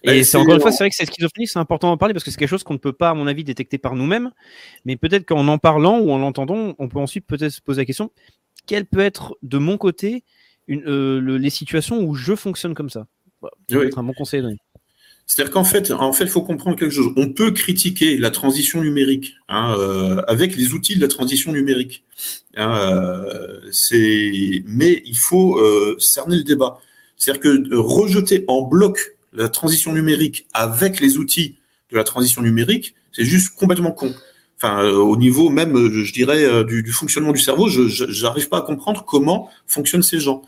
Et 0.05 0.19
bah, 0.19 0.25
c'est 0.25 0.37
encore 0.37 0.55
une 0.55 0.61
fois, 0.61 0.71
c'est 0.71 0.85
vrai 0.85 0.91
que 0.91 0.97
cette 0.97 1.13
schizophrénie, 1.13 1.49
c'est 1.49 1.59
important 1.59 1.89
d'en 1.89 1.97
parler 1.97 2.15
parce 2.15 2.25
que 2.25 2.31
c'est 2.31 2.37
quelque 2.37 2.49
chose 2.49 2.63
qu'on 2.63 2.75
ne 2.75 2.79
peut 2.79 2.93
pas, 2.93 3.11
à 3.11 3.15
mon 3.15 3.27
avis, 3.27 3.43
détecter 3.43 3.79
par 3.79 3.97
nous-mêmes. 3.97 4.31
Mais 4.85 4.97
peut-être 4.97 5.27
qu'en 5.27 5.49
en 5.49 5.59
parlant 5.59 5.99
ou 5.99 6.13
en 6.13 6.19
l'entendant, 6.19 6.75
on 6.79 6.89
peut 6.89 7.01
ensuite 7.01 7.27
peut-être 7.27 7.51
se 7.51 7.61
poser 7.61 7.81
la 7.81 7.85
question 7.85 8.13
quelle 8.69 8.87
peut 8.87 9.01
être 9.01 9.37
de 9.43 9.59
mon 9.59 9.79
côté 9.79 10.23
une, 10.69 10.87
euh, 10.87 11.39
les 11.39 11.51
situations 11.51 12.01
où 12.03 12.15
je 12.15 12.37
fonctionne 12.37 12.75
comme 12.75 12.91
ça? 12.91 13.07
C'est 13.69 13.77
oui. 13.77 13.91
un 13.97 14.03
bon 14.03 14.13
conseil. 14.13 14.45
C'est-à-dire 15.29 15.53
qu'en 15.53 15.63
fait, 15.63 15.91
en 15.91 16.13
fait, 16.15 16.27
faut 16.27 16.41
comprendre 16.41 16.77
quelque 16.77 16.95
chose. 16.95 17.13
On 17.17 17.29
peut 17.29 17.51
critiquer 17.51 18.17
la 18.17 18.31
transition 18.31 18.81
numérique 18.81 19.37
hein, 19.51 19.77
euh, 19.79 20.23
avec 20.27 20.57
les 20.57 20.73
outils 20.73 20.97
de 20.97 21.03
la 21.03 21.09
transition 21.09 21.53
numérique. 21.53 22.03
Hein, 22.57 22.75
euh, 22.79 23.61
mais 24.67 25.03
il 25.05 25.19
faut 25.19 25.59
euh, 25.59 25.97
cerner 25.99 26.37
le 26.37 26.45
débat. 26.45 26.81
C'est-à-dire 27.19 27.43
que 27.43 27.77
rejeter 27.77 28.47
en 28.49 28.63
bloc 28.63 29.17
la 29.35 29.51
transition 29.51 29.93
numérique 29.93 30.47
avec 30.55 30.99
les 30.99 31.19
outils 31.19 31.57
de 31.93 31.99
la 31.99 32.05
transition 32.05 32.41
numérique, 32.41 32.95
c'est 33.13 33.27
juste 33.27 33.55
complètement 33.55 33.93
con 33.93 34.15
enfin 34.61 34.83
euh, 34.83 34.97
au 34.97 35.17
niveau 35.17 35.49
même, 35.49 35.77
euh, 35.77 36.05
je 36.05 36.13
dirais, 36.13 36.45
euh, 36.45 36.65
du, 36.65 36.83
du 36.83 36.93
fonctionnement 36.93 37.33
du 37.33 37.41
cerveau, 37.41 37.69
je 37.69 38.23
n'arrive 38.23 38.49
pas 38.49 38.59
à 38.59 38.63
comprendre 38.63 39.05
comment 39.05 39.51
fonctionnent 39.67 40.03
ces 40.03 40.21
gens. 40.21 40.43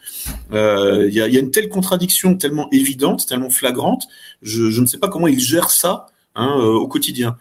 Il 0.52 1.10
y, 1.12 1.20
a, 1.20 1.28
y, 1.28 1.36
a, 1.36 1.40
une 1.40 1.50
telle 1.50 1.68
contradiction 1.68 2.36
tellement 2.36 2.68
évidente, 2.72 3.26
tellement 3.26 3.50
flagrante, 3.50 4.06
je, 4.42 4.70
je 4.70 4.80
ne 4.80 4.86
sais 4.86 4.98
pas 4.98 5.08
comment 5.08 5.28
ils 5.28 5.40
gèrent 5.40 5.70
ça 5.70 6.06
hein, 6.34 6.54
au 6.54 6.88
quotidien. 6.88 7.36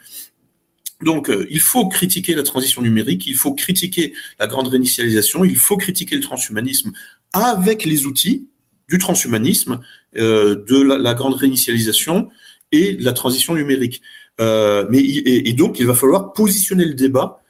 Donc, 1.02 1.32
il 1.50 1.62
faut 1.62 1.88
critiquer 1.88 2.36
la 2.36 2.44
transition 2.44 2.82
numérique, 2.82 3.26
il 3.26 3.36
faut 3.36 3.54
critiquer 3.54 4.14
la 4.38 4.48
grande 4.48 4.68
réinitialisation, 4.68 5.46
il 5.46 5.56
faut 5.56 5.78
critiquer 5.78 6.16
le 6.16 6.22
transhumanisme 6.22 6.92
avec 7.32 7.86
les 7.86 8.06
outils 8.06 8.48
du 8.90 8.98
transhumanisme, 8.98 9.80
euh, 10.18 10.64
de 10.68 10.82
la, 10.82 10.98
la, 10.98 11.14
grande 11.14 11.36
réinitialisation 11.36 12.30
et 12.72 12.94
de 12.94 13.06
la 13.06 13.14
transition 13.14 13.54
numérique. 13.54 14.02
Euh, 14.40 14.86
mais 14.90 15.00
et, 15.00 15.54
donc 15.54 15.80
il 15.80 15.88
va 15.88 15.94
falloir 15.94 16.34
positionner 16.34 16.86
le 16.86 16.94
débat 16.94 17.42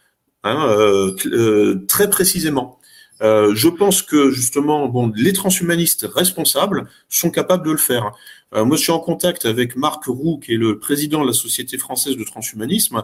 hein, 0.44 0.68
euh, 0.70 1.16
euh, 1.28 1.86
très 1.88 2.10
précisément. 2.10 2.80
je 3.22 3.68
pense 3.68 4.02
que 4.02 4.32
justement, 4.32 4.88
bon, 4.88 5.12
les 5.16 5.34
transhumanistes 5.34 6.08
responsables 6.12 6.88
sont 7.10 7.32
capables 7.32 7.66
de 7.66 7.72
le 7.72 7.78
faire. 7.78 8.12
moi, 8.54 8.78
je 8.78 8.82
suis 8.82 8.94
en 8.94 9.00
contact 9.00 9.46
avec 9.46 9.76
Marc 9.76 10.06
Roux, 10.06 10.40
qui 10.40 10.54
est 10.54 10.58
le 10.58 10.80
président 10.80 11.22
de 11.22 11.28
la 11.28 11.34
Société 11.34 11.78
française 11.78 12.16
de 12.16 12.24
transhumanisme. 12.24 13.04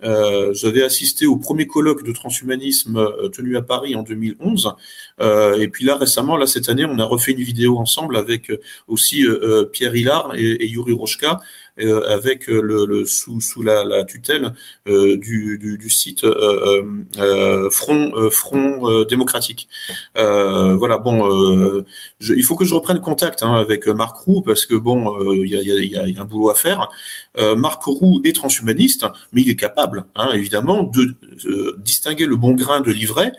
J'avais 0.00 0.82
assisté 0.82 1.26
au 1.26 1.36
premier 1.36 1.66
colloque 1.68 2.02
de 2.02 2.12
transhumanisme 2.12 2.96
tenu 3.30 3.56
à 3.56 3.62
Paris 3.62 3.94
en 3.94 4.02
2011. 4.02 4.74
et 5.62 5.68
puis 5.68 5.84
là, 5.84 5.96
récemment, 5.96 6.36
là 6.36 6.46
cette 6.48 6.68
année, 6.68 6.84
on 6.84 6.98
a 6.98 7.04
refait 7.04 7.32
une 7.32 7.44
vidéo 7.52 7.78
ensemble 7.78 8.16
avec 8.16 8.50
aussi 8.88 9.24
Pierre 9.72 9.94
Hillard 9.94 10.34
et, 10.34 10.64
et 10.64 10.66
Yuri 10.66 10.92
Rochka, 10.92 11.38
euh, 11.38 11.38
avec 11.78 12.48
euh, 12.48 12.60
le, 12.60 12.84
le, 12.84 13.04
sous, 13.06 13.40
sous 13.40 13.62
la, 13.62 13.84
la 13.84 14.04
tutelle 14.04 14.52
euh, 14.88 15.16
du, 15.16 15.58
du, 15.58 15.78
du, 15.78 15.90
site 15.90 16.26
Front 17.70 18.30
Front 18.30 19.04
démocratique. 19.04 19.68
voilà, 20.14 20.98
bon, 20.98 21.84
je, 22.20 22.34
il 22.34 22.44
faut 22.44 22.56
que 22.56 22.64
je 22.64 22.74
reprenne 22.74 23.00
contact 23.00 23.42
hein, 23.42 23.54
avec 23.54 23.86
Marc 23.88 24.16
Roux 24.18 24.42
parce 24.42 24.66
que 24.66 24.74
bon, 24.74 25.32
il 25.32 25.48
y 25.48 25.56
a, 25.56 25.62
y, 25.62 25.96
a, 25.96 26.06
y, 26.06 26.18
a, 26.18 26.22
un 26.22 26.24
boulot 26.24 26.50
à 26.50 26.54
faire. 26.54 26.88
Marc 27.56 27.82
Roux 27.84 28.20
est 28.24 28.34
transhumaniste, 28.34 29.06
mais 29.32 29.42
il 29.42 29.50
est 29.50 29.56
capable, 29.56 30.04
hein, 30.14 30.30
évidemment, 30.34 30.82
de 30.82 31.16
distinguer 31.78 32.26
le 32.26 32.36
bon 32.36 32.52
grain 32.52 32.80
de 32.80 32.90
l'ivraie 32.90 33.32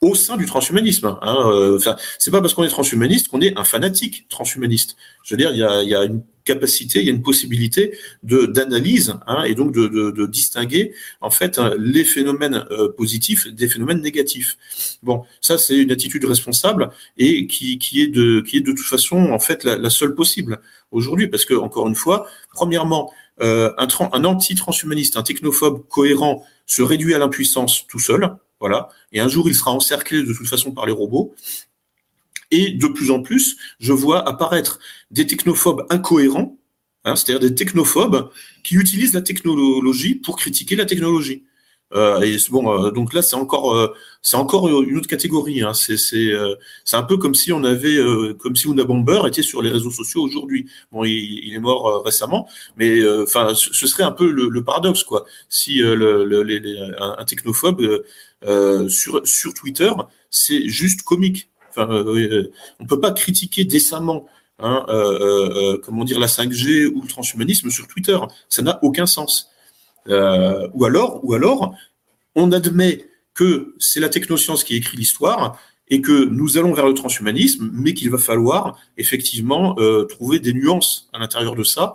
au 0.00 0.14
sein 0.14 0.36
du 0.36 0.46
transhumanisme. 0.46 1.18
Hein, 1.22 1.36
euh, 1.46 1.76
enfin, 1.76 1.96
c'est 2.18 2.30
pas 2.30 2.40
parce 2.40 2.54
qu'on 2.54 2.64
est 2.64 2.68
transhumaniste 2.68 3.28
qu'on 3.28 3.40
est 3.40 3.58
un 3.58 3.64
fanatique 3.64 4.26
transhumaniste. 4.28 4.96
Je 5.24 5.34
veux 5.34 5.38
dire, 5.38 5.50
il 5.52 5.58
y 5.58 5.64
a, 5.64 5.82
y 5.82 5.94
a 5.94 6.04
une 6.04 6.22
capacité, 6.44 7.00
il 7.00 7.06
y 7.06 7.10
a 7.10 7.12
une 7.12 7.22
possibilité 7.22 7.98
de 8.22 8.46
d'analyse 8.46 9.14
hein, 9.26 9.42
et 9.44 9.54
donc 9.54 9.72
de, 9.72 9.86
de, 9.86 10.10
de, 10.10 10.26
distinguer 10.26 10.94
en 11.20 11.30
fait 11.30 11.58
hein, 11.58 11.74
les 11.78 12.04
phénomènes 12.04 12.64
euh, 12.70 12.90
positifs 12.90 13.48
des 13.48 13.68
phénomènes 13.68 14.00
négatifs. 14.00 14.56
Bon, 15.02 15.24
ça 15.42 15.58
c'est 15.58 15.76
une 15.76 15.90
attitude 15.90 16.24
responsable 16.24 16.90
et 17.18 17.46
qui, 17.46 17.78
qui 17.78 18.00
est 18.02 18.08
de 18.08 18.40
qui 18.40 18.58
est 18.58 18.60
de 18.60 18.72
toute 18.72 18.86
façon 18.86 19.30
en 19.30 19.38
fait 19.38 19.62
la, 19.64 19.76
la 19.76 19.90
seule 19.90 20.14
possible 20.14 20.58
aujourd'hui 20.90 21.28
parce 21.28 21.44
que 21.44 21.54
encore 21.54 21.86
une 21.86 21.94
fois, 21.94 22.26
premièrement, 22.52 23.12
euh, 23.40 23.72
un, 23.76 23.86
un 24.12 24.24
anti-transhumaniste, 24.24 25.16
un 25.16 25.22
technophobe 25.22 25.86
cohérent 25.88 26.44
se 26.66 26.82
réduit 26.82 27.14
à 27.14 27.18
l'impuissance 27.18 27.86
tout 27.86 27.98
seul. 28.00 28.36
Voilà. 28.60 28.88
Et 29.12 29.20
un 29.20 29.28
jour, 29.28 29.48
il 29.48 29.54
sera 29.54 29.70
encerclé 29.72 30.22
de 30.22 30.32
toute 30.32 30.48
façon 30.48 30.72
par 30.72 30.86
les 30.86 30.92
robots. 30.92 31.34
Et 32.50 32.72
de 32.72 32.86
plus 32.86 33.10
en 33.10 33.22
plus, 33.22 33.56
je 33.78 33.92
vois 33.92 34.26
apparaître 34.26 34.78
des 35.10 35.26
technophobes 35.26 35.86
incohérents, 35.90 36.58
hein, 37.04 37.14
c'est-à-dire 37.14 37.46
des 37.46 37.54
technophobes 37.54 38.30
qui 38.64 38.76
utilisent 38.76 39.12
la 39.12 39.22
technologie 39.22 40.14
pour 40.14 40.36
critiquer 40.36 40.76
la 40.76 40.86
technologie. 40.86 41.44
Euh, 41.94 42.20
et 42.20 42.36
bon, 42.50 42.86
euh, 42.86 42.90
donc 42.90 43.14
là, 43.14 43.22
c'est 43.22 43.36
encore, 43.36 43.74
euh, 43.74 43.94
c'est 44.20 44.36
encore 44.36 44.68
une 44.68 44.98
autre 44.98 45.08
catégorie. 45.08 45.62
Hein. 45.62 45.72
C'est, 45.72 45.96
c'est, 45.96 46.32
euh, 46.32 46.54
c'est 46.84 46.96
un 46.96 47.02
peu 47.02 47.16
comme 47.16 47.34
si 47.34 47.52
on 47.52 47.64
avait, 47.64 47.98
comme 48.38 48.56
si 48.56 48.68
Una 48.68 48.84
Bomber 48.84 49.22
était 49.26 49.42
sur 49.42 49.62
les 49.62 49.70
réseaux 49.70 49.90
sociaux 49.90 50.22
aujourd'hui. 50.22 50.68
Bon, 50.92 51.04
il, 51.04 51.52
est 51.54 51.58
mort 51.58 52.04
récemment, 52.04 52.48
mais 52.76 53.00
enfin, 53.22 53.54
ce 53.54 53.86
serait 53.86 54.02
un 54.04 54.12
peu 54.12 54.30
le, 54.30 54.48
le 54.48 54.64
paradoxe, 54.64 55.02
quoi. 55.02 55.24
Si 55.48 55.78
le, 55.78 56.24
le 56.24 56.42
les, 56.42 56.78
un, 56.98 57.16
un, 57.18 57.24
technophobe 57.24 58.02
sur 58.88 59.26
sur 59.26 59.54
Twitter, 59.54 59.90
c'est 60.30 60.68
juste 60.68 61.02
comique. 61.02 61.50
Enfin, 61.70 61.88
on 62.80 62.86
peut 62.86 63.00
pas 63.00 63.12
critiquer 63.12 63.64
décemment. 63.64 64.26
Hein, 64.60 64.84
comment 65.84 66.04
dire 66.04 66.18
la 66.18 66.26
5G 66.26 66.86
ou 66.86 67.02
le 67.02 67.08
transhumanisme 67.08 67.70
sur 67.70 67.86
Twitter, 67.86 68.18
ça 68.48 68.62
n'a 68.62 68.78
aucun 68.82 69.06
sens. 69.06 69.50
Euh, 70.08 70.68
ou 70.74 70.84
alors, 70.84 71.20
ou 71.24 71.34
alors, 71.34 71.74
on 72.34 72.52
admet 72.52 73.06
que 73.34 73.74
c'est 73.78 74.00
la 74.00 74.08
technoscience 74.08 74.64
qui 74.64 74.76
écrit 74.76 74.96
l'histoire 74.96 75.58
et 75.88 76.00
que 76.00 76.24
nous 76.24 76.58
allons 76.58 76.74
vers 76.74 76.86
le 76.86 76.94
transhumanisme, 76.94 77.70
mais 77.72 77.94
qu'il 77.94 78.10
va 78.10 78.18
falloir 78.18 78.78
effectivement 78.96 79.74
euh, 79.78 80.04
trouver 80.04 80.38
des 80.38 80.52
nuances 80.52 81.08
à 81.12 81.18
l'intérieur 81.18 81.54
de 81.54 81.64
ça. 81.64 81.94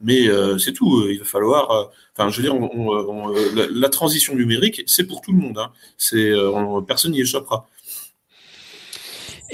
Mais 0.00 0.28
euh, 0.28 0.58
c'est 0.58 0.72
tout. 0.72 1.06
Il 1.08 1.18
va 1.18 1.24
falloir. 1.24 1.70
Euh, 1.70 1.84
enfin, 2.16 2.30
je 2.30 2.42
veux 2.42 2.48
dire, 2.48 3.68
la, 3.70 3.88
transition 3.88 4.34
numérique, 4.34 4.82
c'est 4.86 5.04
pour 5.04 5.20
tout 5.20 5.32
le 5.32 5.38
monde. 5.38 5.58
Hein. 5.58 5.72
C'est 5.96 6.32
personne 6.86 7.12
n'y 7.12 7.20
échappera. 7.20 7.68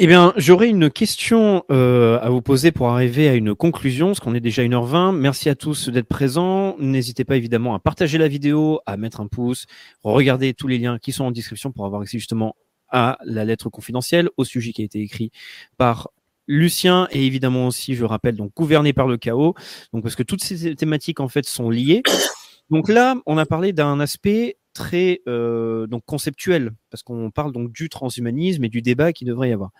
Eh 0.02 0.06
bien, 0.06 0.32
j'aurais 0.36 0.68
une 0.68 0.88
question 0.88 1.64
euh, 1.70 2.18
à 2.20 2.30
vous 2.30 2.40
poser 2.40 2.72
pour 2.72 2.88
arriver 2.88 3.28
à 3.28 3.34
une 3.34 3.54
conclusion, 3.54 4.06
parce 4.06 4.20
qu'on 4.20 4.34
est 4.34 4.40
déjà 4.40 4.62
1h20. 4.62 5.14
Merci 5.14 5.48
à 5.50 5.54
tous 5.54 5.88
d'être 5.88 6.06
présents. 6.06 6.76
N'hésitez 6.78 7.24
pas 7.24 7.36
évidemment 7.36 7.74
à 7.74 7.80
partager 7.80 8.16
la 8.16 8.28
vidéo, 8.28 8.80
à 8.86 8.96
mettre 8.96 9.20
un 9.20 9.26
pouce, 9.26 9.66
regarder 10.02 10.54
tous 10.54 10.68
les 10.68 10.78
liens 10.78 10.98
qui 10.98 11.12
sont 11.12 11.24
en 11.24 11.32
description 11.32 11.72
pour 11.72 11.84
avoir 11.84 12.02
accès 12.02 12.18
justement 12.18 12.56
à 12.88 13.18
la 13.24 13.44
lettre 13.44 13.68
confidentielle, 13.68 14.30
au 14.36 14.44
sujet 14.44 14.72
qui 14.72 14.82
a 14.82 14.84
été 14.84 15.00
écrit 15.00 15.32
par 15.76 16.10
Lucien 16.50 17.06
et 17.12 17.24
évidemment 17.24 17.68
aussi, 17.68 17.94
je 17.94 18.04
rappelle, 18.04 18.34
donc 18.34 18.52
gouverné 18.56 18.92
par 18.92 19.06
le 19.06 19.16
chaos. 19.16 19.54
Donc 19.92 20.02
parce 20.02 20.16
que 20.16 20.24
toutes 20.24 20.42
ces 20.42 20.74
thématiques 20.74 21.20
en 21.20 21.28
fait 21.28 21.46
sont 21.46 21.70
liées. 21.70 22.02
Donc 22.70 22.88
là, 22.88 23.16
on 23.26 23.36
a 23.36 23.46
parlé 23.46 23.72
d'un 23.72 23.98
aspect 23.98 24.56
très 24.74 25.22
euh, 25.26 25.88
donc 25.88 26.04
conceptuel, 26.04 26.70
parce 26.88 27.02
qu'on 27.02 27.32
parle 27.32 27.50
donc 27.50 27.72
du 27.72 27.88
transhumanisme 27.88 28.62
et 28.62 28.68
du 28.68 28.80
débat 28.80 29.12
qui 29.12 29.24
devrait 29.24 29.50
y 29.50 29.52
avoir. 29.52 29.70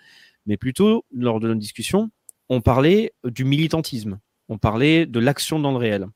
Mais 0.47 0.57
plutôt, 0.57 1.05
lors 1.13 1.39
de 1.39 1.47
notre 1.47 1.61
discussion, 1.61 2.11
on 2.49 2.61
parlait 2.61 3.13
du 3.23 3.45
militantisme, 3.45 4.19
on 4.49 4.59
parlait 4.59 5.07
de 5.07 5.21
l'action 5.21 5.61
dans 5.61 5.71
le 5.71 5.77
réel. 5.77 6.09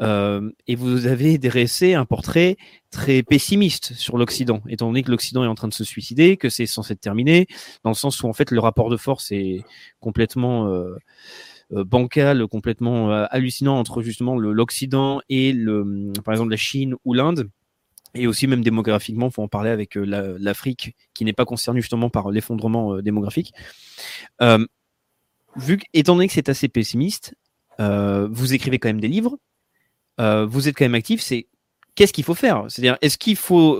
Euh, 0.00 0.50
et 0.66 0.74
vous 0.74 1.06
avez 1.06 1.38
dressé 1.38 1.94
un 1.94 2.04
portrait 2.04 2.56
très 2.90 3.22
pessimiste 3.22 3.94
sur 3.94 4.18
l'Occident, 4.18 4.62
étant 4.68 4.86
donné 4.86 5.02
que 5.02 5.10
l'Occident 5.10 5.44
est 5.44 5.48
en 5.48 5.54
train 5.54 5.68
de 5.68 5.74
se 5.74 5.84
suicider, 5.84 6.36
que 6.36 6.48
c'est 6.48 6.66
censé 6.66 6.94
être 6.94 7.00
terminé, 7.00 7.46
dans 7.84 7.90
le 7.90 7.96
sens 7.96 8.22
où 8.22 8.28
en 8.28 8.32
fait 8.32 8.50
le 8.50 8.60
rapport 8.60 8.90
de 8.90 8.96
force 8.96 9.32
est 9.32 9.64
complètement 10.00 10.68
euh, 10.68 10.96
euh 11.72 11.84
bancal, 11.84 12.46
complètement 12.48 13.10
hallucinant 13.10 13.78
entre 13.78 14.02
justement 14.02 14.36
l'Occident 14.38 15.20
et 15.28 15.52
le, 15.52 16.12
par 16.24 16.34
exemple 16.34 16.50
la 16.50 16.56
Chine 16.56 16.94
ou 17.04 17.14
l'Inde. 17.14 17.48
Et 18.14 18.26
aussi, 18.26 18.46
même 18.46 18.62
démographiquement, 18.62 19.30
faut 19.30 19.42
en 19.42 19.48
parler 19.48 19.70
avec 19.70 19.94
l'Afrique, 19.94 20.94
qui 21.14 21.24
n'est 21.24 21.32
pas 21.32 21.46
concernée 21.46 21.80
justement 21.80 22.10
par 22.10 22.30
l'effondrement 22.30 23.00
démographique. 23.00 23.54
Vu 25.56 25.78
étant 25.92 26.14
donné 26.14 26.28
que 26.28 26.32
c'est 26.32 26.48
assez 26.48 26.68
pessimiste, 26.68 27.34
vous 27.78 28.54
écrivez 28.54 28.78
quand 28.78 28.88
même 28.88 29.00
des 29.00 29.08
livres, 29.08 29.38
euh, 30.20 30.46
vous 30.46 30.68
êtes 30.68 30.76
quand 30.76 30.84
même 30.84 30.94
actif, 30.94 31.20
c'est 31.20 31.48
qu'est-ce 31.94 32.12
qu'il 32.12 32.24
faut 32.24 32.34
faire? 32.34 32.64
C'est-à-dire, 32.68 32.96
est-ce 33.02 33.18
qu'il 33.18 33.36
faut... 33.36 33.76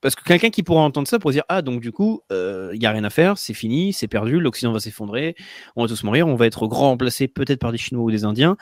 parce 0.00 0.14
que 0.14 0.24
quelqu'un 0.24 0.50
qui 0.50 0.62
pourra 0.62 0.82
entendre 0.82 1.08
ça 1.08 1.18
pourrait 1.18 1.34
dire, 1.34 1.44
ah, 1.48 1.62
donc 1.62 1.80
du 1.80 1.92
coup, 1.92 2.22
il 2.30 2.78
n'y 2.78 2.86
a 2.86 2.90
rien 2.90 3.04
à 3.04 3.10
faire, 3.10 3.38
c'est 3.38 3.54
fini, 3.54 3.92
c'est 3.92 4.08
perdu, 4.08 4.40
l'Occident 4.40 4.72
va 4.72 4.80
s'effondrer, 4.80 5.34
on 5.76 5.82
va 5.82 5.88
tous 5.88 6.04
mourir, 6.04 6.26
on 6.26 6.36
va 6.36 6.46
être 6.46 6.66
grand 6.66 6.90
remplacé 6.90 7.28
peut-être 7.28 7.60
par 7.60 7.72
des 7.72 7.78
Chinois 7.78 8.04
ou 8.04 8.10
des 8.10 8.24
Indiens. 8.24 8.56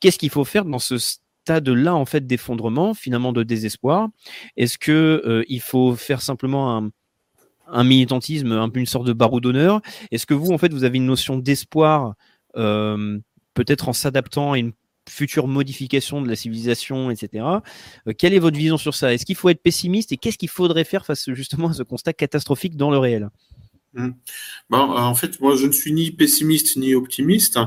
qu'est-ce 0.00 0.18
qu'il 0.18 0.30
faut 0.30 0.44
faire 0.44 0.64
dans 0.64 0.78
ce 0.78 0.98
de 1.46 1.72
là 1.72 1.94
en 1.94 2.04
fait 2.04 2.26
d'effondrement, 2.26 2.94
finalement 2.94 3.32
de 3.32 3.42
désespoir? 3.42 4.08
Est-ce 4.56 4.78
que 4.78 5.22
euh, 5.26 5.44
il 5.48 5.60
faut 5.60 5.94
faire 5.94 6.22
simplement 6.22 6.76
un, 6.76 6.90
un 7.66 7.84
militantisme, 7.84 8.70
une 8.74 8.86
sorte 8.86 9.06
de 9.06 9.12
barreau 9.12 9.40
d'honneur? 9.40 9.80
Est-ce 10.10 10.26
que 10.26 10.34
vous 10.34 10.52
en 10.52 10.58
fait 10.58 10.72
vous 10.72 10.84
avez 10.84 10.98
une 10.98 11.06
notion 11.06 11.36
d'espoir, 11.38 12.14
euh, 12.56 13.18
peut-être 13.54 13.88
en 13.88 13.92
s'adaptant 13.92 14.52
à 14.52 14.58
une 14.58 14.72
future 15.08 15.48
modification 15.48 16.22
de 16.22 16.28
la 16.28 16.36
civilisation, 16.36 17.10
etc. 17.10 17.44
Euh, 18.06 18.12
quelle 18.16 18.34
est 18.34 18.38
votre 18.38 18.56
vision 18.56 18.78
sur 18.78 18.94
ça? 18.94 19.12
Est-ce 19.12 19.26
qu'il 19.26 19.36
faut 19.36 19.48
être 19.48 19.62
pessimiste 19.62 20.12
et 20.12 20.16
qu'est-ce 20.16 20.38
qu'il 20.38 20.48
faudrait 20.48 20.84
faire 20.84 21.04
face 21.04 21.30
justement 21.32 21.68
à 21.68 21.74
ce 21.74 21.82
constat 21.82 22.12
catastrophique 22.12 22.76
dans 22.76 22.90
le 22.90 22.98
réel? 22.98 23.28
Mmh. 23.92 24.10
Bon, 24.70 24.78
en 24.78 25.14
fait, 25.14 25.40
moi, 25.40 25.56
je 25.56 25.66
ne 25.66 25.72
suis 25.72 25.92
ni 25.92 26.10
pessimiste 26.10 26.76
ni 26.76 26.94
optimiste. 26.94 27.58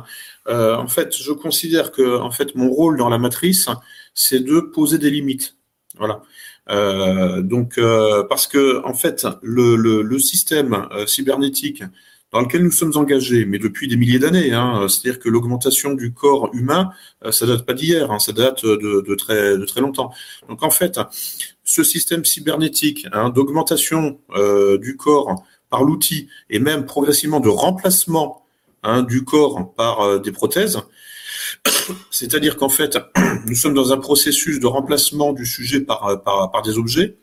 Euh, 0.47 0.75
en 0.75 0.87
fait, 0.87 1.15
je 1.15 1.31
considère 1.31 1.91
que, 1.91 2.19
fait, 2.31 2.55
mon 2.55 2.69
rôle 2.69 2.97
dans 2.97 3.09
la 3.09 3.17
matrice, 3.17 3.69
c'est 4.13 4.43
de 4.43 4.59
poser 4.59 4.97
des 4.97 5.09
limites. 5.09 5.55
Voilà. 5.95 6.21
Euh, 6.69 7.41
donc, 7.41 7.77
euh, 7.77 8.23
parce 8.27 8.47
que, 8.47 8.83
en 8.85 8.93
fait, 8.93 9.25
le, 9.41 10.19
système 10.19 10.87
euh, 10.91 11.05
cybernétique 11.05 11.83
dans 12.31 12.41
lequel 12.41 12.63
nous 12.63 12.71
sommes 12.71 12.95
engagés, 12.95 13.45
mais 13.45 13.57
depuis 13.57 13.87
des 13.87 13.95
milliers 13.95 14.19
d'années, 14.19 14.53
hein, 14.53 14.87
c'est-à-dire 14.89 15.19
que 15.19 15.29
l'augmentation 15.29 15.93
du 15.93 16.13
corps 16.13 16.49
humain, 16.53 16.89
euh, 17.25 17.31
ça 17.31 17.45
date 17.45 17.65
pas 17.65 17.73
d'hier, 17.73 18.11
hein, 18.11 18.19
ça 18.19 18.33
date 18.33 18.65
de, 18.65 19.01
de, 19.07 19.15
très, 19.15 19.57
de 19.57 19.65
très 19.65 19.81
longtemps. 19.81 20.11
Donc, 20.49 20.63
en 20.63 20.69
fait, 20.69 20.99
ce 21.63 21.83
système 21.83 22.25
cybernétique 22.25 23.07
hein, 23.11 23.29
d'augmentation 23.29 24.19
euh, 24.35 24.77
du 24.77 24.95
corps 24.95 25.43
par 25.69 25.83
l'outil 25.83 26.29
et 26.49 26.59
même 26.59 26.85
progressivement 26.85 27.39
de 27.39 27.49
remplacement 27.49 28.45
hein, 28.83 29.03
du 29.03 29.23
corps 29.23 29.73
par 29.75 30.01
euh, 30.01 30.19
des 30.19 30.31
prothèses. 30.31 30.79
C'est-à-dire 32.11 32.55
qu'en 32.55 32.69
fait, 32.69 32.97
nous 33.45 33.55
sommes 33.55 33.73
dans 33.73 33.91
un 33.91 33.97
processus 33.97 34.59
de 34.59 34.67
remplacement 34.67 35.33
du 35.33 35.45
sujet 35.45 35.81
par, 35.81 36.05
euh, 36.07 36.15
par, 36.15 36.51
par 36.51 36.61
des 36.61 36.77
objets. 36.77 37.17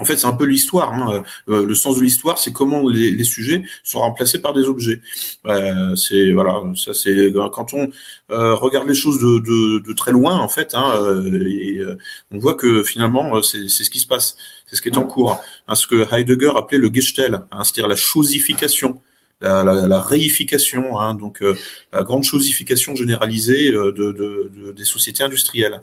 En 0.00 0.04
fait, 0.04 0.16
c'est 0.16 0.26
un 0.26 0.32
peu 0.32 0.46
l'histoire. 0.46 0.92
Hein. 0.94 1.22
Euh, 1.48 1.66
le 1.66 1.74
sens 1.74 1.98
de 1.98 2.02
l'histoire, 2.02 2.38
c'est 2.38 2.52
comment 2.52 2.88
les, 2.88 3.10
les, 3.10 3.24
sujets 3.24 3.62
sont 3.84 4.00
remplacés 4.00 4.40
par 4.40 4.54
des 4.54 4.64
objets. 4.64 5.00
Euh, 5.46 5.94
c'est 5.94 6.32
voilà, 6.32 6.62
ça 6.74 6.94
c'est 6.94 7.32
quand 7.52 7.74
on 7.74 7.90
euh, 8.30 8.54
regarde 8.54 8.88
les 8.88 8.94
choses 8.94 9.20
de, 9.20 9.38
de, 9.38 9.78
de, 9.80 9.92
très 9.92 10.12
loin, 10.12 10.38
en 10.38 10.48
fait, 10.48 10.74
hein, 10.74 11.22
et, 11.46 11.80
on 12.30 12.38
voit 12.38 12.54
que 12.54 12.82
finalement, 12.82 13.42
c'est 13.42 13.68
ce 13.68 13.90
qui 13.90 14.00
se 14.00 14.06
passe, 14.06 14.36
c'est 14.66 14.76
ce 14.76 14.82
qui 14.82 14.88
est 14.88 14.96
en 14.96 15.04
cours. 15.04 15.38
Hein, 15.68 15.74
ce 15.74 15.86
que 15.86 16.06
Heidegger 16.14 16.52
appelait 16.56 16.78
le 16.78 16.90
Gestell, 16.92 17.42
hein, 17.50 17.64
c'est-à-dire 17.64 17.88
la 17.88 17.96
chosification 17.96 19.00
la, 19.40 19.64
la, 19.64 19.88
la 19.88 20.00
réification, 20.00 20.98
hein, 21.00 21.14
donc 21.14 21.42
euh, 21.42 21.56
la 21.92 22.02
grande 22.02 22.24
chosification 22.24 22.94
généralisée 22.94 23.72
euh, 23.72 23.92
de, 23.92 24.12
de, 24.12 24.50
de, 24.54 24.72
des 24.72 24.84
sociétés 24.84 25.22
industrielles. 25.22 25.80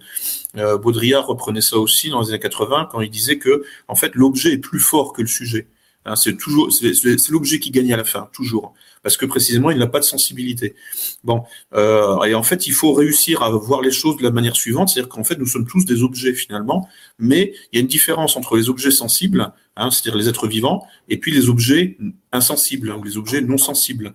Euh, 0.58 0.78
Baudrillard 0.78 1.26
reprenait 1.26 1.62
ça 1.62 1.78
aussi 1.78 2.10
dans 2.10 2.22
les 2.22 2.30
années 2.30 2.40
80 2.40 2.90
quand 2.92 3.02
il 3.02 3.10
disait 3.10 3.38
que 3.38 3.64
en 3.88 3.96
fait 3.96 4.14
l'objet 4.16 4.54
est 4.54 4.58
plus 4.60 4.80
fort 4.80 5.14
que 5.14 5.22
le 5.22 5.28
sujet. 5.28 5.68
Hein, 6.06 6.16
c'est 6.16 6.38
toujours 6.38 6.72
c'est 6.72 7.30
l'objet 7.30 7.60
qui 7.60 7.72
gagne 7.72 7.94
à 7.94 7.98
la 7.98 8.06
fin, 8.06 8.30
toujours, 8.32 8.74
parce 9.04 9.18
que 9.18 9.26
précisément 9.26 9.72
il 9.72 9.78
n'a 9.78 9.88
pas 9.88 10.00
de 10.00 10.06
sensibilité. 10.06 10.76
Bon, 11.24 11.44
euh, 11.74 12.24
et 12.24 12.36
en 12.36 12.44
fait 12.44 12.68
il 12.68 12.74
faut 12.74 12.94
réussir 12.94 13.44
à 13.44 13.50
voir 13.50 13.82
les 13.82 13.92
choses 13.92 14.18
de 14.18 14.24
la 14.24 14.32
manière 14.32 14.56
suivante, 14.56 14.90
c'est-à-dire 14.90 15.10
qu'en 15.10 15.24
fait 15.24 15.38
nous 15.38 15.46
sommes 15.46 15.68
tous 15.68 15.86
des 15.86 16.04
objets 16.04 16.34
finalement, 16.34 16.88
mais 17.20 17.54
il 17.72 17.78
y 17.78 17.80
a 17.80 17.82
une 17.82 17.88
différence 17.88 18.38
entre 18.38 18.58
les 18.58 18.70
objets 18.70 18.92
sensibles, 18.92 19.52
hein, 19.76 19.92
c'est-à-dire 19.92 20.18
les 20.18 20.30
êtres 20.30 20.48
vivants, 20.48 20.86
et 21.10 21.18
puis 21.18 21.32
les 21.32 21.50
objets 21.50 21.98
insensibles 22.32 22.92
hein, 22.92 22.98
ou 23.00 23.04
les 23.04 23.18
objets 23.18 23.42
non 23.42 23.58
sensibles. 23.58 24.14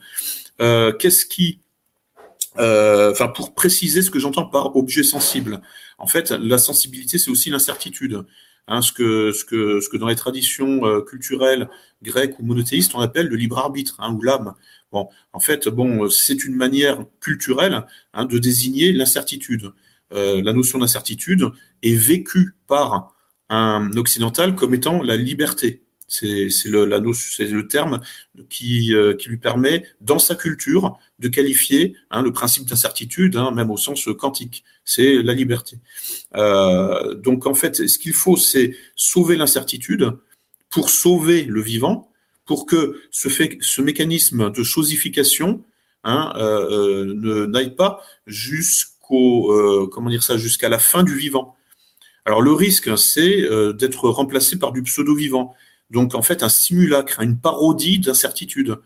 Euh, 0.60 0.92
Qu'est-ce 0.92 1.26
qui 1.26 1.60
euh, 2.58 3.12
enfin, 3.12 3.28
pour 3.28 3.54
préciser 3.54 4.02
ce 4.02 4.10
que 4.10 4.18
j'entends 4.18 4.44
par 4.44 4.76
objet 4.76 5.02
sensible, 5.02 5.62
en 5.98 6.06
fait, 6.06 6.30
la 6.30 6.58
sensibilité, 6.58 7.18
c'est 7.18 7.30
aussi 7.30 7.50
l'incertitude. 7.50 8.24
Hein, 8.68 8.82
ce, 8.82 8.92
que, 8.92 9.32
ce, 9.32 9.44
que, 9.44 9.80
ce 9.80 9.88
que 9.88 9.96
dans 9.96 10.08
les 10.08 10.16
traditions 10.16 10.84
euh, 10.86 11.00
culturelles 11.00 11.68
grecques 12.02 12.38
ou 12.38 12.44
monothéistes 12.44 12.94
on 12.94 13.00
appelle 13.00 13.28
le 13.28 13.36
libre 13.36 13.58
arbitre 13.58 13.96
hein, 13.98 14.12
ou 14.12 14.22
l'âme. 14.22 14.54
Bon, 14.90 15.08
en 15.32 15.40
fait, 15.40 15.68
bon, 15.68 16.10
c'est 16.10 16.44
une 16.44 16.54
manière 16.54 17.04
culturelle 17.20 17.86
hein, 18.12 18.24
de 18.26 18.38
désigner 18.38 18.92
l'incertitude. 18.92 19.72
Euh, 20.12 20.42
la 20.42 20.52
notion 20.52 20.78
d'incertitude 20.78 21.50
est 21.82 21.94
vécue 21.94 22.54
par 22.66 23.14
un 23.48 23.90
occidental 23.96 24.54
comme 24.54 24.74
étant 24.74 25.02
la 25.02 25.16
liberté. 25.16 25.82
C'est 26.12 26.68
le, 26.68 27.62
terme 27.62 28.00
qui, 28.50 28.94
euh, 28.94 29.14
qui 29.14 29.30
lui 29.30 29.38
permet, 29.38 29.84
dans 30.02 30.18
sa 30.18 30.34
culture, 30.34 30.98
de 31.18 31.28
qualifier 31.28 31.96
hein, 32.10 32.20
le 32.20 32.32
principe 32.32 32.66
d'incertitude, 32.66 33.36
hein, 33.36 33.50
même 33.50 33.70
au 33.70 33.78
sens 33.78 34.06
quantique. 34.18 34.62
C'est 34.84 35.22
la 35.22 35.32
liberté. 35.32 35.78
Euh, 36.34 37.14
donc 37.14 37.46
en 37.46 37.54
fait, 37.54 37.88
ce 37.88 37.98
qu'il 37.98 38.12
faut, 38.12 38.36
c'est 38.36 38.76
sauver 38.94 39.36
l'incertitude 39.36 40.12
pour 40.68 40.90
sauver 40.90 41.44
le 41.44 41.62
vivant, 41.62 42.10
pour 42.44 42.66
que 42.66 43.00
ce, 43.10 43.80
mécanisme 43.80 44.50
de 44.50 44.62
chosification 44.62 45.64
hein, 46.04 46.34
euh, 46.36 47.46
n'aille 47.46 47.74
pas 47.74 48.02
jusqu'au 48.26 49.88
comment 49.90 50.10
dire 50.10 50.22
ça 50.22 50.36
jusqu'à 50.36 50.68
la 50.68 50.78
fin 50.78 51.04
du 51.04 51.16
vivant. 51.16 51.56
Alors 52.26 52.42
le 52.42 52.52
risque, 52.52 52.96
c'est 52.98 53.48
d'être 53.74 54.08
remplacé 54.10 54.58
par 54.58 54.72
du 54.72 54.82
pseudo-vivant. 54.82 55.54
Donc 55.92 56.14
en 56.14 56.22
fait 56.22 56.42
un 56.42 56.48
simulacre, 56.48 57.20
une 57.20 57.38
parodie 57.38 57.98
d'incertitude. 57.98 58.78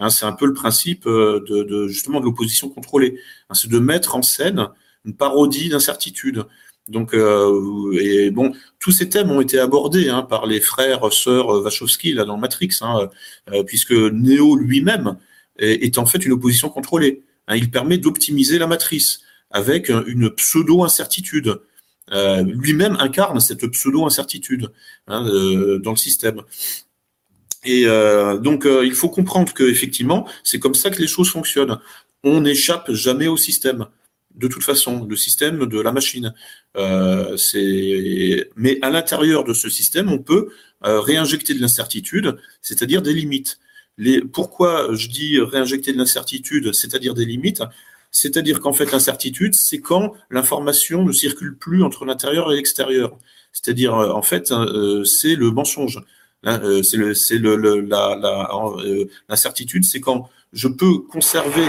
Hein, 0.00 0.10
c'est 0.10 0.26
un 0.26 0.32
peu 0.32 0.46
le 0.46 0.52
principe 0.52 1.06
euh, 1.06 1.44
de, 1.48 1.86
justement 1.88 2.20
de 2.20 2.24
l'opposition 2.24 2.68
contrôlée. 2.68 3.18
Hein, 3.48 3.54
c'est 3.54 3.70
de 3.70 3.78
mettre 3.78 4.16
en 4.16 4.22
scène 4.22 4.68
une 5.04 5.14
parodie 5.14 5.68
d'incertitude. 5.68 6.44
Donc, 6.88 7.14
euh, 7.14 7.92
et 8.00 8.30
bon, 8.30 8.52
tous 8.80 8.92
ces 8.92 9.08
thèmes 9.08 9.30
ont 9.30 9.40
été 9.40 9.58
abordés 9.58 10.08
hein, 10.08 10.22
par 10.22 10.46
les 10.46 10.60
frères, 10.60 11.12
sœurs 11.12 11.48
Wachowski 11.62 12.12
là 12.14 12.24
dans 12.24 12.38
Matrix, 12.38 12.70
euh, 12.82 13.62
puisque 13.62 13.92
Neo 13.92 14.56
lui-même 14.56 15.16
est, 15.58 15.98
en 15.98 16.06
fait 16.06 16.24
une 16.24 16.32
opposition 16.32 16.70
contrôlée. 16.70 17.22
Il 17.54 17.70
permet 17.70 17.98
d'optimiser 17.98 18.58
la 18.58 18.66
matrice 18.66 19.20
avec 19.50 19.88
une 19.88 20.30
pseudo-incertitude. 20.30 21.60
Euh, 22.12 22.42
lui-même 22.42 22.96
incarne 23.00 23.38
cette 23.40 23.66
pseudo-incertitude 23.66 24.70
hein, 25.06 25.26
euh, 25.26 25.78
dans 25.78 25.90
le 25.90 25.96
système. 25.96 26.42
Et 27.64 27.86
euh, 27.86 28.38
donc, 28.38 28.66
il 28.66 28.94
faut 28.94 29.08
comprendre 29.08 29.52
que 29.52 29.64
effectivement, 29.64 30.28
c'est 30.44 30.58
comme 30.58 30.74
ça 30.74 30.90
que 30.90 31.00
les 31.00 31.08
choses 31.08 31.30
fonctionnent. 31.30 31.78
On 32.24 32.40
n'échappe 32.40 32.92
jamais 32.92 33.28
au 33.28 33.36
système. 33.36 33.86
De 34.34 34.46
toute 34.46 34.62
façon, 34.62 35.04
le 35.04 35.16
système 35.16 35.66
de 35.66 35.80
la 35.80 35.92
machine. 35.92 36.32
mais 36.76 38.78
à 38.82 38.90
l'intérieur 38.90 39.44
de 39.44 39.52
ce 39.52 39.68
système, 39.68 40.10
on 40.10 40.18
peut 40.18 40.50
réinjecter 40.80 41.54
de 41.54 41.60
l'incertitude, 41.60 42.36
c'est-à-dire 42.62 43.02
des 43.02 43.12
limites. 43.12 43.58
Pourquoi 44.32 44.94
je 44.94 45.08
dis 45.08 45.40
réinjecter 45.40 45.92
de 45.92 45.98
l'incertitude, 45.98 46.72
c'est-à-dire 46.72 47.14
des 47.14 47.24
limites? 47.24 47.62
C'est-à-dire 48.10 48.60
qu'en 48.60 48.72
fait, 48.72 48.90
l'incertitude, 48.90 49.54
c'est 49.54 49.80
quand 49.80 50.12
l'information 50.30 51.04
ne 51.04 51.12
circule 51.12 51.56
plus 51.56 51.82
entre 51.82 52.04
l'intérieur 52.04 52.52
et 52.52 52.56
l'extérieur. 52.56 53.16
C'est-à-dire, 53.52 53.94
euh, 53.94 54.10
en 54.12 54.22
fait, 54.22 54.50
hein, 54.50 54.66
euh, 54.66 55.04
c'est 55.04 55.34
le 55.34 55.50
mensonge. 55.50 56.00
Euh, 56.46 56.82
c'est 56.82 56.96
le, 56.96 57.14
c'est 57.14 57.38
le, 57.38 57.56
l'incertitude, 59.28 59.84
c'est 59.84 60.00
quand 60.00 60.30
je 60.52 60.68
peux 60.68 60.98
conserver 60.98 61.66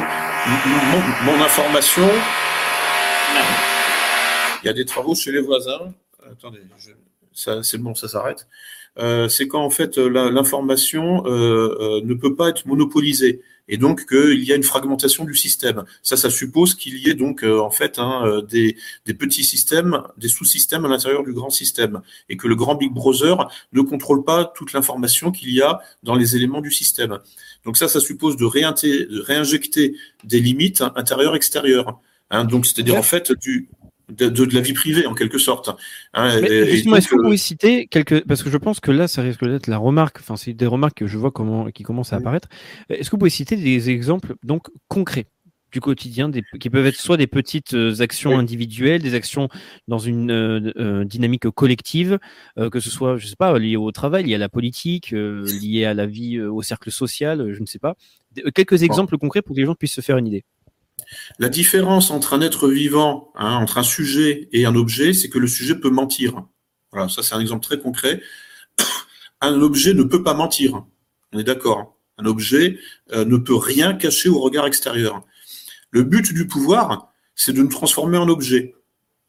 mon, 1.26 1.42
information. 1.42 2.08
Il 4.62 4.68
y 4.68 4.70
a 4.70 4.74
des 4.74 4.86
travaux 4.86 5.16
chez 5.16 5.32
les 5.32 5.42
voisins. 5.42 5.94
Attendez, 6.30 6.60
ça, 7.34 7.64
c'est 7.64 7.80
bon, 7.80 7.96
ça 7.96 8.08
s'arrête. 8.08 8.48
c'est 9.30 9.48
quand 9.48 9.64
en 9.64 9.70
fait 9.72 9.98
l'information 9.98 11.24
ne 11.24 12.14
peut 12.14 12.36
pas 12.36 12.50
être 12.50 12.68
monopolisée 12.68 13.42
et 13.70 13.78
donc 13.78 14.08
qu'il 14.08 14.44
y 14.44 14.52
a 14.52 14.56
une 14.56 14.64
fragmentation 14.64 15.24
du 15.24 15.36
système. 15.36 15.86
Ça, 16.04 16.18
ça 16.18 16.30
suppose 16.30 16.76
qu'il 16.76 16.98
y 16.98 17.10
ait 17.10 17.14
donc 17.14 17.44
euh, 17.44 17.60
en 17.60 17.70
fait 17.70 18.00
hein, 18.00 18.24
euh, 18.26 18.42
des, 18.42 18.76
des, 19.06 19.14
petits 19.14 19.44
systèmes, 19.44 20.02
des 20.18 20.28
sous-systèmes 20.28 20.84
à 20.86 20.88
l'intérieur 20.90 21.24
du 21.24 21.32
grand 21.32 21.52
système, 21.52 22.02
et 22.28 22.36
que 22.36 22.48
le 22.48 22.56
grand 22.56 22.76
Big 22.76 22.92
Brother 22.92 23.48
ne 23.72 23.82
contrôle 23.82 24.26
pas 24.26 24.44
toute 24.44 24.74
l'information 24.74 25.32
qu'il 25.32 25.52
y 25.54 25.62
a 25.62 25.80
dans 26.04 26.16
les 26.16 26.36
éléments 26.36 26.62
du 26.62 26.72
système. 26.72 27.20
Donc 27.64 27.78
ça, 27.78 27.88
ça 27.88 28.00
suppose 28.00 28.36
de, 28.36 28.46
de 28.46 29.22
réinjecter 29.22 29.96
des 30.24 30.40
limites 30.40 30.84
intérieures-extérieures. 30.96 32.00
Hein, 32.32 32.46
donc 32.46 32.66
c'est-à-dire 32.66 32.96
en 32.96 33.04
fait 33.04 33.32
du 33.32 33.70
de, 34.10 34.28
de, 34.30 34.56
la 34.56 34.62
vie 34.62 34.74
privée 34.74 35.06
en 35.06 35.14
quelque 35.14 35.38
sorte. 35.38 35.70
Hein, 36.14 36.30
justement, 36.66 36.96
est-ce 36.96 37.08
que 37.08 37.16
vous 37.16 37.24
pouvez 37.24 37.38
citer 37.38 37.88
quelques 37.88 38.26
parce 38.26 38.44
que 38.44 38.50
je 38.50 38.58
pense 38.58 38.80
que 38.80 38.92
là, 38.92 39.08
ça 39.08 39.22
risque 39.22 39.46
d'être 39.46 39.68
la 39.68 39.78
remarque. 39.78 40.18
Enfin, 40.20 40.36
c'est 40.36 40.54
des 40.54 40.68
remarques 40.68 40.98
que 40.98 41.08
je 41.08 41.18
vois 41.18 41.32
comment 41.32 41.70
qui 41.72 41.84
commencent 41.84 42.14
à 42.14 42.18
apparaître. 42.18 42.50
Est-ce 42.90 43.10
que 43.10 43.16
vous 43.16 43.20
pouvez 43.20 43.30
citer 43.30 43.56
des 43.56 43.90
exemples 43.90 44.36
donc 44.44 44.68
concrets 44.88 45.28
du 45.72 45.82
quotidien, 45.82 46.30
des, 46.30 46.44
qui 46.60 46.70
peuvent 46.70 46.86
être 46.86 46.96
soit 46.96 47.18
des 47.18 47.28
petites 47.28 47.74
euh, 47.74 48.02
actions 48.02 48.38
individuelles, 48.38 49.02
des 49.02 49.14
actions 49.14 49.50
dans 49.88 50.00
une 50.00 50.32
euh, 50.32 50.72
euh, 50.78 51.06
dynamique 51.06 51.50
collective, 51.52 52.20
que 52.72 52.80
ce 52.80 52.90
soit, 52.90 53.18
je 53.18 53.28
sais 53.28 53.36
pas, 53.36 53.58
lié 53.58 53.78
au 53.78 53.92
travail, 53.92 54.26
lié 54.26 54.36
à 54.36 54.38
la 54.38 54.50
politique, 54.50 55.12
lié 55.12 55.86
à 55.86 55.94
la 55.94 56.06
vie, 56.06 56.40
au 56.42 56.62
cercle 56.62 56.92
social, 56.92 57.54
je 57.54 57.62
ne 57.62 57.66
sais 57.66 57.80
pas. 57.80 57.96
Quelques 58.54 58.84
exemples 58.84 59.18
concrets 59.18 59.42
pour 59.42 59.56
que 59.56 59.62
les 59.62 59.66
gens 59.66 59.76
puissent 59.76 59.94
se 59.94 60.02
faire 60.02 60.18
une 60.18 60.28
idée. 60.28 60.44
La 61.40 61.50
différence 61.50 62.12
entre 62.12 62.34
un 62.34 62.42
être 62.42 62.68
vivant, 62.68 63.32
hein, 63.36 63.56
entre 63.56 63.78
un 63.78 63.84
sujet 63.84 64.50
et 64.52 64.66
un 64.66 64.76
objet, 64.76 65.14
c'est 65.14 65.30
que 65.30 65.40
le 65.40 65.48
sujet 65.48 65.76
peut 65.76 65.90
mentir. 65.90 66.44
Voilà, 66.92 67.10
ça 67.10 67.24
c'est 67.24 67.36
un 67.36 67.40
exemple 67.40 67.64
très 67.64 67.80
concret. 67.80 68.22
Un 69.42 69.62
objet 69.62 69.94
ne 69.94 70.04
peut 70.04 70.22
pas 70.22 70.34
mentir. 70.34 70.84
On 71.32 71.40
est 71.40 71.46
d'accord. 71.46 71.98
Un 72.18 72.26
objet 72.26 72.78
euh, 73.14 73.24
ne 73.24 73.38
peut 73.38 73.56
rien 73.56 73.94
cacher 73.94 74.28
au 74.28 74.40
regard 74.40 74.68
extérieur. 74.68 75.24
Le 75.92 76.04
but 76.04 76.34
du 76.34 76.46
pouvoir, 76.46 77.14
c'est 77.36 77.54
de 77.54 77.62
nous 77.62 77.70
transformer 77.70 78.18
en 78.18 78.28
objet. 78.28 78.76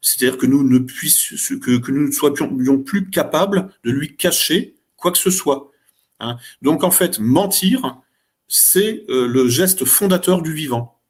C'est-à-dire 0.01 0.37
que 0.37 0.45
nous 0.45 0.67
ne 0.67 0.79
puissions, 0.79 1.59
que, 1.59 1.91
nous 1.91 2.07
ne 2.07 2.11
soyons 2.11 2.79
plus 2.79 3.09
capables 3.09 3.69
de 3.85 3.91
lui 3.91 4.17
cacher 4.17 4.75
quoi 4.97 5.11
que 5.11 5.17
ce 5.17 5.31
soit. 5.31 5.71
Hein. 6.19 6.37
Donc 6.61 6.83
en 6.83 6.91
fait, 6.91 7.19
mentir, 7.19 8.01
c'est 8.47 9.05
euh, 9.09 9.27
le 9.27 9.47
geste 9.47 9.85
fondateur 9.85 10.41
du 10.41 10.53
vivant 10.53 11.00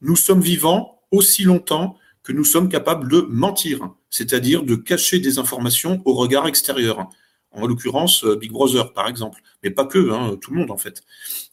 nous 0.00 0.16
sommes 0.16 0.40
vivants 0.40 1.00
aussi 1.10 1.44
longtemps 1.44 1.96
que 2.22 2.32
nous 2.32 2.44
sommes 2.44 2.68
capables 2.68 3.08
de 3.08 3.22
mentir, 3.22 3.90
c'est-à-dire 4.10 4.62
de 4.62 4.74
cacher 4.76 5.18
des 5.18 5.38
informations 5.38 6.02
au 6.04 6.14
regard 6.14 6.46
extérieur. 6.46 7.08
En 7.52 7.66
l'occurrence, 7.66 8.24
euh, 8.24 8.36
Big 8.36 8.52
Brother, 8.52 8.92
par 8.92 9.08
exemple. 9.08 9.40
Mais 9.62 9.70
pas 9.70 9.84
que, 9.84 10.10
hein, 10.10 10.36
tout 10.40 10.52
le 10.52 10.60
monde, 10.60 10.70
en 10.70 10.76
fait. 10.76 11.02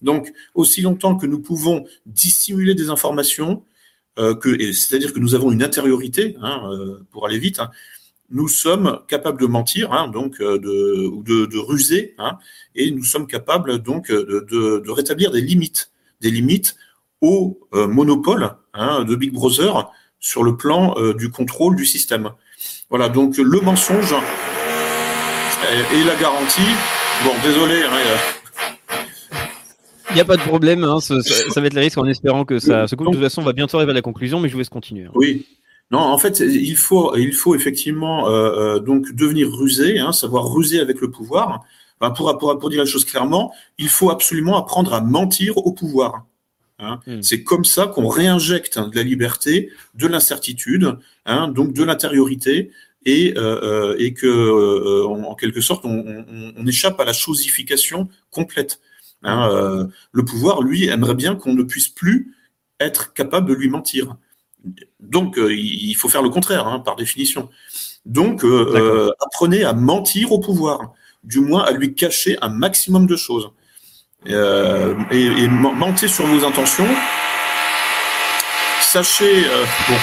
Donc, 0.02 0.32
aussi 0.54 0.82
longtemps 0.82 1.16
que 1.16 1.26
nous 1.26 1.40
pouvons 1.40 1.86
dissimuler 2.06 2.76
des 2.76 2.90
informations, 2.90 3.64
euh, 4.20 4.36
c'est-à-dire 4.74 5.14
que 5.14 5.20
nous 5.20 5.34
avons 5.34 5.52
une 5.52 5.64
intériorité, 5.64 6.36
hein, 6.42 6.70
euh, 6.72 7.04
pour 7.12 7.26
aller 7.26 7.40
vite, 7.40 7.60
hein, 7.60 7.72
nous 8.30 8.48
sommes 8.48 9.00
capables 9.08 9.40
de 9.40 9.48
mentir, 9.48 10.12
donc 10.12 10.40
de, 10.40 11.08
ou 11.08 11.24
de, 11.24 11.58
ruser, 11.58 12.14
et 12.76 12.92
nous 12.92 13.06
sommes 13.06 13.26
capables 13.26 13.80
donc 13.80 14.12
de, 14.12 14.46
de 14.50 14.92
rétablir 14.92 15.32
des 15.32 15.40
limites, 15.40 15.92
des 16.20 16.30
limites 16.30 16.76
au 17.22 17.60
euh, 17.74 17.88
monopole 17.88 18.52
hein, 18.74 19.04
de 19.04 19.16
Big 19.16 19.34
Brother 19.34 19.90
sur 20.20 20.44
le 20.44 20.58
plan 20.58 20.96
euh, 20.98 21.14
du 21.14 21.30
contrôle 21.30 21.76
du 21.76 21.86
système. 21.86 22.32
Voilà, 22.90 23.10
donc 23.10 23.38
le 23.38 23.60
mensonge 23.62 24.14
et, 25.94 26.04
la 26.04 26.16
garantie. 26.16 26.62
Bon, 27.24 27.32
désolé. 27.44 27.84
Hein, 27.84 27.90
euh. 27.94 28.18
il 30.12 30.16
n'y 30.16 30.22
a 30.22 30.26
pas 30.26 30.38
de 30.38 30.42
problème, 30.42 30.84
hein, 30.84 31.00
ça, 31.00 31.16
va 31.16 31.68
être 31.68 31.74
le 31.74 31.82
risque 31.82 31.98
en 31.98 32.06
espérant 32.06 32.46
que 32.46 32.60
ça 32.60 32.88
se 32.88 32.96
coupe. 32.96 33.08
De 33.08 33.14
toute 33.14 33.22
façon, 33.22 33.42
on 33.42 33.46
va 33.46 33.54
bientôt 33.54 33.78
arriver 33.78 33.92
à 33.92 33.96
la 33.96 34.02
conclusion, 34.02 34.40
mais 34.40 34.48
je 34.48 34.54
vous 34.54 34.60
laisse 34.60 34.70
continuer. 34.70 35.08
Oui. 35.14 35.46
Non, 35.90 36.00
en 36.00 36.18
fait, 36.18 36.40
il 36.40 36.76
faut, 36.76 37.16
il 37.16 37.34
faut 37.34 37.56
effectivement 37.56 38.28
euh, 38.30 38.80
donc 38.80 39.14
devenir 39.14 39.50
rusé, 39.50 40.00
hein, 40.00 40.12
savoir 40.12 40.52
ruser 40.52 40.80
avec 40.80 41.00
le 41.00 41.10
pouvoir. 41.10 41.64
Enfin, 42.00 42.12
pour, 42.14 42.38
pour, 42.38 42.60
pour 42.60 42.70
dire 42.70 42.80
la 42.80 42.86
chose 42.86 43.06
clairement, 43.06 43.54
il 43.78 43.88
faut 43.88 44.10
absolument 44.10 44.58
apprendre 44.58 44.94
à 44.94 45.02
mentir 45.02 45.58
au 45.58 45.72
pouvoir. 45.72 46.26
Hein. 46.80 47.00
Hmm. 47.08 47.22
C'est 47.22 47.44
comme 47.44 47.66
ça 47.66 47.88
qu'on 47.88 48.08
réinjecte 48.08 48.78
de 48.78 48.96
la 48.96 49.04
liberté, 49.04 49.72
de 49.96 50.08
l'incertitude, 50.08 50.98
hein, 51.26 51.48
donc 51.48 51.74
de 51.74 51.84
l'intériorité, 51.84 52.72
et, 53.06 53.34
euh, 53.38 53.60
euh 53.64 53.96
et 53.98 54.14
que, 54.14 54.28
euh, 54.28 55.08
en 55.08 55.34
quelque 55.36 55.62
sorte, 55.62 55.86
on, 55.86 56.04
on, 56.08 56.54
on, 56.56 56.68
échappe 56.68 57.00
à 57.00 57.06
la 57.06 57.14
chosification 57.14 58.10
complète. 58.30 58.80
Hein, 59.24 59.50
euh, 59.52 59.88
le 60.12 60.26
pouvoir, 60.26 60.62
lui, 60.62 60.86
aimerait 60.86 61.16
bien 61.16 61.36
qu'on 61.36 61.54
ne 61.54 61.64
puisse 61.64 61.88
plus 61.88 62.36
être 62.80 63.14
capable 63.14 63.50
de 63.50 63.56
lui 63.56 63.70
mentir. 63.70 64.16
Donc, 65.00 65.40
il 65.40 65.94
faut 65.94 66.10
faire 66.10 66.22
le 66.22 66.30
contraire, 66.30 66.68
hein, 66.68 66.80
par 66.80 66.96
définition. 66.96 67.50
Donc, 68.06 68.44
apprenez 69.20 69.64
à 69.64 69.74
mentir 69.74 70.32
au 70.32 70.40
pouvoir, 70.40 70.94
du 71.24 71.40
moins 71.40 71.64
à 71.64 71.72
lui 71.72 71.96
cacher 71.96 72.38
un 72.42 72.50
maximum 72.50 73.08
de 73.08 73.16
choses 73.16 73.50
euh, 74.28 74.96
et, 75.12 75.26
et, 75.26 75.48
mentez 75.48 76.08
sur 76.08 76.26
vos 76.26 76.44
intentions. 76.46 76.88
Sachez, 78.82 79.46
euh, 79.46 79.66
bon, 79.90 79.96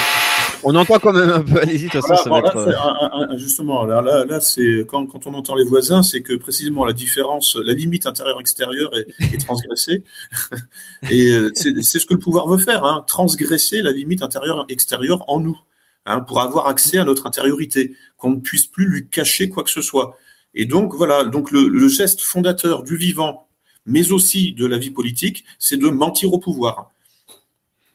On 0.62 0.74
entend 0.76 0.98
quand 0.98 1.12
même 1.12 1.30
un 1.30 1.40
peu. 1.40 1.58
Allez-y, 1.60 1.86
de 1.86 1.90
toute 1.90 2.06
façon, 2.06 2.28
Voilà, 2.28 2.48
ça 2.48 2.54
bon, 2.54 2.64
va 2.64 2.70
là, 2.70 2.70
être, 2.70 2.70
c'est 2.70 2.76
un- 2.76 3.18
un- 3.28 3.34
un- 3.34 3.36
justement, 3.38 3.84
là, 3.84 4.02
là, 4.02 4.24
là, 4.24 4.40
c'est 4.40 4.84
quand, 4.88 5.06
quand 5.06 5.26
on 5.26 5.34
entend 5.34 5.54
les 5.56 5.64
voisins, 5.64 6.02
c'est 6.02 6.22
que 6.22 6.34
précisément 6.34 6.84
la 6.84 6.92
différence, 6.92 7.56
la 7.56 7.72
limite 7.72 8.06
intérieure-extérieure 8.06 8.90
est, 8.96 9.06
est 9.34 9.38
transgressée. 9.44 10.04
Et 11.10 11.30
euh, 11.32 11.50
c'est 11.54 11.74
c'est 11.82 11.98
ce 11.98 12.06
que 12.06 12.14
le 12.14 12.20
pouvoir 12.20 12.46
veut 12.48 12.58
faire, 12.62 12.84
hein, 12.84 13.04
transgresser 13.06 13.82
la 13.82 13.90
limite 13.90 14.22
intérieure-extérieure 14.22 15.24
en 15.28 15.40
nous, 15.40 15.58
hein, 16.06 16.20
pour 16.20 16.40
avoir 16.40 16.66
accès 16.68 16.98
à 16.98 17.04
notre 17.04 17.26
intériorité, 17.26 17.96
qu'on 18.16 18.30
ne 18.30 18.40
puisse 18.40 18.66
plus 18.66 18.86
lui 18.86 19.08
cacher 19.08 19.48
quoi 19.48 19.64
que 19.64 19.70
ce 19.70 19.82
soit. 19.82 20.16
Et 20.54 20.66
donc 20.66 20.94
voilà, 20.94 21.24
donc 21.24 21.50
le, 21.50 21.68
le 21.68 21.88
geste 21.88 22.20
fondateur 22.20 22.82
du 22.84 22.96
vivant, 22.96 23.43
mais 23.86 24.12
aussi 24.12 24.52
de 24.52 24.66
la 24.66 24.78
vie 24.78 24.90
politique, 24.90 25.44
c'est 25.58 25.76
de 25.76 25.88
mentir 25.88 26.32
au 26.32 26.38
pouvoir. 26.38 26.90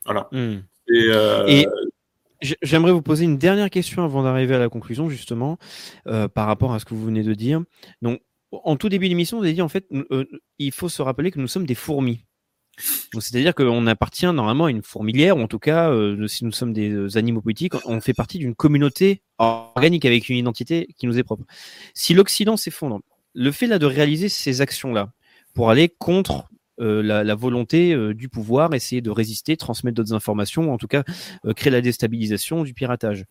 Voilà. 0.06 0.28
hmm. 0.32 0.62
Et, 0.88 1.06
euh, 1.10 1.46
Et 1.48 1.68
j'aimerais 2.62 2.92
vous 2.92 3.02
poser 3.02 3.26
une 3.26 3.38
dernière 3.38 3.70
question 3.70 4.04
avant 4.04 4.24
d'arriver 4.24 4.56
à 4.56 4.60
la 4.60 4.70
conclusion, 4.70 5.10
justement, 5.10 5.58
euh, 6.08 6.28
par 6.28 6.48
rapport 6.48 6.74
à 6.74 6.80
ce 6.80 6.86
que 6.86 6.94
vous 6.94 7.06
venez 7.06 7.24
de 7.24 7.34
dire. 7.34 7.62
Donc, 8.02 8.22
en 8.52 8.76
tout 8.76 8.90
début 8.90 9.10
d'émission, 9.10 9.38
vous 9.38 9.44
avez 9.44 9.54
dit 9.54 9.62
en 9.62 9.70
fait, 9.70 9.86
euh, 10.12 10.26
il 10.58 10.72
faut 10.72 10.90
se 10.90 11.02
rappeler 11.02 11.32
que 11.32 11.40
nous 11.40 11.48
sommes 11.48 11.66
des 11.66 11.76
fourmis. 11.76 12.26
C'est-à-dire 13.14 13.54
qu'on 13.54 13.88
appartient 13.88 14.26
normalement 14.26 14.66
à 14.66 14.72
une 14.72 14.84
fourmilière, 14.84 15.38
ou 15.38 15.42
en 15.42 15.48
tout 15.48 15.60
cas, 15.60 15.90
euh, 15.92 16.28
si 16.28 16.46
nous 16.46 16.54
sommes 16.54 16.72
des 16.72 17.18
animaux 17.18 17.42
politiques, 17.42 17.74
on 17.86 18.00
fait 18.00 18.14
partie 18.14 18.40
d'une 18.40 18.56
communauté 18.56 19.22
organique 19.38 20.06
avec 20.06 20.30
une 20.30 20.38
identité 20.38 20.88
qui 20.98 21.06
nous 21.06 21.20
est 21.20 21.24
propre. 21.24 21.44
Si 21.94 22.14
l'Occident 22.14 22.56
s'effondre, 22.56 23.02
le 23.34 23.52
fait 23.52 23.68
là 23.68 23.80
de 23.80 23.86
réaliser 23.86 24.30
ces 24.30 24.62
actions-là 24.62 25.12
pour 25.60 25.72
aller 25.72 25.90
contre 25.90 26.48
euh, 26.80 27.04
la, 27.04 27.36
volonté 27.36 27.92
euh, 27.94 28.14
du 28.14 28.30
pouvoir, 28.30 28.74
essayer 28.74 29.02
de 29.02 29.10
résister, 29.10 29.58
transmettre 29.58 29.98
d'autres 29.98 30.14
informations, 30.14 30.70
ou 30.70 30.72
en 30.72 30.78
tout 30.78 30.88
cas 30.88 31.04
euh, 31.46 31.52
créer 31.52 31.70
la 31.70 31.82
déstabilisation 31.82 32.64
du 32.64 32.74
piratage. 32.74 33.26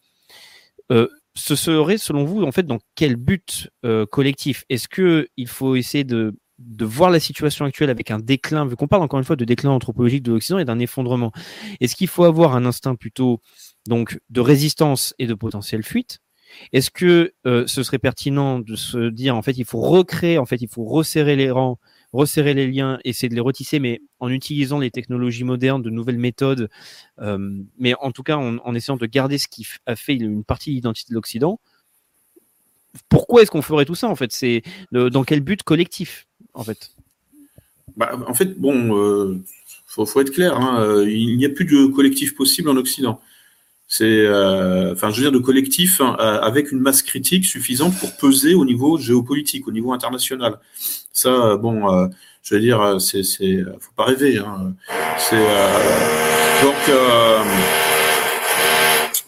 Ce 0.90 1.56
serait, 1.56 1.96
selon 1.96 2.24
vous, 2.24 2.42
en 2.42 2.52
fait, 2.52 2.64
dans 2.64 2.80
quel 2.96 3.16
but 3.16 3.70
collectif? 4.10 4.66
Est-ce 4.68 4.88
que 4.88 5.28
il 5.38 5.46
faut 5.46 5.74
essayer 5.74 6.04
de, 6.04 6.34
de 6.58 6.84
voir 6.84 7.08
la 7.08 7.18
situation 7.18 7.64
actuelle 7.64 7.88
avec 7.88 8.10
un 8.10 8.18
déclin, 8.18 8.66
vu 8.66 8.76
qu'on 8.76 8.88
parle 8.88 9.02
encore 9.02 9.20
une 9.20 9.24
fois 9.24 9.36
de 9.36 9.46
déclin 9.46 9.70
anthropologique 9.70 10.22
de 10.22 10.32
l'Occident 10.32 10.58
et 10.58 10.66
d'un 10.66 10.80
effondrement 10.80 11.32
Est-ce 11.80 11.96
qu'il 11.96 12.08
faut 12.08 12.24
avoir 12.24 12.54
un 12.54 12.66
instinct 12.66 12.94
plutôt 12.94 13.40
donc 13.86 14.18
de 14.28 14.42
résistance 14.42 15.14
et 15.18 15.26
de 15.26 15.32
potentielle 15.32 15.82
fuite 15.82 16.18
Est-ce 16.74 16.90
que 16.90 17.32
ce 17.44 17.82
serait 17.82 17.98
pertinent 17.98 18.58
de 18.58 18.76
se 18.76 19.08
dire 19.08 19.34
en 19.34 19.40
fait 19.40 19.56
il 19.56 19.64
faut 19.64 19.80
recréer, 19.80 20.36
en 20.36 20.44
fait 20.44 20.60
il 20.60 20.68
faut 20.68 20.84
resserrer 20.84 21.36
les 21.36 21.50
rangs, 21.50 21.78
resserrer 22.12 22.54
les 22.54 22.66
liens, 22.66 22.98
essayer 23.04 23.28
de 23.28 23.34
les 23.34 23.40
retisser, 23.40 23.78
mais 23.80 24.00
en 24.20 24.30
utilisant 24.30 24.78
les 24.78 24.90
technologies 24.90 25.44
modernes, 25.44 25.82
de 25.82 25.90
nouvelles 25.90 26.18
méthodes, 26.18 26.70
euh, 27.20 27.62
mais 27.78 27.94
en 28.00 28.12
tout 28.12 28.22
cas 28.22 28.36
en, 28.36 28.74
essayant 28.74 28.96
de 28.96 29.06
garder 29.06 29.38
ce 29.38 29.48
qui 29.48 29.66
a 29.86 29.96
fait 29.96 30.14
une 30.14 30.44
partie 30.44 30.70
de 30.70 30.76
l'identité 30.76 31.10
de 31.10 31.14
l'Occident. 31.14 31.60
Pourquoi 33.08 33.42
est-ce 33.42 33.50
qu'on 33.50 33.62
ferait 33.62 33.84
tout 33.84 33.94
ça 33.94 34.08
en 34.08 34.16
fait? 34.16 34.32
C'est 34.32 34.62
de- 34.92 35.08
dans 35.08 35.24
quel 35.24 35.40
but 35.40 35.62
collectif 35.62 36.26
en 36.54 36.64
fait? 36.64 36.92
Bah, 37.96 38.18
en 38.26 38.34
fait, 38.34 38.58
bon, 38.58 38.96
euh, 38.96 39.42
faut, 39.86 40.20
être 40.20 40.30
clair. 40.30 40.56
hein, 40.56 40.80
euh, 40.80 41.10
il 41.10 41.36
n'y 41.36 41.44
a 41.44 41.48
plus 41.48 41.64
de 41.64 41.86
collectif 41.86 42.34
possible 42.34 42.68
en 42.68 42.76
Occident. 42.76 43.20
C'est, 43.90 44.04
euh, 44.04 44.92
enfin, 44.92 45.08
je 45.10 45.16
veux 45.16 45.22
dire, 45.22 45.32
de 45.32 45.38
collectif 45.42 46.02
hein, 46.02 46.14
euh, 46.20 46.40
avec 46.42 46.72
une 46.72 46.80
masse 46.80 47.00
critique 47.00 47.46
suffisante 47.46 47.98
pour 47.98 48.14
peser 48.18 48.54
au 48.54 48.66
niveau 48.66 48.98
géopolitique, 48.98 49.66
au 49.66 49.72
niveau 49.72 49.92
international. 49.94 50.58
Ça, 51.10 51.30
euh, 51.30 51.56
bon, 51.56 51.90
euh, 51.90 52.06
je 52.42 52.54
veux 52.54 52.60
dire, 52.60 52.80
euh, 52.82 52.98
c'est, 52.98 53.22
c'est, 53.22 53.64
faut 53.80 53.92
pas 53.96 54.04
rêver. 54.04 54.36
Hein, 54.36 54.74
c'est 55.16 55.36
euh, 55.36 56.62
donc. 56.62 56.76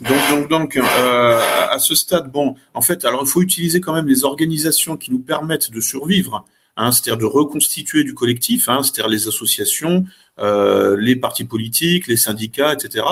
donc, 0.00 0.30
donc, 0.30 0.48
donc 0.50 0.76
à 0.76 1.78
ce 1.78 1.94
stade, 1.94 2.30
bon, 2.30 2.54
en 2.74 2.82
fait, 2.82 3.06
alors 3.06 3.22
il 3.22 3.28
faut 3.28 3.40
utiliser 3.40 3.80
quand 3.80 3.94
même 3.94 4.08
les 4.08 4.24
organisations 4.24 4.98
qui 4.98 5.10
nous 5.10 5.20
permettent 5.20 5.70
de 5.70 5.80
survivre, 5.80 6.44
hein, 6.76 6.92
c'est-à-dire 6.92 7.18
de 7.18 7.24
reconstituer 7.24 8.04
du 8.04 8.12
collectif, 8.14 8.68
hein, 8.68 8.82
c'est-à-dire 8.82 9.08
les 9.08 9.26
associations, 9.28 10.04
euh, 10.38 10.96
les 10.98 11.16
partis 11.16 11.44
politiques, 11.44 12.06
les 12.06 12.16
syndicats, 12.16 12.72
etc. 12.72 13.04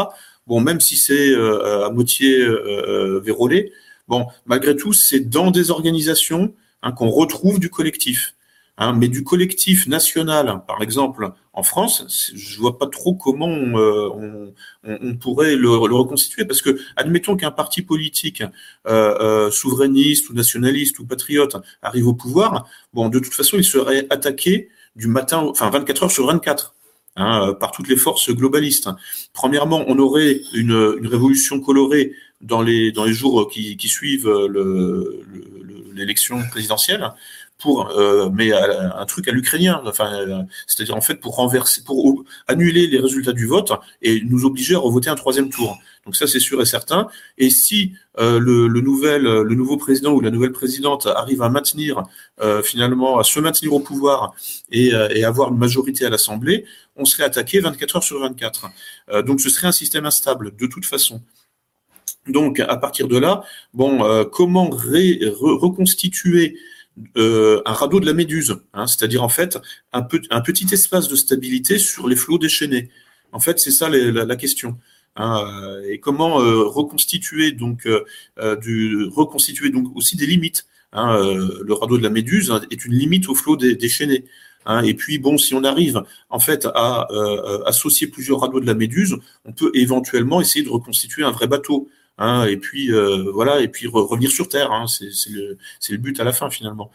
Bon, 0.49 0.61
même 0.61 0.81
si 0.81 0.97
c'est 0.97 1.31
euh, 1.31 1.87
à 1.87 1.91
moitié 1.91 2.41
euh, 2.41 3.21
vérolé, 3.23 3.73
bon, 4.09 4.27
malgré 4.47 4.75
tout, 4.75 4.93
c'est 4.93 5.21
dans 5.21 5.51
des 5.51 5.71
organisations 5.71 6.55
hein, 6.83 6.93
qu'on 6.93 7.11
retrouve 7.11 7.61
du 7.61 7.71
collectif. 7.71 8.35
Hein, 8.81 8.93
mais 8.93 9.09
du 9.09 9.25
collectif 9.25 9.89
national, 9.89 10.63
par 10.69 10.83
exemple, 10.83 11.33
en 11.53 11.65
France, 11.65 12.31
je 12.37 12.61
vois 12.61 12.79
pas 12.79 12.87
trop 12.87 13.13
comment 13.15 13.49
euh, 13.49 14.09
on, 14.15 14.55
on, 14.85 14.99
on 15.03 15.17
pourrait 15.17 15.57
le, 15.57 15.67
le 15.67 15.95
reconstituer, 15.97 16.45
parce 16.45 16.63
que 16.63 16.79
admettons 16.95 17.37
qu'un 17.37 17.51
parti 17.51 17.83
politique 17.83 18.45
euh, 18.87 19.19
euh, 19.21 19.51
souverainiste 19.51 20.31
ou 20.31 20.33
nationaliste 20.33 21.01
ou 21.01 21.07
patriote 21.07 21.57
arrive 21.83 22.07
au 22.07 22.15
pouvoir, 22.15 22.69
bon, 22.95 23.09
de 23.09 23.19
toute 23.19 23.35
façon, 23.35 23.57
il 23.57 23.65
serait 23.65 24.07
attaqué 24.11 24.69
du 24.95 25.09
matin, 25.09 25.39
enfin 25.39 25.71
24 25.71 26.05
heures 26.05 26.13
sur 26.13 26.27
24. 26.27 26.77
Hein, 27.19 27.49
euh, 27.49 27.53
par 27.53 27.73
toutes 27.73 27.89
les 27.89 27.97
forces 27.97 28.31
globalistes. 28.31 28.89
Premièrement, 29.35 29.85
on 29.89 29.99
aurait 29.99 30.41
une, 30.55 30.73
révolution 31.07 31.61
colorée 31.61 32.13
dans 32.41 32.63
les, 32.63 32.93
jours 33.09 33.51
qui, 33.51 33.77
suivent 33.89 34.29
le- 34.29 34.47
le- 34.47 35.61
le- 35.63 35.85
l'élection 35.95 36.41
présidentielle, 36.51 37.13
pour, 37.59 37.91
euh, 37.91 38.31
mais 38.33 38.53
un 38.53 39.05
truc 39.07 39.27
à 39.29 39.33
l'ukrainien, 39.33 39.83
enfin, 39.85 40.13
euh, 40.15 40.43
c'est-à-dire 40.67 40.97
en 40.97 41.01
fait 41.01 41.17
pour 41.17 41.35
renverser, 41.37 41.83
pour 41.83 42.25
annuler 42.47 42.87
les 42.87 43.01
résultats 43.01 43.33
du 43.33 43.47
vote 43.47 43.73
et 44.01 44.23
nous 44.25 44.45
obliger 44.45 44.77
à 44.77 44.79
revoter 44.79 45.11
un 45.11 45.17
troisième 45.17 45.51
tour. 45.51 45.77
Donc 46.07 46.15
ça, 46.17 46.27
c'est 46.27 46.41
sûr 46.41 46.63
et 46.63 46.67
certain. 46.67 47.09
Et 47.37 47.51
si 47.51 47.93
euh, 48.19 48.39
le, 48.39 48.69
le 48.69 48.81
nouvel, 48.81 49.23
le 49.23 49.55
nouveau 49.55 49.77
président 49.77 50.13
ou 50.13 50.21
la 50.21 50.31
nouvelle 50.31 50.53
présidente 50.53 51.07
arrive 51.07 51.43
à 51.43 51.49
maintenir 51.51 52.05
euh, 52.41 52.63
finalement, 52.63 53.19
à 53.19 53.25
se 53.25 53.41
maintenir 53.41 53.73
au 53.75 53.81
pouvoir 53.81 54.35
et, 54.71 54.95
euh, 54.95 55.09
et 55.11 55.25
avoir 55.25 55.51
une 55.51 55.59
majorité 55.59 56.07
à 56.07 56.11
l'Assemblée, 56.11 56.65
on 56.97 57.05
serait 57.05 57.25
attaqué 57.25 57.61
24 57.61 57.97
heures 57.97 58.03
sur 58.05 58.21
24. 58.21 58.71
Euh, 59.11 59.23
donc 59.23 59.41
ce 59.41 59.51
serait 59.51 59.67
un 59.67 59.73
système 59.73 60.07
instable 60.07 60.55
de 60.57 60.67
toute 60.67 60.87
façon. 60.87 61.21
Donc 62.27 62.61
à 62.61 62.77
partir 62.77 63.09
de 63.09 63.17
là, 63.19 63.43
bon, 63.73 64.05
euh, 64.05 64.25
comment 64.25 64.69
ré- 64.71 65.19
re- 65.23 65.59
reconstituer 65.59 66.57
euh, 67.17 67.63
un 67.67 67.73
radeau 67.73 68.01
de 68.01 68.07
la 68.07 68.15
méduse, 68.15 68.57
hein, 68.75 68.87
c'est-à-dire 68.87 69.23
en 69.23 69.29
fait 69.29 69.59
un, 69.93 70.03
petit 70.03 70.67
espace 70.73 71.09
de 71.09 71.17
stabilité 71.17 71.79
sur 71.79 72.09
les 72.09 72.17
flots 72.17 72.39
déchaînés. 72.39 72.89
En 73.33 73.41
fait, 73.41 73.59
c'est 73.59 73.71
ça 73.71 73.89
la, 73.89 74.37
question. 74.37 74.79
hein, 75.17 75.81
et 75.89 75.99
comment 76.01 76.41
euh, 76.41 76.63
reconstituer 76.65 77.53
donc 77.53 77.87
euh, 77.87 78.05
reconstituer 79.15 79.71
donc 79.71 79.95
aussi 79.97 80.17
des 80.17 80.27
limites. 80.27 80.67
hein, 80.93 81.19
le 81.63 81.73
radeau 81.75 81.99
de 81.99 82.03
la 82.03 82.11
méduse 82.11 82.53
est 82.71 82.85
une 82.85 82.95
limite 82.95 83.29
au 83.29 83.35
flot 83.35 83.57
dé- 83.57 83.75
déchaîné. 83.77 84.25
hein. 84.67 84.83
et 84.83 84.95
puis 84.95 85.19
bon, 85.19 85.37
si 85.39 85.55
on 85.55 85.65
arrive 85.65 86.03
en 86.31 86.39
fait 86.39 86.67
à 86.75 87.07
associer 87.67 88.07
plusieurs 88.07 88.41
radeaux 88.41 88.61
de 88.61 88.67
la 88.67 88.75
méduse, 88.75 89.17
on 89.45 89.53
peut 89.53 89.71
éventuellement 89.75 90.41
essayer 90.41 90.65
de 90.65 90.71
reconstituer 90.71 91.23
un 91.25 91.31
vrai 91.31 91.47
bateau. 91.47 91.89
Hein, 92.19 92.47
et 92.47 92.57
puis 92.57 92.93
euh, 92.93 93.31
voilà, 93.33 93.61
et 93.61 93.69
puis 93.69 93.87
re- 93.87 94.07
revenir 94.07 94.31
sur 94.31 94.49
terre. 94.49 94.73
Hein, 94.73 94.87
c'est 94.89 95.07
le, 95.31 95.57
le 95.91 95.97
but 95.99 96.19
à 96.21 96.25
la 96.25 96.33
fin 96.33 96.51
finalement. 96.51 96.91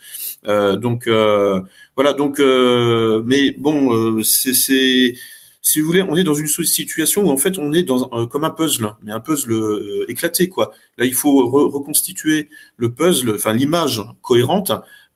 Euh, 0.48 0.76
donc 0.76 1.08
euh, 1.08 1.62
voilà, 1.96 2.14
donc 2.14 2.40
euh, 2.40 3.24
mais 3.26 3.52
bon, 3.58 3.94
euh, 3.96 4.24
c'est 4.24 5.14
si 5.62 5.80
vous 5.80 5.88
voulez, 5.88 6.02
on 6.02 6.16
est 6.18 6.24
dans 6.26 6.34
une 6.34 6.48
situation 6.48 7.24
où 7.24 7.30
en 7.32 7.38
fait 7.38 7.58
on 7.58 7.72
est 7.74 7.84
dans 7.84 8.10
un- 8.14 8.28
comme 8.28 8.44
un 8.44 8.50
puzzle, 8.50 8.94
mais 9.02 9.12
un 9.14 9.20
puzzle 9.22 9.54
euh, 9.54 10.06
éclaté 10.10 10.50
quoi. 10.50 10.74
Là, 10.98 11.06
il 11.06 11.14
faut 11.14 11.42
re- 11.50 11.72
reconstituer 11.72 12.50
le 12.78 12.92
puzzle, 12.94 13.36
enfin 13.36 13.54
l'image 13.54 14.02
cohérente 14.22 14.72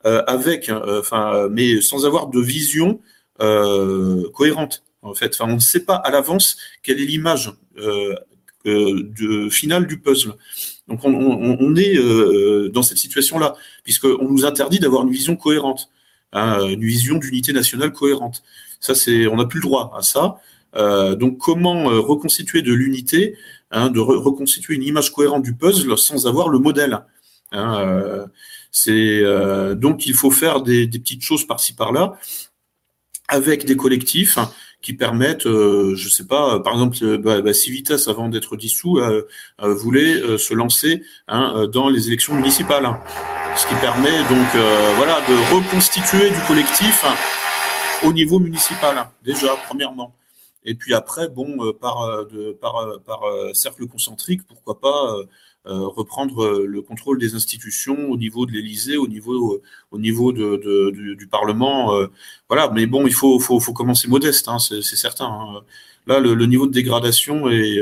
euh, 0.06 0.22
avec, 0.26 0.68
euh, 0.70 1.00
enfin, 1.00 1.48
mais 1.50 1.80
sans 1.82 2.06
avoir 2.06 2.28
de 2.28 2.40
vision 2.40 3.00
euh, 3.40 4.28
cohérente. 4.32 4.84
En 5.02 5.14
fait, 5.14 5.34
enfin, 5.38 5.50
on 5.50 5.56
ne 5.56 5.60
sait 5.60 5.84
pas 5.84 5.96
à 5.96 6.10
l'avance 6.10 6.56
quelle 6.82 7.00
est 7.00 7.04
l'image 7.04 7.52
euh, 7.78 8.14
euh, 8.14 8.14
de 8.68 9.48
finale 9.48 9.86
du 9.86 9.98
puzzle. 9.98 10.34
Donc, 10.88 11.00
on, 11.04 11.76
est 11.76 11.98
euh, 11.98 12.70
dans 12.70 12.82
cette 12.82 12.96
situation-là, 12.96 13.54
puisqu'on 13.84 14.28
nous 14.28 14.46
interdit 14.46 14.78
d'avoir 14.78 15.02
une 15.02 15.10
vision 15.10 15.36
cohérente, 15.36 15.90
hein, 16.32 16.66
une 16.66 16.84
vision 16.84 17.16
d'unité 17.18 17.52
nationale 17.52 17.92
cohérente. 17.92 18.42
Ça, 18.80 18.94
c'est, 18.94 19.26
on 19.26 19.36
n'a 19.36 19.44
plus 19.44 19.58
le 19.58 19.64
droit 19.64 19.92
à 19.96 20.02
ça. 20.02 20.40
Euh, 20.76 21.14
donc, 21.14 21.38
comment 21.38 21.90
euh, 21.90 22.00
reconstituer 22.00 22.62
de 22.62 22.72
l'unité, 22.72 23.36
hein, 23.70 23.90
de 23.90 24.00
re- 24.00 24.16
reconstituer 24.16 24.74
une 24.76 24.82
image 24.82 25.12
cohérente 25.12 25.42
du 25.42 25.54
puzzle 25.54 25.96
sans 25.98 26.26
avoir 26.26 26.48
le 26.48 26.58
modèle 26.58 27.00
hein, 27.52 27.80
euh, 27.80 28.26
C'est 28.70 29.20
euh, 29.20 29.74
donc 29.74 30.06
il 30.06 30.14
faut 30.14 30.30
faire 30.30 30.62
des, 30.62 30.86
petites 30.88 31.22
choses 31.22 31.46
par-ci 31.46 31.74
par-là 31.74 32.18
avec 33.28 33.64
des 33.66 33.76
collectifs 33.76 34.38
qui 34.80 34.92
permettent, 34.92 35.46
euh, 35.46 35.94
je 35.96 36.08
sais 36.08 36.26
pas, 36.26 36.60
par 36.60 36.74
exemple, 36.74 36.96
euh, 37.02 37.18
bah, 37.18 37.42
bah, 37.42 37.52
Civitas 37.52 38.04
avant 38.06 38.28
d'être 38.28 38.56
dissous 38.56 38.98
euh, 38.98 39.26
euh, 39.62 39.74
voulait 39.74 40.38
se 40.38 40.54
lancer 40.54 41.02
hein, 41.26 41.66
dans 41.72 41.88
les 41.88 42.06
élections 42.08 42.34
municipales, 42.34 42.88
ce 43.56 43.66
qui 43.66 43.74
permet 43.76 44.18
donc 44.28 44.48
voilà 44.96 45.20
de 45.28 45.54
reconstituer 45.54 46.30
du 46.30 46.40
collectif 46.46 47.04
au 48.04 48.12
niveau 48.12 48.38
municipal 48.38 49.08
déjà 49.24 49.56
premièrement. 49.66 50.14
Et 50.64 50.74
puis 50.74 50.92
après, 50.94 51.28
bon, 51.28 51.72
par, 51.80 52.26
de, 52.26 52.52
par, 52.52 52.86
par 53.04 53.22
cercle 53.54 53.86
concentrique, 53.86 54.42
pourquoi 54.46 54.80
pas 54.80 55.16
reprendre 55.68 56.64
le 56.66 56.82
contrôle 56.82 57.18
des 57.18 57.34
institutions 57.34 58.10
au 58.10 58.16
niveau 58.16 58.46
de 58.46 58.52
l'Élysée, 58.52 58.96
au 58.96 59.06
niveau, 59.06 59.60
au 59.90 59.98
niveau 59.98 60.32
de, 60.32 61.14
du, 61.14 61.26
Parlement. 61.26 61.92
voilà, 62.48 62.70
mais 62.74 62.86
bon, 62.86 63.06
il 63.06 63.14
faut, 63.14 63.38
faut, 63.38 63.60
faut 63.60 63.72
commencer 63.72 64.08
modeste, 64.08 64.48
hein, 64.48 64.58
c'est 64.58 64.82
certain. 64.82 65.26
Hein. 65.26 65.60
Là, 66.06 66.20
le, 66.20 66.46
niveau 66.46 66.66
de 66.66 66.72
dégradation 66.72 67.50
est 67.50 67.78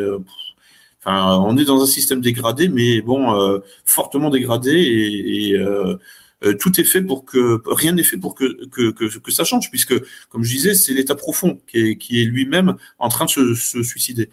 on 1.07 1.57
est 1.57 1.65
dans 1.65 1.83
un 1.83 1.87
système 1.87 2.21
dégradé, 2.21 2.69
mais 2.69 3.01
bon, 3.01 3.35
euh, 3.35 3.61
fortement 3.85 4.31
dégradé, 4.31 4.73
et, 4.73 5.55
euh, 5.55 5.97
euh, 6.45 6.55
tout 6.55 6.81
est 6.81 6.85
fait 6.85 7.03
pour 7.03 7.25
que 7.25 7.63
rien 7.67 7.93
n'est 7.93 8.03
fait 8.03 8.19
pour 8.19 8.35
que, 8.35 8.67
que, 8.67 9.31
ça 9.31 9.45
change, 9.45 9.71
puisque, 9.71 9.95
comme 10.29 10.43
je 10.45 10.51
disais, 10.51 10.75
c'est 10.75 10.93
l'état 10.93 11.15
profond 11.15 11.61
qui 11.67 11.79
est, 11.79 11.97
qui 11.97 12.21
est 12.23 12.25
lui-même 12.25 12.77
en 12.99 13.09
train 13.09 13.25
de 13.27 13.31
se, 13.55 13.83
suicider. 13.83 14.31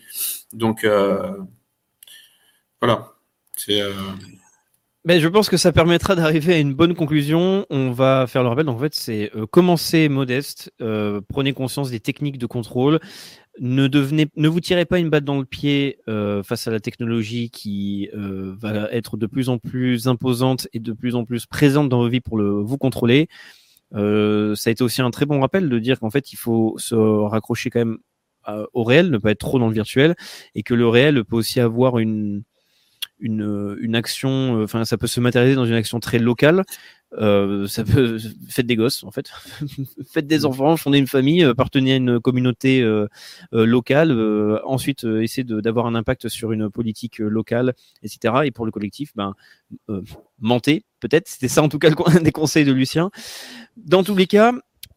Donc, 0.54 0.86
voilà. 2.82 3.13
Mais 5.06 5.20
je 5.20 5.28
pense 5.28 5.50
que 5.50 5.58
ça 5.58 5.74
permettra 5.74 6.16
d'arriver 6.16 6.54
à 6.54 6.60
une 6.60 6.74
bonne 6.74 6.96
conclusion. 6.96 7.66
On 7.70 7.92
va 7.92 8.26
faire 8.28 8.42
le 8.42 8.50
rappel. 8.50 8.70
en 8.70 8.78
fait, 8.78 8.96
c'est 8.96 9.32
commencer 9.52 10.08
modeste, 10.08 10.72
prenez 11.28 11.54
conscience 11.54 11.92
des 11.92 12.00
techniques 12.00 12.38
de 12.38 12.46
contrôle, 12.46 13.00
ne 13.60 13.88
devenez, 13.88 14.28
ne 14.36 14.48
vous 14.48 14.60
tirez 14.60 14.86
pas 14.86 15.00
une 15.00 15.10
batte 15.10 15.26
dans 15.26 15.40
le 15.40 15.46
pied 15.46 16.00
euh, 16.08 16.42
face 16.44 16.68
à 16.68 16.72
la 16.72 16.80
technologie 16.80 17.50
qui 17.50 18.10
euh, 18.14 18.56
va 18.58 18.92
être 18.92 19.18
de 19.18 19.28
plus 19.28 19.50
en 19.50 19.60
plus 19.60 20.08
imposante 20.08 20.68
et 20.74 20.80
de 20.80 20.94
plus 20.94 21.16
en 21.16 21.24
plus 21.26 21.46
présente 21.46 21.90
dans 21.90 22.00
vos 22.00 22.10
vies 22.10 22.22
pour 22.22 22.42
vous 22.42 22.78
contrôler. 22.78 23.28
Euh, 23.94 24.56
ça 24.56 24.70
a 24.70 24.72
été 24.72 24.84
aussi 24.84 25.02
un 25.02 25.12
très 25.12 25.26
bon 25.26 25.40
rappel 25.40 25.70
de 25.70 25.80
dire 25.80 26.00
qu'en 26.00 26.10
fait, 26.10 26.34
il 26.34 26.36
faut 26.36 26.76
se 26.78 26.96
raccrocher 26.96 27.70
quand 27.70 27.80
même 27.80 27.98
au 28.74 28.84
réel, 28.84 29.10
ne 29.10 29.18
pas 29.20 29.32
être 29.32 29.40
trop 29.40 29.58
dans 29.58 29.70
le 29.70 29.74
virtuel, 29.74 30.16
et 30.54 30.64
que 30.64 30.74
le 30.74 30.88
réel 30.90 31.24
peut 31.24 31.38
aussi 31.38 31.62
avoir 31.62 31.98
une, 32.00 32.44
une, 33.20 33.78
une 33.80 33.96
action, 33.96 34.62
enfin, 34.64 34.86
ça 34.86 34.98
peut 34.98 35.08
se 35.08 35.20
matérialiser 35.20 35.56
dans 35.56 35.66
une 35.66 35.74
action 35.74 36.00
très 36.00 36.20
locale. 36.20 36.64
Euh, 37.20 37.68
ça 37.68 37.84
peut 37.84 38.18
faites 38.50 38.66
des 38.66 38.76
gosses 38.76 39.04
en 39.04 39.12
fait, 39.12 39.30
faites 40.12 40.26
des 40.26 40.40
mmh. 40.40 40.46
enfants, 40.46 40.78
fondez 40.78 40.98
une 40.98 41.08
famille, 41.08 41.44
euh, 41.44 41.54
à 41.54 41.96
une 41.96 42.20
communauté 42.20 42.82
euh, 42.82 43.08
euh 43.54 43.66
locale, 43.66 44.12
euh, 44.12 44.60
ensuite 44.66 45.04
essayez 45.04 45.44
d'avoir 45.44 45.86
un 45.86 45.96
impact 45.96 46.28
sur 46.28 46.52
une 46.52 46.70
politique 46.70 47.20
locale, 47.20 47.74
etc. 48.02 48.34
Et 48.46 48.52
pour 48.52 48.66
le 48.66 48.72
collectif, 48.72 49.12
ben 49.16 49.36
mentez 50.40 50.86
peut-être. 51.00 51.28
C'était 51.28 51.48
ça 51.48 51.62
en 51.62 51.70
tout 51.70 51.80
cas 51.80 51.90
un 52.08 52.22
des 52.22 52.32
conseils 52.32 52.66
de 52.66 52.72
Lucien. 52.72 53.12
Dans 53.78 54.04
tous 54.04 54.16
les 54.16 54.28
cas, 54.28 54.54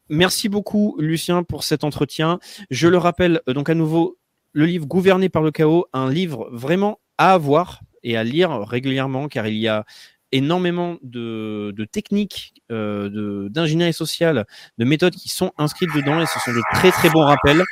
merci 0.09 0.49
beaucoup 0.49 0.97
Lucien 0.99 1.43
pour 1.43 1.65
cet 1.65 1.85
entretien. 1.85 2.39
Je 2.71 2.89
le 2.89 2.99
rappelle 2.99 3.43
donc 3.47 3.69
à 3.69 3.75
nouveau 3.75 4.19
le 4.53 4.65
livre 4.65 4.87
Gouverné 4.87 5.29
par 5.29 5.43
le 5.43 5.51
chaos, 5.51 5.87
un 5.93 6.11
livre 6.11 6.49
vraiment 6.51 6.99
à 7.19 7.35
avoir 7.35 7.81
et 8.07 8.17
à 8.17 8.25
lire 8.25 8.61
régulièrement 8.61 9.29
car 9.29 9.47
il 9.49 9.57
y 9.57 9.69
a 9.69 9.85
énormément 10.33 10.97
de, 11.03 11.75
techniques 11.91 12.55
euh, 12.71 13.49
d'ingénierie 13.49 13.93
sociale, 13.93 14.47
de 14.79 14.85
méthodes 14.85 15.15
qui 15.15 15.29
sont 15.29 15.53
inscrites 15.59 15.91
dedans 15.95 16.21
et 16.21 16.27
ce 16.27 16.39
sont 16.41 16.53
de 16.53 16.63
très 16.75 16.91
très 16.93 17.11
bons 17.11 17.25
rappels 17.25 17.63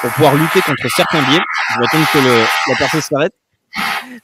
pour 0.00 0.10
pouvoir 0.10 0.34
lutter 0.34 0.60
contre 0.62 0.88
certains 0.88 1.22
biais. 1.22 1.40
Je 1.72 1.78
vais 1.78 1.86
attendre 1.86 2.06
que 2.12 2.70
la 2.70 2.76
personne 2.76 3.00
s'arrête. 3.00 3.32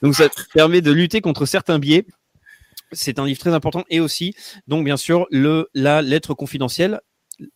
Donc 0.02 0.14
ça 0.14 0.28
permet 0.55 0.80
de 0.80 0.90
lutter 0.92 1.20
contre 1.20 1.47
certains 1.47 1.78
biais. 1.78 2.05
C'est 2.92 3.18
un 3.18 3.26
livre 3.26 3.38
très 3.38 3.55
important 3.55 3.84
et 3.90 4.01
aussi, 4.01 4.34
donc 4.66 4.84
bien 4.84 4.97
sûr, 4.97 5.26
le, 5.30 5.68
la 5.74 6.02
lettre 6.02 6.34
confidentielle. 6.34 7.01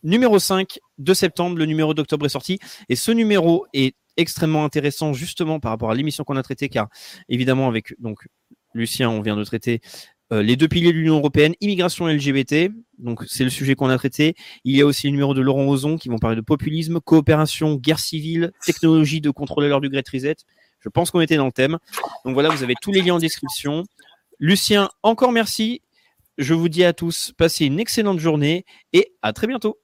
Numéro 0.03 0.39
5 0.39 0.79
de 0.97 1.13
septembre, 1.13 1.57
le 1.57 1.65
numéro 1.65 1.93
d'octobre 1.93 2.25
est 2.25 2.29
sorti 2.29 2.59
et 2.87 2.95
ce 2.95 3.11
numéro 3.11 3.65
est 3.73 3.95
extrêmement 4.17 4.65
intéressant 4.65 5.13
justement 5.13 5.59
par 5.59 5.71
rapport 5.71 5.91
à 5.91 5.95
l'émission 5.95 6.23
qu'on 6.23 6.37
a 6.37 6.43
traitée 6.43 6.69
car 6.69 6.87
évidemment 7.29 7.67
avec 7.67 7.95
donc 7.99 8.27
Lucien, 8.75 9.09
on 9.09 9.21
vient 9.21 9.37
de 9.37 9.43
traiter 9.43 9.81
euh, 10.33 10.41
les 10.41 10.55
deux 10.55 10.67
piliers 10.67 10.91
de 10.91 10.97
l'Union 10.97 11.17
européenne, 11.17 11.53
immigration 11.61 12.09
et 12.09 12.15
LGBT. 12.15 12.71
Donc, 12.97 13.23
c'est 13.27 13.43
le 13.43 13.49
sujet 13.49 13.75
qu'on 13.75 13.89
a 13.89 13.97
traité. 13.97 14.35
Il 14.63 14.75
y 14.75 14.81
a 14.81 14.85
aussi 14.85 15.07
le 15.07 15.11
numéro 15.11 15.33
de 15.33 15.41
Laurent 15.41 15.65
Ozon 15.67 15.97
qui 15.97 16.09
vont 16.09 16.17
parler 16.17 16.35
de 16.35 16.41
populisme, 16.41 16.99
coopération, 16.99 17.75
guerre 17.75 17.99
civile, 17.99 18.51
technologie 18.65 19.21
de 19.21 19.29
contrôler 19.29 19.69
l'heure 19.69 19.81
du 19.81 19.89
Great 19.89 20.07
Reset. 20.09 20.35
Je 20.79 20.89
pense 20.89 21.11
qu'on 21.11 21.21
était 21.21 21.37
dans 21.37 21.45
le 21.45 21.51
thème. 21.51 21.77
Donc 22.25 22.33
voilà, 22.33 22.49
vous 22.49 22.63
avez 22.63 22.75
tous 22.81 22.91
les 22.91 23.01
liens 23.01 23.15
en 23.15 23.19
description. 23.19 23.83
Lucien, 24.39 24.89
encore 25.03 25.31
merci. 25.31 25.81
Je 26.37 26.53
vous 26.53 26.69
dis 26.69 26.83
à 26.83 26.91
tous, 26.91 27.31
passez 27.37 27.65
une 27.65 27.79
excellente 27.79 28.19
journée 28.19 28.65
et 28.93 29.13
à 29.21 29.31
très 29.31 29.47
bientôt. 29.47 29.79